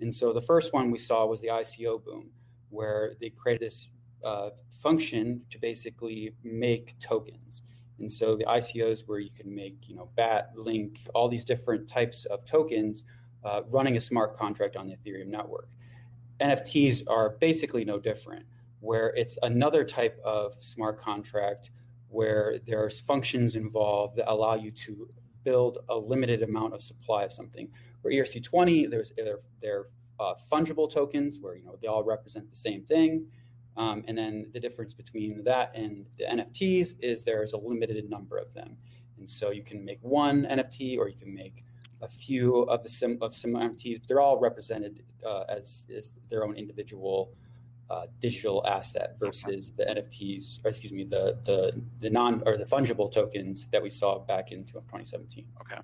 And 0.00 0.12
so 0.12 0.32
the 0.32 0.42
first 0.42 0.72
one 0.72 0.90
we 0.90 0.98
saw 0.98 1.24
was 1.26 1.40
the 1.40 1.48
ICO 1.48 2.04
boom, 2.04 2.30
where 2.68 3.14
they 3.20 3.30
created 3.30 3.66
this 3.66 3.88
uh, 4.24 4.50
function 4.82 5.42
to 5.50 5.58
basically 5.58 6.34
make 6.42 6.98
tokens. 6.98 7.62
And 7.98 8.10
so 8.10 8.36
the 8.36 8.44
ICOs 8.44 9.04
where 9.06 9.18
you 9.18 9.30
can 9.30 9.52
make, 9.52 9.88
you 9.88 9.96
know, 9.96 10.10
BAT, 10.16 10.52
Link, 10.56 11.00
all 11.14 11.28
these 11.28 11.44
different 11.44 11.88
types 11.88 12.24
of 12.26 12.44
tokens 12.44 13.02
uh, 13.44 13.62
running 13.70 13.96
a 13.96 14.00
smart 14.00 14.36
contract 14.36 14.76
on 14.76 14.86
the 14.86 14.94
Ethereum 14.96 15.28
network. 15.28 15.68
NFTs 16.40 17.02
are 17.08 17.30
basically 17.40 17.84
no 17.84 17.98
different, 17.98 18.46
where 18.80 19.08
it's 19.16 19.38
another 19.42 19.84
type 19.84 20.20
of 20.24 20.54
smart 20.60 20.98
contract 20.98 21.70
where 22.08 22.58
there's 22.66 23.00
functions 23.00 23.54
involved 23.54 24.16
that 24.16 24.30
allow 24.30 24.54
you 24.54 24.70
to 24.70 25.08
build 25.44 25.78
a 25.88 25.96
limited 25.96 26.42
amount 26.42 26.74
of 26.74 26.82
supply 26.82 27.24
of 27.24 27.32
something. 27.32 27.68
For 28.02 28.10
ERC20, 28.10 28.88
there's 28.90 29.12
they're 29.60 29.86
uh, 30.20 30.34
fungible 30.50 30.90
tokens 30.90 31.38
where 31.40 31.56
you 31.56 31.64
know 31.64 31.76
they 31.80 31.88
all 31.88 32.04
represent 32.04 32.48
the 32.50 32.56
same 32.56 32.84
thing. 32.84 33.26
Um, 33.78 34.04
and 34.08 34.18
then 34.18 34.50
the 34.52 34.58
difference 34.58 34.92
between 34.92 35.44
that 35.44 35.70
and 35.74 36.04
the 36.18 36.24
NFTs 36.24 36.96
is 37.00 37.24
there's 37.24 37.52
a 37.52 37.56
limited 37.56 38.10
number 38.10 38.36
of 38.36 38.52
them. 38.52 38.76
And 39.18 39.30
so 39.30 39.50
you 39.50 39.62
can 39.62 39.84
make 39.84 39.98
one 40.02 40.44
NFT 40.44 40.98
or 40.98 41.08
you 41.08 41.16
can 41.16 41.32
make 41.32 41.64
a 42.02 42.08
few 42.08 42.62
of 42.62 42.82
the 42.82 42.88
sim 42.88 43.18
of 43.20 43.34
some 43.34 43.52
NFTs. 43.52 44.06
They're 44.06 44.20
all 44.20 44.38
represented 44.38 45.04
uh, 45.24 45.44
as, 45.48 45.86
as 45.96 46.14
their 46.28 46.44
own 46.44 46.56
individual 46.56 47.32
uh, 47.90 48.06
digital 48.20 48.66
asset 48.66 49.16
versus 49.18 49.72
the 49.76 49.84
NFTs, 49.84 50.64
or 50.64 50.68
excuse 50.68 50.92
me, 50.92 51.04
the 51.04 51.38
the 51.46 51.82
the 52.00 52.10
non 52.10 52.42
or 52.44 52.58
the 52.58 52.64
fungible 52.64 53.10
tokens 53.10 53.66
that 53.72 53.82
we 53.82 53.88
saw 53.88 54.18
back 54.18 54.52
in 54.52 54.64
2017. 54.64 55.46
Okay. 55.62 55.80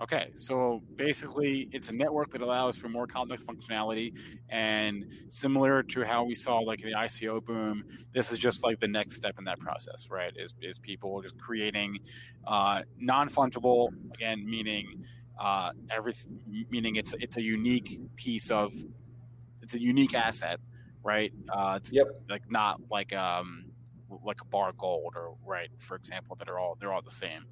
Okay, 0.00 0.30
so 0.36 0.80
basically, 0.94 1.68
it's 1.72 1.90
a 1.90 1.92
network 1.92 2.30
that 2.30 2.40
allows 2.40 2.76
for 2.76 2.88
more 2.88 3.08
complex 3.08 3.42
functionality, 3.42 4.12
and 4.48 5.04
similar 5.28 5.82
to 5.82 6.04
how 6.04 6.22
we 6.22 6.36
saw 6.36 6.58
like 6.58 6.80
the 6.80 6.92
ICO 6.92 7.44
boom, 7.44 7.82
this 8.14 8.30
is 8.30 8.38
just 8.38 8.62
like 8.62 8.78
the 8.78 8.86
next 8.86 9.16
step 9.16 9.34
in 9.38 9.44
that 9.44 9.58
process, 9.58 10.06
right? 10.08 10.32
Is 10.36 10.54
is 10.62 10.78
people 10.78 11.20
just 11.20 11.36
creating 11.40 11.98
uh, 12.46 12.82
non 12.96 13.28
fungible 13.28 13.88
again, 14.14 14.48
meaning 14.48 15.04
uh, 15.36 15.70
everything, 15.90 16.40
meaning 16.70 16.94
it's 16.94 17.12
it's 17.18 17.36
a 17.36 17.42
unique 17.42 18.00
piece 18.14 18.52
of 18.52 18.72
it's 19.62 19.74
a 19.74 19.80
unique 19.80 20.14
asset, 20.14 20.60
right? 21.02 21.32
Uh, 21.48 21.74
it's 21.76 21.92
yep. 21.92 22.06
like 22.30 22.48
not 22.48 22.80
like 22.88 23.12
um 23.12 23.64
like 24.24 24.40
a 24.40 24.44
bar 24.44 24.72
gold 24.78 25.14
or 25.16 25.34
right, 25.44 25.70
for 25.80 25.96
example, 25.96 26.36
that 26.36 26.48
are 26.48 26.60
all 26.60 26.76
they're 26.78 26.92
all 26.92 27.02
the 27.02 27.10
same. 27.10 27.46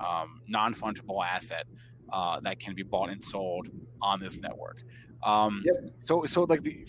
Um, 0.00 0.40
non 0.46 0.72
fungible 0.72 1.22
asset 1.22 1.66
uh, 2.12 2.40
that 2.40 2.60
can 2.60 2.74
be 2.74 2.82
bought 2.82 3.10
and 3.10 3.22
sold 3.22 3.68
on 4.02 4.20
this 4.20 4.36
network. 4.36 4.82
Um, 5.22 5.62
yep. 5.64 5.92
So, 6.00 6.24
so 6.24 6.44
like 6.44 6.62
the 6.62 6.86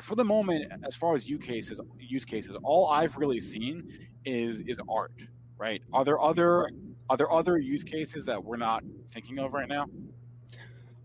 for 0.00 0.14
the 0.14 0.24
moment, 0.24 0.72
as 0.86 0.94
far 0.94 1.14
as 1.14 1.28
use 1.28 1.44
cases, 1.44 1.80
use 1.98 2.24
cases, 2.24 2.56
all 2.62 2.88
I've 2.88 3.16
really 3.16 3.40
seen 3.40 3.88
is 4.24 4.60
is 4.60 4.78
art. 4.88 5.12
Right? 5.58 5.82
Are 5.92 6.04
there 6.04 6.20
other 6.20 6.70
are 7.10 7.16
there 7.16 7.30
other 7.30 7.58
use 7.58 7.84
cases 7.84 8.24
that 8.26 8.42
we're 8.42 8.56
not 8.56 8.84
thinking 9.10 9.38
of 9.38 9.52
right 9.52 9.68
now? 9.68 9.86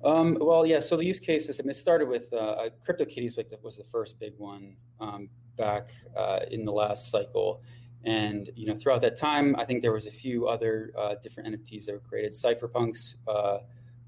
Um, 0.03 0.37
well, 0.39 0.65
yeah. 0.65 0.79
So 0.79 0.95
the 0.95 1.05
use 1.05 1.19
cases. 1.19 1.59
I 1.59 1.63
mean, 1.63 1.71
it 1.71 1.77
started 1.77 2.07
with 2.07 2.31
uh, 2.31 2.35
uh 2.35 2.69
CryptoKitties 2.87 3.37
like 3.37 3.51
was 3.63 3.77
the 3.77 3.83
first 3.83 4.19
big 4.19 4.33
one 4.37 4.75
um, 4.99 5.29
back 5.57 5.89
uh, 6.15 6.41
in 6.51 6.63
the 6.63 6.71
last 6.71 7.09
cycle, 7.09 7.61
and 8.05 8.49
you 8.55 8.67
know 8.67 8.75
throughout 8.75 9.01
that 9.01 9.17
time, 9.17 9.55
I 9.57 9.65
think 9.65 9.81
there 9.81 9.91
was 9.91 10.05
a 10.05 10.11
few 10.11 10.47
other 10.47 10.91
uh, 10.97 11.15
different 11.21 11.55
NFTs 11.55 11.85
that 11.85 11.93
were 11.93 11.99
created. 11.99 12.33
Cypherpunks 12.33 13.15
uh, 13.27 13.59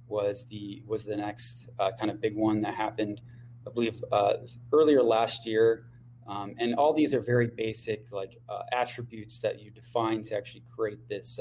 was 0.07 0.45
the 0.45 0.83
was 0.85 1.03
the 1.03 1.17
next 1.17 1.67
uh, 1.79 1.91
kind 1.99 2.11
of 2.11 2.21
big 2.21 2.35
one 2.35 2.59
that 2.61 2.75
happened, 2.75 3.21
I 3.67 3.71
believe, 3.71 4.03
earlier 4.71 5.03
last 5.03 5.45
year. 5.45 5.85
Um, 6.27 6.55
and 6.59 6.75
all 6.75 6.93
these 6.93 7.13
are 7.13 7.21
very 7.21 7.47
basic, 7.47 8.11
like 8.11 8.37
attributes 8.73 9.39
that 9.39 9.61
you 9.61 9.71
define 9.71 10.23
to 10.23 10.35
actually 10.35 10.63
create 10.75 11.07
this 11.07 11.39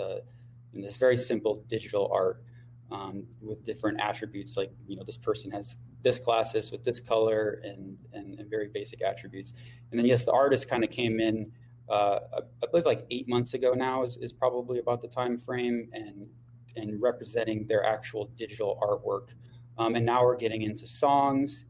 in 0.73 0.81
this 0.81 0.97
very 0.97 1.17
simple 1.17 1.65
digital 1.69 2.09
art 2.13 2.43
um, 2.91 3.25
with 3.41 3.65
different 3.65 4.01
attributes 4.01 4.57
like 4.57 4.71
you 4.87 4.97
know 4.97 5.03
this 5.05 5.17
person 5.17 5.51
has 5.51 5.77
this 6.03 6.19
classes 6.19 6.71
with 6.71 6.85
this 6.85 7.01
color 7.01 7.61
and, 7.65 7.99
and, 8.13 8.39
and 8.39 8.49
very 8.49 8.69
basic 8.69 9.03
attributes 9.03 9.55
and 9.91 9.99
then 9.99 10.07
yes 10.07 10.25
the 10.25 10.33
artist 10.33 10.69
kind 10.69 10.85
of 10.85 10.91
came 10.91 11.19
in 11.19 11.51
uh, 11.89 12.18
I 12.62 12.66
believe 12.70 12.84
like 12.84 13.07
eight 13.11 13.28
months 13.28 13.55
ago 13.55 13.72
now 13.72 14.03
is, 14.03 14.16
is 14.16 14.32
probably 14.32 14.78
about 14.78 15.01
the 15.01 15.09
time 15.09 15.39
frame 15.39 15.89
and 15.93 16.26
and 16.76 17.01
representing 17.01 17.66
their 17.66 17.84
actual 17.84 18.26
digital 18.37 18.78
artwork. 18.82 19.32
Um, 19.78 19.95
and 19.95 20.05
now 20.05 20.22
we're 20.22 20.37
getting 20.37 20.62
into 20.62 20.87
songs. 20.87 21.64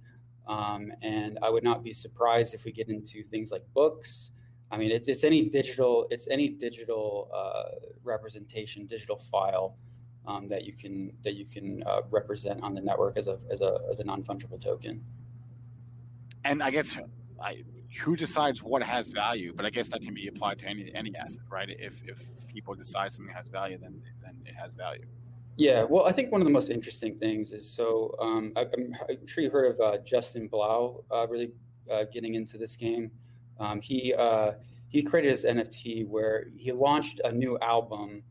Um, 0.48 0.92
and 1.00 1.38
I 1.42 1.50
would 1.50 1.62
not 1.62 1.84
be 1.84 1.92
surprised 1.92 2.54
if 2.54 2.64
we 2.64 2.72
get 2.72 2.88
into 2.88 3.22
things 3.24 3.50
like 3.50 3.62
books. 3.74 4.30
I 4.70 4.76
mean 4.76 4.90
it's, 4.90 5.06
it's 5.08 5.22
any 5.22 5.48
digital 5.48 6.08
it's 6.10 6.26
any 6.28 6.48
digital 6.48 7.30
uh, 7.32 7.88
representation 8.02 8.86
digital 8.86 9.16
file 9.16 9.76
um, 10.26 10.48
that 10.48 10.64
you 10.64 10.72
can 10.72 11.12
that 11.22 11.34
you 11.34 11.46
can 11.46 11.82
uh, 11.86 12.00
represent 12.10 12.62
on 12.62 12.74
the 12.74 12.80
network 12.80 13.16
as 13.16 13.26
a 13.26 13.38
as 13.50 13.60
a 13.60 13.78
as 13.90 14.00
a 14.00 14.04
non 14.04 14.22
fungible 14.22 14.60
token. 14.60 15.04
And 16.44 16.62
I 16.62 16.70
guess 16.70 16.98
I, 17.40 17.64
who 17.98 18.16
decides 18.16 18.62
what 18.62 18.82
has 18.82 19.10
value? 19.10 19.52
But 19.54 19.66
I 19.66 19.70
guess 19.70 19.88
that 19.88 20.02
can 20.02 20.14
be 20.14 20.28
applied 20.28 20.58
to 20.60 20.66
any 20.66 20.90
any 20.94 21.14
asset, 21.16 21.42
right? 21.50 21.68
If 21.68 22.02
if 22.06 22.22
people 22.46 22.74
decide 22.74 23.12
something 23.12 23.34
has 23.34 23.48
value, 23.48 23.78
then 23.78 24.02
then 24.22 24.36
it 24.44 24.54
has 24.54 24.74
value. 24.74 25.06
Yeah, 25.56 25.84
well, 25.84 26.04
I 26.04 26.12
think 26.12 26.32
one 26.32 26.42
of 26.42 26.44
the 26.46 26.52
most 26.52 26.68
interesting 26.68 27.16
things 27.18 27.52
is 27.52 27.68
so 27.68 28.14
um, 28.20 28.52
I, 28.56 28.62
am 28.62 29.26
sure 29.26 29.42
you 29.42 29.50
heard 29.50 29.72
of 29.72 29.80
uh, 29.80 29.98
Justin 30.04 30.48
Blau 30.48 31.02
uh, 31.10 31.26
really 31.30 31.50
uh, 31.90 32.04
getting 32.12 32.34
into 32.34 32.58
this 32.58 32.76
game. 32.76 33.10
Um, 33.58 33.80
he 33.80 34.12
uh, 34.14 34.52
he 34.88 35.02
created 35.02 35.30
his 35.30 35.44
NFT 35.44 36.06
where 36.06 36.48
he 36.56 36.72
launched 36.72 37.20
a 37.24 37.32
new 37.32 37.58
album 37.60 38.22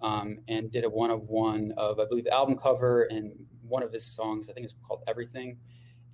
um, 0.00 0.38
and 0.48 0.72
did 0.72 0.84
a 0.84 0.90
one 0.90 1.10
of 1.10 1.28
one 1.28 1.72
of 1.76 2.00
I 2.00 2.04
believe 2.04 2.24
the 2.24 2.34
album 2.34 2.56
cover 2.56 3.04
and 3.04 3.32
one 3.62 3.84
of 3.84 3.92
his 3.92 4.04
songs. 4.04 4.50
I 4.50 4.52
think 4.52 4.64
it's 4.64 4.74
called 4.86 5.02
Everything. 5.06 5.58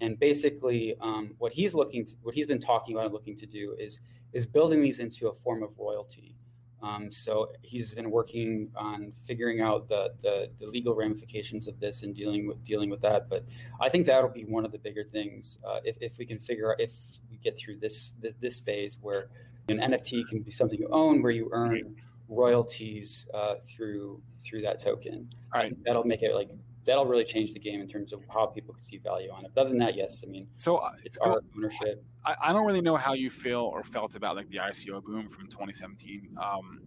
And 0.01 0.19
basically, 0.19 0.97
um, 1.01 1.35
what 1.39 1.53
he's 1.53 1.75
looking, 1.75 2.07
to, 2.07 2.15
what 2.23 2.35
he's 2.35 2.47
been 2.47 2.61
talking 2.61 2.95
about 2.95 3.07
and 3.07 3.15
looking 3.15 3.37
to 3.37 3.47
do 3.47 3.75
is 3.79 4.01
is 4.33 4.47
building 4.47 4.83
these 4.83 4.99
into 4.99 5.29
a 5.29 5.35
form 5.35 5.63
of 5.63 5.71
royalty. 5.79 6.37
Um, 6.83 7.11
so 7.11 7.49
he's 7.63 7.93
been 7.93 8.11
working 8.11 8.71
on 8.77 9.13
figuring 9.27 9.61
out 9.61 9.89
the, 9.89 10.13
the, 10.23 10.49
the 10.61 10.67
legal 10.67 10.95
ramifications 10.95 11.67
of 11.67 11.81
this 11.81 12.05
and 12.05 12.15
dealing 12.15 12.47
with 12.47 12.63
dealing 12.65 12.89
with 12.89 13.01
that. 13.03 13.29
But 13.29 13.45
I 13.81 13.89
think 13.89 14.07
that'll 14.07 14.31
be 14.31 14.45
one 14.45 14.65
of 14.65 14.71
the 14.71 14.79
bigger 14.79 15.03
things 15.05 15.59
uh, 15.67 15.81
if, 15.85 15.97
if 16.01 16.19
we 16.19 16.27
can 16.27 16.39
figure 16.39 16.71
out 16.71 16.81
if 16.81 16.93
we 17.31 17.39
get 17.39 17.59
through 17.59 17.79
this 17.79 18.15
this 18.41 18.61
phase 18.61 18.99
where 19.01 19.29
an 19.69 19.79
NFT 19.79 20.29
can 20.29 20.41
be 20.41 20.51
something 20.51 20.79
you 20.79 20.89
own, 20.91 21.21
where 21.21 21.33
you 21.33 21.49
earn 21.53 21.97
royalties 22.29 23.27
uh, 23.35 23.57
through 23.69 24.23
through 24.45 24.63
that 24.63 24.79
token. 24.79 25.29
All 25.53 25.61
right, 25.61 25.77
that'll 25.85 26.05
make 26.05 26.23
it 26.23 26.35
like 26.35 26.51
that'll 26.89 27.07
really 27.07 27.24
change 27.24 27.53
the 27.53 27.59
game 27.59 27.80
in 27.80 27.86
terms 27.86 28.12
of 28.12 28.22
how 28.32 28.47
people 28.47 28.72
can 28.72 28.82
see 28.82 28.97
value 28.97 29.30
on 29.30 29.45
it. 29.45 29.53
But 29.55 29.62
other 29.62 29.70
than 29.70 29.78
that, 29.80 29.95
yes, 29.95 30.24
I 30.26 30.30
mean, 30.30 30.49
so 30.57 30.78
uh, 30.78 30.93
it's 31.05 31.18
so 31.22 31.30
our 31.30 31.41
ownership. 31.57 32.03
I, 32.24 32.34
I, 32.45 32.53
don't 32.53 32.66
really 32.66 32.80
know 32.80 32.97
how 32.97 33.12
you 33.12 33.28
feel 33.28 33.61
or 33.61 33.84
felt 33.84 34.16
about 34.16 34.36
like 34.36 34.49
the 34.49 34.57
ICO 34.57 35.05
boom 35.05 35.28
from 35.28 35.49
2017, 35.49 36.36
um, 36.43 36.80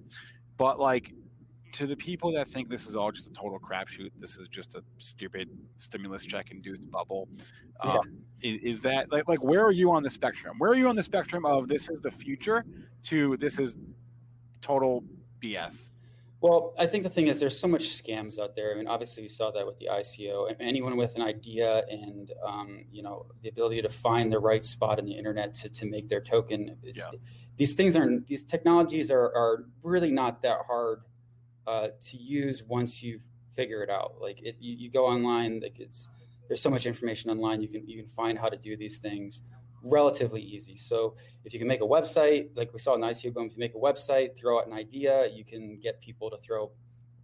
but 0.57 0.79
like 0.79 1.13
to 1.73 1.85
the 1.85 1.95
people 1.95 2.33
that 2.33 2.49
think 2.49 2.67
this 2.67 2.87
is 2.87 2.95
all 2.95 3.11
just 3.11 3.29
a 3.29 3.33
total 3.33 3.59
crapshoot, 3.59 4.09
this 4.19 4.37
is 4.37 4.47
just 4.47 4.75
a 4.75 4.83
stupid 4.97 5.49
stimulus 5.77 6.25
check 6.25 6.51
induced 6.51 6.89
bubble. 6.89 7.29
Um, 7.79 7.99
yeah. 8.41 8.51
is, 8.51 8.77
is, 8.77 8.81
that 8.81 9.11
like 9.11 9.27
like 9.27 9.43
where 9.43 9.63
are 9.63 9.71
you 9.71 9.91
on 9.91 10.01
the 10.01 10.09
spectrum? 10.09 10.57
Where 10.57 10.71
are 10.71 10.75
you 10.75 10.89
on 10.89 10.95
the 10.95 11.03
spectrum 11.03 11.45
of 11.45 11.67
this 11.67 11.89
is 11.89 12.01
the 12.01 12.11
future 12.11 12.65
to 13.03 13.37
this 13.37 13.59
is 13.59 13.77
total 14.61 15.03
BS? 15.43 15.91
Well, 16.41 16.73
I 16.79 16.87
think 16.87 17.03
the 17.03 17.09
thing 17.09 17.27
is, 17.27 17.39
there's 17.39 17.57
so 17.57 17.67
much 17.67 17.89
scams 17.89 18.39
out 18.39 18.55
there. 18.55 18.73
I 18.73 18.75
mean, 18.75 18.87
obviously, 18.87 19.21
we 19.21 19.29
saw 19.29 19.51
that 19.51 19.63
with 19.65 19.77
the 19.77 19.89
ICO. 19.91 20.49
And 20.49 20.59
anyone 20.59 20.97
with 20.97 21.15
an 21.15 21.21
idea 21.21 21.83
and 21.87 22.31
um, 22.43 22.85
you 22.91 23.03
know 23.03 23.27
the 23.43 23.49
ability 23.49 23.83
to 23.83 23.89
find 23.89 24.31
the 24.31 24.39
right 24.39 24.65
spot 24.65 24.97
in 24.97 25.05
the 25.05 25.15
internet 25.15 25.53
to, 25.55 25.69
to 25.69 25.85
make 25.85 26.09
their 26.09 26.19
token, 26.19 26.75
yeah. 26.83 27.03
these 27.57 27.75
things 27.75 27.95
aren't. 27.95 28.25
These 28.25 28.43
technologies 28.43 29.11
are 29.11 29.21
are 29.35 29.65
really 29.83 30.11
not 30.11 30.41
that 30.41 30.61
hard 30.65 31.03
uh, 31.67 31.89
to 32.07 32.17
use 32.17 32.63
once 32.63 33.03
you 33.03 33.19
figure 33.55 33.83
it 33.83 33.91
out. 33.91 34.15
Like 34.19 34.41
it, 34.41 34.55
you, 34.59 34.75
you 34.75 34.91
go 34.91 35.05
online, 35.05 35.59
like 35.61 35.79
it's 35.79 36.09
there's 36.47 36.61
so 36.61 36.71
much 36.71 36.87
information 36.87 37.29
online. 37.29 37.61
You 37.61 37.67
can 37.67 37.87
you 37.87 37.97
can 37.97 38.07
find 38.07 38.39
how 38.39 38.49
to 38.49 38.57
do 38.57 38.75
these 38.75 38.97
things 38.97 39.43
relatively 39.83 40.41
easy. 40.41 40.75
So 40.75 41.15
if 41.43 41.53
you 41.53 41.59
can 41.59 41.67
make 41.67 41.81
a 41.81 41.85
website, 41.85 42.49
like 42.55 42.73
we 42.73 42.79
saw 42.79 42.95
in 42.95 43.01
ICO 43.01 43.33
Boom, 43.33 43.47
if 43.47 43.53
you 43.53 43.59
make 43.59 43.75
a 43.75 43.77
website, 43.77 44.35
throw 44.37 44.59
out 44.59 44.67
an 44.67 44.73
idea, 44.73 45.27
you 45.33 45.43
can 45.43 45.79
get 45.81 45.99
people 46.01 46.29
to 46.29 46.37
throw 46.37 46.71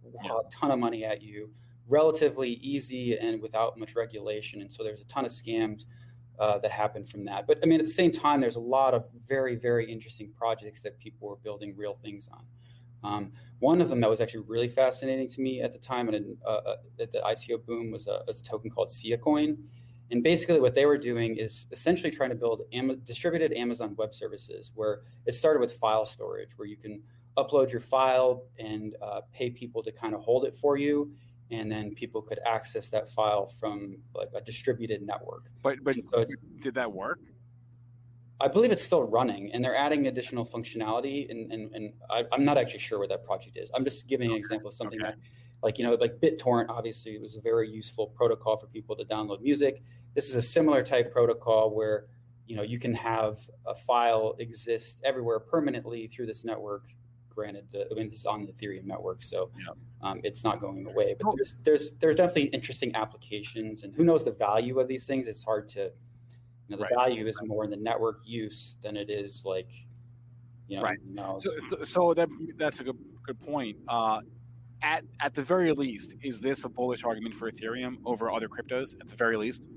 a 0.04 0.50
ton 0.50 0.70
of 0.70 0.78
money 0.78 1.04
at 1.04 1.22
you 1.22 1.50
relatively 1.88 2.50
easy 2.50 3.18
and 3.18 3.40
without 3.40 3.78
much 3.78 3.96
regulation. 3.96 4.60
And 4.60 4.70
so 4.70 4.84
there's 4.84 5.00
a 5.00 5.04
ton 5.04 5.24
of 5.24 5.30
scams 5.30 5.86
uh, 6.38 6.58
that 6.58 6.70
happen 6.70 7.04
from 7.04 7.24
that. 7.24 7.46
But 7.46 7.58
I 7.62 7.66
mean, 7.66 7.80
at 7.80 7.86
the 7.86 7.92
same 7.92 8.12
time, 8.12 8.40
there's 8.40 8.56
a 8.56 8.60
lot 8.60 8.94
of 8.94 9.08
very, 9.26 9.56
very 9.56 9.90
interesting 9.90 10.30
projects 10.36 10.82
that 10.82 10.98
people 10.98 11.28
were 11.28 11.36
building 11.36 11.74
real 11.76 11.98
things 12.02 12.28
on. 12.32 12.44
Um, 13.04 13.32
one 13.60 13.80
of 13.80 13.88
them 13.88 14.00
that 14.00 14.10
was 14.10 14.20
actually 14.20 14.44
really 14.46 14.68
fascinating 14.68 15.28
to 15.28 15.40
me 15.40 15.62
at 15.62 15.72
the 15.72 15.78
time 15.78 16.08
and 16.08 16.36
uh, 16.44 16.60
uh, 16.66 16.76
at 17.00 17.10
the 17.12 17.18
ICO 17.20 17.64
boom 17.64 17.90
was 17.90 18.06
a, 18.06 18.20
was 18.26 18.40
a 18.40 18.42
token 18.42 18.70
called 18.70 18.88
SiaCoin. 18.88 19.56
And 20.10 20.22
basically, 20.22 20.60
what 20.60 20.74
they 20.74 20.86
were 20.86 20.98
doing 20.98 21.36
is 21.36 21.66
essentially 21.70 22.10
trying 22.10 22.30
to 22.30 22.36
build 22.36 22.62
Am- 22.72 23.00
distributed 23.04 23.52
Amazon 23.52 23.94
Web 23.96 24.14
Services, 24.14 24.72
where 24.74 25.02
it 25.26 25.32
started 25.32 25.60
with 25.60 25.72
file 25.72 26.06
storage, 26.06 26.56
where 26.56 26.66
you 26.66 26.76
can 26.76 27.02
upload 27.36 27.70
your 27.70 27.80
file 27.80 28.44
and 28.58 28.96
uh, 29.02 29.20
pay 29.32 29.50
people 29.50 29.82
to 29.82 29.92
kind 29.92 30.14
of 30.14 30.20
hold 30.20 30.44
it 30.44 30.54
for 30.54 30.76
you, 30.78 31.12
and 31.50 31.70
then 31.70 31.94
people 31.94 32.22
could 32.22 32.40
access 32.46 32.88
that 32.88 33.10
file 33.10 33.46
from 33.46 33.98
like 34.14 34.28
a 34.34 34.40
distributed 34.40 35.02
network. 35.02 35.50
But 35.62 35.84
but 35.84 35.96
so 36.04 36.24
did 36.60 36.74
that 36.74 36.90
work? 36.90 37.20
I 38.40 38.48
believe 38.48 38.70
it's 38.70 38.82
still 38.82 39.02
running, 39.02 39.50
and 39.52 39.62
they're 39.62 39.76
adding 39.76 40.06
additional 40.06 40.46
functionality. 40.46 41.30
And 41.30 41.52
and, 41.52 41.74
and 41.74 41.92
I, 42.08 42.24
am 42.32 42.44
not 42.44 42.56
actually 42.56 42.78
sure 42.78 42.98
what 42.98 43.10
that 43.10 43.24
project 43.24 43.58
is. 43.58 43.70
I'm 43.74 43.84
just 43.84 44.08
giving 44.08 44.30
an 44.30 44.36
example 44.36 44.68
of 44.68 44.74
something 44.74 45.00
okay. 45.02 45.10
that 45.10 45.18
like 45.62 45.78
you 45.78 45.84
know 45.84 45.94
like 45.94 46.18
bittorrent 46.20 46.66
obviously 46.68 47.12
it 47.12 47.20
was 47.20 47.36
a 47.36 47.40
very 47.40 47.68
useful 47.68 48.06
protocol 48.08 48.56
for 48.56 48.66
people 48.68 48.94
to 48.96 49.04
download 49.04 49.40
music 49.40 49.82
this 50.14 50.28
is 50.28 50.34
a 50.34 50.42
similar 50.42 50.82
type 50.82 51.12
protocol 51.12 51.74
where 51.74 52.06
you 52.46 52.56
know 52.56 52.62
you 52.62 52.78
can 52.78 52.94
have 52.94 53.38
a 53.66 53.74
file 53.74 54.34
exist 54.38 55.00
everywhere 55.04 55.38
permanently 55.38 56.06
through 56.06 56.26
this 56.26 56.44
network 56.44 56.86
granted 57.28 57.64
i 57.90 57.94
mean 57.94 58.08
this 58.08 58.20
is 58.20 58.26
on 58.26 58.44
the 58.44 58.52
ethereum 58.52 58.84
network 58.84 59.22
so 59.22 59.50
yeah. 59.58 59.72
um, 60.02 60.20
it's 60.24 60.42
not 60.42 60.60
going 60.60 60.86
away 60.86 61.14
but 61.20 61.34
there's, 61.36 61.54
there's 61.62 61.90
there's 62.00 62.16
definitely 62.16 62.46
interesting 62.46 62.94
applications 62.96 63.82
and 63.84 63.94
who 63.94 64.04
knows 64.04 64.24
the 64.24 64.32
value 64.32 64.80
of 64.80 64.88
these 64.88 65.06
things 65.06 65.28
it's 65.28 65.44
hard 65.44 65.68
to 65.68 65.80
you 65.80 65.90
know 66.70 66.76
the 66.78 66.82
right. 66.82 66.92
value 66.96 67.26
is 67.26 67.38
more 67.44 67.64
in 67.64 67.70
the 67.70 67.76
network 67.76 68.18
use 68.24 68.76
than 68.82 68.96
it 68.96 69.10
is 69.10 69.44
like 69.44 69.70
you 70.66 70.76
know, 70.76 70.82
right 70.82 70.98
so, 71.38 71.50
so, 71.70 71.82
so 71.82 72.14
that 72.14 72.28
that's 72.56 72.80
a 72.80 72.84
good 72.84 72.98
good 73.24 73.40
point 73.40 73.76
uh, 73.88 74.20
at 74.82 75.04
at 75.20 75.34
the 75.34 75.42
very 75.42 75.72
least, 75.72 76.16
is 76.22 76.40
this 76.40 76.64
a 76.64 76.68
bullish 76.68 77.04
argument 77.04 77.34
for 77.34 77.50
Ethereum 77.50 77.96
over 78.04 78.30
other 78.30 78.48
cryptos? 78.48 78.94
At 79.00 79.08
the 79.08 79.16
very 79.16 79.36
least, 79.36 79.68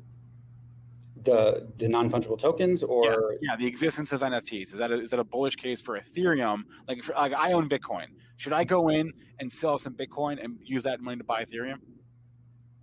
the 1.23 1.68
the 1.77 1.88
non 1.88 2.10
fungible 2.10 2.38
tokens, 2.38 2.84
or 2.84 3.34
yeah, 3.41 3.52
yeah, 3.52 3.56
the 3.57 3.68
existence 3.68 4.11
of 4.11 4.22
NFTs 4.22 4.73
is 4.73 4.80
that 4.80 4.91
a, 4.91 4.99
is 4.99 5.11
that 5.11 5.19
a 5.19 5.23
bullish 5.23 5.56
case 5.56 5.81
for 5.81 5.99
Ethereum? 5.99 6.64
Like, 6.88 7.03
for, 7.03 7.14
like 7.14 7.34
I 7.34 7.53
own 7.53 7.69
Bitcoin, 7.69 8.07
should 8.38 8.53
I 8.53 8.64
go 8.64 8.89
in 8.89 9.11
and 9.39 9.52
sell 9.52 9.77
some 9.77 9.93
Bitcoin 9.93 10.43
and 10.43 10.57
use 10.64 10.84
that 10.84 11.02
money 11.02 11.18
to 11.18 11.23
buy 11.23 11.43
Ethereum? 11.43 11.77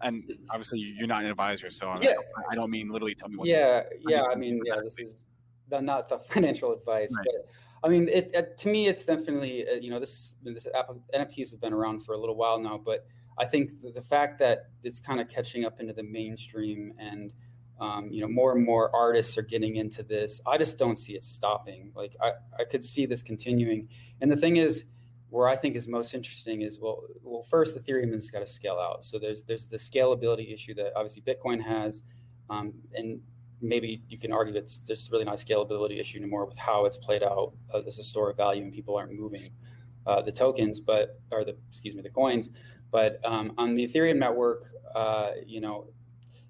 And 0.00 0.24
obviously, 0.50 0.78
you're 0.78 1.08
not 1.08 1.24
an 1.24 1.30
advisor, 1.30 1.70
so 1.70 1.96
yeah. 2.00 2.12
I, 2.50 2.54
don't 2.54 2.70
mean 2.70 2.88
literally 2.88 3.16
tell 3.16 3.28
me 3.28 3.36
what. 3.36 3.48
Yeah, 3.48 3.82
yeah. 4.08 4.22
I 4.30 4.36
mean, 4.36 4.60
yeah. 4.64 4.76
This 4.82 4.98
is 5.00 5.24
not 5.70 6.08
the 6.08 6.18
financial 6.30 6.72
advice, 6.72 7.12
right. 7.16 7.26
but 7.26 7.88
I 7.88 7.90
mean, 7.90 8.08
it, 8.08 8.30
it, 8.34 8.58
to 8.58 8.68
me, 8.68 8.86
it's 8.86 9.04
definitely 9.04 9.66
uh, 9.68 9.74
you 9.74 9.90
know 9.90 9.98
this 9.98 10.34
this 10.42 10.68
NFTs 11.14 11.50
have 11.50 11.60
been 11.60 11.72
around 11.72 12.04
for 12.04 12.14
a 12.14 12.18
little 12.18 12.36
while 12.36 12.60
now, 12.60 12.78
but 12.78 13.06
I 13.38 13.44
think 13.44 13.80
the, 13.80 13.90
the 13.90 14.00
fact 14.00 14.38
that 14.40 14.70
it's 14.82 15.00
kind 15.00 15.20
of 15.20 15.28
catching 15.28 15.64
up 15.64 15.80
into 15.80 15.92
the 15.92 16.02
mainstream 16.02 16.92
and 16.98 17.32
Um, 17.80 18.08
you 18.10 18.20
know, 18.20 18.28
more 18.28 18.56
and 18.56 18.64
more 18.64 18.94
artists 18.94 19.38
are 19.38 19.42
getting 19.42 19.76
into 19.76 20.02
this. 20.02 20.40
I 20.46 20.58
just 20.58 20.78
don't 20.78 20.98
see 20.98 21.14
it 21.14 21.24
stopping. 21.24 21.92
Like 21.94 22.16
I, 22.20 22.32
I 22.58 22.64
could 22.64 22.84
see 22.84 23.06
this 23.06 23.22
continuing. 23.22 23.88
And 24.20 24.30
the 24.30 24.36
thing 24.36 24.56
is, 24.56 24.84
where 25.30 25.46
I 25.46 25.56
think 25.56 25.76
is 25.76 25.86
most 25.86 26.14
interesting 26.14 26.62
is 26.62 26.78
well, 26.80 27.02
well, 27.22 27.42
first 27.42 27.76
Ethereum 27.76 28.12
has 28.12 28.30
got 28.30 28.40
to 28.40 28.46
scale 28.46 28.78
out. 28.80 29.04
So 29.04 29.18
there's 29.18 29.42
there's 29.42 29.66
the 29.66 29.76
scalability 29.76 30.52
issue 30.52 30.74
that 30.74 30.92
obviously 30.96 31.22
Bitcoin 31.22 31.62
has, 31.62 32.02
um, 32.48 32.72
and 32.94 33.20
maybe 33.60 34.02
you 34.08 34.18
can 34.18 34.32
argue 34.32 34.54
that 34.54 34.72
there's 34.86 35.10
really 35.10 35.24
not 35.24 35.40
a 35.40 35.44
scalability 35.44 36.00
issue 36.00 36.18
anymore 36.18 36.46
with 36.46 36.56
how 36.56 36.86
it's 36.86 36.96
played 36.96 37.22
out 37.22 37.52
uh, 37.74 37.82
as 37.86 37.98
a 37.98 38.02
store 38.02 38.30
of 38.30 38.36
value 38.36 38.62
and 38.62 38.72
people 38.72 38.96
aren't 38.96 39.12
moving 39.12 39.50
uh, 40.06 40.22
the 40.22 40.32
tokens, 40.32 40.80
but 40.80 41.20
or 41.30 41.44
the 41.44 41.56
excuse 41.68 41.94
me 41.94 42.02
the 42.02 42.10
coins. 42.10 42.50
But 42.90 43.20
um, 43.24 43.52
on 43.58 43.74
the 43.74 43.86
Ethereum 43.86 44.16
network, 44.16 44.64
uh, 44.94 45.32
you 45.46 45.60
know, 45.60 45.88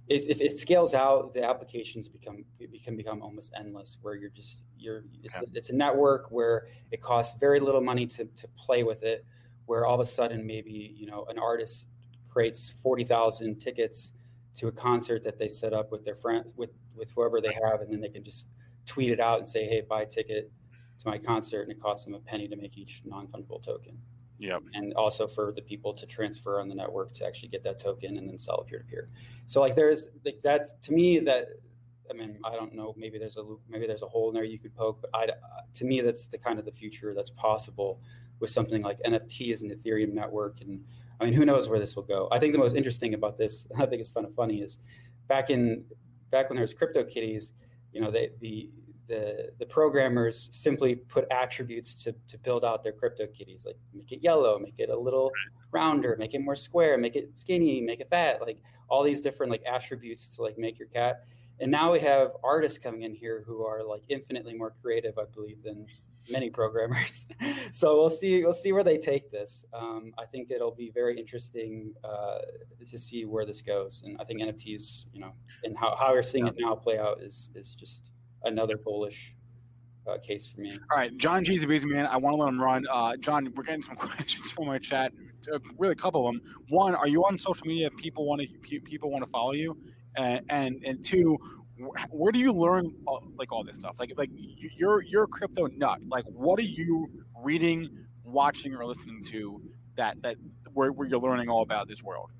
if, 0.09 0.41
it 0.41 0.59
scales 0.59 0.95
out, 0.95 1.35
the 1.35 1.45
applications 1.45 2.09
become 2.09 2.45
can 2.83 2.97
become 2.97 3.23
almost 3.23 3.53
endless. 3.59 3.99
Where 4.01 4.15
you're 4.15 4.31
just 4.31 4.63
you're 4.79 5.05
it's, 5.23 5.35
yeah. 5.35 5.41
a, 5.41 5.59
it's 5.59 5.71
a 5.71 5.75
network 5.75 6.31
where 6.31 6.67
it 6.91 7.01
costs 7.01 7.39
very 7.39 7.61
little 7.61 7.81
money 7.81 8.07
to 8.07 8.25
to 8.25 8.49
play 8.57 8.85
with 8.85 9.03
it. 9.03 9.25
Where 9.67 9.85
all 9.85 9.95
of 9.95 10.01
a 10.01 10.05
sudden 10.05 10.47
maybe 10.47 10.95
you 10.97 11.07
know 11.07 11.27
an 11.29 11.39
artist 11.39 11.87
creates 12.29 12.71
forty 12.71 13.05
thousand 13.05 13.59
tickets 13.59 14.13
to 14.57 14.69
a 14.69 14.73
concert 14.73 15.23
that 15.25 15.39
they 15.39 15.49
set 15.49 15.73
up 15.73 15.93
with 15.93 16.05
their 16.05 16.17
friends 16.17 16.53
with 16.57 16.71
with 16.97 17.11
whoever 17.13 17.41
they 17.41 17.53
have, 17.65 17.81
and 17.81 17.93
then 17.93 18.01
they 18.01 18.09
can 18.09 18.25
just 18.25 18.49
tweet 18.87 19.11
it 19.11 19.21
out 19.21 19.39
and 19.39 19.49
say, 19.49 19.67
"Hey, 19.67 19.83
buy 19.83 20.03
a 20.03 20.07
ticket 20.07 20.51
to 21.01 21.09
my 21.09 21.19
concert," 21.19 21.63
and 21.63 21.73
it 21.73 21.81
costs 21.81 22.05
them 22.05 22.15
a 22.15 22.21
penny 22.21 22.49
to 22.49 22.57
make 22.57 22.79
each 22.79 23.03
non-fungible 23.05 23.63
token. 23.63 23.99
Yeah. 24.39 24.59
And 24.75 24.95
also 24.95 25.27
for 25.27 25.53
the 25.53 25.63
people 25.63 25.93
to 25.95 26.07
transfer 26.07 26.61
on 26.61 26.69
the 26.69 26.75
network 26.75 27.13
to 27.15 27.27
actually 27.27 27.49
get 27.49 27.65
that 27.65 27.81
token 27.81 28.17
and 28.17 28.29
then 28.29 28.39
sell 28.39 28.61
it 28.61 28.69
peer 28.69 28.79
to 28.79 28.85
peer. 28.85 29.09
So 29.47 29.61
like 29.61 29.75
there's 29.75 30.09
like 30.25 30.41
that 30.43 30.81
to 30.83 30.93
me 30.93 31.19
that 31.21 31.49
I 32.09 32.15
mean 32.15 32.39
I 32.45 32.55
don't 32.55 32.75
know 32.75 32.95
maybe 32.97 33.19
there's 33.19 33.37
a 33.37 33.43
loop 33.43 33.61
maybe 33.69 33.87
there's 33.87 34.03
a 34.03 34.07
hole 34.07 34.29
in 34.29 34.35
there 34.35 34.45
you 34.45 34.59
could 34.59 34.75
poke 34.75 35.01
but 35.01 35.11
I 35.13 35.29
to 35.75 35.85
me 35.85 36.01
that's 36.01 36.27
the 36.27 36.39
kind 36.39 36.59
of 36.59 36.65
the 36.65 36.73
future 36.73 37.15
that's 37.15 37.31
possible 37.31 38.01
with 38.39 38.51
something 38.51 38.83
like 38.83 38.99
NFTs 39.05 39.63
and 39.63 39.73
Ethereum 39.73 40.13
network 40.13 40.61
and 40.61 40.85
I 41.21 41.25
mean 41.25 41.35
who 41.35 41.45
knows 41.45 41.69
where 41.69 41.81
this 41.81 41.97
will 41.97 42.05
go. 42.05 42.29
I 42.31 42.39
think 42.39 42.53
the 42.53 42.61
most 42.61 42.77
interesting 42.77 43.15
about 43.15 43.37
this 43.39 43.67
I 43.77 43.87
think 43.87 44.01
it's 44.01 44.11
kind 44.11 44.27
of 44.27 44.35
funny 44.35 44.63
is 44.63 44.79
back 45.27 45.51
in 45.51 45.85
back 46.31 46.49
when 46.49 46.57
there 46.57 46.63
was 46.63 46.75
crypto 46.75 47.03
kitties 47.03 47.51
you 47.93 48.01
know 48.01 48.13
they 48.13 48.31
the 48.41 48.71
the 49.09 49.51
the 49.59 49.67
programmers 49.67 50.49
simply 50.53 50.95
put 50.95 51.25
attributes 51.31 51.95
to 51.95 52.15
to 52.29 52.39
build 52.39 52.65
out 52.65 52.83
their 52.83 52.93
crypto 52.93 53.27
kitties 53.27 53.65
like 53.67 53.77
make 53.95 54.13
it 54.13 54.23
yellow 54.23 54.59
make 54.59 54.75
it 54.79 54.91
a 54.91 54.99
little 54.99 55.31
rounder 55.73 56.15
make 56.19 56.35
it 56.35 56.41
more 56.41 56.55
square 56.55 56.97
make 56.99 57.17
it 57.17 57.31
skinny 57.39 57.81
make 57.81 58.01
it 58.01 58.09
fat 58.11 58.41
like 58.41 58.59
all 58.89 59.03
these 59.03 59.21
different 59.21 59.51
like 59.51 59.63
attributes 59.67 60.29
to 60.29 60.43
like 60.43 60.59
make 60.59 60.79
your 60.79 60.89
cat. 60.89 61.25
And 61.61 61.73
now 61.73 61.93
we 61.93 61.99
have 62.01 62.31
artists 62.45 62.79
coming 62.79 63.03
in 63.03 63.13
here 63.13 63.43
who 63.45 63.65
are 63.67 63.83
like 63.83 64.03
infinitely 64.09 64.55
more 64.55 64.75
creative 64.81 65.19
i 65.19 65.25
believe 65.35 65.63
than 65.63 65.87
many 66.31 66.51
programmers. 66.51 67.27
So 67.73 67.97
we'll 67.97 68.09
see 68.09 68.43
we'll 68.43 68.53
see 68.53 68.73
where 68.73 68.83
they 68.83 68.97
take 68.97 69.31
this. 69.31 69.65
Um, 69.75 70.13
i 70.19 70.25
think 70.25 70.51
it'll 70.51 70.75
be 70.75 70.91
very 70.95 71.19
interesting 71.19 71.93
uh, 72.03 72.39
to 72.89 72.99
see 72.99 73.25
where 73.25 73.45
this 73.45 73.61
goes. 73.61 74.03
And 74.05 74.17
i 74.21 74.25
think 74.25 74.41
nfts 74.41 75.07
you 75.13 75.21
know 75.21 75.33
and 75.65 75.77
how, 75.77 75.97
how 75.99 76.13
we're 76.13 76.23
seeing 76.23 76.47
it 76.47 76.55
now 76.59 76.75
play 76.75 76.99
out 76.99 77.23
is 77.23 77.51
is 77.55 77.75
just 77.75 78.13
another 78.45 78.77
bullish 78.77 79.35
uh, 80.09 80.19
case 80.19 80.47
for 80.47 80.61
me. 80.61 80.79
All 80.91 80.99
right, 80.99 81.17
John 81.17 81.45
G's 81.45 81.63
a 81.63 81.67
busy 81.67 81.87
man. 81.87 82.07
I 82.07 82.17
want 82.17 82.35
to 82.35 82.43
let 82.43 82.49
him 82.49 82.61
run. 82.61 82.87
Uh, 82.91 83.17
John, 83.17 83.53
we're 83.55 83.63
getting 83.63 83.83
some 83.83 83.97
questions 83.97 84.51
from 84.51 84.67
my 84.67 84.79
chat. 84.79 85.13
Uh, 85.53 85.59
really, 85.77 85.93
a 85.93 85.97
couple 85.97 86.27
of 86.27 86.35
them. 86.35 86.43
One, 86.69 86.95
are 86.95 87.09
you 87.09 87.25
on 87.25 87.39
social 87.39 87.67
media? 87.67 87.91
People 87.91 88.27
want 88.27 88.43
to 88.43 88.81
people 88.81 89.11
want 89.11 89.25
to 89.25 89.31
follow 89.31 89.53
you, 89.53 89.77
and 90.17 90.41
and, 90.49 90.83
and 90.85 91.05
two, 91.05 91.37
where 92.11 92.33
do 92.33 92.39
you 92.39 92.53
learn 92.53 92.93
all, 93.07 93.23
like 93.37 93.53
all 93.53 93.65
this 93.65 93.77
stuff? 93.77 93.97
Like 93.99 94.13
like 94.17 94.31
you're 94.33 95.03
you're 95.03 95.25
a 95.25 95.29
crypto 95.29 95.67
nut. 95.67 96.01
Like 96.09 96.25
what 96.25 96.59
are 96.59 96.63
you 96.63 97.09
reading, 97.43 97.89
watching, 98.25 98.75
or 98.75 98.85
listening 98.87 99.23
to 99.25 99.61
that 99.97 100.21
that 100.23 100.37
where, 100.73 100.93
where 100.93 101.07
you're 101.07 101.21
learning 101.21 101.49
all 101.49 101.63
about 101.63 101.89
this 101.89 102.03
world? 102.03 102.31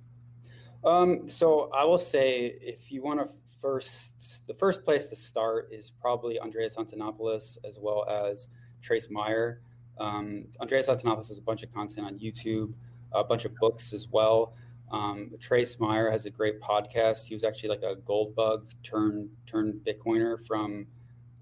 Um, 0.85 1.29
so 1.29 1.71
I 1.75 1.85
will 1.85 1.99
say 1.99 2.57
if 2.61 2.91
you 2.91 3.03
want 3.03 3.21
to 3.21 3.29
first 3.61 4.47
the 4.47 4.55
first 4.55 4.85
place 4.85 5.07
to 5.07 5.17
start 5.17 5.69
is 5.73 5.93
probably 6.01 6.39
Andreas 6.41 6.77
Antonopoulos 6.77 7.59
as 7.65 7.79
well 7.81 8.09
as 8.09 8.49
Trace 8.83 9.09
Mayer. 9.11 9.61
Um, 9.99 10.45
Andreas 10.61 10.87
Antonopoulos 10.87 11.29
has 11.29 11.39
a 11.39 11.43
bunch 11.43 11.63
of 11.63 11.73
content 11.73 12.07
on 12.07 12.19
YouTube, 12.19 12.73
a 13.13 13.25
bunch 13.25 13.45
of 13.45 13.55
books 13.57 13.93
as 13.93 14.09
well. 14.09 14.55
Um, 14.91 15.31
Trace 15.41 15.79
Mayer 15.81 16.11
has 16.11 16.25
a 16.27 16.31
great 16.31 16.61
podcast. 16.61 17.27
He 17.27 17.35
was 17.35 17.45
actually 17.45 17.71
like 17.71 17.83
a 17.83 17.97
gold 17.97 18.35
bug 18.35 18.67
turned 18.83 19.29
turned 19.47 19.81
Bitcoiner 19.87 20.45
from 20.47 20.87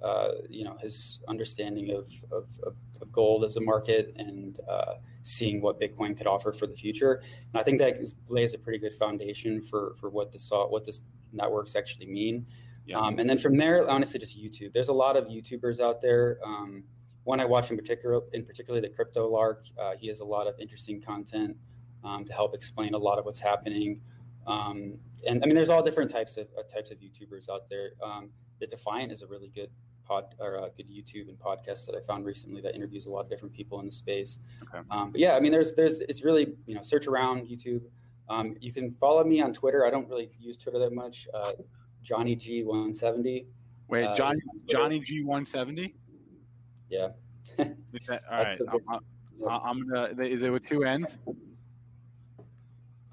uh, 0.02 0.32
you 0.51 0.64
know 0.64 0.76
his 0.80 1.20
understanding 1.28 1.90
of, 1.90 2.09
of, 2.32 2.48
of, 2.64 3.12
gold 3.12 3.44
as 3.44 3.56
a 3.56 3.60
market 3.60 4.12
and 4.16 4.60
uh, 4.68 4.94
seeing 5.22 5.62
what 5.62 5.80
Bitcoin 5.80 6.16
could 6.16 6.26
offer 6.26 6.52
for 6.52 6.66
the 6.66 6.74
future. 6.74 7.22
And 7.52 7.60
I 7.60 7.62
think 7.62 7.78
that 7.78 7.97
lays 8.28 8.52
a 8.52 8.59
pretty 8.59 8.78
good 8.78 8.94
foundation 8.94 9.62
for 9.62 9.94
for 9.98 10.10
what 10.10 10.32
this 10.32 10.51
what 10.51 10.84
this 10.84 11.01
networks 11.36 11.76
actually 11.76 12.06
mean. 12.06 12.46
Yeah. 12.86 12.98
Um, 12.98 13.18
and 13.18 13.28
then 13.28 13.38
from 13.38 13.56
there, 13.56 13.88
honestly, 13.88 14.20
just 14.20 14.38
YouTube. 14.38 14.72
There's 14.72 14.88
a 14.88 14.94
lot 14.94 15.16
of 15.16 15.24
YouTubers 15.24 15.80
out 15.80 16.00
there. 16.00 16.38
Um, 16.44 16.84
one 17.24 17.40
I 17.40 17.44
watch 17.44 17.70
in 17.70 17.76
particular, 17.76 18.20
in 18.32 18.44
particular, 18.44 18.80
the 18.80 18.88
Crypto 18.88 19.28
Lark. 19.28 19.64
Uh, 19.76 19.92
he 19.98 20.06
has 20.06 20.20
a 20.20 20.24
lot 20.24 20.46
of 20.46 20.54
interesting 20.60 21.00
content 21.00 21.56
um, 22.04 22.24
to 22.24 22.32
help 22.32 22.54
explain 22.54 22.94
a 22.94 22.98
lot 22.98 23.18
of 23.18 23.24
what's 23.24 23.40
happening. 23.40 24.00
Um, 24.46 24.94
and 25.26 25.42
I 25.42 25.46
mean, 25.46 25.56
there's 25.56 25.70
all 25.70 25.82
different 25.82 26.10
types 26.10 26.36
of 26.36 26.46
uh, 26.56 26.62
types 26.72 26.92
of 26.92 26.98
YouTubers 26.98 27.50
out 27.50 27.68
there. 27.68 27.90
Um, 28.02 28.30
the 28.60 28.66
Defiant 28.68 29.10
is 29.10 29.22
a 29.22 29.26
really 29.26 29.48
good 29.48 29.70
pod 30.04 30.36
or 30.38 30.54
a 30.54 30.70
good 30.76 30.88
YouTube 30.88 31.28
and 31.28 31.36
podcast 31.38 31.84
that 31.86 31.96
I 31.96 32.06
found 32.06 32.24
recently 32.24 32.60
that 32.60 32.76
interviews 32.76 33.06
a 33.06 33.10
lot 33.10 33.24
of 33.24 33.28
different 33.28 33.52
people 33.52 33.80
in 33.80 33.86
the 33.86 33.92
space. 33.92 34.38
Okay. 34.62 34.86
Um, 34.90 35.10
but 35.10 35.20
yeah, 35.20 35.34
I 35.34 35.40
mean, 35.40 35.50
there's 35.50 35.74
there's 35.74 35.98
it's 36.00 36.22
really 36.22 36.54
you 36.66 36.74
know 36.74 36.82
search 36.82 37.08
around 37.08 37.48
YouTube. 37.48 37.82
Um, 38.28 38.57
you 38.61 38.73
can 38.73 38.90
follow 38.90 39.24
me 39.24 39.40
on 39.40 39.53
Twitter. 39.53 39.86
I 39.86 39.90
don't 39.90 40.09
really 40.09 40.31
use 40.39 40.57
Twitter 40.57 40.78
that 40.81 40.93
much. 40.93 41.28
Uh, 41.32 41.53
Johnny 42.03 42.35
G 42.35 42.62
one 42.62 42.93
seventy. 42.93 43.47
Wait, 43.89 44.05
uh, 44.05 44.15
Johnny 44.15 44.40
Johnny 44.69 45.01
G 45.01 45.23
one 45.23 45.44
seventy. 45.47 45.94
Yeah. 46.89 47.09
all 47.59 47.66
right. 48.31 48.59
I'm, 48.61 49.01
I'm, 49.48 49.61
I'm, 49.65 49.89
gonna. 49.89 50.24
Is 50.24 50.43
it 50.43 50.51
with 50.51 50.66
two 50.66 50.85
ends? 50.85 51.19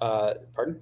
Uh, 0.00 0.34
pardon. 0.54 0.80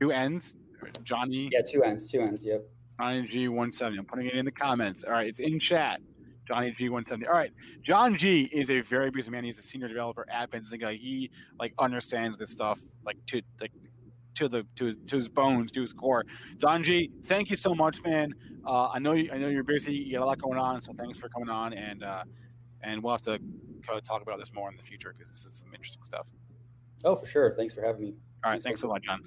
Two 0.00 0.10
ends. 0.10 0.56
Johnny. 1.04 1.48
Yeah, 1.52 1.60
two 1.62 1.84
ends. 1.84 2.10
Two 2.10 2.20
ends. 2.20 2.44
Yep. 2.44 2.64
Johnny 2.98 3.26
G 3.26 3.48
one 3.48 3.72
seventy. 3.72 3.98
I'm 3.98 4.04
putting 4.04 4.26
it 4.26 4.34
in 4.34 4.44
the 4.44 4.50
comments. 4.50 5.04
All 5.04 5.12
right, 5.12 5.28
it's 5.28 5.40
in 5.40 5.60
chat. 5.60 6.00
Johnny 6.50 6.72
G 6.72 6.88
one 6.88 7.04
seventy. 7.04 7.28
All 7.28 7.34
right, 7.34 7.52
John 7.82 8.16
G 8.16 8.50
is 8.52 8.70
a 8.70 8.80
very 8.80 9.10
busy 9.10 9.30
man. 9.30 9.44
He's 9.44 9.58
a 9.58 9.62
senior 9.62 9.86
developer 9.86 10.26
at 10.28 10.50
Benzinga. 10.50 10.98
He 10.98 11.30
like 11.60 11.72
understands 11.78 12.36
this 12.36 12.50
stuff 12.50 12.80
like 13.06 13.16
to 13.26 13.40
like 13.60 13.70
to 14.34 14.48
the 14.48 14.66
to 14.74 14.86
his, 14.86 14.96
to 15.06 15.16
his 15.16 15.28
bones, 15.28 15.70
to 15.70 15.80
his 15.80 15.92
core. 15.92 16.24
John 16.56 16.82
G, 16.82 17.12
thank 17.24 17.50
you 17.50 17.56
so 17.56 17.72
much, 17.72 18.02
man. 18.02 18.34
Uh, 18.66 18.88
I 18.88 18.98
know 18.98 19.12
you, 19.12 19.30
I 19.32 19.38
know 19.38 19.46
you're 19.46 19.62
busy. 19.62 19.92
You 19.92 20.18
got 20.18 20.24
a 20.24 20.26
lot 20.26 20.38
going 20.38 20.58
on, 20.58 20.80
so 20.80 20.92
thanks 20.92 21.18
for 21.18 21.28
coming 21.28 21.48
on, 21.48 21.72
and 21.72 22.02
uh, 22.02 22.24
and 22.82 23.00
we'll 23.00 23.12
have 23.12 23.22
to 23.22 23.38
talk 24.04 24.22
about 24.22 24.40
this 24.40 24.52
more 24.52 24.68
in 24.68 24.76
the 24.76 24.82
future 24.82 25.14
because 25.16 25.28
this 25.32 25.44
is 25.44 25.60
some 25.60 25.72
interesting 25.72 26.02
stuff. 26.02 26.26
Oh, 27.04 27.14
for 27.14 27.26
sure. 27.26 27.54
Thanks 27.54 27.74
for 27.74 27.82
having 27.82 28.02
me. 28.02 28.14
All 28.44 28.50
right, 28.50 28.62
thanks 28.62 28.80
so 28.80 28.88
much, 28.88 29.04
John. 29.04 29.20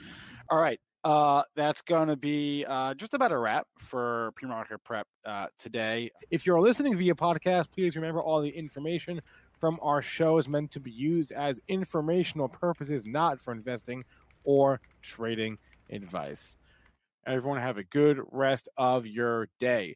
All 0.50 0.60
right, 0.60 0.80
uh, 1.04 1.44
that's 1.56 1.82
going 1.82 2.08
to 2.08 2.16
be 2.16 2.66
uh, 2.68 2.94
just 2.94 3.14
about 3.14 3.32
a 3.32 3.38
wrap 3.38 3.68
for 3.78 4.32
pre-market 4.36 4.84
prep 4.84 5.08
uh, 5.26 5.48
today. 5.58 6.12
If 6.32 6.46
you're 6.46 6.62
listening 6.62 6.96
via 6.96 7.14
podcast, 7.14 7.72
please 7.72 7.96
remember 7.96 8.22
all 8.22 8.42
the 8.42 8.50
information 8.50 9.22
from 9.58 9.80
our 9.82 10.02
show 10.02 10.38
is 10.38 10.48
meant 10.48 10.72
to 10.72 10.80
be 10.80 10.92
used 10.92 11.32
as 11.32 11.60
informational 11.68 12.48
purposes, 12.48 13.06
not 13.06 13.40
for 13.40 13.52
investing 13.52 14.04
or 14.44 14.80
trading 15.02 15.58
advice. 15.90 16.58
Everyone 17.26 17.60
have 17.60 17.78
a 17.78 17.84
good 17.84 18.20
rest 18.32 18.68
of 18.78 19.06
your 19.06 19.48
day. 19.60 19.96